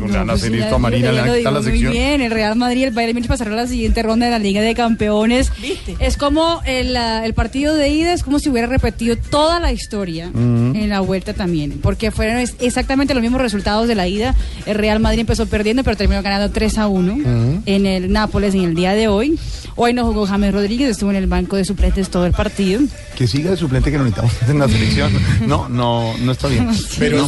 No, 0.07 0.13
le 0.13 0.19
van 0.19 0.29
a 0.29 0.33
pues 0.33 0.41
hacer 0.43 0.51
sí, 0.53 0.57
esto 0.59 0.69
ya- 0.69 0.75
a 0.75 0.79
Marina, 0.79 1.11
le 1.11 1.19
van 1.19 1.29
a 1.29 1.31
lo 1.31 1.37
quitar 1.37 1.53
la 1.53 1.63
sección. 1.63 1.91
Muy 1.91 1.97
bien, 1.99 2.21
el 2.21 2.31
Real 2.31 2.55
Madrid 2.55 2.83
el 2.85 2.91
Bayern 2.93 3.13
Múnich 3.15 3.27
pasaron 3.29 3.53
a 3.53 3.57
la 3.57 3.67
siguiente 3.67 4.03
ronda 4.03 4.25
de 4.25 4.31
la 4.31 4.39
Liga 4.39 4.61
de 4.61 4.73
Campeones. 4.75 5.51
Es 5.99 6.17
como 6.17 6.61
el, 6.65 6.95
el 6.95 7.33
partido 7.33 7.75
de 7.75 7.89
ida, 7.89 8.13
es 8.13 8.23
como 8.23 8.39
si 8.39 8.49
hubiera 8.49 8.67
repetido 8.67 9.15
toda 9.15 9.59
la 9.59 9.71
historia 9.71 10.31
en 10.33 10.89
la 10.89 10.99
vuelta 11.01 11.33
también, 11.33 11.79
porque 11.81 12.11
fueron 12.11 12.37
exactamente 12.59 13.13
los 13.13 13.21
mismos 13.21 13.41
resultados 13.41 13.87
de 13.87 13.95
la 13.95 14.07
ida. 14.07 14.35
El 14.65 14.75
Real 14.75 14.99
Madrid 14.99 15.19
empezó 15.21 15.45
perdiendo, 15.47 15.83
pero 15.83 15.95
terminó 15.97 16.21
ganando 16.21 16.51
3 16.51 16.77
a 16.77 16.87
1 16.87 17.61
en 17.65 17.85
el 17.85 18.11
Nápoles 18.11 18.53
en 18.55 18.63
el 18.63 18.75
día 18.75 18.93
de 18.93 19.07
hoy. 19.07 19.37
Hoy 19.75 19.93
no 19.93 20.05
jugó 20.05 20.27
James 20.27 20.53
Rodríguez, 20.53 20.89
estuvo 20.91 21.09
en 21.09 21.15
el 21.15 21.25
banco 21.27 21.55
de 21.55 21.65
suplentes 21.65 22.09
todo 22.09 22.25
el 22.27 22.31
partido. 22.33 22.81
Que 23.15 23.25
siga 23.27 23.51
de 23.51 23.57
suplente 23.57 23.91
que 23.91 23.97
lo 23.97 24.03
necesitamos 24.03 24.33
en 24.49 24.59
la 24.59 24.67
selección. 24.67 25.11
No, 25.47 25.67
no, 25.69 26.15
no 26.19 26.31
está 26.31 26.47
bien. 26.47 26.67
Pero 26.99 27.27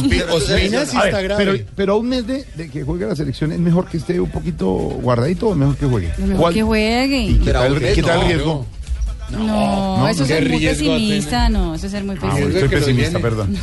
Sí 0.86 0.96
está 1.04 1.20
grave. 1.22 1.44
Pero, 1.44 1.64
pero 1.74 1.92
a 1.94 1.96
un 1.96 2.08
mes 2.08 2.26
de, 2.26 2.44
de 2.54 2.65
que 2.68 2.82
juegue 2.82 3.06
la 3.06 3.16
selección, 3.16 3.52
¿es 3.52 3.58
mejor 3.58 3.86
que 3.88 3.96
esté 3.98 4.18
un 4.20 4.30
poquito 4.30 4.66
guardadito 4.66 5.48
o 5.48 5.52
es 5.52 5.56
mejor 5.58 5.76
que 5.76 5.86
juegue? 5.86 6.12
Lo 6.18 6.26
mejor 6.26 6.40
¿Cuál- 6.40 6.54
que 6.54 6.62
juegue. 6.62 7.20
¿Y 7.22 7.34
qué 7.38 7.52
tal, 7.52 7.78
qué 7.80 8.02
no, 8.02 8.22
riesgo? 8.24 8.66
No, 9.28 9.98
no, 9.98 10.08
eso 10.08 10.22
es 10.22 10.28
ser 10.28 10.48
muy 10.48 10.58
riesgo 10.60 10.92
pesimista, 10.92 11.48
no, 11.48 11.74
eso 11.74 11.86
es 11.86 11.92
ser 11.92 12.04
muy 12.04 12.14
Ah, 12.14 12.20
pesimista. 12.20 12.42
bueno, 12.44 12.60
soy 12.60 12.68
lo 12.68 12.70
pesimista, 12.86 13.18
perdón. 13.18 13.56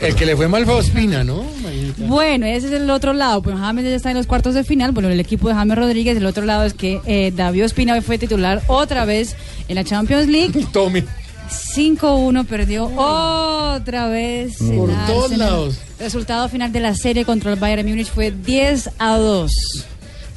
El 0.00 0.14
que 0.16 0.26
le 0.26 0.34
fue 0.36 0.48
mal 0.48 0.64
fue 0.64 0.74
Ospina, 0.74 1.22
¿no? 1.22 1.44
Bueno, 1.98 2.46
ese 2.46 2.66
es 2.66 2.72
el 2.72 2.90
otro 2.90 3.12
lado. 3.12 3.40
Pues 3.40 3.56
James 3.56 3.84
ya 3.84 3.94
está 3.94 4.10
en 4.10 4.16
los 4.16 4.26
cuartos 4.26 4.54
de 4.54 4.64
final. 4.64 4.90
Bueno, 4.90 5.08
el 5.08 5.20
equipo 5.20 5.48
de 5.48 5.54
James 5.54 5.78
Rodríguez. 5.78 6.16
El 6.16 6.26
otro 6.26 6.44
lado 6.44 6.64
es 6.64 6.74
que 6.74 7.00
eh, 7.06 7.32
David 7.34 7.66
Ospina 7.66 8.02
fue 8.02 8.18
titular 8.18 8.60
otra 8.66 9.04
vez 9.04 9.36
en 9.68 9.76
la 9.76 9.84
Champions 9.84 10.26
League. 10.26 10.66
Tome. 10.72 11.04
5-1 11.74 12.46
perdió 12.46 12.86
otra 12.96 14.08
vez. 14.08 14.56
Por 14.58 14.90
todos 15.06 15.36
lados. 15.36 15.78
Resultado 15.98 16.48
final 16.48 16.72
de 16.72 16.80
la 16.80 16.94
serie 16.94 17.24
contra 17.24 17.52
el 17.52 17.58
Bayern 17.58 17.88
Múnich 17.88 18.10
fue 18.10 18.30
10 18.30 18.90
a 18.98 19.16
2. 19.16 19.52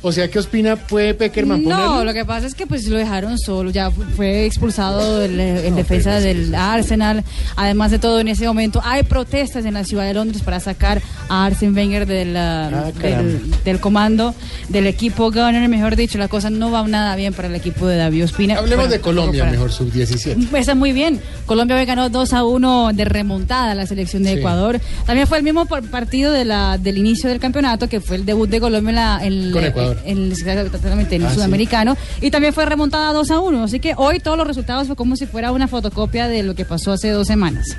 O 0.07 0.11
sea 0.13 0.29
que 0.29 0.39
Ospina 0.39 0.75
puede 0.75 1.13
Peckerman 1.13 1.63
No, 1.63 1.69
ponerlo. 1.69 2.03
lo 2.05 2.13
que 2.13 2.23
pasa 2.25 2.47
es 2.47 2.55
que 2.55 2.65
pues 2.65 2.87
lo 2.87 2.97
dejaron 2.97 3.37
solo, 3.37 3.69
ya 3.71 3.91
fu- 3.91 4.03
fue 4.15 4.45
expulsado 4.45 5.21
el, 5.21 5.39
en 5.39 5.75
defensa 5.75 6.19
del 6.19 6.55
Arsenal. 6.55 7.23
Además 7.55 7.91
de 7.91 7.99
todo, 7.99 8.19
en 8.19 8.27
ese 8.29 8.47
momento 8.47 8.81
hay 8.83 9.03
protestas 9.03 9.65
en 9.65 9.73
la 9.73 9.83
ciudad 9.83 10.05
de 10.05 10.13
Londres 10.13 10.41
para 10.43 10.59
sacar 10.59 11.01
a 11.29 11.45
Arsene 11.45 11.73
Wenger 11.73 12.05
del, 12.05 12.35
ah, 12.37 12.69
Ah, 12.87 12.91
del, 13.01 13.41
del 13.63 13.79
comando 13.79 14.33
del 14.69 14.87
equipo 14.87 15.31
Gunner. 15.31 15.67
Mejor 15.67 15.95
dicho, 15.95 16.17
la 16.17 16.27
cosa 16.29 16.49
no 16.49 16.71
va 16.71 16.87
nada 16.87 17.15
bien 17.15 17.33
para 17.33 17.47
el 17.49 17.55
equipo 17.55 17.85
de 17.87 17.97
David 17.97 18.23
Ospina. 18.25 18.55
Hablemos 18.55 18.85
Bueno, 18.85 18.91
de 18.91 19.01
Colombia, 19.01 19.41
para- 19.41 19.51
mejor 19.51 19.71
sub-17. 19.71 20.55
Está 20.57 20.73
muy 20.75 20.93
bien. 20.93 21.19
Colombia 21.45 21.75
hoy 21.75 21.85
ganó 21.85 22.09
2 22.09 22.33
a 22.33 22.43
1 22.45 22.91
de 22.93 23.03
remontada 23.05 23.71
a 23.71 23.75
la 23.75 23.85
selección 23.85 24.23
de 24.23 24.33
Sí. 24.33 24.39
Ecuador. 24.39 24.79
También 25.05 25.27
fue 25.27 25.37
el 25.39 25.43
mismo 25.43 25.65
par- 25.65 25.83
partido 25.83 26.31
de 26.31 26.45
la, 26.45 26.77
del 26.77 26.97
inicio 26.97 27.29
del 27.29 27.39
campeonato, 27.39 27.89
que 27.89 27.99
fue 27.99 28.15
el 28.17 28.25
debut 28.25 28.49
de 28.49 28.59
Colombia 28.59 28.89
en, 28.89 28.95
la, 28.95 29.19
en, 29.47 29.51
Con 29.51 29.63
Ecuador. 29.65 29.96
En 30.05 30.17
el 30.17 30.33
Ah, 31.25 31.29
sí. 31.29 31.35
sudamericano. 31.35 31.97
Y 32.21 32.31
también 32.31 32.53
fue 32.53 32.65
remontada 32.65 33.13
2 33.13 33.31
a 33.31 33.39
1. 33.39 33.63
Así 33.63 33.79
que 33.79 33.93
hoy 33.97 34.19
todos 34.19 34.37
los 34.37 34.47
resultados 34.47 34.87
fue 34.87 34.95
como 34.95 35.15
si 35.15 35.25
fuera 35.25 35.51
una 35.51 35.67
fotocopia 35.67 36.27
de 36.27 36.43
lo 36.43 36.55
que 36.55 36.65
pasó 36.65 36.91
hace 36.91 37.09
dos 37.09 37.27
semanas. 37.27 37.75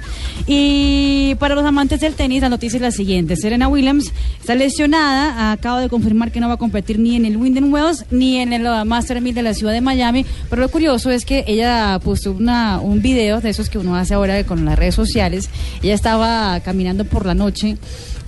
Y 0.46 1.34
para 1.38 1.54
los 1.54 1.64
amantes 1.64 2.00
del 2.00 2.14
tenis, 2.14 2.42
la 2.42 2.48
noticia 2.48 2.76
es 2.76 2.82
la 2.82 2.90
siguiente. 2.90 3.36
Serena 3.36 3.68
Williams 3.68 4.12
está 4.40 4.54
lesionada. 4.54 5.52
Acaba 5.52 5.80
de 5.80 5.88
confirmar 5.88 6.32
que 6.32 6.40
no 6.40 6.48
va 6.48 6.54
a 6.54 6.58
competir 6.58 6.98
ni 6.98 7.16
en 7.16 7.24
el 7.24 7.36
Winden 7.36 7.72
Wells 7.72 8.04
ni 8.10 8.36
en 8.38 8.52
el 8.52 8.66
uh, 8.66 8.84
Master 8.84 9.20
1000 9.20 9.34
de 9.34 9.42
la 9.42 9.54
ciudad 9.54 9.72
de 9.72 9.80
Miami. 9.80 10.24
Pero 10.50 10.62
lo 10.62 10.68
curioso 10.70 11.10
es 11.10 11.24
que 11.24 11.44
ella 11.46 11.98
puso 12.02 12.32
una, 12.32 12.80
un 12.80 13.02
video 13.02 13.40
de 13.40 13.50
esos 13.50 13.68
que 13.68 13.78
uno 13.78 13.96
hace 13.96 14.14
ahora 14.14 14.42
con 14.44 14.64
las 14.64 14.78
redes 14.78 14.94
sociales. 14.94 15.48
Ella 15.82 15.94
estaba 15.94 16.60
caminando 16.60 17.04
por 17.04 17.26
la 17.26 17.34
noche 17.34 17.76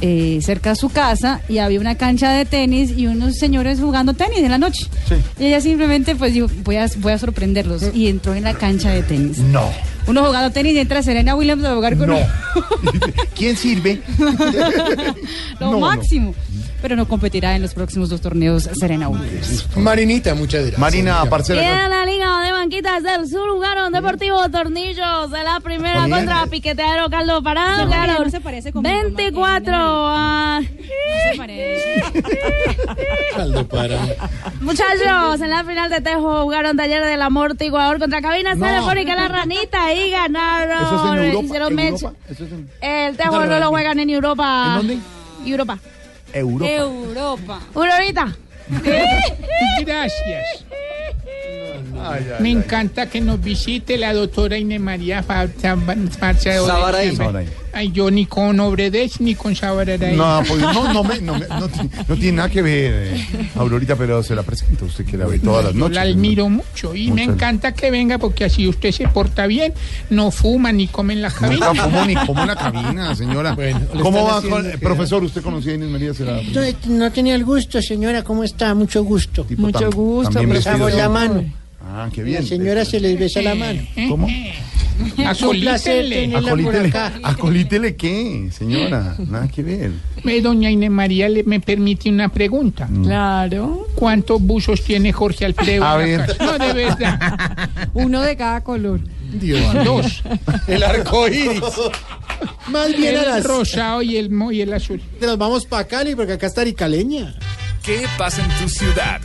eh, 0.00 0.38
cerca 0.42 0.70
de 0.70 0.76
su 0.76 0.88
casa 0.88 1.40
y 1.48 1.58
había 1.58 1.80
una 1.80 1.96
cancha 1.96 2.30
de 2.32 2.44
tenis 2.44 2.92
y 2.96 3.06
unos 3.06 3.36
señores 3.36 3.80
jugando 3.80 4.14
tenis 4.14 4.38
en 4.40 4.50
la 4.50 4.58
noche. 4.58 4.86
Y 5.38 5.46
ella 5.46 5.60
simplemente 5.60 6.14
pues 6.16 6.34
dijo, 6.34 6.46
voy 6.64 6.76
a, 6.76 6.86
voy 6.98 7.12
a 7.12 7.18
sorprenderlos. 7.18 7.82
Y 7.94 8.08
entró 8.08 8.34
en 8.34 8.44
la 8.44 8.54
cancha 8.54 8.90
de 8.90 9.02
tenis. 9.02 9.38
No. 9.38 9.68
Uno 10.06 10.24
jugando 10.24 10.50
tenis 10.50 10.74
y 10.74 10.78
entra 10.78 11.02
Serena 11.02 11.34
Williams 11.34 11.64
a 11.64 11.74
jugar 11.74 11.96
con 11.96 12.08
No. 12.08 12.16
uno. 12.16 12.26
¿Quién 13.36 13.56
sirve? 13.56 14.00
Lo 15.60 15.70
No, 15.72 15.80
no. 15.80 16.34
Pero 16.82 16.96
no 16.96 17.06
competirá 17.06 17.54
en 17.56 17.62
los 17.62 17.74
próximos 17.74 18.08
dos 18.08 18.20
torneos 18.20 18.68
Serena 18.78 19.08
Williams. 19.08 19.66
Marinita, 19.76 20.34
muchas 20.34 20.60
gracias. 20.62 20.78
Marina, 20.80 21.24
Parcela. 21.28 21.60
Queda 21.60 21.88
la 21.88 22.06
Liga 22.06 22.40
de 22.42 22.52
Banquitas 22.52 23.02
del 23.02 23.28
Sur 23.28 23.50
jugaron 23.50 23.92
Deportivo 23.92 24.48
Tornillos 24.50 25.30
de 25.30 25.44
la 25.44 25.60
primera 25.60 26.04
Oye. 26.04 26.10
contra 26.10 26.46
Piquetero 26.46 27.10
Carlos 27.10 27.42
Parado. 27.42 27.86
No, 27.86 28.24
no 28.24 28.30
se 28.30 28.40
parece 28.40 28.72
conmigo, 28.72 28.94
24 29.02 29.74
a... 29.74 30.60
No 30.60 31.32
se 31.32 31.36
parece. 31.36 32.02
Caldo 33.36 33.66
para. 33.68 33.98
Muchachos, 34.60 35.40
en 35.40 35.50
la 35.50 35.64
final 35.64 35.90
de 35.90 36.00
Tejo 36.00 36.42
jugaron 36.42 36.76
Taller 36.76 37.04
del 37.04 37.22
Amortiguador 37.22 37.98
contra 37.98 38.20
Cabinas 38.20 38.56
No. 38.56 38.66
Telefónica 38.66 39.14
La 39.14 39.28
Ranita 39.28 39.92
y 39.92 40.10
ganaron. 40.10 40.82
Eso 40.82 40.96
es 40.96 41.12
en 41.12 41.24
Europa. 41.26 41.44
Hicieron 41.44 41.74
match. 41.74 42.02
Europa. 42.02 42.12
Eso 42.28 42.44
es 42.44 42.52
en 42.52 42.70
El 42.80 43.16
Tejo 43.16 43.46
no 43.46 43.58
lo 43.60 43.68
juegan 43.68 43.98
en 43.98 44.10
Europa. 44.10 44.64
¿En 44.66 44.76
dónde? 44.76 44.98
Europa. 45.46 45.78
Europa. 46.32 46.70
Europa. 46.70 47.60
Una 47.74 47.96
horita. 47.96 48.36
Gracias. 49.84 50.64
Me 52.40 52.50
encanta 52.50 53.06
que 53.06 53.20
nos 53.20 53.40
visite 53.40 53.98
la 53.98 54.12
doctora 54.14 54.56
Inés 54.56 54.80
María 54.80 55.22
Fa- 55.22 55.48
Fa- 55.48 55.76
Fa- 56.18 56.34
Sabaraí. 56.34 57.16
Sabaraí. 57.16 57.46
Ay, 57.72 57.92
yo 57.92 58.10
ni 58.10 58.26
con 58.26 58.58
Obredes 58.60 59.20
ni 59.20 59.34
con 59.34 59.54
Sabaraí. 59.54 60.16
No, 60.16 60.42
pues 60.46 60.60
no, 60.60 60.92
no, 60.92 61.04
me- 61.04 61.20
no, 61.20 61.38
me- 61.38 61.46
no 61.48 61.68
ti- 61.68 61.88
no 62.08 62.16
tiene 62.16 62.32
nada 62.38 62.48
que 62.48 62.62
ver, 62.62 63.14
eh, 63.14 63.26
Aurorita, 63.56 63.96
pero 63.96 64.22
se 64.22 64.34
la 64.34 64.42
presento. 64.42 64.86
Usted 64.86 65.04
que 65.04 65.16
la 65.16 65.26
ve 65.26 65.38
todas 65.38 65.64
las 65.66 65.72
Yo 65.74 65.78
noches. 65.80 65.94
la 65.94 66.02
admiro 66.02 66.48
mucho 66.48 66.94
y 66.94 67.06
me 67.12 67.22
Muchas- 67.22 67.34
encanta 67.36 67.72
que 67.72 67.90
venga 67.90 68.18
porque 68.18 68.44
así 68.44 68.66
usted 68.66 68.90
se 68.92 69.06
porta 69.08 69.46
bien, 69.46 69.72
no 70.10 70.30
fuma 70.30 70.72
ni 70.72 70.88
come 70.88 71.12
en 71.14 71.22
la 71.22 71.30
cabina. 71.30 71.68
Nunca 71.68 71.84
fumo 71.84 72.04
ni 72.06 72.14
como 72.26 72.40
en 72.42 72.48
la 72.48 72.56
cabina, 72.56 73.14
señora. 73.14 73.54
le 73.56 73.72
¿Cómo 74.02 74.18
están 74.18 74.24
va, 74.24 74.36
haciendo 74.38 74.56
con- 74.56 74.70
que- 74.72 74.78
profesor? 74.78 75.22
¿Usted 75.24 75.42
conocía 75.42 75.72
a 75.72 75.74
Inés 75.76 75.88
María? 75.90 76.14
Se 76.14 76.24
la- 76.24 76.40
No, 76.42 76.60
no 76.96 77.12
tenía 77.12 77.34
el 77.34 77.44
gusto, 77.44 77.80
señora. 77.80 78.22
¿Cómo 78.24 78.42
está? 78.44 78.74
Mucho 78.74 79.04
gusto. 79.04 79.44
Tipo 79.44 79.68
tam- 79.68 80.24
también 80.24 80.50
vestido 80.50 80.88
la 80.88 81.08
mano. 81.08 81.44
Ah, 81.92 82.08
qué 82.12 82.20
A 82.20 82.24
bien. 82.24 82.42
la 82.42 82.46
señora 82.48 82.84
se 82.84 83.00
les 83.00 83.18
besa 83.18 83.42
la 83.42 83.54
mano. 83.54 83.82
¿Cómo? 84.08 84.26
Un 85.00 85.60
placer 85.60 86.08
tenerla 86.10 86.40
por 86.40 86.48
Acolítele, 86.60 86.88
acá. 86.88 87.12
acolítele 87.22 87.96
qué, 87.96 88.50
señora, 88.52 89.16
nada 89.28 89.48
que 89.48 89.62
ver. 89.62 89.92
Eh, 90.24 90.40
Doña 90.42 90.70
Inés 90.70 90.90
María, 90.90 91.26
¿le, 91.30 91.42
¿me 91.42 91.58
permite 91.58 92.10
una 92.10 92.28
pregunta? 92.28 92.86
Claro. 93.02 93.86
¿Cuántos 93.94 94.42
buzos 94.42 94.82
tiene 94.84 95.10
Jorge 95.12 95.46
Alfredo? 95.46 95.84
A 95.86 95.94
en 96.04 96.12
la 96.12 96.26
ver. 96.26 96.36
casa? 96.36 96.44
No, 96.44 96.58
de 96.66 96.72
verdad. 96.74 97.68
Uno 97.94 98.20
de 98.20 98.36
cada 98.36 98.60
color. 98.62 99.00
Dios. 99.32 99.62
Dos. 99.84 100.22
El 100.68 100.82
arco 100.82 101.26
iris. 101.28 101.62
Más 102.68 102.94
bien 102.94 103.16
a 103.16 103.20
el 103.20 103.26
las. 103.26 103.44
rosado 103.44 104.02
y 104.02 104.16
el, 104.18 104.28
mo- 104.30 104.52
y 104.52 104.60
el 104.60 104.72
azul. 104.74 105.00
Nos 105.20 105.38
vamos 105.38 105.64
para 105.64 105.86
Cali 105.86 106.14
porque 106.14 106.34
acá 106.34 106.46
está 106.46 106.60
Aricaleña. 106.60 107.34
¿Qué 107.82 108.06
pasa 108.18 108.44
en 108.44 108.50
tu 108.58 108.68
ciudad? 108.68 109.20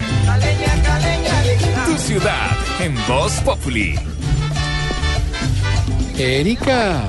Tu 1.87 1.97
ciudad 1.97 2.51
en 2.79 2.95
Voz 3.05 3.33
Populi. 3.41 3.95
Erika. 6.17 7.03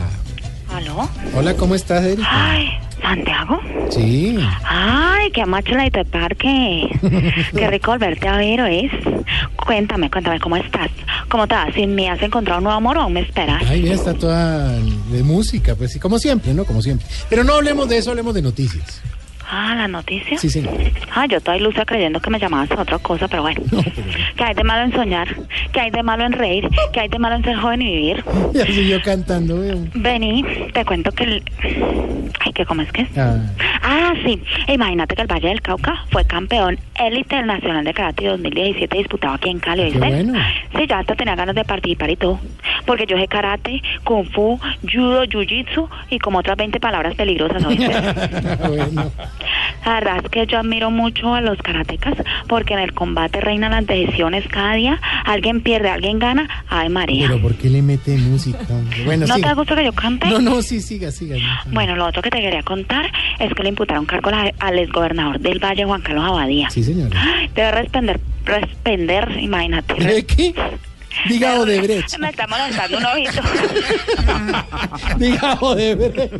¿Aló? 0.68 1.08
Hola, 1.36 1.54
¿cómo 1.54 1.76
estás, 1.76 2.04
Erika? 2.04 2.28
Ay, 2.28 2.68
¿Santiago? 3.00 3.60
Sí. 3.90 4.38
Ay, 4.64 5.30
qué 5.30 5.42
amachladito 5.42 6.00
de 6.00 6.04
parque. 6.06 6.88
qué 7.54 7.70
rico 7.70 7.92
volverte 7.92 8.26
a 8.26 8.38
ver, 8.38 8.60
¿oís? 8.62 8.90
Cuéntame, 9.64 10.10
cuéntame, 10.10 10.40
¿cómo 10.40 10.56
estás? 10.56 10.90
¿Cómo 11.28 11.46
te 11.46 11.54
va? 11.54 11.72
¿Si 11.72 11.86
me 11.86 12.10
has 12.10 12.20
encontrado 12.22 12.58
un 12.58 12.64
nuevo 12.64 12.76
amor 12.76 12.98
o 12.98 13.08
me 13.08 13.20
esperas? 13.20 13.62
Ay, 13.68 13.82
mira, 13.82 13.94
está 13.94 14.14
toda 14.14 14.72
de 14.72 15.22
música, 15.22 15.76
pues 15.76 15.92
sí, 15.92 16.00
como 16.00 16.18
siempre, 16.18 16.52
¿no? 16.54 16.64
Como 16.64 16.82
siempre. 16.82 17.06
Pero 17.30 17.44
no 17.44 17.54
hablemos 17.54 17.88
de 17.88 17.98
eso, 17.98 18.10
hablemos 18.10 18.34
de 18.34 18.42
noticias. 18.42 19.00
Ah, 19.48 19.74
¿la 19.76 19.88
noticia? 19.88 20.38
Sí, 20.38 20.50
sí. 20.50 20.64
Ah, 21.14 21.26
yo 21.26 21.38
estoy 21.38 21.58
ilusa 21.58 21.84
creyendo 21.84 22.20
que 22.20 22.30
me 22.30 22.38
llamabas 22.38 22.70
a 22.72 22.82
otra 22.82 22.98
cosa, 22.98 23.28
pero 23.28 23.42
bueno. 23.42 23.60
¿Qué 24.36 24.44
hay 24.44 24.54
de 24.54 24.64
malo 24.64 24.82
en 24.84 24.92
soñar? 24.92 25.28
¿Qué 25.72 25.80
hay 25.80 25.90
de 25.90 26.02
malo 26.02 26.24
en 26.24 26.32
reír? 26.32 26.68
¿Qué 26.92 27.00
hay 27.00 27.08
de 27.08 27.18
malo 27.18 27.36
en 27.36 27.44
ser 27.44 27.56
joven 27.56 27.82
y 27.82 27.86
vivir? 27.86 28.24
Ya 28.86 29.00
cantando, 29.02 29.60
veo. 29.60 29.78
Vení, 29.94 30.44
te 30.72 30.84
cuento 30.84 31.10
que 31.12 31.24
el... 31.24 31.42
Ay, 32.40 32.52
¿qué 32.52 32.64
cómo 32.66 32.82
es 32.82 32.92
que 32.92 33.02
es? 33.02 33.18
Ah, 33.18 33.38
Ah, 33.82 34.12
sí. 34.24 34.42
Imagínate 34.66 35.14
que 35.14 35.22
el 35.22 35.28
Valle 35.28 35.48
del 35.48 35.62
Cauca 35.62 36.04
fue 36.10 36.24
campeón 36.24 36.78
élite 36.98 37.36
del 37.36 37.46
Nacional 37.46 37.84
de 37.84 37.94
Karate 37.94 38.26
2017 38.26 38.98
disputado 38.98 39.34
aquí 39.34 39.48
en 39.48 39.60
Cali, 39.60 39.84
¿viste? 39.84 39.98
bueno. 39.98 40.32
Sí, 40.76 40.86
ya 40.88 40.98
hasta 40.98 41.14
tenía 41.14 41.36
ganas 41.36 41.54
de 41.54 41.64
participar 41.64 42.10
y 42.10 42.16
todo. 42.16 42.40
Porque 42.84 43.06
yo 43.06 43.16
sé 43.16 43.28
karate, 43.28 43.80
kung 44.04 44.26
fu, 44.30 44.58
judo, 44.82 45.24
jiu-jitsu 45.24 45.88
y 46.10 46.18
como 46.18 46.38
otras 46.38 46.56
20 46.56 46.80
palabras 46.80 47.14
peligrosas, 47.14 47.64
¿oíste? 47.64 47.86
bueno. 48.68 49.10
La 49.84 49.94
verdad 49.94 50.16
es 50.24 50.30
que 50.30 50.46
yo 50.46 50.58
admiro 50.58 50.90
mucho 50.90 51.34
a 51.34 51.40
los 51.40 51.58
karatecas 51.58 52.14
porque 52.48 52.74
en 52.74 52.80
el 52.80 52.92
combate 52.92 53.40
reinan 53.40 53.70
las 53.72 53.86
decisiones 53.86 54.46
cada 54.48 54.74
día. 54.74 55.00
Alguien 55.24 55.60
pierde, 55.60 55.90
alguien 55.90 56.18
gana. 56.18 56.48
Ay, 56.68 56.88
María. 56.88 57.28
Pero 57.28 57.40
¿por 57.40 57.54
qué 57.54 57.68
le 57.70 57.82
mete 57.82 58.16
música? 58.16 58.58
Bueno, 59.04 59.26
¿No 59.26 59.34
siga. 59.36 59.48
te 59.50 59.54
gusta 59.54 59.76
que 59.76 59.84
yo 59.84 59.92
cante? 59.92 60.28
No, 60.28 60.40
no, 60.40 60.62
sí, 60.62 60.80
siga, 60.80 61.10
siga. 61.12 61.36
Bueno, 61.70 61.94
lo 61.96 62.06
otro 62.06 62.22
que 62.22 62.30
te 62.30 62.40
quería 62.40 62.62
contar 62.62 63.10
es 63.38 63.52
que 63.54 63.62
le 63.62 63.68
imputaron 63.68 64.06
cargo 64.06 64.30
al 64.58 64.78
exgobernador 64.78 65.38
del 65.38 65.62
Valle, 65.62 65.84
Juan 65.84 66.02
Carlos 66.02 66.24
Abadía. 66.24 66.70
Sí, 66.70 66.82
señora. 66.82 67.20
Debe 67.54 67.70
responder, 67.72 68.20
responder, 68.44 69.36
imagínate. 69.40 69.94
¿De 69.94 70.26
qué? 70.26 70.54
Diga 71.28 71.60
Odebrecht. 71.60 72.18
Me 72.18 72.30
está 72.30 72.46
molestando 72.46 72.98
un 72.98 73.04
ojito. 73.04 73.42
Diga 75.18 75.54
Odebrecht. 75.60 76.34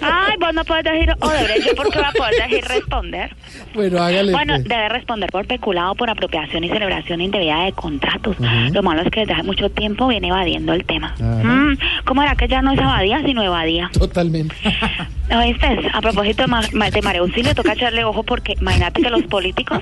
Ay, 0.00 0.34
vos 0.40 0.54
no 0.54 0.64
puedes 0.64 0.84
decir 0.84 1.14
Odebrecht, 1.20 1.66
¿yo 1.66 1.74
por 1.74 1.90
qué 1.90 1.98
voy 1.98 2.08
a 2.08 2.12
poder 2.12 2.48
decir 2.48 2.64
responder? 2.64 3.36
Bueno, 3.74 4.02
hágale. 4.02 4.32
Bueno, 4.32 4.54
pues. 4.54 4.64
debe 4.64 4.88
responder 4.88 5.30
por 5.30 5.46
peculado, 5.46 5.94
por 5.94 6.10
apropiación 6.10 6.64
y 6.64 6.68
celebración 6.68 7.20
indebida 7.20 7.64
de 7.64 7.72
contratos. 7.72 8.36
Lo 8.38 8.82
malo 8.82 9.02
es 9.02 9.10
que 9.10 9.20
desde 9.20 9.34
hace 9.34 9.42
mucho 9.42 9.70
tiempo 9.70 10.08
viene 10.08 10.28
evadiendo 10.28 10.72
el 10.72 10.84
tema. 10.84 11.14
Mm, 11.18 11.78
¿Cómo 12.04 12.22
era 12.22 12.34
que 12.34 12.48
ya 12.48 12.62
no 12.62 12.72
es 12.72 12.78
abadía, 12.78 13.22
sino 13.24 13.42
evadía? 13.42 13.90
Totalmente. 13.92 14.54
¿Oíste? 15.30 15.90
A 15.92 16.00
propósito 16.00 16.42
de, 16.42 16.48
ma 16.48 16.90
de 16.90 17.02
María 17.02 17.20
Auxilio, 17.20 17.54
toca 17.54 17.74
echarle 17.74 18.02
ojo 18.02 18.22
porque 18.22 18.54
imagínate 18.58 19.02
que 19.02 19.10
los 19.10 19.22
políticos, 19.24 19.78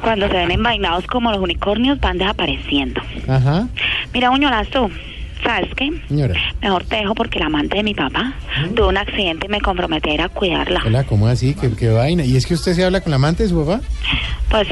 cuando 0.00 0.28
se 0.28 0.34
ven 0.34 0.52
envainados 0.52 1.06
como 1.06 1.32
los 1.32 1.40
unicornios, 1.40 1.98
van 1.98 2.18
desapareciendo. 2.18 3.00
Ajá. 3.28 3.68
Mira, 4.12 4.30
Uñolazo, 4.30 4.90
¿sabes 5.42 5.70
qué? 5.76 5.90
Señora. 6.08 6.34
Mejor 6.62 6.84
te 6.84 6.96
dejo 6.96 7.14
porque 7.14 7.38
el 7.38 7.44
amante 7.44 7.76
de 7.76 7.82
mi 7.82 7.94
papá 7.94 8.34
tuvo 8.74 8.88
un 8.88 8.96
accidente 8.96 9.46
y 9.46 9.48
me 9.48 9.60
comprometí 9.60 10.10
a 10.10 10.14
ir 10.14 10.22
a 10.22 10.28
cuidarla. 10.28 10.82
Hola, 10.84 11.04
¿cómo 11.04 11.26
así? 11.28 11.54
¿Qué, 11.54 11.70
qué 11.76 11.88
vaina? 11.88 12.24
¿Y 12.24 12.36
es 12.36 12.46
que 12.46 12.54
usted 12.54 12.74
se 12.74 12.84
habla 12.84 13.00
con 13.00 13.10
la 13.10 13.16
amante 13.16 13.42
de 13.44 13.48
su 13.48 13.64
papá? 13.64 13.80
Pues, 14.50 14.68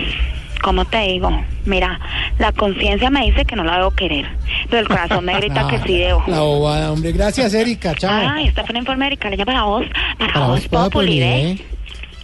como 0.63 0.85
te 0.85 0.99
digo, 1.09 1.31
mira, 1.67 1.99
la 2.39 2.53
conciencia 2.53 3.11
me 3.11 3.25
dice 3.27 3.45
que 3.45 3.57
no 3.57 3.65
la 3.65 3.79
debo 3.79 3.91
querer, 3.91 4.27
pero 4.71 4.81
el 4.83 4.89
corazón 4.89 5.25
me 5.25 5.37
grita 5.37 5.67
que 5.69 5.79
sí 5.87 5.99
debo. 5.99 6.23
La 6.29 6.41
bobada, 6.41 6.93
hombre. 6.93 7.13
Gracias, 7.13 7.53
Erika. 7.55 7.95
Chao. 7.95 8.29
Ay, 8.31 8.47
esta 8.47 8.63
fue 8.63 8.71
una 8.71 8.79
informe 8.81 9.11
de 9.11 9.17
Caleña 9.17 9.45
para 9.45 9.65
vos, 9.65 9.85
para, 10.19 10.33
Para 10.33 10.47
vos, 10.47 10.69
Populi, 10.69 11.21
¿eh? 11.23 11.59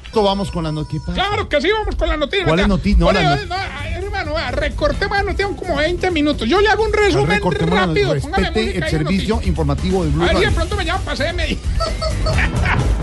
¿Eh? 0.08 0.10
Esto 0.10 0.22
vamos 0.22 0.50
con 0.50 0.64
la 0.64 0.72
noticia. 0.72 1.12
Claro 1.12 1.48
que 1.48 1.60
sí, 1.60 1.68
vamos 1.70 1.94
con 1.96 2.08
la 2.08 2.16
noticia. 2.16 2.46
¿Cuál 2.46 2.60
es 2.60 2.68
noticia? 2.68 2.98
No, 2.98 3.06
Oye, 3.08 3.22
no, 3.46 3.54
ay, 3.54 3.92
hermano, 3.94 4.34
recortemos 4.52 5.16
la 5.16 5.22
noticia 5.22 5.46
en 5.46 5.54
como 5.54 5.76
20 5.76 6.10
minutos. 6.10 6.48
Yo 6.48 6.60
le 6.60 6.68
hago 6.68 6.84
un 6.84 6.92
resumen 6.92 7.40
rápido. 7.60 8.14
Respete 8.14 8.78
el 8.78 8.88
servicio 8.88 9.34
noticia. 9.34 9.48
informativo 9.48 10.04
de 10.04 10.10
Blue 10.10 10.24
A 10.24 10.26
ver 10.28 10.36
si 10.38 10.44
de 10.44 10.50
pronto 10.50 10.76
me 10.76 10.84
llaman 10.84 11.02
para 11.02 11.16
CMI. 11.16 11.58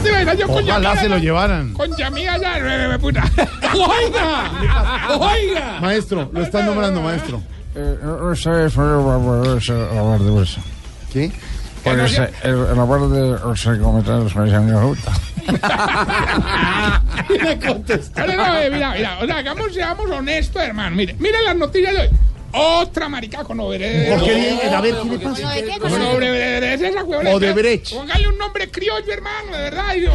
De 0.04 0.12
verdad, 0.12 0.38
yo 0.38 0.48
con 0.48 0.64
Ojalá 0.64 0.82
Yamía 0.82 1.02
se 1.02 1.10
lo 1.10 1.18
llevaran. 1.18 1.74
Con 1.74 1.96
Yamía 1.96 2.38
ya, 2.38 2.58
eh, 2.58 2.96
eh, 2.96 3.00
puta. 3.00 3.24
¡Oiga! 3.74 5.18
¡Oiga! 5.20 5.80
Maestro, 5.82 6.30
lo 6.32 6.42
están 6.42 6.66
nombrando, 6.66 7.02
maestro. 7.02 7.42
¿Qué? 11.12 11.32
Pues 11.86 12.18
el, 12.18 12.66
el 12.72 12.80
acuerdo 12.80 13.10
de 13.10 13.40
los 13.40 13.64
comentarios 13.80 14.36
me 14.36 14.48
llaman 14.48 14.88
justa. 14.88 15.12
Me 17.30 18.36
no, 18.36 18.58
eh, 18.58 18.70
mira, 18.72 18.94
mira, 18.96 19.20
o 19.22 19.26
sea, 19.26 19.38
hagamos, 19.38 19.72
seamos 19.74 20.10
honestos, 20.10 20.62
hermano. 20.64 20.96
Mire, 20.96 21.16
mire 21.20 21.44
las 21.44 21.56
noticias 21.56 21.94
de 21.94 22.00
hoy. 22.02 22.10
Otra 22.58 23.08
marica 23.10 23.44
con 23.44 23.60
Odebrecht. 23.60 24.10
¿Por 24.10 24.24
qué? 24.24 24.62
A 24.74 24.82
ver, 24.82 24.96
¿qué 24.96 25.10
le 25.10 25.20
pasa? 25.20 25.80
Con 25.80 26.02
Odebrecht, 26.02 26.82
esa 26.82 27.04
huevona. 27.04 27.30
Odebrecht. 27.32 27.94
Póngale 27.94 28.28
un 28.30 28.38
nombre 28.38 28.72
criollo, 28.72 29.12
hermano, 29.12 29.56
de 29.56 29.64
verdad. 29.64 29.96
Y 29.96 30.06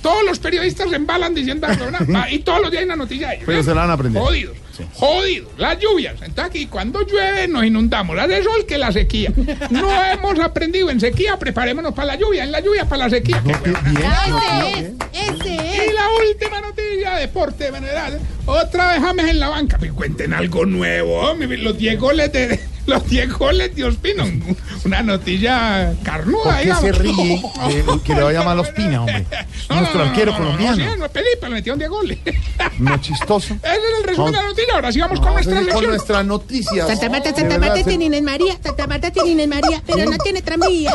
todos 0.00 0.24
los 0.24 0.38
periodistas 0.38 0.88
se 0.88 0.96
embalan 0.96 1.34
diciendo. 1.34 1.66
Va, 2.14 2.30
Y 2.30 2.38
todos 2.38 2.62
los 2.62 2.70
días 2.70 2.80
hay 2.80 2.86
una 2.86 2.96
noticia 2.96 3.28
de 3.28 3.34
ellos. 3.34 3.46
Pero 3.46 3.62
se 3.62 3.74
la 3.74 3.82
van 3.82 3.90
a 3.90 3.92
aprender. 3.94 4.22
Jodidos. 4.22 4.56
Jodidos. 4.94 5.50
Las 5.58 5.78
lluvias. 5.78 6.14
Entonces 6.22 6.44
aquí 6.44 6.66
cuando 6.66 7.06
llueve 7.06 7.48
nos 7.48 7.64
inundamos. 7.64 8.18
Hace 8.18 8.42
sol 8.42 8.64
que 8.66 8.78
la 8.78 8.92
sequía. 8.92 9.32
No 9.70 9.90
hemos 10.12 10.38
aprendido 10.38 10.90
en 10.90 11.00
sequía, 11.00 11.38
preparémonos 11.38 11.94
para 11.94 12.08
la 12.08 12.16
lluvia. 12.16 12.44
En 12.44 12.52
la 12.52 12.60
lluvia 12.60 12.84
para 12.86 13.04
la 13.04 13.10
sequía. 13.10 13.42
Qué 13.44 13.52
huevona. 13.52 14.70
Ese 15.12 15.54
Y 15.54 15.92
la 15.92 16.08
última 16.28 16.60
noticia, 16.60 17.16
deporte 17.16 17.70
general. 17.72 18.20
Otra 18.46 18.92
vez 18.92 19.00
James 19.00 19.28
en 19.28 19.40
la 19.40 19.48
banca. 19.48 19.78
Me 19.78 19.90
cuenten 19.90 20.32
algo 20.32 20.66
nuevo. 20.66 21.20
hombre. 21.20 21.58
Los 21.58 21.76
10 21.78 21.98
goles 21.98 22.32
de. 22.32 22.71
Los 22.86 23.08
10 23.08 23.32
goles 23.38 23.74
de 23.76 23.84
Ospina. 23.84 24.24
Un- 24.24 24.56
Una 24.84 25.02
noticia 25.02 25.94
carnuda, 26.02 26.42
¿Por 26.44 26.54
qué 26.56 26.62
digamos. 26.64 26.82
se 26.84 26.92
ríe 26.92 27.42
de 27.84 28.00
que 28.04 28.14
le 28.14 28.22
vaya 28.22 28.42
mal 28.42 28.58
a 28.58 28.62
Ospina, 28.62 29.00
hombre? 29.00 29.24
No, 29.70 29.76
Nuestro 29.76 29.98
no, 30.00 30.04
no, 30.04 30.10
arquero 30.10 30.32
no, 30.32 30.38
no, 30.38 30.44
colombiano. 30.44 30.76
No, 30.84 30.92
sí, 30.92 30.98
no 30.98 31.04
es 31.06 31.12
Felipe, 31.12 31.48
le 31.48 31.54
metieron 31.54 31.78
10 31.78 31.90
goles. 31.90 32.18
Ese 32.24 32.40
No 32.78 32.96
chistoso. 33.00 33.54
es 33.54 33.70
el 33.98 34.04
resumen 34.04 34.32
de 34.32 34.38
la 34.38 34.44
noticia. 34.48 34.74
Ahora 34.74 34.92
sí 34.92 35.00
vamos 35.00 35.20
con 35.20 35.32
nuestra 35.34 35.52
ir 35.54 35.58
con 35.60 35.66
sección. 35.72 35.90
nuestras 35.90 36.24
noticias. 36.26 36.86
Santa 36.88 37.08
Marta, 37.08 37.34
Santa 37.34 37.58
Marta 37.58 37.82
tiene 37.84 38.04
Inés 38.06 38.22
María. 38.22 38.58
Santa 38.62 38.86
Marta 38.86 39.10
tiene 39.10 39.30
Inés 39.30 39.48
María, 39.48 39.82
pero 39.86 40.10
no 40.10 40.18
tiene 40.18 40.42
tranvía. 40.42 40.92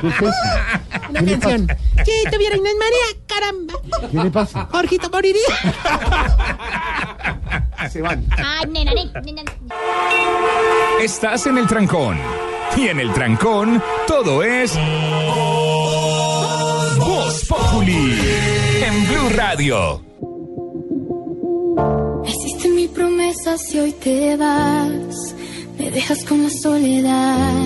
¿Qué 0.00 0.08
es 0.08 0.14
eso? 0.16 0.32
Una 1.10 1.20
¿Qué 1.20 1.38
canción. 1.38 1.68
Si 2.04 2.30
tuviera 2.30 2.56
Inés 2.56 2.74
María, 2.78 3.22
caramba. 3.26 3.74
¿Qué 4.10 4.16
le 4.24 4.30
pasa? 4.30 4.68
Jorgito 4.70 5.08
moriría. 5.10 5.40
Se 7.90 8.00
van. 8.00 8.24
Ay, 8.30 8.66
nena, 8.70 8.92
nena, 8.94 9.20
nena. 9.20 9.42
Estás 11.00 11.46
en 11.46 11.58
el 11.58 11.66
trancón. 11.66 12.18
Y 12.76 12.88
en 12.88 13.00
el 13.00 13.12
trancón, 13.12 13.82
todo 14.06 14.42
es. 14.42 14.78
Voz 16.98 17.44
Populi. 17.46 18.18
En 18.84 19.06
Blue 19.08 19.28
Radio. 19.36 20.02
Hiciste 22.24 22.68
mi 22.68 22.88
promesa 22.88 23.56
y 23.72 23.78
hoy 23.78 23.92
te 23.92 24.36
vas. 24.36 25.34
Me 25.78 25.90
dejas 25.90 26.24
con 26.24 26.42
la 26.44 26.50
soledad, 26.50 27.64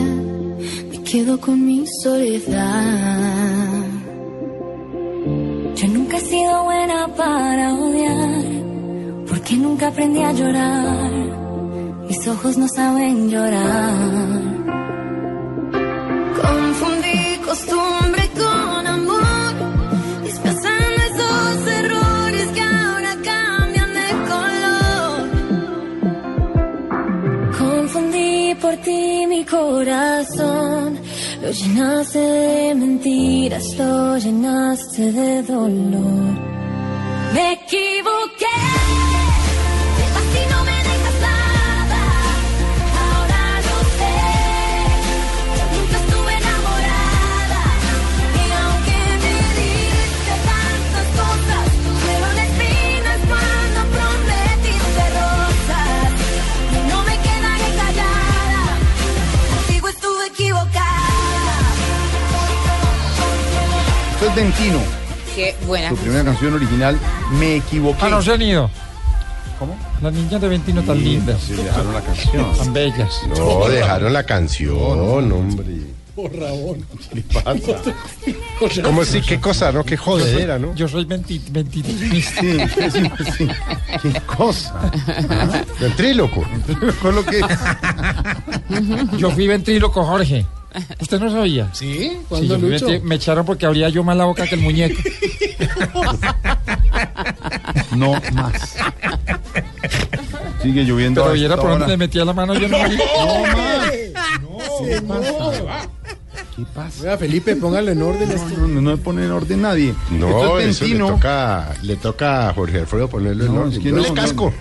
me 0.90 1.02
quedo 1.02 1.38
con 1.38 1.64
mi 1.66 1.84
soledad. 2.02 3.84
Yo 5.74 5.88
nunca 5.88 6.16
he 6.16 6.20
sido 6.20 6.64
buena 6.64 7.08
para 7.14 7.74
odiar, 7.74 8.44
porque 9.28 9.56
nunca 9.56 9.88
aprendí 9.88 10.22
a 10.22 10.32
llorar. 10.32 11.25
Ojos 12.28 12.56
no 12.58 12.66
saben 12.66 13.30
llorar. 13.30 14.42
Confundí 16.42 17.38
costumbre 17.44 18.28
con 18.34 18.86
amor, 18.86 19.54
disfrazando 20.24 21.02
esos 21.10 21.66
errores 21.80 22.48
que 22.48 22.60
ahora 22.60 23.12
cambian 23.30 23.90
de 24.00 24.08
color. 24.32 25.20
Confundí 27.58 28.56
por 28.60 28.74
ti 28.78 29.26
mi 29.28 29.44
corazón, 29.44 30.98
lo 31.42 31.50
llenaste 31.52 32.18
de 32.18 32.74
mentiras, 32.74 33.64
lo 33.78 34.18
llenaste 34.18 35.12
de 35.12 35.42
dolor. 35.44 36.34
Me 37.34 37.52
equivoqué. 37.52 38.05
Es 64.36 64.42
Dentino. 64.42 64.78
Qué 65.34 65.56
buena. 65.66 65.88
Su 65.88 65.96
primera 65.96 66.24
canción 66.24 66.52
original, 66.54 66.98
Me 67.38 67.56
equivoqué. 67.56 67.98
Ah, 68.02 68.08
no 68.10 68.20
se 68.20 68.32
han 68.32 68.42
ido. 68.42 68.70
¿Cómo? 69.58 69.74
Las 70.02 70.12
niñas 70.12 70.40
de 70.40 70.48
Ventino 70.48 70.82
tan 70.82 71.02
lindas. 71.02 71.40
Sí, 71.40 71.54
dejaron 71.54 71.94
la 71.94 72.02
canción. 72.02 72.56
Tan 72.56 72.72
bellas. 72.74 73.20
No, 73.34 73.66
dejaron 73.68 74.12
la 74.12 74.24
canción, 74.24 75.32
hombre. 75.32 75.80
Por 76.14 76.34
Rabón. 76.34 76.84
¿Qué 77.12 77.22
pasa? 77.22 77.92
¿Cómo 78.82 79.02
así? 79.02 79.22
¿Qué 79.22 79.40
cosa, 79.40 79.72
no? 79.72 79.84
Qué 79.84 79.96
jodedera, 79.96 80.58
¿no? 80.58 80.74
Yo 80.74 80.86
soy 80.86 81.06
ventitinista. 81.06 82.40
Sí, 82.40 82.58
sí, 82.90 83.10
sí. 83.36 83.48
Qué 84.02 84.20
cosa. 84.20 84.90
Ventríloco. 85.80 86.42
Con 87.00 87.14
lo 87.14 87.24
que. 87.24 87.40
Yo 89.16 89.30
fui 89.30 89.46
ventríloco, 89.46 90.04
Jorge. 90.04 90.44
¿Usted 91.00 91.18
no 91.20 91.30
sabía? 91.30 91.70
¿Sí? 91.72 92.18
Sí, 92.30 93.00
me 93.02 93.14
echaron 93.16 93.46
porque 93.46 93.66
abría 93.66 93.88
yo 93.88 94.04
más 94.04 94.16
la 94.16 94.24
boca 94.26 94.46
que 94.46 94.54
el 94.56 94.60
muñeco. 94.60 95.00
No 97.96 98.12
más. 98.34 98.76
Sigue 100.62 100.84
lloviendo. 100.84 101.22
Pero 101.22 101.34
viera 101.34 101.56
por 101.56 101.70
dónde 101.70 101.86
le 101.88 101.96
metía 101.96 102.24
la 102.24 102.32
mano 102.32 102.54
yo 102.54 102.68
no 102.68 102.76
abrí. 102.76 102.96
No 102.96 103.56
más. 103.56 103.90
¿Qué 104.86 105.00
pasa? 105.02 105.88
¿Qué 106.56 106.64
pasa? 106.74 107.02
Vea, 107.02 107.18
Felipe, 107.18 107.56
póngalo 107.56 107.90
en 107.90 108.02
orden. 108.02 108.30
esto. 108.30 108.48
No, 108.58 108.68
no, 108.68 108.80
no 108.80 108.96
pone 108.98 109.24
en 109.24 109.30
orden 109.30 109.62
nadie. 109.62 109.94
No, 110.10 110.28
Esto 110.28 110.58
es 110.60 110.68
eso 110.82 110.84
le 110.86 110.98
toca, 110.98 111.74
le 111.82 111.96
toca 111.96 112.48
a 112.48 112.54
Jorge 112.54 112.80
Alfredo 112.80 113.08
ponerlo 113.08 113.44
en 113.46 113.54
No, 113.54 113.60
orden. 113.62 113.72
es 113.72 113.78
que 113.78 113.84
Yo 113.84 113.96
no, 113.96 114.02
le 114.02 114.08
no. 114.10 114.52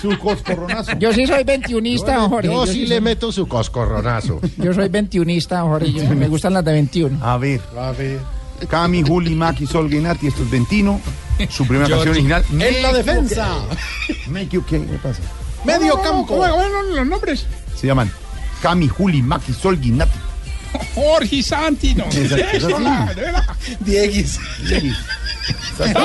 Su 0.00 0.18
coscorronazo. 0.18 0.98
Yo 0.98 1.12
sí 1.12 1.26
soy 1.26 1.44
veintiunista, 1.44 2.16
don 2.16 2.28
Jorge. 2.30 2.48
Yo 2.48 2.66
Yo 2.66 2.66
sí 2.66 2.72
sí 2.80 2.86
le 2.86 2.96
soy- 2.96 3.00
meto 3.04 3.32
su 3.32 3.46
coscorronazo. 3.48 4.40
Yo 4.58 4.74
soy 4.74 4.88
veintiunista, 4.88 5.62
Jorge. 5.62 5.92
Yo- 5.92 6.08
me 6.10 6.28
gustan 6.28 6.52
las 6.54 6.64
de 6.64 6.72
21. 6.72 7.24
A 7.24 7.36
ver, 7.38 7.60
A 7.78 7.92
ver. 7.92 8.18
Cami, 8.68 9.02
Juli, 9.02 9.34
Maki, 9.34 9.66
Sol, 9.66 9.90
Guinati, 9.90 10.28
esto 10.28 10.42
es 10.42 10.50
Dentino. 10.50 11.00
Su 11.50 11.66
primera 11.66 11.88
Yo- 11.88 11.96
canción 11.96 12.14
original. 12.14 12.44
En 12.52 12.82
la 12.82 12.92
defensa. 12.92 13.48
Me 14.28 14.42
equivoqué. 14.42 14.80
¿Qué 14.84 14.98
pasa? 15.02 15.20
Medio 15.64 15.94
¿Cómo, 15.98 16.26
campo. 16.26 16.44
eran 16.44 16.94
los 16.94 17.06
nombres? 17.06 17.46
Se 17.74 17.86
llaman 17.86 18.10
Cami, 18.62 18.88
Juli, 18.88 19.22
Maki, 19.22 19.52
Sol, 19.54 19.80
Guinati. 19.80 20.18
Jorge 20.94 21.42
Santi, 21.42 21.94
no. 21.94 22.04
Exacto, 22.04 22.34
Eso, 22.56 22.68
es 22.68 22.74
así. 22.74 22.84
la- 22.84 23.14
de 23.14 23.20
verdad. 23.22 23.44
Dieguis. 23.80 24.38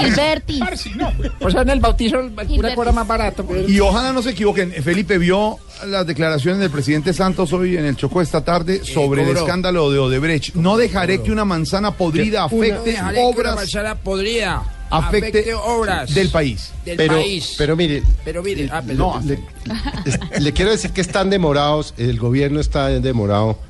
Gilberti. 0.02 0.60
Pues. 0.60 0.90
O 1.40 1.52
sea, 1.52 1.62
en 1.62 1.70
el 1.70 1.80
bautizo 1.80 2.20
el 2.20 2.32
cura 2.32 2.76
cobra 2.76 2.92
más 2.92 3.08
barato. 3.08 3.46
Y 3.68 3.80
ojalá 3.80 4.12
no 4.12 4.22
se 4.22 4.32
equivoquen. 4.32 4.72
Felipe 4.84 5.18
vio 5.18 5.58
las 5.86 6.06
declaraciones 6.06 6.60
del 6.60 6.70
presidente 6.70 7.14
Santos 7.14 7.54
hoy 7.54 7.78
en 7.78 7.86
el 7.86 7.96
Chocó 7.96 8.22
esta 8.22 8.44
tarde 8.44 8.84
sobre 8.84 9.24
el 9.24 9.36
escándalo 9.36 9.92
de 9.92 10.00
Odebrecht. 10.00 10.56
No 10.56 10.78
dejaré 10.78 11.22
que 11.22 11.32
una 11.32 11.46
manzana 11.46 11.92
podrida 11.92 12.44
afecte 12.46 12.98
obras 13.18 13.72
podrida. 14.04 14.64
afecte 14.90 15.54
del 16.14 16.30
país. 16.30 16.72
del 16.84 16.98
Pero, 16.98 17.16
pero 17.58 17.76
mire, 17.76 18.04
Pero 18.26 18.44
mire, 18.44 18.70
ah, 18.72 18.82
No, 18.86 19.22
le 20.40 20.54
quiero 20.54 20.72
decir 20.72 20.92
que 20.92 21.02
están 21.02 21.30
demorados, 21.30 21.94
el 21.98 22.18
gobierno 22.20 22.60
está 22.60 22.88
demorado 22.90 23.69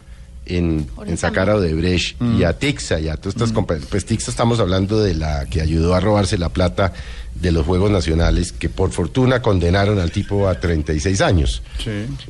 en, 0.49 0.87
en 1.05 1.17
sacar 1.17 1.49
a 1.49 1.55
Odebrecht 1.55 2.21
y 2.37 2.43
a 2.43 2.57
Tixa 2.57 2.99
y 2.99 3.07
a 3.07 3.15
todas 3.15 3.35
estas 3.35 3.51
compañías. 3.51 3.87
Pues 3.89 4.05
Tixa 4.05 4.31
estamos 4.31 4.59
hablando 4.59 5.01
de 5.01 5.13
la 5.13 5.45
que 5.45 5.61
ayudó 5.61 5.95
a 5.95 5.99
robarse 5.99 6.37
la 6.37 6.49
plata 6.49 6.93
de 7.35 7.51
los 7.51 7.65
Juegos 7.65 7.91
Nacionales, 7.91 8.51
que 8.51 8.69
por 8.69 8.91
fortuna 8.91 9.41
condenaron 9.41 9.99
al 9.99 10.11
tipo 10.11 10.47
a 10.47 10.59
36 10.59 11.21
años. 11.21 11.61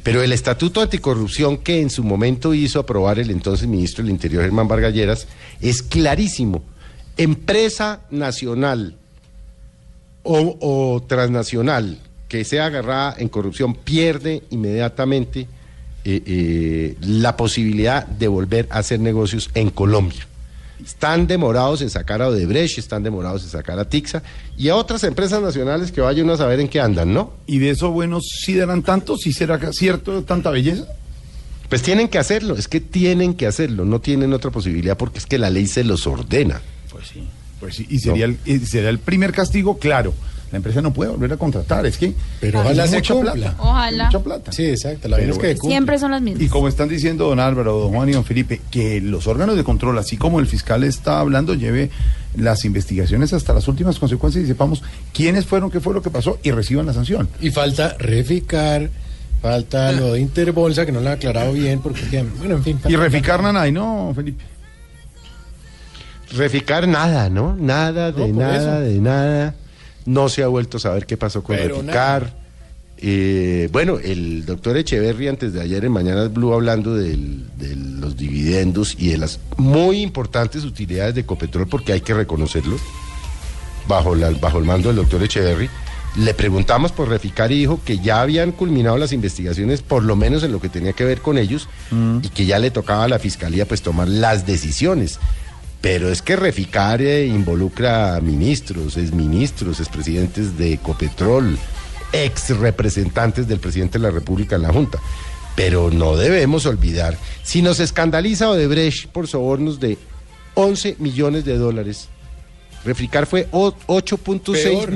Pero 0.04 0.22
el 0.22 0.32
Estatuto 0.32 0.82
Anticorrupción 0.82 1.58
que 1.58 1.82
en 1.82 1.90
su 1.90 2.04
momento 2.04 2.54
hizo 2.54 2.80
aprobar 2.80 3.20
el 3.20 3.32
entonces 3.32 3.68
ministro 3.68 4.04
del 4.04 4.12
Interior, 4.12 4.44
Germán 4.44 4.68
Vargalleras, 4.68 5.28
es 5.62 5.82
clarísimo. 5.82 6.64
Empresa 7.18 8.02
nacional 8.12 8.96
o, 10.24 10.58
o 10.60 11.02
transnacional 11.04 12.00
que 12.28 12.46
sea 12.46 12.68
agarrada 12.68 13.16
en 13.18 13.30
corrupción 13.30 13.74
pierde 13.74 14.44
inmediatamente 14.52 15.48
eh, 16.06 16.24
eh, 16.26 16.96
la 17.02 17.36
posibilidad 17.38 18.06
de 18.06 18.28
volver 18.28 18.68
a 18.70 18.80
hacer 18.80 19.00
negocios 19.00 19.50
en 19.54 19.70
Colombia. 19.70 20.26
Están 20.84 21.28
demorados 21.28 21.82
en 21.82 21.90
sacar 21.90 22.22
a 22.22 22.30
Odebrecht, 22.30 22.78
están 22.78 23.04
demorados 23.04 23.44
en 23.44 23.50
sacar 23.50 23.78
a 23.80 23.90
Tixa 23.90 24.24
y 24.58 24.70
a 24.70 24.76
otras 24.76 25.04
empresas 25.04 25.42
nacionales 25.42 25.92
que 25.92 26.00
vayan 26.00 26.30
a 26.30 26.38
saber 26.38 26.62
en 26.62 26.70
qué 26.70 26.80
andan, 26.80 27.14
¿no? 27.14 27.34
Y 27.48 27.60
de 27.60 27.72
eso, 27.72 27.92
bueno, 27.92 28.22
sí 28.22 28.56
darán 28.56 28.84
tanto, 28.84 29.18
sí 29.18 29.34
será 29.34 29.60
cierto 29.74 30.24
tanta 30.24 30.52
belleza. 30.52 30.86
Pues 31.68 31.82
tienen 31.82 32.08
que 32.08 32.18
hacerlo, 32.18 32.56
es 32.56 32.68
que 32.68 32.80
tienen 32.80 33.34
que 33.34 33.46
hacerlo, 33.46 33.86
no 33.86 34.00
tienen 34.00 34.34
otra 34.34 34.52
posibilidad 34.52 34.98
porque 34.98 35.20
es 35.20 35.26
que 35.26 35.38
la 35.38 35.50
ley 35.50 35.68
se 35.68 35.84
los 35.84 36.08
ordena. 36.08 36.62
Pues 36.90 37.08
sí. 37.10 37.28
Pues 37.60 37.76
sí, 37.76 37.86
y 37.90 38.00
sería, 38.00 38.26
el, 38.26 38.38
y 38.46 38.60
sería 38.60 38.90
el 38.90 39.00
primer 39.00 39.34
castigo, 39.34 39.78
claro. 39.78 40.14
La 40.52 40.58
empresa 40.58 40.82
no 40.82 40.92
puede 40.92 41.12
volver 41.12 41.34
a 41.34 41.38
contratar, 41.38 41.86
es 41.86 41.98
que. 41.98 42.14
Pero 42.42 42.60
hay 42.60 42.66
ojalá 42.66 42.88
se 42.88 42.96
mucha 42.96 43.14
cumpla. 43.14 43.34
plata. 43.34 43.56
Ojalá. 43.60 44.06
Mucha 44.06 44.20
plata. 44.20 44.52
Sí, 44.52 44.66
exacto. 44.66 45.08
La 45.08 45.18
verdad 45.18 45.46
es 45.46 45.60
que. 45.60 45.68
Siempre 45.68 46.00
son 46.00 46.12
las 46.12 46.22
Y 46.22 46.24
mismas. 46.26 46.50
como 46.50 46.68
están 46.68 46.90
diciendo 46.90 47.28
don 47.28 47.40
Álvaro, 47.40 47.78
don 47.80 47.92
Juan 47.94 48.10
y 48.10 48.14
don 48.14 48.26
Felipe, 48.26 48.60
que 48.72 49.00
los 49.00 49.28
órganos 49.28 49.56
de 49.56 49.64
control, 49.64 49.98
así 50.00 50.18
como 50.18 50.40
el 50.40 50.48
fiscal 50.48 50.84
está 50.84 51.20
hablando, 51.20 51.54
lleve 51.54 51.92
las 52.36 52.66
investigaciones 52.66 53.32
hasta 53.34 53.54
las 53.54 53.68
últimas 53.68 54.00
consecuencias 54.00 54.44
y 54.44 54.48
sepamos 54.48 54.82
quiénes 55.14 55.46
fueron, 55.46 55.70
qué 55.70 55.80
fue 55.80 55.94
lo 55.94 56.02
que 56.02 56.10
pasó 56.10 56.40
y 56.44 56.52
reciban 56.52 56.86
la 56.86 56.94
sanción. 56.94 57.30
Y 57.42 57.52
falta 57.52 57.96
reficar, 58.00 58.90
falta 59.42 59.92
lo 59.92 60.14
de 60.14 60.20
Interbolsa, 60.22 60.86
que 60.86 60.92
no 60.92 61.00
lo 61.00 61.08
han 61.10 61.14
aclarado 61.16 61.54
bien, 61.54 61.80
porque, 61.82 62.24
bueno, 62.40 62.56
en 62.56 62.64
fin. 62.64 62.80
Y 62.88 62.96
reficar 62.96 63.42
Nanay, 63.44 63.72
¿no, 63.72 64.12
Felipe? 64.16 64.44
Reficar 66.32 66.88
nada, 66.88 67.30
¿no? 67.30 67.56
Nada, 67.56 68.12
de 68.12 68.28
No, 68.28 68.40
nada, 68.42 68.80
eso. 68.82 68.90
de 68.94 69.00
nada. 69.00 69.56
No 70.10 70.27
se 70.30 70.44
ha 70.44 70.48
vuelto 70.48 70.77
a 70.77 70.80
saber 70.80 71.06
qué 71.06 71.18
pasó 71.18 71.44
con 71.44 71.56
Pero 71.56 71.77
Reficar. 71.81 72.34
Eh, 73.02 73.69
bueno, 73.72 73.98
el 73.99 74.45
doctor 74.45 74.76
Echeverry 74.76 75.27
antes 75.30 75.53
de 75.53 75.61
ayer 75.61 75.86
en 75.86 75.91
Mañanas 75.91 76.34
Blue 76.34 76.53
hablando 76.53 76.95
del- 76.95 77.45
de 77.57 77.76
los 77.76 78.18
dividendos 78.18 78.95
y 78.98 79.10
de 79.10 79.18
las 79.18 79.40
muy 79.57 80.02
importantes 80.02 80.65
utilidades 80.65 81.15
de 81.15 81.22
Ecopetrol, 81.22 81.68
porque 81.68 81.94
hay 81.94 82.02
que 82.02 82.14
reconocerlo, 82.14 82.76
bajo, 83.88 84.15
la- 84.15 84.31
bajo 84.31 84.57
el 84.57 84.65
mando 84.65 84.90
del 84.90 84.98
doctor 84.98 85.23
Echeverry. 85.23 85.69
Le 86.18 86.34
preguntamos 86.34 86.91
por 86.91 87.07
Reficar 87.07 87.52
y 87.52 87.60
dijo 87.60 87.80
que 87.86 87.99
ya 87.99 88.19
habían 88.22 88.52
culminado 88.52 88.98
las 88.98 89.14
investigaciones, 89.14 89.81
por 89.81 90.03
lo 90.03 90.15
menos 90.15 90.44
en 90.44 90.52
lo 90.52 90.60
que 90.60 90.68
tenía 90.68 90.91
que 90.94 91.06
ver 91.06 91.22
con 91.22 91.38
ellos, 91.38 91.69
y 92.23 92.30
que 92.30 92.45
ya 92.48 92.57
le 92.60 92.72
tocaba 92.72 93.03
a 93.06 93.07
la 93.07 93.19
fiscalía 93.19 93.65
pues 93.68 93.81
tomar 93.84 94.07
las 94.10 94.45
decisiones. 94.45 95.19
Pero 95.82 96.10
es 96.12 96.22
que 96.22 96.36
Reficar 96.36 97.02
eh, 97.02 97.26
involucra 97.26 98.16
a 98.16 98.22
ministros, 98.22 98.98
exministros, 98.98 99.80
expresidentes 99.80 100.58
de 100.58 100.74
Ecopetrol, 100.74 101.58
ex 102.12 102.50
representantes 102.58 103.48
del 103.48 103.60
presidente 103.60 103.98
de 103.98 104.04
la 104.04 104.12
República 104.12 104.58
en 104.58 104.64
la 104.64 104.74
Junta. 104.74 105.00
Pero 105.56 105.90
no 105.92 106.16
debemos 106.18 106.66
olvidar, 106.66 107.18
si 107.44 107.62
nos 107.62 107.80
escandaliza 107.80 108.50
Odebrecht 108.50 109.08
por 109.08 109.28
sobornos 109.28 109.80
de 109.80 109.98
11 110.56 110.96
millones 111.00 111.46
de 111.46 111.58
dólares, 111.58 112.08
Reficar 112.86 113.26
fue 113.26 113.48
o- 113.52 113.74
8.6 113.88 114.64
Peor. 114.64 114.94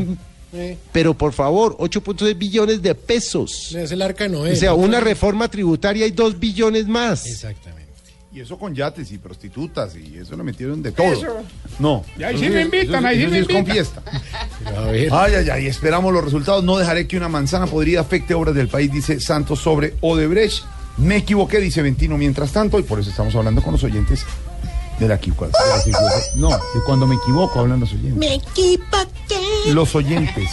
Eh. 0.56 0.78
Pero 0.92 1.14
por 1.16 1.34
favor, 1.34 1.76
8.6 1.80 2.38
billones 2.38 2.82
de 2.82 2.94
pesos. 2.96 3.74
Es 3.76 3.92
el 3.92 4.02
arca 4.02 4.28
Noé. 4.28 4.54
O 4.54 4.56
sea, 4.56 4.74
una 4.74 5.00
reforma 5.00 5.50
tributaria 5.50 6.06
y 6.08 6.12
2 6.12 6.40
billones 6.40 6.88
más. 6.88 7.26
Exactamente. 7.26 7.83
Y 8.34 8.42
eso 8.42 8.58
con 8.58 8.74
yates 8.74 9.12
y 9.12 9.20
prostitutas 9.20 9.96
y 9.96 10.18
eso 10.18 10.36
le 10.36 10.42
metieron 10.42 10.82
de 10.82 10.92
todo. 10.92 11.14
Eso. 11.14 11.44
No. 11.78 12.04
Y 12.18 12.24
ahí 12.24 12.36
sí 12.38 12.50
me 12.50 12.62
invitan, 12.62 13.06
ahí 13.06 13.22
sí 13.22 13.28
me 13.28 13.40
es 13.40 13.46
con 13.46 13.58
invitan. 13.58 13.74
fiesta. 13.76 14.04
A 14.76 14.82
ver. 14.86 15.10
Ay, 15.12 15.34
ay, 15.36 15.50
ay, 15.52 15.68
esperamos 15.68 16.12
los 16.12 16.24
resultados. 16.24 16.64
No 16.64 16.78
dejaré 16.78 17.08
que 17.08 17.16
una 17.16 17.30
manzana 17.30 17.68
podrida 17.68 18.02
afecte 18.02 18.34
obras 18.34 18.56
del 18.56 18.70
país, 18.70 18.92
dice 18.92 19.20
Santos 19.20 19.60
sobre 19.60 19.94
Odebrecht. 20.02 20.64
Me 20.98 21.18
equivoqué, 21.18 21.60
dice 21.60 21.84
Ventino, 21.84 22.18
mientras 22.18 22.52
tanto, 22.52 22.80
y 22.80 22.84
por 22.84 23.00
eso 23.00 23.12
estamos 23.12 23.36
hablando 23.36 23.62
con 23.62 23.74
los 23.74 23.84
oyentes 23.84 24.26
de 25.00 25.08
la 25.08 25.18
de 25.18 25.32
No, 26.36 26.50
de 26.50 26.82
cuando 26.86 27.08
me 27.08 27.16
equivoco 27.16 27.60
hablan 27.60 27.80
los 27.80 27.92
oyentes. 27.92 28.16
Me 28.16 28.36
equivoqué. 28.36 29.72
Los 29.72 29.96
oyentes. 29.96 30.50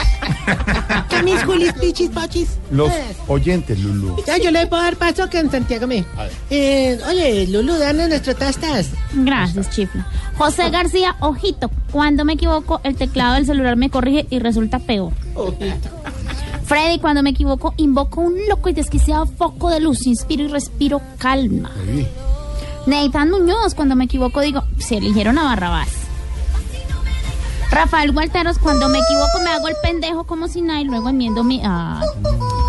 Que 1.08 1.22
mis 1.22 1.42
julis, 1.44 1.72
pichis, 1.74 2.10
pochis. 2.10 2.58
Los 2.70 2.90
oyentes, 3.28 3.78
Lulu. 3.80 4.16
Ya, 4.26 4.38
yo 4.38 4.50
le 4.50 4.66
puedo 4.66 4.82
dar 4.82 4.96
paso 4.96 5.28
que 5.28 5.38
en 5.38 5.50
Santiago 5.50 5.86
me. 5.86 6.04
Eh, 6.50 6.98
oye, 7.08 7.46
Lulu, 7.48 7.74
danos 7.78 8.08
nuestro 8.08 8.34
tastas. 8.34 8.90
Gracias, 9.12 9.70
chifla. 9.70 10.06
José 10.36 10.70
García, 10.70 11.16
ojito. 11.20 11.70
Cuando 11.90 12.24
me 12.24 12.34
equivoco, 12.34 12.80
el 12.84 12.96
teclado 12.96 13.34
del 13.34 13.46
celular 13.46 13.76
me 13.76 13.90
corrige 13.90 14.26
y 14.30 14.38
resulta 14.38 14.78
peor. 14.78 15.12
Freddy, 16.64 17.00
cuando 17.00 17.22
me 17.22 17.30
equivoco, 17.30 17.74
invoco 17.76 18.20
un 18.20 18.36
loco 18.48 18.68
y 18.68 18.72
desquiciado 18.72 19.26
foco 19.26 19.70
de 19.70 19.80
luz. 19.80 20.06
Inspiro 20.06 20.44
y 20.44 20.48
respiro 20.48 21.02
calma. 21.18 21.70
Nathan 22.86 23.30
Muñoz, 23.30 23.74
cuando 23.74 23.94
me 23.96 24.04
equivoco, 24.04 24.40
digo, 24.40 24.64
se 24.78 24.96
eligieron 24.96 25.38
a 25.38 25.44
Barrabás. 25.44 25.88
Rafael 27.70 28.10
Gualteros, 28.10 28.58
cuando 28.58 28.88
me 28.88 28.98
equivoco, 28.98 29.38
me 29.44 29.50
hago 29.50 29.68
el 29.68 29.76
pendejo 29.80 30.24
como 30.24 30.48
si 30.48 30.60
nada 30.60 30.80
y 30.80 30.84
luego 30.84 31.08
enmiendo 31.08 31.44
mi, 31.44 31.60
ah, 31.62 32.02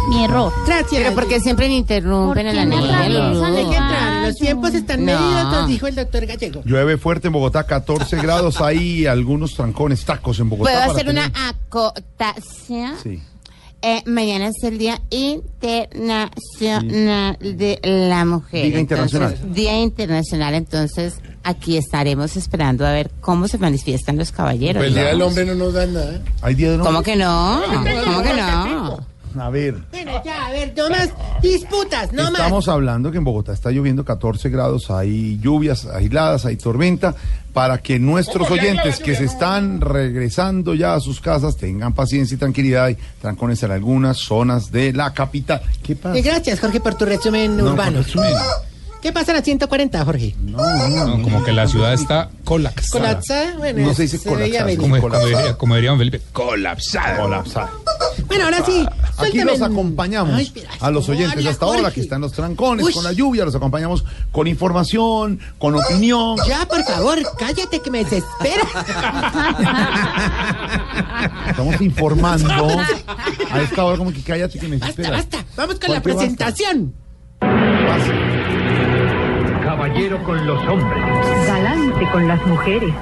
mi 0.10 0.24
error. 0.26 0.54
Gracias. 0.68 0.90
Pero 0.92 1.16
porque 1.16 1.40
siempre 1.40 1.68
le 1.70 1.74
interrumpen 1.74 2.46
a 2.46 2.54
la 2.54 2.62
¿Por 2.66 2.70
qué 2.72 2.76
me 2.78 3.10
niña, 3.10 4.22
los 4.28 4.38
tiempos 4.38 4.76
están 4.76 5.04
No. 5.04 5.06
medidos, 5.20 5.44
nos 5.52 5.68
dijo 5.68 5.88
el 5.88 5.96
doctor 5.96 6.28
Gallego. 6.28 6.62
Llueve 6.66 7.00
fuerte 7.00 7.28
en 7.28 7.34
Bogotá, 7.34 7.64
14 7.64 8.16
grados. 8.22 8.62
Hay 8.62 9.08
algunos 9.08 9.56
trancones, 9.56 10.06
tacos 10.06 10.40
en 10.40 10.50
Bogotá. 10.50 10.70
¿Puedo 10.70 10.80
para 10.82 10.92
hacer 10.92 11.08
tener- 11.08 11.32
una 11.36 11.50
acotación? 11.50 12.94
Sí. 13.02 13.24
Eh, 13.84 14.04
mañana 14.06 14.50
es 14.50 14.64
el 14.64 14.78
Día 14.78 15.02
Internacional 15.10 17.36
de 17.40 17.80
la 17.84 18.26
Mujer. 18.26 18.66
Diga 18.66 18.80
internacional. 18.80 19.32
Entonces, 19.34 19.56
Día 19.56 19.82
Internacional, 19.82 20.54
entonces 20.54 21.16
aquí 21.44 21.78
estaremos 21.78 22.38
esperando 22.38 22.86
a 22.86 22.92
ver 22.92 23.10
cómo 23.22 23.48
se 23.48 23.58
manifiestan 23.58 24.18
los 24.18 24.32
caballeros. 24.32 24.82
Pues 24.82 24.90
el 24.90 24.94
día 24.94 25.06
del 25.06 25.24
hombre 25.24 25.46
no 25.46 25.56
nos 25.56 25.74
dan 25.74 25.94
nada. 25.94 26.22
¿Hay 26.42 26.54
día 26.54 26.70
del 26.72 26.82
hombre? 26.82 26.88
¿Cómo 26.94 27.02
que 27.04 27.16
no? 27.16 27.64
¿Cómo 28.06 28.22
que 28.22 28.34
no? 28.34 29.11
A 29.40 29.50
ver. 29.50 29.76
Bueno, 29.92 30.22
ya, 30.24 30.48
a 30.48 30.52
ver, 30.52 30.74
no 30.76 30.90
más 30.90 31.10
disputas, 31.42 32.12
no 32.14 32.24
más. 32.24 32.34
Estamos 32.34 32.68
hablando 32.68 33.12
que 33.12 33.18
en 33.18 33.24
Bogotá 33.24 33.54
está 33.54 33.72
lloviendo 33.72 34.04
14 34.06 34.50
grados, 34.50 34.92
hay 34.92 35.38
lluvias 35.40 35.86
aisladas, 35.86 36.46
hay 36.46 36.58
tormenta, 36.58 37.16
para 37.54 37.78
que 37.80 38.00
nuestros 38.00 38.48
¿Cómo 38.48 38.56
que 38.60 38.68
aislada 38.70 38.82
oyentes 38.88 39.04
que 39.06 39.16
se 39.16 39.26
están 39.26 39.82
regresando 39.82 40.74
ya 40.74 40.96
a 40.96 41.00
sus 41.00 41.20
casas 41.22 41.58
tengan 41.58 41.94
paciencia 41.94 42.36
y 42.36 42.38
tranquilidad 42.38 42.90
y 42.90 42.98
trancones 43.22 43.62
en 43.64 43.72
algunas 43.72 44.18
zonas 44.18 44.72
de 44.72 44.94
la 44.94 45.14
capital. 45.14 45.62
¿Qué 45.84 45.96
pasa? 45.96 46.20
Gracias, 46.22 46.60
Jorge, 46.60 46.80
por 46.80 46.96
tu 46.96 47.06
resumen 47.06 47.58
No, 47.58 47.66
urbano. 47.72 47.98
por 47.98 48.06
resumen. 48.06 48.34
¿Qué 49.02 49.12
pasa 49.12 49.32
en 49.32 49.38
la 49.38 49.44
140, 49.44 50.06
Jorge? 50.06 50.36
No, 50.42 50.88
no, 50.90 51.24
como 51.24 51.44
que 51.44 51.52
la 51.52 51.68
ciudad 51.68 51.94
está 51.94 52.30
colapsada. 52.44 52.92
¿Colapsada? 52.92 53.58
Bueno, 53.58 53.80
No 53.88 53.94
se 53.96 54.04
dice 54.04 54.20
colapsada. 54.20 54.76
Como, 54.76 54.90
como 54.90 55.02
Colapsada. 55.02 55.38
diría, 55.40 55.58
como 55.58 55.76
diría 55.76 55.90
don 55.90 56.00
Felipe, 56.00 56.22
colapsada. 56.32 57.18
Colapsada. 57.18 57.72
Bueno, 58.28 58.46
ahora 58.46 58.64
sí, 58.66 58.86
Aquí 59.18 59.32
suéltame 59.40 59.44
los 59.46 59.62
acompañamos 59.62 60.36
Ay, 60.36 60.54
a 60.80 60.92
los 60.92 61.10
oyentes 61.10 61.46
hasta 61.46 61.66
ahora 61.66 61.92
que 61.92 62.02
están 62.02 62.22
los 62.22 62.32
trancones, 62.32 62.86
Uy. 62.86 62.94
con 62.94 63.04
la 63.04 63.12
lluvia, 63.12 63.44
los 63.44 63.56
acompañamos 63.56 64.06
con 64.32 64.48
información, 64.48 65.40
con 65.58 65.76
opinión. 65.76 66.38
Ya, 66.48 66.66
por 66.68 66.84
favor, 66.84 67.20
cállate 67.38 67.80
que 67.82 67.90
me 67.92 68.04
desespera. 68.04 68.64
Estamos 71.50 71.82
informando 71.82 72.54
a 73.52 73.62
esta 73.62 73.84
hora 73.84 73.98
como 73.98 74.14
que 74.14 74.22
cállate 74.22 74.60
que 74.60 74.68
me 74.68 74.78
basta, 74.78 74.96
desesperas. 75.02 75.30
basta. 75.32 75.46
Vamos 75.56 75.76
con 75.80 75.88
¿Por 75.88 75.90
la 75.90 76.02
qué 76.02 76.14
basta? 76.14 76.46
Caballero 79.92 80.24
con 80.24 80.48
los 80.48 80.68
hombres, 80.70 81.04
Galante 81.46 82.10
con 82.14 82.26
las 82.26 82.46
mujeres. 82.48 82.94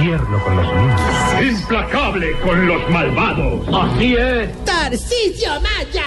tierno 0.00 0.42
con 0.42 0.56
los 0.56 0.66
niños, 0.74 1.60
implacable 1.60 2.32
con 2.40 2.66
los 2.66 2.88
malvados. 2.88 3.68
Así 3.68 4.16
es. 4.16 4.64
Tarcisio 4.64 5.50
Maya. 5.60 6.06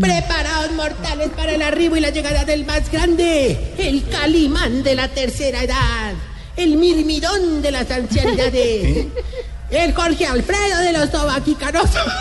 Preparaos 0.00 0.72
mortales 0.72 1.28
para 1.36 1.52
el 1.52 1.62
arribo 1.62 1.96
y 1.96 2.00
la 2.00 2.10
llegada 2.10 2.44
del 2.44 2.66
más 2.66 2.90
grande, 2.90 3.72
el 3.78 4.08
Calimán 4.08 4.82
de 4.82 4.96
la 4.96 5.06
tercera 5.06 5.62
edad, 5.62 6.14
el 6.56 6.76
Mirmidón 6.76 7.62
de 7.62 7.70
las 7.70 7.88
ancianidades, 7.88 9.06
el 9.70 9.94
Jorge 9.94 10.26
Alfredo 10.26 10.78
de 10.80 10.92
los 10.92 11.08
Tobaquicanosos. 11.12 12.12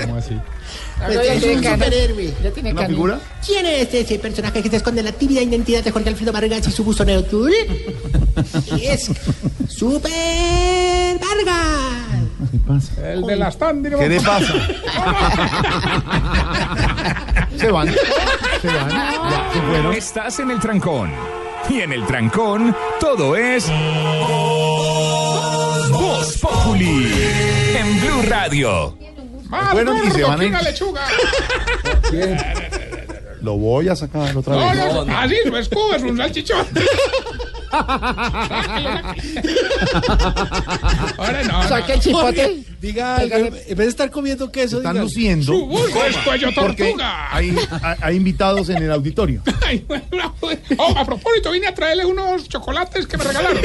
¿Cómo 0.00 0.16
así? 0.16 0.38
Pues 0.98 1.14
No, 1.16 1.22
ya 1.24 1.32
es 1.34 1.40
tiene 1.40 1.56
un 1.56 1.62
canas. 1.62 1.78
superhéroe. 1.86 2.34
Ya 2.42 2.50
tiene 2.50 2.72
¿Una 2.72 2.86
figura? 2.86 3.20
¿Quién 3.46 3.66
es 3.66 3.94
ese 3.94 4.18
personaje 4.18 4.62
que 4.62 4.70
se 4.70 4.76
esconde 4.76 5.00
en 5.00 5.06
la 5.06 5.12
tímida 5.12 5.42
identidad 5.42 5.82
de 5.84 5.90
Jorge 5.90 6.08
Alfredo 6.08 6.32
Vargas 6.32 6.66
y 6.66 6.70
su 6.72 6.82
busto 6.84 7.04
neutro? 7.04 7.46
Es 8.82 9.10
Super 9.68 11.18
Vargas. 11.18 12.06
¿Qué 12.52 12.58
pasa? 12.66 13.12
El 13.12 13.22
de 13.22 13.36
las 13.36 13.58
tandas. 13.58 13.94
¿Qué 13.98 14.08
le 14.08 14.20
pasa? 14.20 14.54
se 17.58 17.70
van. 17.70 17.88
Se 18.62 18.66
van. 18.68 18.88
Ya, 18.90 19.50
se 19.52 19.60
fueron. 19.60 19.92
Estás 19.94 20.38
en 20.40 20.50
el 20.52 20.60
trancón. 20.60 21.10
Y 21.68 21.80
en 21.80 21.92
el 21.92 22.06
trancón, 22.06 22.74
todo 23.00 23.36
es. 23.36 23.66
Voz 25.90 26.38
Populi. 26.38 27.12
En 27.76 28.00
Blue 28.00 28.22
Radio. 28.28 28.96
Más 29.48 29.72
Bueno, 29.72 29.94
y 30.04 30.10
se 30.10 30.22
van 30.24 30.42
en- 30.42 30.48
una 30.48 30.62
lechuga. 30.62 31.06
Lo 33.40 33.56
voy 33.56 33.88
a 33.88 33.94
sacar 33.94 34.36
otra 34.36 34.56
No, 34.56 34.68
vez. 34.70 34.76
no, 34.94 35.04
no. 35.04 35.16
Así 35.16 35.36
lo 35.44 35.56
escudo, 35.58 35.94
es 35.94 36.02
un 36.02 36.16
salchichón. 36.16 36.66
Ahora 41.18 41.42
no. 41.44 41.62
no. 41.62 41.68
Saque 41.68 41.92
el 41.94 42.00
chipote. 42.00 42.64
Diga, 42.80 43.22
en 43.22 43.50
vez 43.52 43.76
de 43.76 43.86
estar 43.86 44.10
comiendo 44.10 44.50
queso, 44.50 44.78
Están 44.78 44.94
diga. 44.94 45.04
luciendo. 45.04 45.46
Su 45.46 45.78
es 46.06 46.16
cuello 46.18 46.52
tortuga. 46.52 47.28
hay, 47.34 47.56
hay- 47.82 47.96
hay 48.00 48.16
invitados 48.16 48.68
en 48.70 48.82
el 48.82 48.90
auditorio. 48.90 49.42
Ay, 49.66 49.84
bueno, 49.86 50.34
oh, 50.78 50.94
a 50.96 51.04
propósito, 51.04 51.52
vine 51.52 51.68
a 51.68 51.74
traerle 51.74 52.04
unos 52.06 52.48
chocolates 52.48 53.06
que 53.06 53.16
me 53.18 53.24
regalaron. 53.24 53.62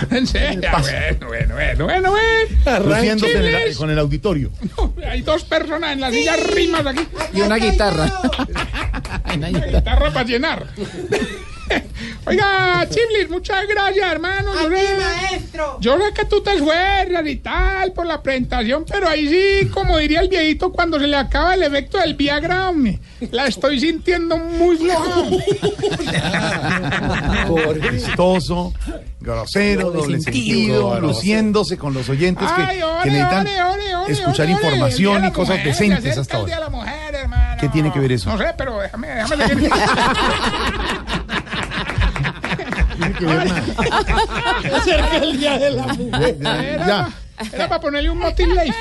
En 0.10 0.26
serio, 0.26 0.60
bueno, 1.26 1.26
bueno, 1.28 1.54
bueno, 1.84 1.84
bueno, 1.84 2.10
bueno. 2.12 3.12
El- 3.58 3.76
con 3.76 3.90
el 3.90 3.98
auditorio. 3.98 4.50
Hay 5.08 5.22
dos 5.22 5.44
personas 5.44 5.92
en 5.92 6.00
la 6.00 6.10
silla 6.10 6.36
rimas 6.36 6.86
aquí. 6.86 7.06
Y 7.34 7.40
una 7.42 7.56
guitarra. 7.56 8.10
Una 9.34 9.48
guitarra 9.48 10.12
para 10.12 10.24
llenar. 10.24 10.66
Oiga, 12.26 12.86
Chiblis, 12.88 13.28
muchas 13.30 13.66
gracias, 13.66 14.12
hermano. 14.12 14.52
Yo 14.54 14.68
sé, 14.68 14.96
maestro. 14.98 15.78
yo 15.80 15.96
sé 15.98 16.12
que 16.14 16.24
tú 16.26 16.40
te 16.42 16.52
esfuerzas 16.54 17.26
y 17.26 17.36
tal 17.36 17.92
por 17.92 18.06
la 18.06 18.22
presentación, 18.22 18.84
pero 18.88 19.08
ahí 19.08 19.28
sí, 19.28 19.68
como 19.68 19.98
diría 19.98 20.20
el 20.20 20.28
viejito, 20.28 20.70
cuando 20.72 20.98
se 21.00 21.06
le 21.06 21.16
acaba 21.16 21.54
el 21.54 21.62
efecto 21.62 21.98
del 21.98 22.14
Viagra, 22.14 22.70
me- 22.72 23.00
la 23.30 23.46
estoy 23.46 23.80
sintiendo 23.80 24.36
muy 24.36 24.76
floja. 24.76 25.24
Chistoso, 27.92 28.72
grosero, 29.20 29.90
doble 29.90 30.20
sentido, 30.20 31.00
luciéndose 31.00 31.76
con 31.76 31.94
los 31.94 32.08
oyentes 32.08 32.50
que, 32.50 32.62
Ay, 32.62 32.82
ore, 32.82 33.02
que 33.04 33.10
necesitan 33.10 33.46
ore, 33.46 33.62
ore, 33.62 33.94
ore, 33.96 34.12
escuchar 34.12 34.50
información 34.50 35.24
y 35.24 35.30
cosas 35.30 35.58
mujer, 35.58 35.66
decentes 35.72 36.18
hasta 36.18 36.36
ahora. 36.36 36.68
mujer. 36.68 37.02
¿Qué 37.60 37.68
tiene 37.68 37.92
que 37.92 38.00
ver 38.00 38.10
eso? 38.12 38.28
No 38.30 38.38
sé, 38.38 38.52
pero 38.58 38.78
déjame, 38.80 39.06
déjame 39.08 39.46
seguir. 39.48 39.70
Que 43.26 43.34
ver 43.36 43.46
nada. 43.48 44.76
Acerca 44.76 45.16
el 45.18 45.38
día 45.38 45.58
de 45.58 45.70
la 45.70 45.86
mujer. 45.86 46.36
Era, 46.40 46.86
Ya. 46.86 47.08
era 47.52 47.68
para 47.68 47.80
ponerle 47.80 48.10
un 48.10 48.18
motiv-life. 48.18 48.74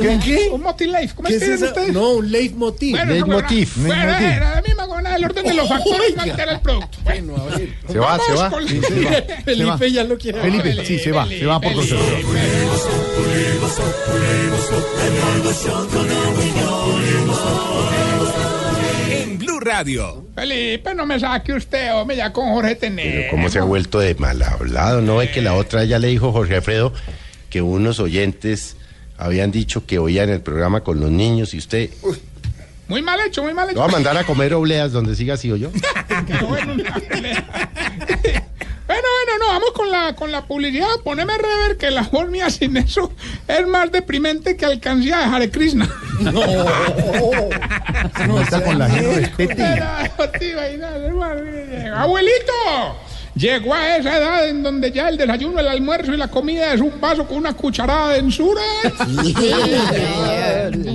¿Qué? 0.00 0.18
¿Qué? 0.24 0.48
Un 0.50 0.62
motiv-life. 0.62 1.14
¿Cómo 1.14 1.28
¿Qué 1.28 1.36
es 1.36 1.42
que 1.44 1.54
ustedes? 1.64 1.92
No, 1.92 2.10
un 2.14 2.30
leitmotiv. 2.32 2.90
Bueno, 2.92 3.06
no, 3.06 3.12
Leitmotiv, 3.12 3.68
bueno, 3.76 3.94
leitmotiv. 3.94 4.28
era 4.28 4.54
la 4.56 4.62
misma 4.62 4.84
gobernada 4.86 5.14
del 5.16 5.24
orden 5.26 5.44
de 5.46 5.54
los 5.54 5.68
factores 5.68 6.14
que 6.14 6.20
altera 6.30 6.52
el 6.52 6.60
producto. 6.60 6.98
Bueno, 7.04 7.36
a 7.36 7.56
ver. 7.56 7.74
Se 7.88 7.98
va, 7.98 8.18
se 8.18 8.32
va. 8.34 8.50
con-. 8.50 8.66
Felipe 9.44 9.92
ya 9.92 10.04
lo 10.04 10.18
quiere. 10.18 10.40
Felipe, 10.40 10.84
sí, 10.84 10.98
se 10.98 11.12
va, 11.12 11.26
se 11.26 11.46
va 11.46 11.60
por 11.60 11.72
Felipe. 11.72 11.96
En 15.00 15.14
Blue 17.14 18.07
Radio. 19.68 20.24
Felipe, 20.34 20.94
no 20.94 21.04
me 21.04 21.20
saque 21.20 21.52
usted, 21.52 21.92
hombre, 21.94 22.16
ya 22.16 22.32
con 22.32 22.52
Jorge 22.52 22.74
Tener. 22.74 23.12
Pero 23.12 23.30
cómo 23.30 23.50
se 23.50 23.58
ha 23.58 23.64
vuelto 23.64 24.00
de 24.00 24.14
mal 24.14 24.42
hablado, 24.42 25.02
¿no 25.02 25.16
ve 25.18 25.30
que 25.30 25.42
la 25.42 25.54
otra 25.54 25.84
ya 25.84 25.98
le 25.98 26.08
dijo 26.08 26.32
Jorge 26.32 26.56
Alfredo 26.56 26.92
que 27.50 27.60
unos 27.60 28.00
oyentes 28.00 28.76
habían 29.18 29.50
dicho 29.50 29.84
que 29.84 29.98
oían 29.98 30.30
el 30.30 30.40
programa 30.40 30.82
con 30.82 31.00
los 31.00 31.10
niños 31.10 31.52
y 31.52 31.58
usted 31.58 31.90
Muy 32.88 33.02
mal 33.02 33.20
hecho, 33.20 33.42
muy 33.42 33.54
mal 33.54 33.68
hecho. 33.68 33.76
lo 33.76 33.80
va 33.82 33.86
a 33.86 33.92
mandar 33.92 34.16
a 34.16 34.24
comer 34.24 34.54
obleas 34.54 34.92
donde 34.92 35.14
siga 35.14 35.34
así 35.34 35.52
o 35.52 35.56
yo. 35.56 35.70
bueno. 36.48 36.74
Bueno, 38.88 39.02
bueno, 39.26 39.44
no, 39.44 39.52
vamos 39.52 39.70
con 39.74 39.90
la, 39.90 40.14
con 40.16 40.32
la 40.32 40.46
publicidad. 40.46 40.88
Poneme 41.04 41.34
rever 41.36 41.76
que 41.76 41.90
la 41.90 42.04
voz 42.04 42.30
mía 42.30 42.48
sin 42.48 42.74
eso 42.78 43.12
es 43.46 43.66
más 43.66 43.92
deprimente 43.92 44.56
que 44.56 44.64
alcancía 44.64 45.18
de 45.18 45.24
Hare 45.24 45.50
Krishna. 45.50 45.86
No. 46.20 46.40
No 48.26 48.40
está 48.40 48.62
con 48.62 48.78
la 48.78 48.88
gente, 48.88 49.34
Abuelito, 51.94 52.52
llegó 53.34 53.74
a 53.74 53.96
esa 53.96 54.16
edad 54.16 54.48
en 54.48 54.62
donde 54.62 54.90
ya 54.90 55.08
el 55.08 55.16
desayuno, 55.16 55.60
el 55.60 55.68
almuerzo 55.68 56.12
y 56.12 56.16
la 56.16 56.28
comida 56.28 56.72
es 56.72 56.80
un 56.80 57.00
vaso 57.00 57.26
con 57.26 57.38
una 57.38 57.52
cucharada 57.54 58.10
de 58.10 58.18
ensura. 58.20 58.62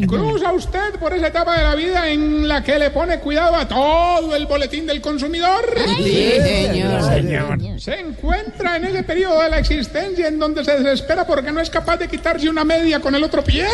Cruza 0.07 0.51
usted 0.51 0.95
por 0.99 1.13
esa 1.13 1.27
etapa 1.27 1.57
de 1.57 1.63
la 1.63 1.75
vida 1.75 2.09
en 2.09 2.47
la 2.47 2.63
que 2.63 2.77
le 2.79 2.89
pone 2.89 3.19
cuidado 3.19 3.55
a 3.55 3.67
todo 3.67 4.35
el 4.35 4.45
boletín 4.45 4.85
del 4.85 5.01
consumidor. 5.01 5.65
Sí, 5.97 6.33
señor. 6.41 7.79
Se 7.79 7.99
encuentra 7.99 8.77
en 8.77 8.85
ese 8.85 9.03
periodo 9.03 9.41
de 9.41 9.49
la 9.49 9.59
existencia 9.59 10.27
en 10.27 10.39
donde 10.39 10.63
se 10.63 10.77
desespera 10.77 11.25
porque 11.25 11.51
no 11.51 11.59
es 11.59 11.69
capaz 11.69 11.97
de 11.97 12.07
quitarse 12.07 12.49
una 12.49 12.63
media 12.63 12.99
con 12.99 13.15
el 13.15 13.23
otro 13.23 13.43
pie. 13.43 13.67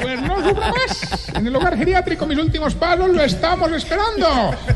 Pues 0.00 0.22
no 0.22 0.36
sufra 0.48 0.70
más. 0.70 1.30
En 1.34 1.46
el 1.46 1.56
hogar 1.56 1.76
geriátrico, 1.76 2.26
mis 2.26 2.38
últimos 2.38 2.74
pasos 2.74 3.08
lo 3.10 3.22
estamos 3.22 3.70
esperando. 3.72 4.28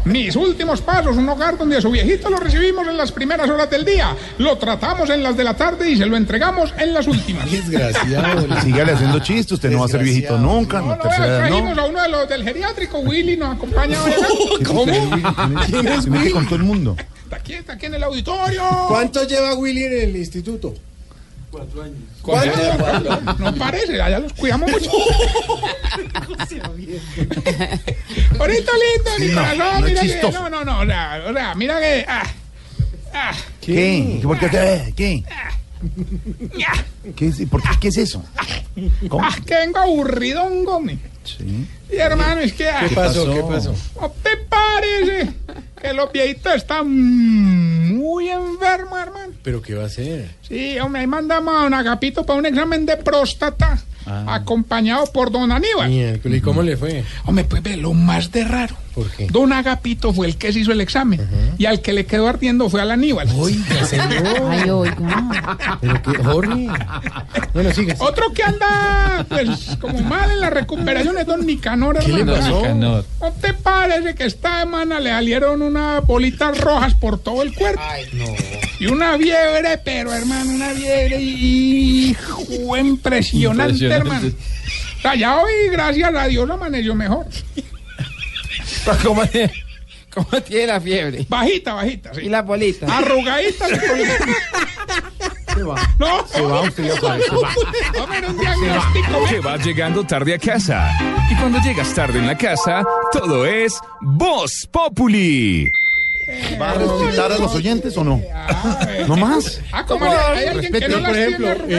Mis 0.04 0.36
últimos 0.36 0.80
pasos, 0.80 1.16
un 1.16 1.28
hogar 1.28 1.56
donde 1.58 1.76
a 1.76 1.80
su 1.80 1.90
viejito 1.90 2.30
lo 2.30 2.38
recibimos 2.38 2.86
en 2.86 2.96
las 2.96 3.12
primeras 3.12 3.48
horas 3.48 3.68
del 3.70 3.84
día, 3.84 4.14
lo 4.38 4.56
tratamos 4.58 5.10
en 5.10 5.22
las 5.22 5.36
de 5.36 5.44
la 5.44 5.54
tarde 5.54 5.90
y 5.90 5.96
se 5.96 6.06
lo 6.06 6.16
entregamos 6.16 6.72
en 6.78 6.94
las 6.94 7.06
últimas. 7.06 7.50
Desgraciado. 7.50 8.46
Sígale 8.60 8.92
haciendo 8.92 9.18
chistes, 9.20 9.52
usted 9.52 9.70
no 9.70 9.80
va 9.80 9.86
a 9.86 9.88
ser 9.88 10.02
viejito 10.02 10.38
nunca, 10.38 10.80
la 10.80 10.96
No, 10.96 10.98
tercera 10.98 11.38
trajimos 11.38 11.76
no. 11.76 11.82
a 11.82 11.86
uno 11.86 12.02
de 12.02 12.08
los 12.08 12.28
del 12.28 12.44
geriátrico, 12.44 12.98
Willy, 13.00 13.36
nos 13.36 13.56
acompaña 13.56 14.02
hoy 14.02 14.12
acá. 14.12 14.26
Se 16.02 16.10
mete 16.10 16.30
con 16.30 16.44
todo 16.46 16.56
el 16.56 16.62
mundo. 16.64 16.96
Está 17.24 17.36
aquí, 17.36 17.54
está 17.54 17.72
aquí 17.74 17.86
en 17.86 17.94
el 17.94 18.02
auditorio. 18.04 18.62
¿Cuánto 18.88 19.24
lleva 19.26 19.54
Willy 19.54 19.84
en 19.84 19.92
el 20.00 20.16
instituto? 20.16 20.74
¿Cuánto? 21.50 21.84
¿Cuánto? 22.22 23.20
No 23.38 23.54
parece, 23.56 24.00
allá 24.00 24.18
los 24.18 24.32
cuidamos 24.32 24.70
mucho. 24.70 24.90
Ahorita 28.38 28.72
lindo. 29.18 29.42
No, 29.56 29.80
no 29.80 29.86
es 29.86 29.92
mira 29.92 30.02
que. 30.20 30.32
No, 30.32 30.50
no, 30.50 30.64
no. 30.64 30.80
O 30.80 30.86
sea, 30.86 31.54
mira 31.56 31.80
que. 31.80 32.04
Ah, 32.08 32.22
ah, 33.14 33.32
¿Qué? 33.60 34.20
¿Por 34.22 34.38
qué? 34.38 34.48
¿Qué? 34.48 34.92
¿Qué? 34.96 35.22
ya, 35.28 35.50
¿Qué 37.16 37.26
es, 37.26 37.40
¿Por 37.48 37.62
qué? 37.62 37.68
¿Qué 37.80 37.88
es 37.88 37.96
eso? 37.98 38.24
¿Cómo? 39.08 39.24
ah, 39.24 39.34
que 39.44 39.54
vengo 39.54 39.78
aburridongo, 39.78 40.80
mi. 40.80 40.98
Sí. 41.24 41.66
Y 41.90 41.96
hermano, 41.96 42.40
es 42.40 42.52
que. 42.52 42.68
ah, 42.68 42.86
¿Qué 42.88 42.94
pasó? 42.94 43.32
¿Qué 43.32 43.42
pasó? 43.42 43.74
¿No 44.00 44.10
te 44.22 44.36
parece 44.48 45.32
que 45.80 45.92
los 45.92 46.12
viejitos 46.12 46.54
están 46.54 46.88
muy 47.96 48.28
enfermos, 48.28 48.98
hermano? 49.00 49.32
¿Pero 49.42 49.60
qué 49.60 49.74
va 49.74 49.84
a 49.84 49.86
hacer? 49.86 50.30
Sí, 50.42 50.78
hombre, 50.78 51.02
ahí 51.02 51.06
mandamos 51.06 51.54
a 51.54 51.62
don 51.64 51.74
Agapito 51.74 52.24
para 52.24 52.38
un 52.38 52.46
examen 52.46 52.86
de 52.86 52.96
próstata, 52.96 53.82
acompañado 54.06 55.06
por 55.12 55.30
don 55.30 55.50
Aníbal. 55.52 55.92
¿y 56.24 56.40
cómo 56.40 56.62
le 56.62 56.76
fue? 56.76 57.04
Hombre, 57.24 57.44
pues 57.44 57.62
ve, 57.62 57.76
lo 57.76 57.92
más 57.92 58.30
de 58.30 58.44
raro. 58.44 58.76
¿Por 58.94 59.10
qué? 59.10 59.26
Don 59.30 59.52
Agapito 59.52 60.12
fue 60.12 60.26
el 60.26 60.36
que 60.36 60.52
se 60.52 60.60
hizo 60.60 60.72
el 60.72 60.80
examen 60.80 61.20
y 61.58 61.66
al 61.66 61.80
que 61.80 61.92
le 61.92 62.04
quedó 62.06 62.28
ardiendo 62.28 62.68
fue 62.68 62.80
al 62.82 62.90
Aníbal. 62.90 63.28
Oiga, 63.36 63.84
señor. 63.86 64.42
Ay, 64.50 64.70
oiga. 64.70 65.78
¿Pero 65.80 66.02
qué? 66.02 66.22
Jorge. 66.22 66.68
Bueno, 67.54 67.72
sigue. 67.72 67.94
Otro 67.98 68.32
que 68.32 68.42
anda, 68.42 69.24
pues, 69.28 69.76
como 69.80 69.98
mal 70.00 70.30
en 70.30 70.40
la 70.40 70.50
recuperación 70.50 71.18
es 71.18 71.26
don 71.26 71.46
Nicanor, 71.46 71.98
¿Qué 71.98 72.12
le 72.12 72.24
pasó? 72.24 72.74
¿No 72.74 73.02
te 73.40 73.54
parece 73.54 74.14
que 74.14 74.24
esta 74.24 74.60
semana 74.60 75.00
le 75.00 75.10
salieron 75.10 75.62
unas 75.62 76.04
bolitas 76.06 76.58
rojas 76.60 76.94
por 76.94 77.18
todo 77.18 77.42
el 77.42 77.54
cuerpo? 77.54 77.82
No. 78.12 78.24
Y 78.80 78.86
una 78.86 79.16
fiebre, 79.16 79.78
pero 79.84 80.12
hermano, 80.12 80.52
una 80.52 80.70
fiebre 80.70 81.20
y, 81.20 82.10
y 82.10 82.14
fue 82.14 82.80
impresionante, 82.80 83.86
hermano. 83.86 84.28
O 84.28 85.00
sea, 85.02 85.14
ya 85.14 85.36
hoy, 85.36 85.50
gracias 85.70 86.14
a 86.14 86.26
Dios, 86.26 86.48
amaneció 86.48 86.94
mejor. 86.94 87.26
¿Cómo, 89.02 89.26
tiene- 89.26 89.52
cómo 90.12 90.40
tiene 90.42 90.66
la 90.68 90.80
fiebre? 90.80 91.26
Bajita, 91.28 91.74
bajita, 91.74 92.14
sí. 92.14 92.22
¿Y 92.22 92.28
la 92.28 92.42
bolita? 92.42 92.86
Arrugadita. 92.98 93.68
le 93.68 93.78
colgó. 93.78 95.74
No, 95.98 96.26
Se 96.28 96.40
va 96.40 96.62
usted 96.62 96.84
ya 96.84 97.00
sabe, 97.00 97.22
se 97.24 97.30
va. 97.30 97.50
Vamos 97.94 98.08
a 98.08 98.20
ver 98.20 98.30
un 98.30 98.38
diagnóstico. 98.38 99.24
Que 99.28 99.40
vas 99.40 99.64
llegando 99.64 100.04
tarde 100.04 100.34
a 100.34 100.38
casa. 100.38 100.90
Y 101.30 101.36
cuando 101.36 101.58
llegas 101.60 101.92
tarde 101.94 102.18
en 102.18 102.26
la 102.26 102.36
casa, 102.38 102.82
todo 103.12 103.44
es 103.46 103.78
Voz 104.00 104.66
Populi. 104.70 105.70
¿Va 106.60 106.70
a 106.70 106.74
respetar 106.74 107.32
a 107.32 107.38
los 107.38 107.54
oyentes 107.54 107.96
o 107.96 108.04
no? 108.04 108.22
¿No 109.06 109.16
más? 109.16 109.60
Ah, 109.72 109.84
como 109.84 110.04
hay, 110.10 110.46
alguien 110.46 110.72
que 110.72 110.80
Por 110.88 110.92
ejemplo, 110.92 111.12
tiene 111.12 111.34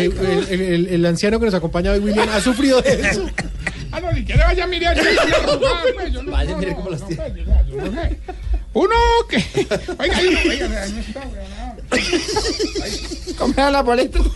el, 0.05 0.11
arrugaditas. 0.11 0.49
el- 0.51 0.61
el- 0.61 0.88
el 0.88 1.05
anciano 1.05 1.39
que 1.39 1.45
nos 1.45 1.55
acompaña 1.55 1.91
hoy, 1.91 1.99
William, 1.99 2.27
ha 2.30 2.41
sufrido 2.41 2.81
de 2.81 2.91
eso. 3.10 3.26
Ah, 3.94 3.99
no, 4.02 4.11
ni 4.11 4.26
quiere 4.26 4.44
vaya 4.44 4.64
a 4.64 4.68
mirar 4.68 4.99
si 4.99 5.07
están 5.07 5.34
arrugadas, 5.34 5.86
pues, 5.94 6.11
yo 6.14 6.24
no- 6.24 6.32
Vaya, 6.32 6.52
no, 6.52 6.57
mire 6.57 6.72
no, 6.72 6.78
cómo 6.78 6.90
las 6.90 7.02
no, 7.02 7.07
tiene. 7.07 7.24
pues, 7.24 7.36
yo- 7.36 7.76
yo 7.78 7.91
no. 7.91 8.02
Uno 8.74 8.95
que. 9.30 9.38
Oiga, 9.99 10.18
oiga, 10.20 10.40
oiga, 10.49 10.68
no 10.88 10.99
está, 10.99 11.22
oiga, 11.91 13.36
¿Cómo 13.38 13.53
era 13.53 13.70
la 13.72 13.82
bolita? 13.84 14.20
no. 14.20 14.32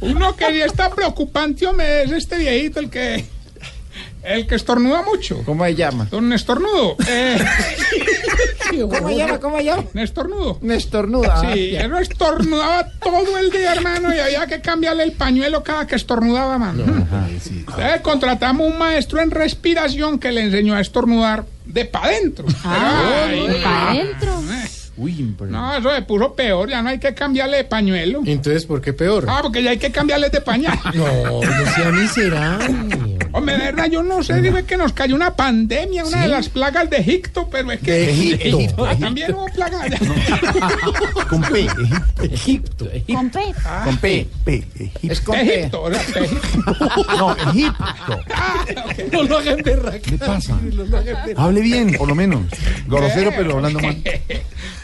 Uno 0.00 0.36
que 0.36 0.46
sí 0.52 0.60
está 0.60 0.90
preocupante, 0.94 1.66
hombre, 1.66 2.02
es 2.02 2.10
este 2.12 2.36
viejito, 2.38 2.80
el 2.80 2.90
que. 2.90 3.24
El 4.26 4.46
que 4.46 4.56
estornuda 4.56 5.02
mucho. 5.02 5.42
¿Cómo 5.44 5.64
se 5.64 5.74
llama? 5.76 6.08
Don 6.10 6.28
Nestornudo. 6.28 6.96
Eh, 7.06 7.38
¿Cómo 8.90 9.08
se 9.08 9.16
llama? 9.16 9.38
¿Cómo 9.38 9.58
se 9.58 9.64
llama? 9.64 9.84
Nestornudo. 9.92 10.58
Nestornuda. 10.62 11.40
Sí, 11.52 11.76
él 11.76 11.88
no 11.88 11.98
estornudaba 11.98 12.90
todo 13.00 13.38
el 13.38 13.50
día, 13.50 13.72
hermano, 13.72 14.12
y 14.12 14.18
había 14.18 14.46
que 14.48 14.60
cambiarle 14.60 15.04
el 15.04 15.12
pañuelo 15.12 15.62
cada 15.62 15.86
que 15.86 15.94
estornudaba, 15.94 16.58
mano. 16.58 16.82
Entonces, 16.84 18.00
contratamos 18.02 18.66
un 18.72 18.76
maestro 18.78 19.20
en 19.20 19.30
respiración 19.30 20.18
que 20.18 20.32
le 20.32 20.42
enseñó 20.42 20.74
a 20.74 20.80
estornudar 20.80 21.44
de 21.64 21.84
pa' 21.84 22.04
adentro. 22.04 22.46
Ah, 22.64 23.26
Ay, 23.28 23.60
pa' 23.62 23.90
adentro. 23.90 24.42
Uy, 24.98 25.36
No, 25.40 25.76
eso 25.76 25.94
se 25.94 26.02
puso 26.02 26.34
peor, 26.34 26.70
ya 26.70 26.80
no 26.80 26.88
hay 26.88 26.98
que 26.98 27.14
cambiarle 27.14 27.58
de 27.58 27.64
pañuelo. 27.64 28.22
Entonces, 28.24 28.64
¿por 28.64 28.80
qué 28.80 28.94
peor? 28.94 29.26
Ah, 29.28 29.40
porque 29.42 29.62
ya 29.62 29.70
hay 29.70 29.78
que 29.78 29.92
cambiarle 29.92 30.30
de 30.30 30.40
pañal. 30.40 30.78
No, 30.94 31.06
no 31.42 31.74
sea 31.74 31.90
miserable. 31.92 33.05
Hombre, 33.32 33.56
de 33.56 33.64
verdad, 33.64 33.86
yo 33.86 34.02
no 34.02 34.22
sé, 34.22 34.40
dime 34.40 34.64
que 34.64 34.76
nos 34.76 34.92
cayó 34.92 35.14
una 35.14 35.34
pandemia, 35.34 36.04
una 36.04 36.22
de 36.22 36.28
las 36.28 36.48
plagas 36.48 36.88
de 36.90 36.98
Egipto, 36.98 37.48
pero 37.50 37.72
es 37.72 37.80
que... 37.80 37.92
De 37.92 38.10
Egipto. 38.10 38.58
Ah, 38.86 38.94
también 38.98 39.34
hubo 39.34 39.46
plagas. 39.46 39.90
Con 41.28 41.42
P. 41.42 41.66
Egipto. 42.22 42.88
Con 43.12 43.30
P. 43.30 43.40
Con 43.84 43.96
P. 43.98 44.28
P. 44.44 44.64
Es 45.02 45.20
con 45.20 45.34
P. 45.34 45.60
Egipto, 45.60 45.82
o 45.82 45.92
sea, 45.92 46.22
Egipto. 46.22 46.74
No, 47.18 47.36
Egipto. 47.36 48.20
No 49.12 49.22
lo 49.24 49.38
hagan 49.38 49.62
berraca. 49.64 49.98
¿Qué 49.98 50.18
pasa? 50.18 50.56
Hable 51.36 51.60
bien, 51.62 51.94
por 51.98 52.06
lo 52.06 52.14
menos. 52.14 52.44
Grosero, 52.86 53.32
pero 53.36 53.56
hablando 53.56 53.80
mal. 53.80 53.96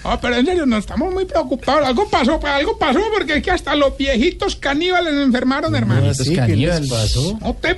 Ah, 0.04 0.18
pero 0.20 0.34
en 0.34 0.44
serio, 0.44 0.66
nos 0.66 0.80
estamos 0.80 1.12
muy 1.12 1.24
preocupados. 1.24 1.86
Algo 1.86 2.08
pasó, 2.08 2.40
pues, 2.40 2.52
algo 2.52 2.76
pasó, 2.76 3.00
porque 3.16 3.36
es 3.36 3.42
que 3.42 3.52
hasta 3.52 3.76
los 3.76 3.96
viejitos 3.96 4.56
caníbales 4.56 5.14
enfermaron, 5.14 5.76
hermano. 5.76 6.10
¿Ah, 6.10 6.14
sí? 6.14 6.34
¿Qué 6.34 6.56
les 6.56 6.88
pasó? 6.88 7.38
¿No 7.40 7.54
te 7.54 7.76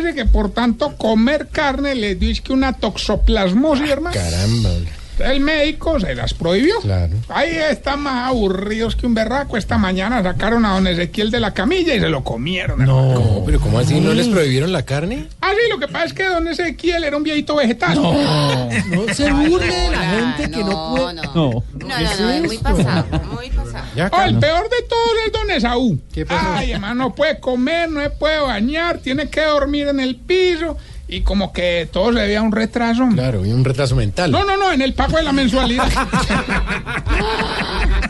parece 0.00 0.14
que 0.14 0.26
por 0.26 0.50
tanto 0.52 0.96
comer 0.96 1.48
carne 1.48 1.94
les 1.94 2.18
dio 2.18 2.30
es 2.30 2.40
que 2.40 2.52
una 2.52 2.74
toxoplasmosis, 2.74 3.88
hermano? 3.88 4.14
Caramba. 4.14 4.70
El 5.18 5.40
médico 5.40 5.98
se 5.98 6.14
las 6.14 6.34
prohibió. 6.34 6.78
Claro. 6.80 7.14
Ahí 7.28 7.56
están 7.56 8.00
más 8.00 8.28
aburridos 8.28 8.96
que 8.96 9.06
un 9.06 9.14
berraco. 9.14 9.56
Esta 9.56 9.78
mañana 9.78 10.22
sacaron 10.22 10.64
a 10.66 10.74
don 10.74 10.86
Ezequiel 10.86 11.30
de 11.30 11.40
la 11.40 11.54
camilla 11.54 11.94
y 11.94 12.00
se 12.00 12.08
lo 12.08 12.22
comieron. 12.22 12.84
No, 12.84 13.42
pero 13.46 13.58
¿cómo 13.60 13.78
así? 13.78 13.98
¿No 14.00 14.12
les 14.12 14.28
prohibieron 14.28 14.72
la 14.72 14.82
carne? 14.84 15.26
Ah, 15.40 15.52
sí, 15.52 15.70
lo 15.70 15.78
que 15.78 15.88
pasa 15.88 16.04
es 16.06 16.12
que 16.12 16.24
don 16.24 16.46
Ezequiel 16.48 17.04
era 17.04 17.16
un 17.16 17.22
viejito 17.22 17.56
vegetal. 17.56 17.94
No 17.94 19.14
se 19.14 19.32
burle 19.32 19.66
de 19.74 19.90
la 19.90 19.98
gente 20.36 20.50
que 20.50 20.64
no 20.64 20.94
puede. 20.94 21.14
No, 21.14 21.22
No. 21.22 21.32
no, 21.34 21.64
no, 21.88 21.88
no, 22.20 22.30
es 22.30 22.42
muy 22.42 22.58
pasado, 22.58 23.06
muy 23.32 23.50
pasado. 23.50 23.84
Ya, 23.94 24.10
Oh, 24.12 24.22
el 24.22 24.38
peor 24.38 24.64
de 24.68 24.82
todos 24.88 25.10
es 25.26 25.32
don 25.32 25.50
Esaú. 25.50 25.98
¿Qué 26.12 26.26
pasó? 26.26 26.46
Ay, 26.52 26.72
hermano, 26.72 26.94
no 27.04 27.14
puede 27.14 27.40
comer, 27.40 27.88
no 27.90 28.00
puede 28.18 28.40
bañar, 28.40 28.98
tiene 28.98 29.28
que 29.28 29.42
dormir 29.42 29.88
en 29.88 30.00
el 30.00 30.16
piso 30.16 30.76
y 31.08 31.20
como 31.20 31.52
que 31.52 31.88
todo 31.92 32.12
se 32.12 32.20
debía 32.20 32.40
a 32.40 32.42
un 32.42 32.52
retraso. 32.52 33.08
Claro, 33.12 33.46
y 33.46 33.52
un 33.52 33.64
retraso 33.64 33.94
mental. 33.94 34.30
No, 34.30 34.44
no, 34.44 34.56
no, 34.56 34.72
en 34.72 34.82
el 34.82 34.94
pago 34.94 35.16
de 35.16 35.22
la 35.22 35.32
mensualidad. 35.32 35.88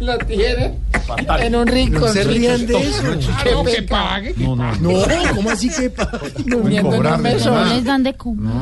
Lo 0.00 0.18
tiene 0.18 0.78
en 1.40 1.54
un 1.56 1.66
rincón. 1.66 2.00
No 2.02 2.08
se 2.08 2.24
rían 2.24 2.66
de 2.66 2.78
eso. 2.80 3.02
No, 3.52 3.64
que 3.64 3.82
pague. 3.82 4.34
No, 4.36 4.56
no. 4.56 4.72
No, 4.76 5.04
¿cómo 5.34 5.50
así 5.50 5.68
que 5.70 5.90
pa- 5.90 6.10
Durmiendo 6.46 6.94
en 6.94 7.06
un 7.06 7.22
No 7.44 7.64
les 7.66 7.84
dan 7.84 8.02
de 8.02 8.14
comer. 8.14 8.52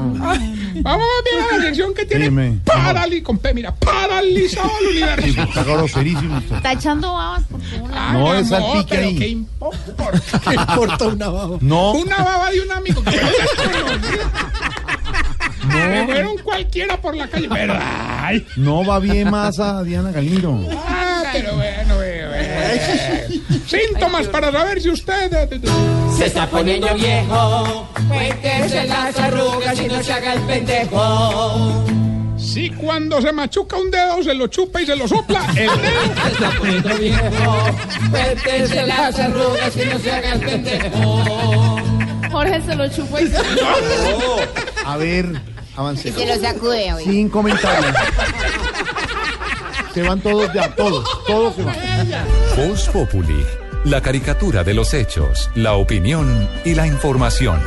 Vamos 0.82 1.06
a 1.06 1.22
ver 1.24 1.58
la 1.58 1.62
sección 1.66 1.92
que 1.94 2.04
tiene 2.06 2.24
Dime. 2.26 2.60
parali 2.64 3.22
con 3.22 3.38
P, 3.38 3.52
mira, 3.54 3.74
paralizado 3.74 4.70
el 4.80 4.86
Sí, 4.96 5.02
universo. 5.02 5.42
está 5.42 5.64
groserísimo 5.64 6.38
usted. 6.38 6.56
Está 6.56 6.72
echando 6.72 7.12
babas 7.12 7.42
por 7.44 7.60
todos 7.60 7.90
lados. 7.90 8.12
No, 8.12 8.34
es 8.34 8.48
salpique 8.48 8.86
pero 8.88 9.02
ahí. 9.08 9.16
¿qué 9.18 9.28
importa? 9.28 9.78
¿Qué 10.48 10.54
importa 10.72 11.06
una 11.08 11.28
baba? 11.28 11.56
No, 11.60 11.92
Una 11.92 12.16
baba 12.18 12.50
de 12.50 12.60
un 12.60 12.72
amigo 12.72 13.02
que 13.02 13.10
no. 15.68 15.88
Me 15.88 16.04
fueron 16.06 16.38
cualquiera 16.38 17.00
por 17.00 17.16
la 17.16 17.28
calle, 17.28 17.48
pero 17.50 17.74
ay, 17.78 18.46
no 18.56 18.84
va 18.84 18.98
bien 18.98 19.30
más 19.30 19.58
a 19.58 19.82
Diana 19.82 20.10
Galindo. 20.10 20.58
ah, 20.72 21.22
pero 21.32 21.56
bueno. 21.56 21.80
Síntomas 23.66 24.26
para 24.28 24.50
saber 24.50 24.80
si 24.80 24.90
usted 24.90 25.32
eh, 25.32 25.60
Se 26.16 26.26
está 26.26 26.46
poniendo 26.48 26.92
viejo. 26.94 27.88
Cuéntese 28.08 28.84
las 28.86 29.16
arrugas 29.18 29.80
y 29.80 29.86
no 29.86 30.02
se 30.02 30.12
haga 30.12 30.32
el 30.34 30.40
pendejo. 30.40 31.84
si 32.36 32.70
cuando 32.70 33.20
se 33.22 33.32
machuca 33.32 33.76
un 33.76 33.90
dedo 33.90 34.22
se 34.22 34.34
lo 34.34 34.48
chupa 34.48 34.82
y 34.82 34.86
se 34.86 34.96
lo 34.96 35.06
sopla 35.06 35.44
el 35.50 35.66
dedo. 35.66 36.24
Se 36.24 36.32
está 36.32 36.50
poniendo 36.58 36.96
viejo. 36.96 37.64
Cuéntese 38.10 38.86
las 38.86 39.18
arrugas 39.18 39.76
y 39.76 39.84
no 39.88 39.98
se 39.98 40.10
haga 40.12 40.32
el 40.32 40.40
pendejo. 40.40 41.80
Jorge 42.30 42.60
se 42.62 42.74
lo 42.76 42.88
chupa 42.88 43.20
y 43.20 43.26
se... 43.28 43.36
A 44.84 44.96
ver, 44.96 45.40
avance. 45.76 46.12
Se 46.12 46.26
lo 46.26 46.40
sacude 46.40 46.92
hoy. 46.92 47.04
Sin 47.04 47.28
comentarios. 47.28 47.94
Se 49.94 50.02
van 50.02 50.20
todos 50.20 50.52
ya, 50.52 50.74
todos, 50.74 51.04
todos 51.26 51.54
se 51.56 51.64
van. 51.64 51.76
Voz 52.56 52.88
Populi, 52.88 53.44
la 53.84 54.00
caricatura 54.00 54.62
de 54.62 54.74
los 54.74 54.94
hechos, 54.94 55.50
la 55.54 55.74
opinión 55.74 56.48
y 56.64 56.74
la 56.74 56.86
información. 56.86 57.60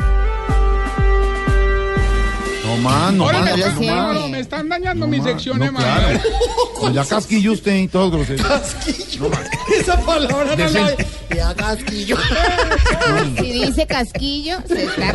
No 2.74 2.82
más, 2.82 3.12
no 3.12 3.26
me, 3.26 3.32
no 3.32 3.48
están, 3.54 4.14
no, 4.14 4.28
me 4.28 4.40
están 4.40 4.68
dañando 4.68 5.06
mis 5.06 5.20
No, 5.20 5.28
secciones, 5.28 5.72
no, 5.72 5.78
claro. 5.78 6.08
man. 6.08 6.20
No, 6.82 6.90
ya 6.92 7.04
casquillo 7.04 7.52
usted 7.52 7.76
y 7.76 7.88
todo 7.88 8.10
grosero. 8.10 8.42
Casquillo. 8.46 9.30
Esa 9.80 10.00
palabra 10.00 10.56
no 10.56 10.68
la. 10.68 10.96
Ya 11.34 11.54
casquillo. 11.54 12.16
Si 13.38 13.52
dice 13.52 13.86
casquillo, 13.86 14.58
se 14.66 14.84
está... 14.84 15.14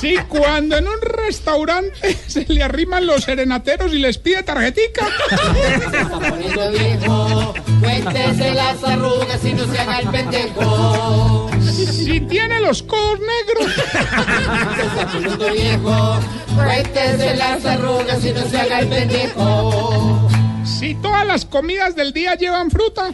Si 0.00 0.16
cuando 0.28 0.76
en 0.76 0.86
un 0.88 1.00
restaurante 1.00 2.16
se 2.26 2.44
le 2.48 2.62
arriman 2.62 3.06
los 3.06 3.24
serenateros 3.24 3.92
y 3.92 3.98
les 3.98 4.18
pide 4.18 4.42
tarjetica. 4.42 5.06
Se 5.28 5.74
está 5.98 6.08
poniendo 6.18 6.70
viejo. 6.70 7.54
Cuéntese 7.80 8.54
las 8.54 8.82
arrugas 8.84 9.44
y 9.44 9.52
no 9.54 9.66
se 9.72 9.78
haga 9.78 9.98
el 10.00 10.08
pendejo. 10.08 11.50
Si 11.72 12.20
tiene 12.20 12.60
los 12.60 12.82
codos 12.82 13.18
negros. 13.20 13.74
Se 13.74 14.86
está 14.86 15.06
poniendo 15.12 15.52
viejo. 15.52 16.20
Cuéntese 16.54 17.36
las 17.36 17.64
arrugas 17.64 18.24
y 18.24 18.32
no 18.32 18.42
se 18.42 18.60
haga 18.60 18.80
el 18.80 18.88
pendejo. 18.88 20.28
Si 20.64 20.94
todas 20.96 21.26
las 21.26 21.44
comidas 21.44 21.96
del 21.96 22.12
día 22.12 22.34
llevan 22.34 22.70
fruta. 22.70 23.10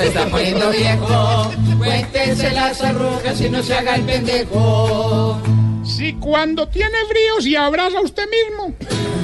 Se 0.00 0.06
está 0.08 0.26
poniendo 0.26 0.70
viejo. 0.70 1.50
Cuéntese 1.78 2.50
las 2.52 2.82
arrugas 2.82 3.40
y 3.40 3.48
no 3.48 3.62
se 3.62 3.74
haga 3.74 3.94
el 3.96 4.02
pendejo. 4.02 5.40
Si 5.84 6.12
cuando 6.14 6.68
tiene 6.68 6.98
frío 7.08 7.40
se 7.40 7.56
abraza 7.56 7.98
a 7.98 8.02
usted 8.02 8.24
mismo. 8.28 8.74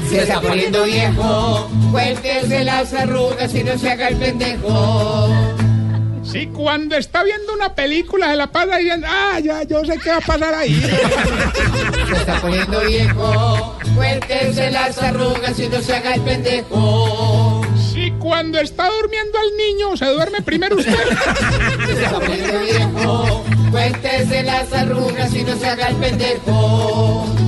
Se 0.09 0.23
está 0.23 0.41
poniendo 0.41 0.85
viejo. 0.85 1.69
Cuéntese 1.93 2.65
las 2.65 2.95
arrugas 2.95 3.55
y 3.55 3.63
no 3.63 3.77
se 3.79 3.91
haga 3.91 4.09
el 4.09 4.17
pendejo. 4.17 5.31
Si 6.25 6.47
cuando 6.49 6.97
está 6.97 7.23
viendo 7.23 7.53
una 7.53 7.75
película 7.75 8.31
se 8.31 8.37
la 8.37 8.51
pasa 8.51 8.79
diciendo, 8.79 9.07
ah, 9.09 9.39
ya, 9.41 9.63
yo 9.63 9.85
sé 9.85 9.99
qué 10.03 10.11
va 10.11 10.17
a 10.17 10.21
pasar 10.21 10.55
ahí. 10.55 10.75
Se 12.09 12.13
está 12.17 12.41
poniendo 12.41 12.81
viejo. 12.81 13.79
Cuéntese 13.95 14.71
las 14.71 14.99
arrugas 14.99 15.59
y 15.59 15.69
no 15.69 15.81
se 15.81 15.95
haga 15.95 16.15
el 16.15 16.21
pendejo. 16.23 17.63
Si 17.93 18.11
cuando 18.13 18.59
está 18.59 18.91
durmiendo 18.91 19.39
al 19.39 19.57
niño 19.57 19.97
se 19.97 20.07
duerme 20.07 20.43
primero 20.43 20.77
usted. 20.77 20.93
Se 21.87 21.93
está 21.93 22.19
poniendo 22.19 22.59
viejo. 22.61 23.45
Cuéntese 23.71 24.43
las 24.43 24.73
arrugas 24.73 25.35
y 25.35 25.45
no 25.45 25.57
se 25.57 25.67
haga 25.67 25.89
el 25.89 25.97
pendejo. 25.97 27.44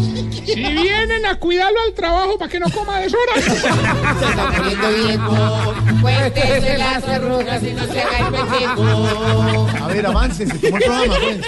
Si 0.46 0.54
vienen 0.54 1.26
a 1.26 1.38
cuidarlo 1.38 1.78
al 1.80 1.92
trabajo 1.92 2.38
para 2.38 2.50
que 2.50 2.60
no 2.60 2.70
coma 2.70 3.00
deshora. 3.00 3.34
Se 3.40 3.56
está 3.56 4.52
poniendo 4.56 4.88
viejo. 4.90 5.74
Cuéntese 6.00 6.78
las 6.78 7.08
arrugas 7.08 7.62
y 7.62 7.72
no 7.72 7.86
se 7.86 8.00
haga 8.00 8.18
el 8.18 8.34
pendejo. 8.34 9.68
A 9.82 9.86
ver, 9.88 10.06
avance, 10.06 10.46
se 10.46 10.58
tomó 10.58 10.76
el 10.76 10.84
programa, 10.84 11.14
pues. 11.20 11.40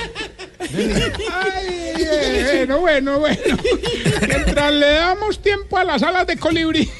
Ay, 1.32 1.94
eh, 2.00 2.64
bueno, 2.66 2.80
bueno, 2.80 3.20
bueno. 3.20 3.56
Mientras 4.26 4.72
le 4.72 4.92
damos 4.94 5.40
tiempo 5.40 5.78
a 5.78 5.84
las 5.84 6.02
alas 6.02 6.26
de 6.26 6.36
colibrí. 6.36 6.90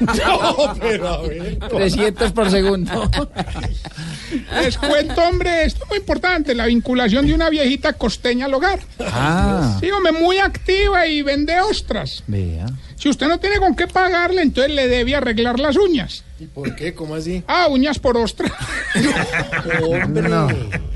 No, 0.00 0.74
pero 0.80 1.08
a 1.08 1.22
ver. 1.22 1.58
300 1.58 2.32
por 2.32 2.50
segundo. 2.50 3.10
Les 4.62 4.76
cuento, 4.76 5.22
hombre, 5.22 5.64
esto 5.64 5.84
es 5.84 5.88
muy 5.88 5.98
importante, 5.98 6.54
la 6.54 6.66
vinculación 6.66 7.26
de 7.26 7.32
una 7.34 7.48
viejita 7.48 7.94
costeña 7.94 8.46
al 8.46 8.54
hogar. 8.54 8.80
Ah, 9.00 9.78
Sí, 9.80 9.90
hombre, 9.90 10.12
muy 10.12 10.38
activa 10.38 11.06
y 11.06 11.22
vende 11.22 11.58
ostras. 11.60 12.22
vea. 12.26 12.66
Si 12.96 13.08
usted 13.08 13.28
no 13.28 13.38
tiene 13.38 13.58
con 13.58 13.74
qué 13.76 13.86
pagarle, 13.86 14.42
entonces 14.42 14.72
le 14.74 14.88
debe 14.88 15.14
arreglar 15.14 15.60
las 15.60 15.76
uñas. 15.76 16.24
¿Y 16.40 16.46
por 16.46 16.74
qué? 16.74 16.94
¿Cómo 16.94 17.14
así? 17.14 17.42
Ah, 17.46 17.68
uñas 17.70 17.98
por 18.00 18.16
ostra. 18.16 18.52
Hombre. 19.82 20.28
No, 20.28 20.48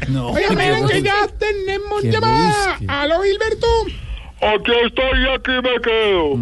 no. 0.09 0.31
Oye, 0.31 0.48
miren 0.51 0.86
que 0.89 1.01
ya 1.02 1.28
tenemos 1.39 2.02
llamada. 2.02 2.78
Aló, 2.89 3.23
Gilberto. 3.23 3.66
Aquí 4.43 4.73
estoy 4.85 5.23
y 5.23 5.28
aquí 5.28 5.52
me 5.62 5.81
quedo. 5.81 6.35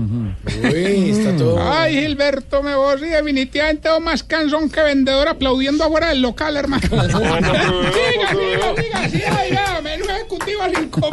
Uy, 0.73 1.11
está 1.11 1.37
todo. 1.37 1.61
Ay, 1.71 2.01
Gilberto, 2.01 2.63
me 2.63 2.75
voy 2.75 2.99
y 3.03 3.11
definitivamente 3.11 3.91
veo 3.91 4.01
más 4.01 4.23
cansón 4.23 4.71
que 4.71 4.83
vendedor 4.83 5.29
aplaudiendo 5.29 5.85
afuera 5.85 6.09
del 6.09 6.23
local, 6.23 6.57
hermano. 6.57 6.83
Siga, 6.89 7.05
siga, 8.31 9.09
siga, 9.11 9.45
siga, 9.45 9.81
menú 9.83 10.07
ejecutivo. 10.07 10.63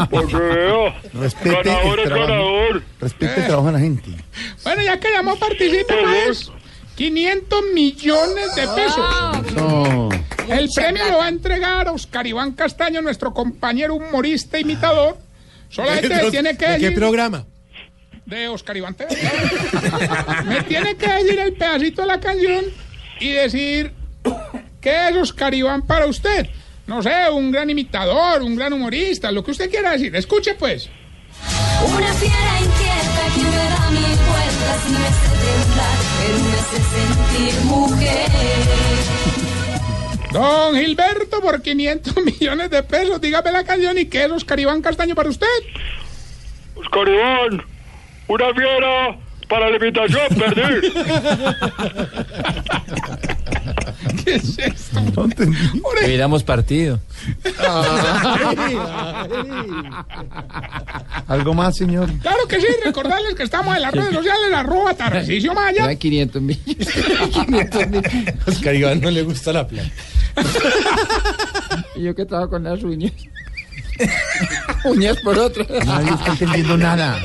Porque 0.09 0.35
veo, 0.37 0.93
Respete 1.13 1.61
ganador 1.63 1.99
el 1.99 2.09
ganador. 2.09 2.83
Respete 3.01 3.41
el 3.41 3.47
trabajo 3.47 3.67
de 3.67 3.73
la 3.73 3.79
gente. 3.79 4.11
Bueno, 4.63 4.81
ya 4.81 4.97
que 4.97 5.11
llamó, 5.11 5.35
participa 5.35 5.93
más. 6.01 6.51
500 6.95 7.63
millones 7.73 8.55
de 8.55 8.61
pesos. 8.61 9.53
No. 9.55 10.09
El 10.47 10.69
premio 10.73 11.03
lo 11.11 11.17
va 11.17 11.25
a 11.25 11.29
entregar 11.29 11.89
Oscar 11.89 12.25
Iván 12.25 12.53
Castaño, 12.53 13.01
nuestro 13.01 13.33
compañero 13.33 13.95
humorista 13.95 14.57
imitador. 14.57 15.26
Solamente 15.69 16.09
me 16.09 16.31
tiene 16.31 16.57
que 16.57 16.67
¿De 16.69 16.79
qué 16.79 16.91
programa? 16.91 17.45
de 18.27 18.49
Oscar 18.49 18.75
Iván. 18.75 18.95
Me 20.45 20.61
tiene 20.63 20.95
que 20.97 21.07
decir 21.07 21.39
el 21.39 21.53
pedacito 21.53 22.01
de 22.01 22.07
la 22.07 22.19
canción 22.19 22.65
y 23.21 23.29
decir 23.31 23.93
qué 24.81 25.09
es 25.09 25.15
Oscar 25.15 25.53
Iván 25.53 25.87
para 25.87 26.05
usted. 26.07 26.47
No 26.87 27.01
sé, 27.01 27.29
un 27.31 27.51
gran 27.51 27.69
imitador, 27.69 28.41
un 28.41 28.55
gran 28.55 28.73
humorista, 28.73 29.31
lo 29.31 29.43
que 29.43 29.51
usted 29.51 29.69
quiera 29.69 29.91
decir. 29.91 30.13
Escuche 30.15 30.55
pues. 30.55 30.89
Una 31.85 32.13
fiera 32.13 32.59
inquieta 32.59 33.23
que 33.33 33.43
me 33.43 33.69
da 33.69 33.91
mil 33.91 34.01
vueltas 34.01 34.79
y 34.87 34.91
me 34.91 34.97
hace 35.07 35.29
temblar, 35.43 35.97
pero 36.19 36.37
me 36.43 36.53
hace 36.53 36.79
sentir 37.47 37.61
mujer. 37.65 38.96
Don 40.31 40.75
Gilberto, 40.75 41.41
por 41.41 41.61
500 41.61 42.15
millones 42.25 42.69
de 42.69 42.83
pesos, 42.83 43.21
dígame 43.21 43.51
la 43.51 43.63
canción 43.63 43.97
y 43.97 44.05
qué 44.05 44.25
es 44.25 44.31
Oscar 44.31 44.59
Iván 44.59 44.81
Castaño 44.81 45.15
para 45.15 45.29
usted. 45.29 45.47
Oscar 46.75 47.07
Iván, 47.07 47.63
una 48.27 48.53
fiera 48.53 49.17
para 49.47 49.69
la 49.69 49.77
invitación, 49.77 50.27
perdí. 50.37 50.91
¿Qué 54.23 54.35
es 54.35 54.57
esto? 54.57 55.01
No 55.15 55.25
entendí. 55.25 55.57
Hubiéramos 56.03 56.43
partido. 56.43 56.99
¿Algo 61.27 61.53
más, 61.53 61.75
señor? 61.75 62.09
Claro 62.19 62.47
que 62.47 62.59
sí, 62.59 62.67
recordarles 62.83 63.35
que 63.35 63.43
estamos 63.43 63.75
en 63.75 63.81
las 63.81 63.91
redes 63.91 64.13
sociales, 64.13 64.53
arroba 64.53 64.93
Tarcisio 64.93 65.53
Maya. 65.53 65.93
500 65.95 66.41
mil. 66.41 66.59
Oscar 68.47 68.75
Iván 68.75 69.01
no 69.01 69.11
le 69.11 69.23
gusta 69.23 69.53
la 69.53 69.67
plata. 69.67 69.89
Y 71.95 72.03
yo 72.03 72.15
que 72.15 72.21
estaba 72.23 72.49
con 72.49 72.63
las 72.63 72.81
uñas. 72.83 73.11
uñas 74.85 75.17
por 75.23 75.37
otro. 75.37 75.65
Nadie 75.85 76.11
está 76.11 76.31
entendiendo 76.31 76.77
nada. 76.77 77.19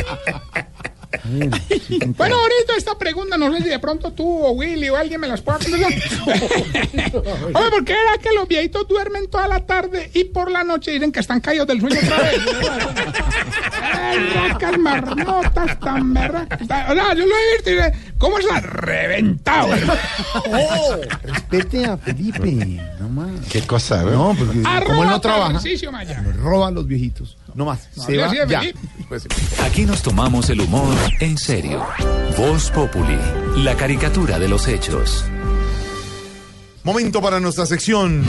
Bueno, 2.17 2.37
ahorita 2.37 2.77
esta 2.77 2.99
pregunta, 2.99 3.37
no 3.37 3.53
sé 3.53 3.63
si 3.63 3.69
de 3.69 3.79
pronto 3.79 4.13
tú 4.13 4.27
o 4.27 4.51
Willy 4.53 4.89
o 4.89 4.97
alguien 4.97 5.21
me 5.21 5.29
las 5.29 5.41
pueda 5.41 5.59
contestar. 5.59 5.93
Oye, 7.55 7.71
¿por 7.71 7.85
qué 7.85 7.93
era 7.93 8.19
que 8.21 8.33
los 8.35 8.49
viejitos 8.49 8.89
duermen 8.89 9.29
toda 9.29 9.47
la 9.49 9.61
tarde 9.61 10.11
y 10.15 10.25
por 10.25 10.51
la 10.51 10.65
noche 10.65 10.91
dicen 10.91 11.13
que 11.13 11.21
están 11.21 11.41
caídos 11.41 11.67
del 11.67 11.81
sueño 11.81 11.99
otra 12.03 12.19
vez? 12.19 12.41
Racas 14.35 14.79
marmotas 14.79 15.81
tan 15.81 16.15
berracas. 16.15 16.63
O 16.63 16.65
sea, 16.67 17.15
yo 17.15 17.27
lo 17.27 17.35
he 17.35 17.57
visto 17.57 17.71
y 17.71 17.75
dice, 17.75 17.93
¿Cómo 18.23 18.39
está? 18.39 18.61
Reventado. 18.61 19.69
Oh, 20.35 20.97
respete 21.25 21.85
a 21.85 21.97
Felipe. 21.97 22.81
No 23.01 23.09
más. 23.09 23.31
¿Qué 23.51 23.63
cosa, 23.63 24.03
no? 24.03 24.33
No, 24.33 24.35
porque 24.39 24.63
como 24.87 25.03
él 25.03 25.11
no 25.11 25.21
trabaja, 25.21 25.53
nos 25.53 26.37
roba 26.37 26.69
a 26.69 26.71
los 26.71 26.87
viejitos. 26.87 27.37
No 27.55 27.65
más. 27.67 27.89
No, 27.97 28.05
Se 28.05 28.17
va 28.17 28.31
sí, 28.31 28.37
ya. 28.49 28.63
Pues, 29.09 29.27
Aquí 29.63 29.85
nos 29.85 30.03
tomamos 30.03 30.49
el 30.51 30.61
humor 30.61 30.95
en 31.21 31.37
serio. 31.37 31.85
Voz 32.37 32.71
Populi, 32.71 33.19
la 33.57 33.77
caricatura 33.77 34.39
de 34.39 34.49
los 34.49 34.69
hechos. 34.69 35.25
Momento 36.85 37.21
para 37.21 37.39
nuestra 37.41 37.67
sección. 37.67 38.25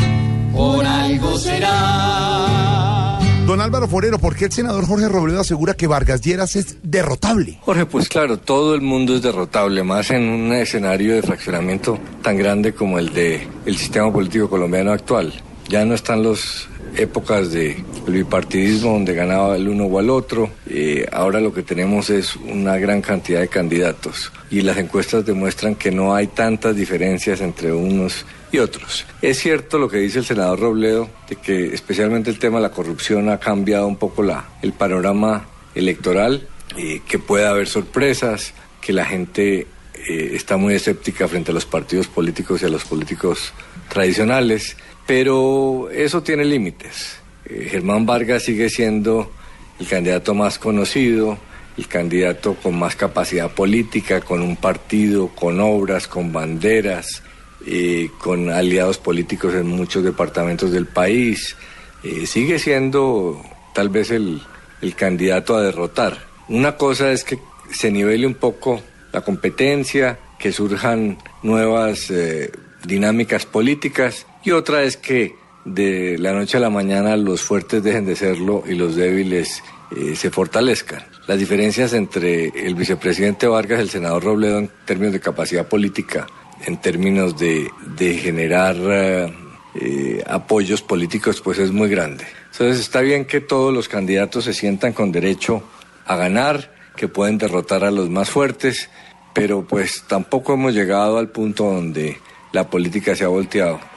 Por 0.53 0.85
algo 0.85 1.37
será. 1.39 3.19
Don 3.47 3.59
Álvaro 3.59 3.89
Forero, 3.89 4.19
¿por 4.19 4.35
qué 4.35 4.45
el 4.45 4.51
senador 4.53 4.85
Jorge 4.87 5.09
Robledo 5.09 5.41
asegura 5.41 5.73
que 5.73 5.85
Vargas 5.85 6.21
Lleras 6.21 6.55
es 6.55 6.77
derrotable? 6.81 7.59
Jorge, 7.61 7.85
pues 7.85 8.07
claro, 8.07 8.37
todo 8.39 8.73
el 8.73 8.81
mundo 8.81 9.15
es 9.15 9.21
derrotable, 9.21 9.83
más 9.83 10.11
en 10.11 10.23
un 10.29 10.53
escenario 10.53 11.15
de 11.15 11.23
fraccionamiento 11.23 11.99
tan 12.21 12.37
grande 12.37 12.73
como 12.73 12.99
el 12.99 13.11
de 13.13 13.45
el 13.65 13.77
sistema 13.77 14.13
político 14.13 14.49
colombiano 14.49 14.93
actual. 14.93 15.33
Ya 15.67 15.83
no 15.83 15.93
están 15.93 16.23
las 16.23 16.69
épocas 16.97 17.51
de 17.51 17.83
bipartidismo 18.07 18.93
donde 18.93 19.13
ganaba 19.13 19.55
el 19.55 19.67
uno 19.67 19.85
o 19.85 19.99
el 19.99 20.09
otro. 20.09 20.49
Eh, 20.67 21.07
ahora 21.11 21.39
lo 21.39 21.53
que 21.53 21.63
tenemos 21.63 22.09
es 22.09 22.35
una 22.35 22.77
gran 22.77 23.01
cantidad 23.01 23.39
de 23.39 23.47
candidatos 23.47 24.31
y 24.49 24.61
las 24.61 24.77
encuestas 24.77 25.25
demuestran 25.25 25.75
que 25.75 25.91
no 25.91 26.13
hay 26.13 26.27
tantas 26.27 26.75
diferencias 26.75 27.41
entre 27.41 27.71
unos 27.71 28.25
y 28.51 28.59
otros. 28.59 29.05
Es 29.21 29.39
cierto 29.39 29.79
lo 29.79 29.89
que 29.89 29.97
dice 29.97 30.19
el 30.19 30.25
senador 30.25 30.59
Robledo, 30.59 31.09
de 31.27 31.35
que 31.35 31.73
especialmente 31.73 32.29
el 32.29 32.37
tema 32.37 32.57
de 32.57 32.63
la 32.63 32.71
corrupción 32.71 33.29
ha 33.29 33.39
cambiado 33.39 33.87
un 33.87 33.97
poco 33.97 34.21
la, 34.21 34.45
el 34.61 34.73
panorama 34.73 35.47
electoral, 35.73 36.47
eh, 36.77 37.01
que 37.07 37.19
puede 37.19 37.47
haber 37.47 37.67
sorpresas, 37.67 38.53
que 38.79 38.93
la 38.93 39.05
gente 39.05 39.67
eh, 40.07 40.31
está 40.33 40.57
muy 40.57 40.75
escéptica 40.75 41.27
frente 41.27 41.51
a 41.51 41.53
los 41.53 41.65
partidos 41.65 42.07
políticos 42.07 42.61
y 42.61 42.65
a 42.65 42.69
los 42.69 42.83
políticos 42.83 43.53
tradicionales, 43.89 44.77
pero 45.05 45.89
eso 45.91 46.23
tiene 46.23 46.45
límites. 46.45 47.17
Eh, 47.45 47.67
Germán 47.71 48.05
Vargas 48.05 48.43
sigue 48.43 48.69
siendo 48.69 49.31
el 49.79 49.87
candidato 49.87 50.33
más 50.33 50.59
conocido, 50.59 51.37
el 51.77 51.87
candidato 51.87 52.55
con 52.55 52.77
más 52.77 52.95
capacidad 52.95 53.51
política, 53.51 54.21
con 54.21 54.41
un 54.41 54.55
partido, 54.55 55.29
con 55.29 55.59
obras, 55.59 56.07
con 56.07 56.31
banderas, 56.31 57.23
eh, 57.65 58.09
con 58.19 58.49
aliados 58.49 58.97
políticos 58.97 59.53
en 59.55 59.67
muchos 59.67 60.03
departamentos 60.03 60.71
del 60.71 60.85
país. 60.85 61.55
Eh, 62.03 62.25
sigue 62.27 62.59
siendo 62.59 63.41
tal 63.73 63.89
vez 63.89 64.11
el, 64.11 64.41
el 64.81 64.95
candidato 64.95 65.55
a 65.55 65.61
derrotar. 65.61 66.17
Una 66.49 66.77
cosa 66.77 67.11
es 67.11 67.23
que 67.23 67.39
se 67.71 67.91
nivele 67.91 68.27
un 68.27 68.35
poco 68.35 68.81
la 69.11 69.21
competencia, 69.21 70.19
que 70.37 70.51
surjan 70.51 71.17
nuevas 71.41 72.11
eh, 72.11 72.51
dinámicas 72.85 73.45
políticas 73.45 74.25
y 74.43 74.51
otra 74.51 74.83
es 74.83 74.97
que 74.97 75.35
de 75.65 76.17
la 76.17 76.33
noche 76.33 76.57
a 76.57 76.59
la 76.59 76.69
mañana 76.69 77.15
los 77.15 77.41
fuertes 77.41 77.83
dejen 77.83 78.05
de 78.05 78.15
serlo 78.15 78.63
y 78.67 78.75
los 78.75 78.95
débiles 78.95 79.63
eh, 79.95 80.15
se 80.15 80.29
fortalezcan. 80.29 81.03
Las 81.27 81.39
diferencias 81.39 81.93
entre 81.93 82.47
el 82.49 82.75
vicepresidente 82.75 83.47
Vargas 83.47 83.79
y 83.79 83.83
el 83.83 83.89
senador 83.89 84.23
Robledo 84.23 84.59
en 84.59 84.69
términos 84.85 85.13
de 85.13 85.21
capacidad 85.21 85.67
política, 85.67 86.27
en 86.65 86.81
términos 86.81 87.37
de, 87.39 87.69
generar 88.21 88.75
eh, 88.77 89.33
eh, 89.75 90.23
apoyos 90.27 90.81
políticos, 90.81 91.41
pues 91.41 91.59
es 91.59 91.71
muy 91.71 91.89
grande. 91.89 92.25
Entonces 92.51 92.79
está 92.79 93.01
bien 93.01 93.25
que 93.25 93.39
todos 93.39 93.73
los 93.73 93.87
candidatos 93.87 94.43
se 94.43 94.53
sientan 94.53 94.91
con 94.91 95.11
derecho 95.11 95.63
a 96.05 96.17
ganar, 96.17 96.73
que 96.97 97.07
pueden 97.07 97.37
derrotar 97.37 97.85
a 97.85 97.91
los 97.91 98.09
más 98.09 98.29
fuertes, 98.29 98.89
pero 99.33 99.65
pues 99.65 100.03
tampoco 100.07 100.53
hemos 100.53 100.73
llegado 100.73 101.17
al 101.17 101.29
punto 101.29 101.63
donde 101.63 102.17
la 102.51 102.69
política 102.69 103.15
se 103.15 103.23
ha 103.23 103.29
volteado 103.29 103.92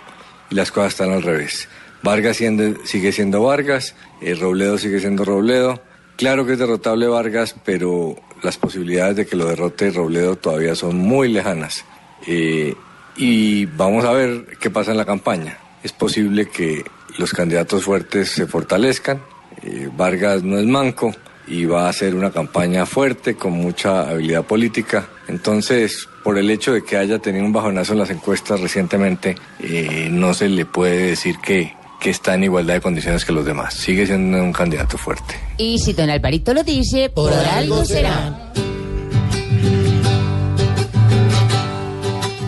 y 0.51 0.55
las 0.55 0.70
cosas 0.70 0.94
están 0.94 1.12
al 1.12 1.23
revés. 1.23 1.68
Vargas 2.02 2.36
sigue 2.36 3.12
siendo 3.12 3.43
Vargas, 3.43 3.94
el 4.20 4.39
Robledo 4.39 4.78
sigue 4.78 5.01
siendo 5.01 5.24
Robledo. 5.24 5.82
Claro 6.16 6.47
que 6.47 6.52
es 6.52 6.59
derrotable 6.59 7.09
Vargas, 7.09 7.55
pero 7.64 8.16
las 8.43 8.56
posibilidades 8.59 9.16
de 9.16 9.27
que 9.27 9.36
lo 9.36 9.47
derrote 9.47 9.90
Robledo 9.90 10.36
todavía 10.36 10.74
son 10.74 10.97
muy 10.97 11.28
lejanas. 11.28 11.85
Eh, 12.27 12.74
y 13.16 13.66
vamos 13.66 14.05
a 14.05 14.12
ver 14.12 14.56
qué 14.60 14.70
pasa 14.70 14.90
en 14.93 14.98
la 14.98 15.05
campaña. 15.05 15.59
Es 15.82 15.93
posible 15.93 16.47
que 16.47 16.85
los 17.18 17.32
candidatos 17.32 17.85
fuertes 17.85 18.31
se 18.31 18.47
fortalezcan. 18.47 19.20
Eh, 19.62 19.89
Vargas 19.97 20.43
no 20.43 20.59
es 20.59 20.66
manco 20.66 21.14
y 21.47 21.64
va 21.64 21.86
a 21.86 21.89
hacer 21.89 22.14
una 22.14 22.31
campaña 22.31 22.86
fuerte 22.86 23.36
con 23.36 23.52
mucha 23.52 24.09
habilidad 24.09 24.44
política. 24.44 25.09
Entonces, 25.28 26.09
por 26.26 26.38
el 26.38 26.50
hecho 26.50 26.72
de 26.72 26.82
que 26.82 26.96
haya 26.96 27.20
tenido 27.20 27.44
un 27.44 27.52
bajonazo 27.52 27.92
en 27.92 28.00
las 28.00 28.10
encuestas 28.10 28.60
recientemente, 28.60 29.36
eh, 29.60 30.08
no 30.10 30.34
se 30.34 30.48
le 30.48 30.66
puede 30.66 31.10
decir 31.10 31.36
que, 31.38 31.76
que 32.00 32.10
está 32.10 32.34
en 32.34 32.42
igualdad 32.42 32.74
de 32.74 32.80
condiciones 32.80 33.24
que 33.24 33.30
los 33.30 33.46
demás. 33.46 33.74
Sigue 33.74 34.08
siendo 34.08 34.42
un 34.42 34.52
candidato 34.52 34.98
fuerte. 34.98 35.36
Y 35.56 35.78
si 35.78 35.92
don 35.92 36.10
Alvarito 36.10 36.52
lo 36.52 36.64
dice, 36.64 37.10
por, 37.10 37.32
algo 37.32 37.84
será. 37.84 38.52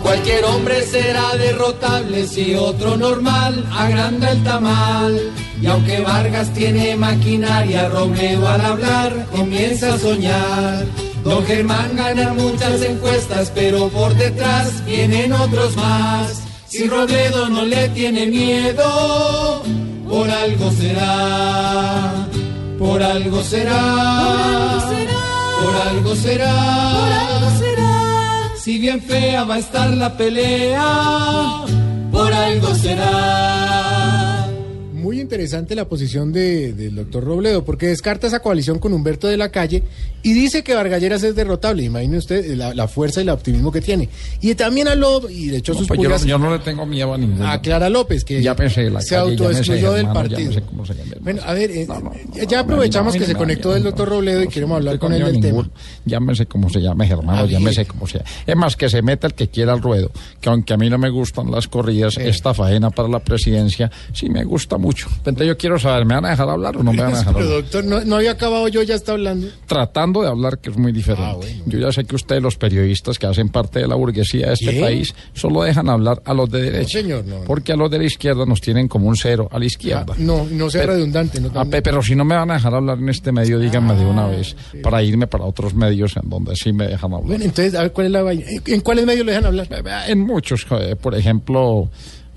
Cualquier 0.02 0.44
hombre 0.46 0.82
será 0.82 1.36
derrotable 1.36 2.26
si 2.26 2.56
otro 2.56 2.96
normal 2.96 3.64
agranda 3.70 4.32
el 4.32 4.42
tamal. 4.42 5.20
Y 5.62 5.66
aunque 5.66 6.00
Vargas 6.00 6.52
tiene 6.52 6.96
maquinaria, 6.96 7.88
Robledo 7.90 8.48
al 8.48 8.60
hablar 8.60 9.26
comienza 9.30 9.94
a 9.94 9.98
soñar. 9.98 11.07
Don 11.28 11.44
Germán 11.44 11.94
gana 11.94 12.32
muchas 12.32 12.80
encuestas, 12.80 13.52
pero 13.54 13.90
por 13.90 14.14
detrás 14.14 14.82
vienen 14.86 15.30
otros 15.34 15.76
más. 15.76 16.42
Si 16.66 16.88
Robledo 16.88 17.50
no 17.50 17.64
le 17.66 17.88
tiene 17.90 18.26
miedo, 18.26 19.62
por 20.08 20.30
algo 20.30 20.70
será. 20.70 22.26
Por 22.78 23.02
algo 23.02 23.42
será. 23.42 24.80
Por 25.62 25.74
algo 25.88 26.14
será. 26.16 26.54
Por 26.98 27.12
algo 27.12 27.58
será. 27.58 28.52
Si 28.64 28.78
bien 28.78 29.02
fea 29.02 29.44
va 29.44 29.56
a 29.56 29.58
estar 29.58 29.90
la 29.90 30.16
pelea, 30.16 31.64
por 32.10 32.32
algo 32.32 32.74
será. 32.74 33.87
Muy 34.98 35.20
interesante 35.20 35.74
la 35.74 35.88
posición 35.88 36.32
de- 36.32 36.72
del 36.72 36.94
doctor 36.96 37.24
Robledo, 37.24 37.64
porque 37.64 37.86
descarta 37.86 38.26
esa 38.26 38.40
coalición 38.40 38.78
con 38.78 38.92
Humberto 38.92 39.28
de 39.28 39.36
la 39.36 39.50
Calle 39.50 39.82
y 40.22 40.32
dice 40.32 40.62
que 40.64 40.74
Vargalleras 40.74 41.22
es 41.22 41.34
derrotable. 41.36 41.84
Imagine 41.84 42.18
usted 42.18 42.44
eh, 42.50 42.56
la, 42.56 42.74
la 42.74 42.88
fuerza 42.88 43.20
y 43.20 43.22
el 43.22 43.30
optimismo 43.30 43.70
que 43.70 43.80
tiene. 43.80 44.08
Y 44.40 44.54
también 44.56 44.88
habló 44.88 45.28
y 45.30 45.50
le 45.50 45.58
echó 45.58 45.74
sus 45.74 45.86
Pues 45.86 45.98
yo, 45.98 46.04
pulgas 46.04 46.24
yo 46.24 46.38
no 46.38 46.50
le 46.52 46.58
tengo 46.58 46.84
miedo 46.84 47.14
a 47.14 47.18
ninguno. 47.18 47.46
a 47.48 47.60
Clara 47.62 47.88
López, 47.88 48.24
que 48.24 48.42
ya 48.42 48.56
pensé 48.56 48.90
la 48.90 49.00
se 49.00 49.14
autoexcluyó 49.16 49.92
del 49.92 50.08
partido. 50.08 50.38
Ya 50.40 50.48
me 50.48 50.54
sé 50.54 50.62
cómo 50.62 50.84
se 50.86 50.94
llama. 50.94 51.12
Bueno, 51.20 51.42
a 51.46 51.52
ver, 51.54 51.70
eh, 51.70 51.86
ya 52.48 52.60
aprovechamos 52.60 53.14
que 53.14 53.24
se 53.24 53.34
conectó 53.34 53.76
el 53.76 53.82
doctor 53.84 54.08
Robledo 54.08 54.42
y 54.42 54.48
queremos 54.48 54.76
hablar 54.76 54.98
con 54.98 55.12
él 55.12 55.24
del 55.24 55.40
tema. 55.40 55.68
Ya 56.04 56.18
me 56.20 56.34
sé 56.34 56.46
cómo 56.46 56.68
se 56.68 56.80
llama, 56.80 57.06
hermano, 57.06 57.46
ya 57.46 57.60
me 57.60 57.72
sé 57.72 57.86
cómo 57.86 58.06
se 58.06 58.18
llama. 58.18 58.30
Es 58.46 58.56
más, 58.56 58.74
que 58.76 58.88
se 58.88 59.00
meta 59.02 59.26
el 59.28 59.34
que 59.34 59.48
quiera 59.48 59.72
al 59.74 59.80
ruedo, 59.82 60.10
que 60.40 60.48
aunque 60.48 60.74
a 60.74 60.76
mí 60.76 60.90
no 60.90 60.98
me 60.98 61.10
gustan 61.10 61.50
las 61.50 61.68
corridas, 61.68 62.16
esta 62.18 62.52
faena 62.52 62.90
para 62.90 63.08
la 63.08 63.20
presidencia 63.20 63.90
sí 64.12 64.28
me 64.28 64.42
gusta 64.44 64.76
mucho. 64.76 64.87
Entonces 65.18 65.46
yo 65.46 65.56
quiero 65.58 65.78
saber, 65.78 66.04
¿me 66.06 66.14
van 66.14 66.24
a 66.26 66.30
dejar 66.30 66.48
hablar 66.48 66.76
o 66.76 66.82
no 66.82 66.92
me 66.92 67.02
van 67.02 67.14
a 67.14 67.18
dejar 67.18 67.34
Pero 67.34 67.46
hablar? 67.46 67.62
doctor, 67.62 67.84
no, 67.84 68.00
no 68.04 68.16
había 68.16 68.32
acabado 68.32 68.68
yo, 68.68 68.82
ya 68.82 68.94
está 68.94 69.12
hablando. 69.12 69.48
Tratando 69.66 70.22
de 70.22 70.28
hablar, 70.28 70.58
que 70.58 70.70
es 70.70 70.76
muy 70.76 70.92
diferente. 70.92 71.60
Yo 71.66 71.78
ya 71.78 71.92
sé 71.92 72.04
que 72.04 72.14
ustedes, 72.16 72.42
los 72.42 72.56
periodistas 72.56 73.18
que 73.18 73.26
hacen 73.26 73.48
parte 73.48 73.80
de 73.80 73.88
la 73.88 73.94
burguesía 73.94 74.48
de 74.48 74.52
este 74.54 74.70
¿Qué? 74.72 74.80
país, 74.80 75.14
solo 75.34 75.62
dejan 75.62 75.88
hablar 75.88 76.22
a 76.24 76.34
los 76.34 76.50
de 76.50 76.62
derecha. 76.62 76.98
señor, 77.00 77.24
no, 77.24 77.38
no. 77.40 77.44
Porque 77.44 77.72
a 77.72 77.76
los 77.76 77.90
de 77.90 77.98
la 77.98 78.04
izquierda 78.04 78.44
nos 78.46 78.60
tienen 78.60 78.88
como 78.88 79.08
un 79.08 79.16
cero 79.16 79.48
a 79.52 79.58
la 79.58 79.64
izquierda. 79.66 80.14
No, 80.18 80.46
no 80.50 80.70
sea 80.70 80.82
Pero- 80.82 80.94
redundante. 80.94 81.40
No 81.40 81.50
Ah, 81.54 81.64
pe- 81.64 81.82
pero 81.82 82.02
si 82.02 82.14
no 82.14 82.24
me 82.24 82.34
van 82.36 82.50
a 82.50 82.54
dejar 82.54 82.74
hablar 82.74 82.98
en 82.98 83.08
este 83.08 83.32
medio, 83.32 83.58
díganme 83.58 83.94
de 83.94 84.04
una 84.04 84.26
vez, 84.26 84.56
para 84.82 85.02
irme 85.02 85.26
para 85.26 85.44
otros 85.44 85.74
medios 85.74 86.16
en 86.16 86.28
donde 86.28 86.54
sí 86.56 86.72
me 86.72 86.86
dejan 86.88 87.12
hablar. 87.12 87.26
Bueno, 87.28 87.44
entonces, 87.44 87.74
a 87.74 87.82
ver, 87.82 87.92
¿cuál 87.92 88.06
es 88.06 88.12
la? 88.12 88.32
¿En 88.32 88.80
cuáles 88.80 89.04
medios 89.06 89.24
le 89.26 89.32
dejan 89.32 89.46
hablar? 89.46 89.68
En 90.08 90.20
muchos, 90.20 90.66
por 91.00 91.14
ejemplo, 91.14 91.88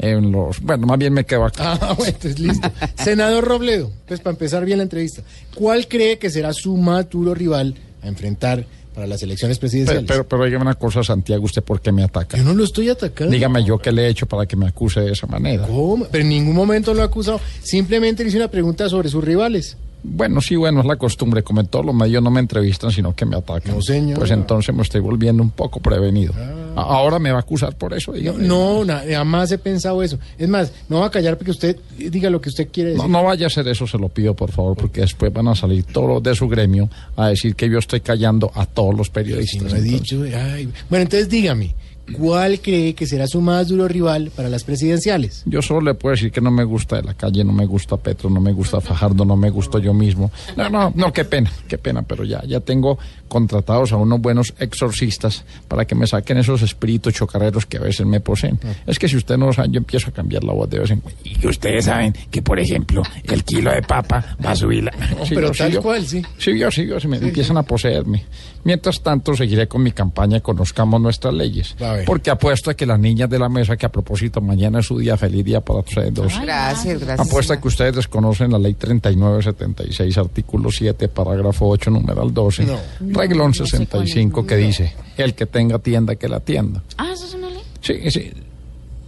en 0.02 0.32
los... 0.32 0.60
Bueno, 0.62 0.88
más 0.88 0.98
bien 0.98 1.14
me 1.14 1.24
quedo 1.24 1.46
acá. 1.46 1.78
Ah, 1.80 1.94
bueno, 1.98 2.12
entonces 2.14 2.40
listo. 2.40 2.70
Senador 2.98 3.46
Robledo, 3.46 3.92
pues 4.08 4.20
para 4.20 4.34
empezar 4.34 4.66
bien 4.66 4.80
la 4.80 4.84
entrevista, 4.84 5.22
¿cuál 5.56 5.88
cree 5.88 6.18
que 6.18 6.30
será 6.30 6.52
su 6.54 6.76
más 6.76 7.10
duro 7.10 7.34
rival 7.34 7.76
a 8.02 8.08
enfrentar 8.08 8.66
para 8.96 9.08
las 9.08 9.22
elecciones 9.24 9.58
Pero, 9.58 9.62
presidenciales? 9.62 10.06
pero, 10.08 10.28
pero 10.28 10.44
dígame 10.46 10.64
una 10.64 10.74
cosa, 10.76 11.04
Santiago, 11.04 11.46
¿usted 11.46 11.64
por 11.64 11.80
qué 11.82 11.92
me 11.92 12.04
ataca? 12.04 12.36
Yo 12.38 12.44
no 12.44 12.54
lo 12.54 12.64
estoy 12.64 12.90
atacando. 12.90 13.32
Dígame 13.32 13.64
yo 13.64 13.78
qué 13.78 13.92
le 13.92 14.08
he 14.08 14.10
hecho 14.10 14.26
para 14.26 14.46
que 14.46 14.56
me 14.58 14.68
acuse 14.68 15.00
de 15.02 15.12
esa 15.12 15.28
manera. 15.28 15.66
¿Cómo? 15.68 16.06
Pero 16.12 16.24
en 16.24 16.30
ningún 16.30 16.56
momento 16.56 16.94
lo 16.94 17.02
ha 17.04 17.06
acusado. 17.06 17.40
Simplemente 17.62 18.24
le 18.24 18.30
hice 18.30 18.38
una 18.38 18.50
pregunta 18.50 18.90
sobre 18.90 19.08
sus 19.08 19.24
rivales. 19.24 19.78
Bueno, 20.04 20.42
sí, 20.42 20.56
bueno, 20.56 20.80
es 20.82 20.86
la 20.88 20.96
costumbre. 20.96 21.44
Como 21.44 21.62
en 21.62 21.68
todos 21.68 21.86
los 21.86 21.94
medios 21.94 22.24
no 22.24 22.32
me 22.32 22.40
entrevistan, 22.40 22.92
sino 22.92 23.14
que 23.16 23.26
me 23.26 23.36
atacan. 23.38 23.76
No, 23.76 23.82
señor. 23.82 24.18
Pues 24.18 24.32
entonces 24.32 24.74
me 24.74 24.82
estoy 24.82 25.00
volviendo 25.02 25.44
un 25.44 25.52
poco 25.52 25.80
prevenido. 25.80 26.34
A- 26.76 26.82
Ahora 26.82 27.20
me 27.20 27.32
va 27.32 27.38
a 27.38 27.42
acusar 27.42 27.76
por 27.78 27.94
eso. 27.94 28.12
No, 28.12 28.18
dígame. 28.18 28.48
no, 28.48 28.84
na- 28.86 29.04
jamás 29.10 29.52
he 29.52 29.58
pensado 29.58 30.02
eso. 30.02 30.18
Es 30.38 30.50
más, 30.50 30.72
no 30.90 31.02
va 31.02 31.08
a 31.08 31.12
callar 31.12 31.38
porque 31.38 31.52
usted 31.52 31.78
diga 31.98 32.30
lo 32.30 32.42
que 32.42 32.50
usted 32.50 32.70
quiere 32.72 32.92
decir. 32.92 33.04
No, 33.10 33.20
no 33.20 33.24
vaya 33.26 33.46
a 33.46 33.48
hacer 33.48 33.68
eso, 33.68 33.86
se 33.86 33.98
lo 33.98 34.10
pido 34.10 34.34
por 34.36 34.52
favor, 34.52 34.76
porque 34.76 35.02
después 35.02 35.32
van 35.32 35.48
a 35.50 35.56
salir 35.56 35.84
todos 35.84 36.08
los 36.10 36.24
de 36.24 36.34
su 36.34 36.48
gremio 36.48 36.90
a 37.16 37.28
decir 37.28 37.56
que 37.56 37.70
yo 37.70 37.78
estoy 37.78 38.00
callando 38.02 38.52
a 38.56 38.66
todos 38.66 38.96
los 38.96 39.10
periodistas. 39.10 39.72
no 39.72 39.78
he 39.78 39.82
dicho, 39.82 40.24
ay. 40.24 40.70
Bueno, 40.90 41.04
entonces 41.04 41.30
dígame, 41.30 41.76
¿cuál 42.14 42.60
cree 42.60 42.94
que 42.94 43.08
será 43.08 43.28
su 43.28 43.42
más 43.42 43.68
duro 43.68 43.88
rival 43.88 44.32
para 44.36 44.50
las 44.50 44.64
presidenciales? 44.64 45.44
Yo 45.46 45.62
solo 45.62 45.82
le 45.82 45.94
puedo 45.94 46.14
decir 46.14 46.32
que 46.32 46.42
no 46.42 46.52
me 46.52 46.64
gusta 46.64 46.98
de 46.98 47.04
la 47.04 47.14
calle, 47.14 47.44
no 47.44 47.54
me 47.54 47.66
gusta 47.66 47.98
Petro, 47.98 48.30
no 48.30 48.40
me 48.40 48.54
gusta 48.54 48.82
Fajardo, 48.82 49.26
no 49.26 49.36
me 49.36 49.50
gusto 49.50 49.80
yo 49.80 49.94
mismo. 49.94 50.32
No, 50.56 50.70
no, 50.70 50.92
no, 50.96 51.14
qué 51.14 51.26
pena, 51.26 51.52
qué 51.68 51.78
pena, 51.78 52.02
pero 52.02 52.24
ya, 52.24 52.44
ya 52.46 52.60
tengo 52.60 52.98
contratados 53.28 53.94
a 53.94 53.98
unos 53.98 54.20
buenos 54.20 54.54
exorcistas 54.60 55.46
para 55.68 55.86
que 55.86 55.96
me 55.96 56.06
saquen 56.06 56.38
esos 56.38 56.62
espíritus 56.62 57.14
chocarreros 57.14 57.66
que 57.66 57.78
a 57.78 57.82
veces 57.82 58.06
me 58.06 58.20
poseen. 58.20 58.60
Es 58.86 59.00
que 59.00 59.08
si 59.08 59.16
usted 59.16 59.38
no 59.38 59.48
lo 59.48 59.54
sabe, 59.54 59.70
yo 59.72 59.78
empiezo 59.78 60.10
a 60.10 60.14
cambiar 60.14 60.44
la 60.44 60.54
voz 60.54 60.70
de 60.70 60.80
vez 60.80 60.92
en 60.92 61.00
cuando. 61.00 61.20
Y 61.24 61.48
ustedes 61.48 61.86
saben 61.86 62.14
que, 62.30 62.42
por 62.42 62.60
ejemplo, 62.60 63.04
el 63.24 63.44
kilo 63.44 63.72
de 63.72 63.82
papa 63.82 64.36
va 64.46 64.52
a 64.52 64.56
subir 64.56 64.84
la... 64.84 64.92
Sí, 65.26 65.34
pero 65.36 65.52
yo, 65.52 65.58
tal 65.58 65.68
sí, 65.70 65.74
yo. 65.76 65.82
cual, 65.82 66.06
sí. 66.06 66.22
Sí, 66.38 66.58
yo 66.58 66.70
sigo, 66.72 67.00
se 67.00 67.08
me 67.08 67.18
empiezan 67.18 67.58
a 67.58 67.64
poseerme. 67.64 68.26
Mientras 68.64 69.02
tanto, 69.02 69.36
seguiré 69.36 69.68
con 69.68 69.84
mi 69.84 69.92
campaña 69.92 70.40
Conozcamos 70.42 71.02
nuestras 71.02 71.34
leyes. 71.34 71.76
A. 71.82 71.98
Porque 72.06 72.30
apuesto 72.30 72.70
a 72.72 72.74
que 72.74 72.86
las 72.86 73.00
niñas 73.00 73.30
de 73.30 73.40
la 73.40 73.50
mesa, 73.50 73.78
que 73.78 73.86
a 73.86 73.92
propósito 73.92 74.42
mañana 74.42 74.80
es 74.80 74.86
su 74.86 74.98
día, 74.98 75.18
feliz 75.18 75.44
día 75.46 75.62
para 75.62 75.82
todos. 75.84 76.40
Gracias, 76.42 77.00
gracias. 77.00 77.28
Apuesta 77.28 77.60
que 77.60 77.68
ustedes 77.68 77.96
desconocen 77.96 78.52
la 78.52 78.60
ley 78.60 78.74
3976, 78.76 80.18
artículo 80.18 80.72
7, 80.72 81.08
parágrafo 81.08 81.68
8, 81.70 81.92
numeral 81.92 82.34
12, 82.34 82.66
No. 82.66 82.78
reglón 83.20 83.54
65, 83.54 84.46
que 84.46 84.56
dice, 84.58 84.94
el 85.18 85.34
que 85.34 85.46
tenga 85.46 85.80
tienda, 85.80 86.16
que 86.16 86.28
la 86.28 86.40
tienda. 86.40 86.84
Ah, 86.98 87.10
eso 87.14 87.26
es 87.26 87.34
una 87.34 87.50
ley. 87.50 87.62
Sí, 87.82 88.12
sí. 88.12 88.32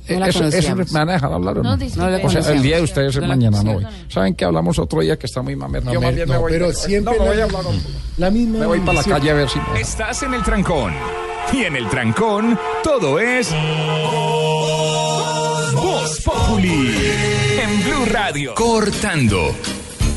No 0.10 0.20
la 0.20 0.28
eso, 0.28 0.46
eso 0.46 0.76
me 0.76 0.84
van 0.84 1.10
a 1.10 1.14
dejar 1.14 1.32
hablar 1.34 1.58
o 1.60 1.64
no. 1.64 1.70
No, 1.72 1.78
disculpe. 1.78 2.12
No 2.12 2.18
la 2.18 2.26
o 2.26 2.30
sea, 2.30 2.52
el 2.54 2.62
día 2.62 2.78
de 2.78 2.84
ustedes 2.84 3.16
es 3.16 3.22
No 3.22 3.28
mañana, 3.28 3.64
no 3.64 3.72
hoy. 3.78 3.88
¿Saben 4.10 4.36
que 4.36 4.44
hablamos 4.46 4.78
otro 4.80 5.00
día 5.02 5.18
que 5.18 5.28
está 5.28 5.42
muy 5.42 5.56
mamer? 5.56 5.84
No, 5.86 5.94
Yo 5.94 6.02
más 6.02 6.10
me- 6.12 6.16
bien 6.16 6.28
no, 6.28 6.34
me 6.34 6.40
voy. 6.40 6.52
pero 6.52 6.68
me- 6.68 6.74
siempre 6.74 7.14
no, 7.18 7.24
me 7.24 7.28
voy 7.30 7.38
la- 7.38 7.44
a 7.44 7.46
hablar. 7.46 7.64
La 8.18 8.30
misma. 8.30 8.60
Me 8.60 8.66
voy 8.66 8.80
para 8.82 8.94
la 8.94 9.04
calle 9.04 9.32
a 9.32 9.34
ver 9.34 9.50
si... 9.50 9.60
no. 9.60 9.76
Estás 9.76 10.24
en 10.24 10.34
el 10.34 10.44
trancón. 10.44 10.94
Y 11.54 11.64
en 11.64 11.76
el 11.76 11.90
trancón, 11.90 12.58
todo 12.84 13.20
es. 13.20 13.50
Voz 15.74 16.22
Populi. 16.22 16.96
En 17.62 17.84
Blue 17.84 18.06
Radio. 18.12 18.54
Cortando. 18.56 19.54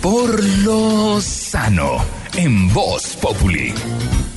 Por 0.03 0.43
lo 0.65 1.21
sano. 1.21 1.99
En 2.37 2.73
Voz 2.73 3.17
Populi. 3.21 3.73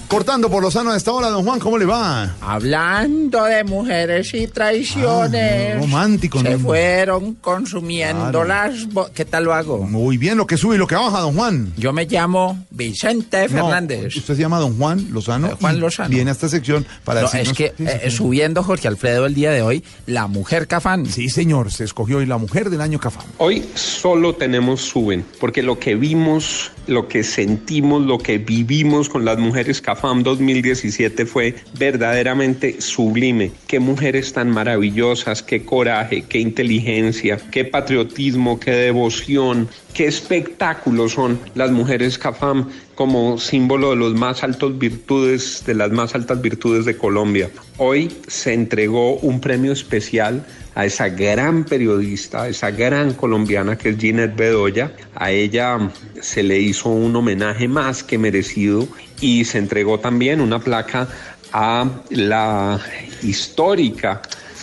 Cortando 0.09 0.49
por 0.49 0.63
lo 0.63 0.71
sano 0.71 0.89
a 0.89 0.97
esta 0.97 1.11
hora, 1.11 1.27
don 1.29 1.45
Juan, 1.45 1.59
¿cómo 1.59 1.77
le 1.77 1.85
va? 1.85 2.35
Hablando 2.41 3.43
de 3.43 3.63
mujeres 3.63 4.33
y 4.33 4.47
traiciones. 4.47 5.75
Ah, 5.75 5.79
romántico, 5.79 6.41
Se 6.41 6.49
¿no? 6.49 6.59
fueron 6.59 7.35
consumiendo 7.35 8.41
Claro. 8.41 8.43
las... 8.45 8.87
bo- 8.91 9.11
¿Qué 9.13 9.23
tal 9.23 9.43
lo 9.43 9.53
hago? 9.53 9.83
Muy 9.85 10.17
bien, 10.17 10.35
lo 10.39 10.47
que 10.47 10.57
sube 10.57 10.75
y 10.75 10.77
lo 10.79 10.87
que 10.87 10.95
baja, 10.95 11.19
don 11.19 11.35
Juan. 11.35 11.73
Yo 11.77 11.93
me 11.93 12.05
llamo 12.07 12.65
Vicente 12.71 13.43
No, 13.49 13.49
Fernández. 13.49 14.15
usted 14.15 14.33
se 14.35 14.41
llama 14.41 14.57
don 14.57 14.75
Juan 14.79 15.09
Lozano. 15.11 15.47
Eh, 15.49 15.55
Juan 15.61 15.79
Lozano. 15.79 16.09
Viene 16.09 16.31
a 16.31 16.33
esta 16.33 16.49
sección 16.49 16.87
para 17.03 17.21
No, 17.21 17.27
decirnos... 17.27 17.49
es 17.51 17.55
que 17.57 17.73
eh, 18.07 18.09
subiendo 18.09 18.63
Jorge 18.63 18.87
Alfredo 18.87 19.27
el 19.27 19.35
día 19.35 19.51
de 19.51 19.61
hoy, 19.61 19.83
la 20.07 20.25
mujer 20.25 20.67
cafán. 20.67 21.05
Sí, 21.05 21.29
señor, 21.29 21.71
se 21.71 21.83
escogió 21.83 22.17
hoy 22.17 22.25
la 22.25 22.39
mujer 22.39 22.71
del 22.71 22.81
año 22.81 22.99
Cafam. 22.99 23.25
Hoy 23.37 23.63
solo 23.75 24.33
tenemos 24.33 24.81
suben, 24.81 25.23
porque 25.39 25.61
lo 25.61 25.77
que 25.77 25.93
vimos, 25.93 26.71
lo 26.89 27.07
que 27.07 27.23
sentimos, 27.23 28.05
lo 28.05 28.17
que 28.17 28.37
vivimos 28.37 29.09
con 29.09 29.23
las 29.23 29.37
mujeres 29.37 29.81
CAFAM 29.81 30.23
2017 30.23 31.25
fue 31.25 31.55
verdaderamente 31.77 32.81
sublime. 32.81 33.51
Qué 33.67 33.79
mujeres 33.79 34.33
tan 34.33 34.49
maravillosas, 34.49 35.43
qué 35.43 35.63
coraje, 35.63 36.23
qué 36.27 36.39
inteligencia, 36.39 37.37
qué 37.51 37.63
patriotismo, 37.63 38.59
qué 38.59 38.71
devoción, 38.71 39.69
qué 39.93 40.07
espectáculo 40.07 41.07
son 41.09 41.39
las 41.55 41.71
mujeres 41.71 42.17
CAFAM 42.17 42.69
como 42.95 43.37
símbolo 43.37 43.91
de 43.91 43.97
las 43.97 44.13
más 44.13 44.43
altas 44.43 46.41
virtudes 46.41 46.85
de 46.85 46.97
Colombia. 46.97 47.49
Hoy 47.77 48.11
se 48.27 48.53
entregó 48.53 49.15
un 49.17 49.39
premio 49.39 49.71
especial 49.71 50.45
a 50.79 50.85
esa 50.85 51.09
gran 51.09 51.65
periodista, 51.65 52.47
esa 52.47 52.71
gran 52.71 53.13
colombiana 53.13 53.77
que 53.77 53.89
es 53.89 53.97
Ginette 53.97 54.33
Bedoya. 54.33 54.93
A 55.13 55.29
ella 55.29 55.91
se 56.21 56.41
le 56.41 56.57
hizo 56.57 56.87
un 56.87 57.13
homenaje 57.13 57.67
más 57.67 58.01
que 58.01 58.17
merecido 58.17 58.87
y 59.19 59.43
se 59.43 59.57
entregó 59.57 59.99
también 59.99 60.39
una 60.39 60.59
placa 60.59 61.09
a 61.51 61.85
la 62.11 62.79
histórica 63.21 64.21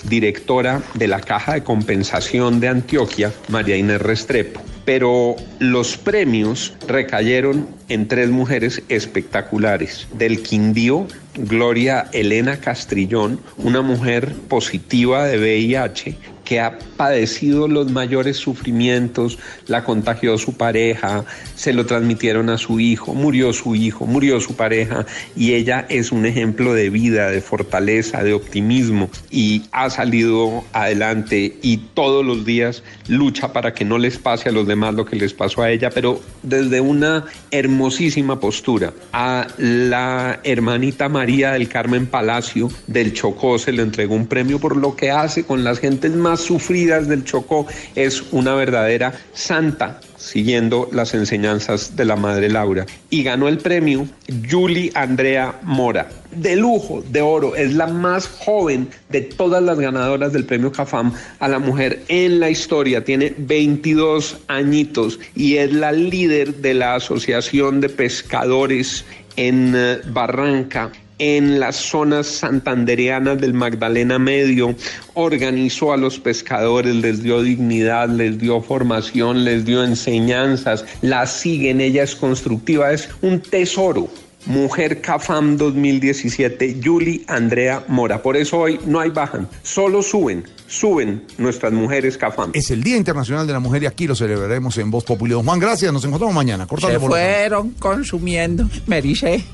directora 0.09 0.81
de 0.95 1.07
la 1.07 1.21
Caja 1.21 1.53
de 1.53 1.63
Compensación 1.63 2.61
de 2.61 2.69
Antioquia, 2.69 3.31
María 3.49 3.77
Inés 3.77 4.01
Restrepo. 4.01 4.76
Pero 4.87 5.37
los 5.59 5.99
premios 5.99 6.73
recayeron 6.89 7.69
en 7.91 8.09
tres 8.09 8.31
mujeres 8.31 8.83
espectaculares. 8.89 10.09
Del 10.15 10.43
Quindío, 10.43 11.07
Gloria 11.35 12.07
Elena 12.13 12.59
Castrillón, 12.59 13.41
una 13.59 13.83
mujer 13.83 14.33
positiva 14.49 15.27
de 15.27 15.39
VIH 15.39 16.17
que 16.47 16.61
ha 16.61 16.79
padecido 16.97 17.69
los 17.69 17.91
mayores 17.91 18.39
sufrimientos, 18.39 19.39
la 19.67 19.85
contagió 19.85 20.39
su 20.39 20.55
pareja, 20.55 21.25
se 21.55 21.75
lo 21.75 21.85
transmitieron 21.85 22.49
a 22.49 22.57
su 22.57 22.81
hijo, 22.81 23.13
murió 23.13 23.53
su 23.53 23.75
hijo, 23.75 24.07
murió 24.07 24.41
su 24.41 24.55
pareja 24.55 25.05
y 25.35 25.55
ella 25.55 25.85
es 25.91 26.13
un 26.13 26.25
ejemplo 26.25 26.73
de 26.73 26.89
vida, 26.89 27.31
de 27.31 27.43
fortaleza, 27.43 28.23
de 28.23 28.33
optimismo 28.33 29.11
y 29.31 29.65
ha 29.73 29.91
salido 29.91 30.65
adelante 30.73 31.59
y 31.63 31.79
todos 31.95 32.25
los 32.25 32.45
días 32.47 32.85
lucha 33.09 33.53
para 33.53 33.75
que 33.75 33.85
no 33.85 33.99
les 33.99 34.17
pase 34.17 34.49
a 34.49 34.53
los 34.53 34.69
demás 34.69 34.95
lo 34.95 35.05
que 35.05 35.17
les 35.17 35.35
pasó 35.35 35.63
a 35.63 35.71
ella, 35.71 35.91
pero 35.91 36.21
desde 36.45 36.81
una 36.81 37.25
hermosísima 37.51 38.39
postura. 38.39 38.93
A 39.13 39.49
la 39.59 40.39
hermanita 40.45 41.09
María 41.09 41.53
del 41.53 41.69
Carmen 41.69 42.07
Palacio 42.07 42.71
del 42.87 43.13
Chocó 43.15 43.59
se 43.59 43.73
le 43.73 43.83
entregó 43.83 44.15
un 44.15 44.29
premio 44.29 44.61
por 44.61 44.77
lo 44.77 44.95
que 44.95 45.11
hace 45.11 45.43
con 45.45 45.65
las 45.65 45.81
gentes 45.81 46.15
más 46.15 46.36
sufridas 46.41 47.09
del 47.09 47.25
Chocó. 47.25 47.67
Es 47.95 48.23
una 48.33 48.55
verdadera 48.55 49.13
santa 49.33 50.01
siguiendo 50.27 50.89
las 50.93 51.15
enseñanzas 51.15 51.95
de 51.97 52.05
la 52.05 52.17
Madre 52.17 52.49
Laura. 52.49 52.87
Y 53.11 53.23
ganó 53.23 53.49
el 53.49 53.59
premio 53.59 54.09
Julie 54.51 54.91
Andrea 54.95 55.59
Mora. 55.63 56.09
De 56.33 56.57
lujo, 56.57 57.03
de 57.11 57.23
oro, 57.23 57.55
es 57.55 57.75
la 57.75 57.87
más 57.87 58.27
joven 58.27 58.89
de 59.09 59.23
todas 59.23 59.63
las 59.63 59.79
ganadoras 59.79 60.33
del 60.33 60.45
premio 60.45 60.73
CAFAM 60.73 61.13
a 61.39 61.49
la 61.49 61.59
mujer 61.59 62.03
en 62.09 62.41
la 62.41 62.51
historia. 62.51 63.05
Tiene 63.05 63.35
22 63.39 64.39
añitos 64.49 65.19
y 65.35 65.57
es 65.57 65.73
la 65.73 65.93
líder 65.93 66.57
de 66.57 66.75
la 66.75 66.97
Asociación 66.97 67.81
de 67.81 67.89
Pescadores 67.89 69.05
en 69.37 69.75
eh, 69.77 69.99
Barranca 70.09 70.91
en 71.19 71.61
las 71.61 71.77
zonas 71.77 72.27
santandereanas 72.27 73.41
del 73.41 73.55
Magdalena 73.55 74.19
Medio, 74.19 74.75
organizó 75.15 75.93
a 75.93 75.97
los 75.97 76.19
pescadores, 76.19 76.95
les 76.95 77.23
dio 77.23 77.43
dignidad, 77.43 78.09
les 78.09 78.39
dio 78.39 78.61
formación, 78.61 79.45
les 79.45 79.65
dio 79.65 79.83
enseñanzas, 79.83 80.85
la 81.03 81.27
siguen, 81.27 81.81
ella 81.81 82.03
es 82.03 82.15
constructiva, 82.15 82.93
es 82.93 83.09
un 83.23 83.41
tesoro. 83.41 84.09
Mujer 84.47 85.01
CAFAM 85.01 85.57
2017, 85.57 86.79
Yuli 86.79 87.25
Andrea 87.27 87.85
Mora. 87.89 88.23
Por 88.23 88.37
eso 88.37 88.59
hoy 88.59 88.79
no 88.87 89.01
hay 89.01 89.11
bajan, 89.11 89.49
solo 89.65 90.03
suben, 90.03 90.45
suben 90.69 91.25
nuestras 91.37 91.73
mujeres 91.73 92.17
CAFAM. 92.17 92.53
Es 92.55 92.71
el 92.71 92.85
Día 92.85 92.97
Internacional 92.97 93.45
de 93.49 93.53
la 93.53 93.59
Mujer 93.59 93.83
y 93.83 93.87
aquí 93.87 94.07
lo 94.07 94.15
celebraremos 94.15 94.79
en 94.79 94.89
Voz 94.93 95.03
Populi. 95.03 95.33
Don 95.33 95.45
Juan, 95.45 95.59
gracias, 95.59 95.93
nos 95.93 96.05
encontramos 96.05 96.35
mañana. 96.35 96.65
Cortando 96.67 97.01
Se 97.01 97.07
fueron 97.07 97.71
consumiendo. 97.73 98.69
Me 98.87 99.03
dice. 99.03 99.45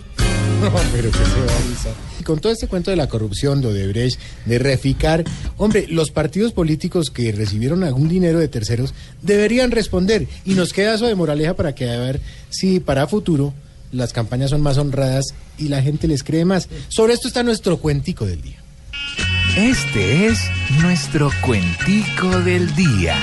Pero 0.92 1.10
que 1.10 1.18
se 1.18 1.40
va 1.40 1.52
a. 1.52 2.20
Y 2.20 2.24
con 2.24 2.38
todo 2.38 2.52
este 2.52 2.68
cuento 2.68 2.90
de 2.90 2.96
la 2.96 3.08
corrupción, 3.08 3.60
de 3.60 3.68
Odebrecht, 3.68 4.20
de 4.46 4.58
Reficar, 4.58 5.24
hombre, 5.56 5.86
los 5.88 6.10
partidos 6.10 6.52
políticos 6.52 7.10
que 7.10 7.32
recibieron 7.32 7.82
algún 7.82 8.08
dinero 8.08 8.38
de 8.38 8.48
terceros 8.48 8.94
deberían 9.22 9.70
responder. 9.70 10.28
Y 10.44 10.54
nos 10.54 10.72
queda 10.72 10.94
eso 10.94 11.06
de 11.06 11.14
moraleja 11.14 11.54
para 11.54 11.74
que 11.74 11.90
a 11.90 11.98
ver 11.98 12.20
si 12.50 12.80
para 12.80 13.06
futuro 13.06 13.52
las 13.90 14.12
campañas 14.12 14.50
son 14.50 14.62
más 14.62 14.78
honradas 14.78 15.34
y 15.58 15.68
la 15.68 15.82
gente 15.82 16.06
les 16.08 16.22
cree 16.22 16.44
más. 16.44 16.68
Sobre 16.88 17.14
esto 17.14 17.28
está 17.28 17.42
nuestro 17.42 17.78
cuentico 17.78 18.24
del 18.24 18.40
día. 18.40 18.62
Este 19.56 20.28
es 20.28 20.38
nuestro 20.80 21.30
cuentico 21.42 22.40
del 22.40 22.74
día. 22.74 23.16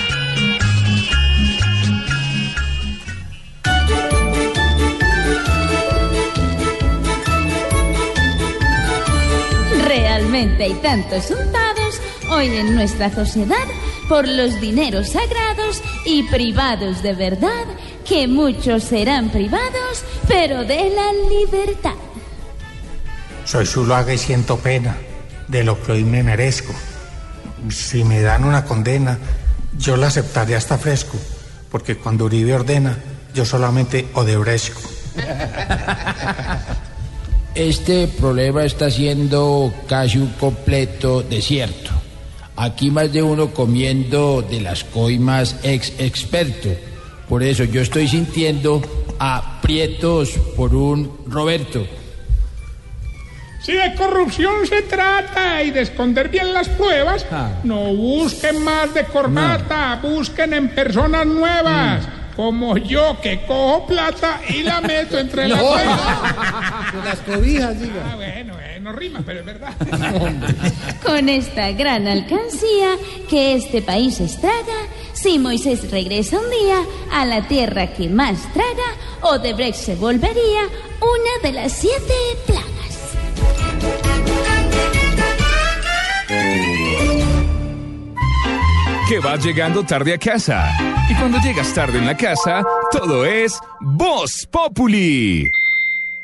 Realmente 10.19 10.65
hay 10.65 10.73
tantos 10.73 11.31
untados 11.31 12.01
hoy 12.29 12.47
en 12.47 12.75
nuestra 12.75 13.09
sociedad 13.09 13.55
por 14.09 14.27
los 14.27 14.59
dineros 14.59 15.11
sagrados 15.11 15.81
y 16.03 16.23
privados 16.23 17.01
de 17.01 17.13
verdad, 17.13 17.63
que 18.05 18.27
muchos 18.27 18.83
serán 18.83 19.29
privados, 19.29 20.03
pero 20.27 20.65
de 20.65 20.89
la 20.89 21.13
libertad. 21.29 21.93
Soy 23.45 23.65
Zuluaga 23.65 24.13
y 24.13 24.17
siento 24.17 24.57
pena 24.57 24.97
de 25.47 25.63
lo 25.63 25.81
que 25.81 25.93
hoy 25.93 26.03
me 26.03 26.21
merezco. 26.21 26.73
Si 27.69 28.03
me 28.03 28.21
dan 28.21 28.43
una 28.43 28.65
condena, 28.65 29.17
yo 29.77 29.95
la 29.95 30.07
aceptaré 30.07 30.57
hasta 30.57 30.77
fresco, 30.77 31.17
porque 31.71 31.95
cuando 31.95 32.25
Uribe 32.25 32.55
ordena, 32.55 32.97
yo 33.33 33.45
solamente 33.45 34.09
odebrezco. 34.15 34.81
Este 37.55 38.07
problema 38.07 38.63
está 38.63 38.91
siendo 38.91 39.73
casi 39.87 40.19
un 40.19 40.29
completo 40.33 41.23
desierto. 41.23 41.91
Aquí 42.55 42.91
más 42.91 43.11
de 43.11 43.23
uno 43.23 43.51
comiendo 43.51 44.41
de 44.41 44.61
las 44.61 44.83
coimas 44.83 45.55
ex 45.63 45.93
experto. 45.99 46.69
Por 47.27 47.43
eso 47.43 47.63
yo 47.63 47.81
estoy 47.81 48.07
sintiendo 48.07 48.81
aprietos 49.19 50.31
por 50.55 50.75
un 50.75 51.19
Roberto. 51.27 51.85
Si 53.61 53.73
de 53.73 53.93
corrupción 53.95 54.65
se 54.65 54.83
trata 54.83 55.61
y 55.63 55.71
de 55.71 55.81
esconder 55.81 56.29
bien 56.29 56.53
las 56.53 56.69
pruebas, 56.69 57.25
no 57.63 57.93
busquen 57.93 58.63
más 58.63 58.93
de 58.93 59.03
corbata, 59.05 59.99
busquen 60.01 60.53
en 60.53 60.69
personas 60.69 61.25
nuevas. 61.25 62.07
Como 62.39 62.77
yo 62.77 63.19
que 63.19 63.41
cojo 63.41 63.85
plata 63.85 64.39
y 64.47 64.63
la 64.63 64.79
meto 64.79 65.19
entre 65.19 65.49
las 65.49 65.59
No. 65.61 65.71
Con 66.93 67.03
las 67.03 67.19
cobijas, 67.19 67.77
diga. 67.81 68.11
Ah, 68.13 68.15
bueno, 68.15 68.53
eh, 68.61 68.79
no 68.79 68.93
rima, 68.93 69.21
pero 69.25 69.41
es 69.41 69.45
verdad. 69.45 69.73
Con 71.03 71.27
esta 71.27 71.73
gran 71.73 72.07
alcancía 72.07 72.95
que 73.29 73.55
este 73.55 73.81
país 73.81 74.21
estraga, 74.21 74.87
si 75.11 75.37
Moisés 75.37 75.91
regresa 75.91 76.39
un 76.39 76.49
día 76.49 76.77
a 77.11 77.25
la 77.25 77.45
tierra 77.45 77.87
que 77.87 78.07
más 78.07 78.41
traga, 78.53 78.95
Odebrecht 79.19 79.75
se 79.75 79.95
volvería 79.97 80.61
una 81.01 81.43
de 81.43 81.51
las 81.51 81.73
siete 81.73 82.13
plagas. 82.45 84.08
Que 89.09 89.17
vas 89.17 89.43
llegando 89.43 89.83
tarde 89.83 90.13
a 90.13 90.19
casa. 90.19 90.69
Y 91.09 91.15
cuando 91.15 91.39
llegas 91.39 91.73
tarde 91.73 91.97
en 91.97 92.05
la 92.05 92.15
casa, 92.15 92.63
todo 92.91 93.25
es 93.25 93.59
Voz 93.79 94.47
Populi. 94.51 95.49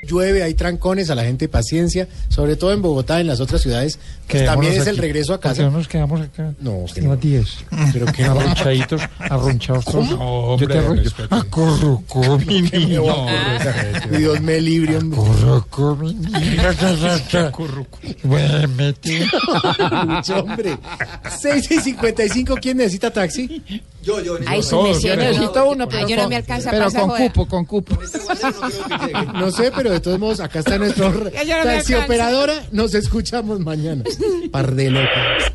Llueve, 0.05 0.43
hay 0.43 0.53
trancones, 0.53 1.09
a 1.09 1.15
la 1.15 1.23
gente 1.23 1.47
paciencia, 1.49 2.07
sobre 2.29 2.55
todo 2.55 2.71
en 2.73 2.81
Bogotá, 2.81 3.19
en 3.19 3.27
las 3.27 3.39
otras 3.39 3.61
ciudades, 3.61 3.97
pues 3.97 4.27
Quedémonos 4.27 4.53
también 4.55 4.73
es 4.81 4.87
el 4.87 4.93
aquí. 4.95 5.01
regreso 5.01 5.33
a 5.33 5.37
¿Por 5.39 5.51
qué 5.51 5.57
casa. 5.59 5.69
no 5.69 5.77
nos 5.77 5.87
quedamos 5.87 6.21
acá? 6.21 6.53
No, 6.59 6.85
que 6.93 7.01
a 7.01 7.03
las 7.09 7.19
10. 7.19 7.47
Pero 7.93 8.05
que 8.07 8.23
no. 8.23 8.31
Arronchaditos, 8.39 9.01
arronchados. 9.19 9.85
¿Cómo? 9.85 10.57
Yo 10.57 10.67
te 10.67 10.73
Hombre, 10.73 10.79
arroncho. 10.79 11.03
respete. 11.03 11.35
Acurrucó, 11.35 12.37
mi 12.45 12.45
¿Qué 12.69 12.79
me 12.79 12.85
niño. 12.85 13.03
a? 13.11 14.17
Dios 14.17 14.41
me 14.41 14.61
libre, 14.61 14.97
hombre. 14.97 15.19
Acurrucó, 15.19 15.95
mi 15.95 16.13
niño. 16.13 16.63
Mucho, 20.07 20.39
hombre. 20.39 20.77
6 21.39 21.71
y 21.71 21.79
55, 21.81 22.55
¿quién 22.61 22.77
necesita 22.77 23.11
taxi? 23.11 23.61
Yo, 24.05 24.21
yo. 24.21 24.37
Ay, 24.45 24.61
su 24.61 24.79
merced, 24.83 25.15
no, 25.15 25.23
necesito 25.23 25.69
uno, 25.69 25.87
Ay, 25.91 26.05
yo 26.07 26.15
no 26.15 26.29
me 26.29 26.35
alcanza 26.35 26.69
pero 26.69 26.91
con 26.91 27.09
cupo, 27.09 27.47
con 27.47 27.65
cupo. 27.65 27.97
No 29.33 29.49
sé, 29.49 29.71
pero 29.75 29.89
de 29.89 29.99
todos 29.99 30.19
modos, 30.19 30.39
acá 30.39 30.59
está 30.59 30.77
nuestro 30.77 31.11
yo 31.45 31.57
no 31.57 31.63
taxi 31.63 31.95
operadora. 31.95 32.63
Nos 32.71 32.93
escuchamos 32.93 33.59
mañana. 33.59 34.03
Par 34.51 34.75
de 34.75 34.91
locos. 34.91 35.51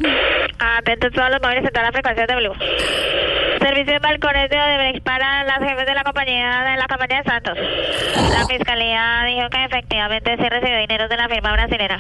Atentos 0.61 1.11
todos 1.13 1.31
los 1.31 1.41
móviles 1.41 1.65
en 1.65 1.71
todas 1.71 1.85
las 1.85 1.93
frecuencias 1.93 2.29
de 2.29 2.37
Blue. 2.37 2.55
Servicio 3.61 3.95
de 3.95 3.99
balcones 3.99 4.51
de 4.51 4.61
Odebrecht 4.61 5.03
para 5.03 5.43
las 5.45 5.59
jefes 5.59 5.87
de 5.87 5.95
la 5.95 6.05
compañía 6.05 6.65
de 6.65 6.77
la 6.77 6.87
campaña 6.87 7.23
de 7.23 7.31
Santos. 7.31 7.59
La 8.31 8.47
fiscalía 8.47 9.25
dijo 9.27 9.49
que 9.49 9.65
efectivamente 9.65 10.37
sí 10.37 10.49
recibió 10.49 10.79
dinero 10.79 11.09
de 11.09 11.17
la 11.17 11.29
firma 11.29 11.53
brasilera. 11.53 11.99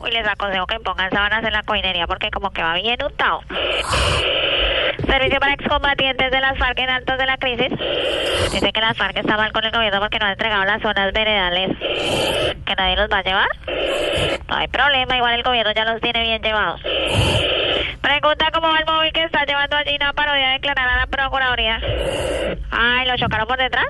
Uy, 0.00 0.10
les 0.12 0.28
aconsejo 0.28 0.66
que 0.66 0.78
pongan 0.78 1.10
sábanas 1.10 1.44
en 1.44 1.52
la 1.52 1.62
coinería 1.64 2.06
porque 2.06 2.30
como 2.30 2.50
que 2.50 2.62
va 2.62 2.74
bien 2.74 2.98
untado. 3.02 3.40
Servicio 5.04 5.40
para 5.40 5.54
excombatientes 5.54 6.30
de 6.30 6.40
las 6.40 6.58
FARC 6.58 6.78
en 6.78 6.90
altos 6.90 7.18
de 7.18 7.26
la 7.26 7.36
crisis. 7.36 7.70
Dice 8.52 8.72
que 8.72 8.80
las 8.80 8.96
FARC 8.96 9.16
está 9.16 9.36
mal 9.36 9.52
con 9.52 9.64
el 9.64 9.72
gobierno 9.72 9.98
porque 10.00 10.18
no 10.20 10.26
han 10.26 10.32
entregado 10.32 10.64
las 10.64 10.82
zonas 10.82 11.12
veredales. 11.12 11.76
Que 12.64 12.74
nadie 12.76 12.96
los 12.96 13.10
va 13.10 13.18
a 13.18 13.22
llevar. 13.22 13.48
No 14.48 14.56
hay 14.56 14.68
problema, 14.68 15.16
igual 15.16 15.34
el 15.34 15.42
gobierno 15.42 15.72
ya 15.74 15.84
los 15.84 16.00
tiene 16.00 16.22
bien 16.22 16.42
llevados. 16.42 16.80
Pregunta 18.00 18.50
cómo 18.52 18.68
va 18.68 18.78
el 18.78 18.86
móvil 18.86 19.12
que 19.12 19.24
está 19.24 19.44
llevando 19.44 19.76
allí 19.76 19.96
una 19.96 20.12
parodia 20.12 20.50
a 20.50 20.52
declarar 20.52 20.88
a 20.88 20.96
la 20.96 21.06
Procuraduría. 21.06 21.80
Ay, 22.70 23.06
¿lo 23.06 23.16
chocaron 23.16 23.46
por 23.46 23.58
detrás? 23.58 23.86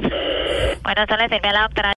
Bueno, 0.82 1.02
eso 1.02 1.16
le 1.16 1.28
sirve 1.28 1.48
a 1.48 1.52
la 1.52 1.62
doctora 1.62 1.94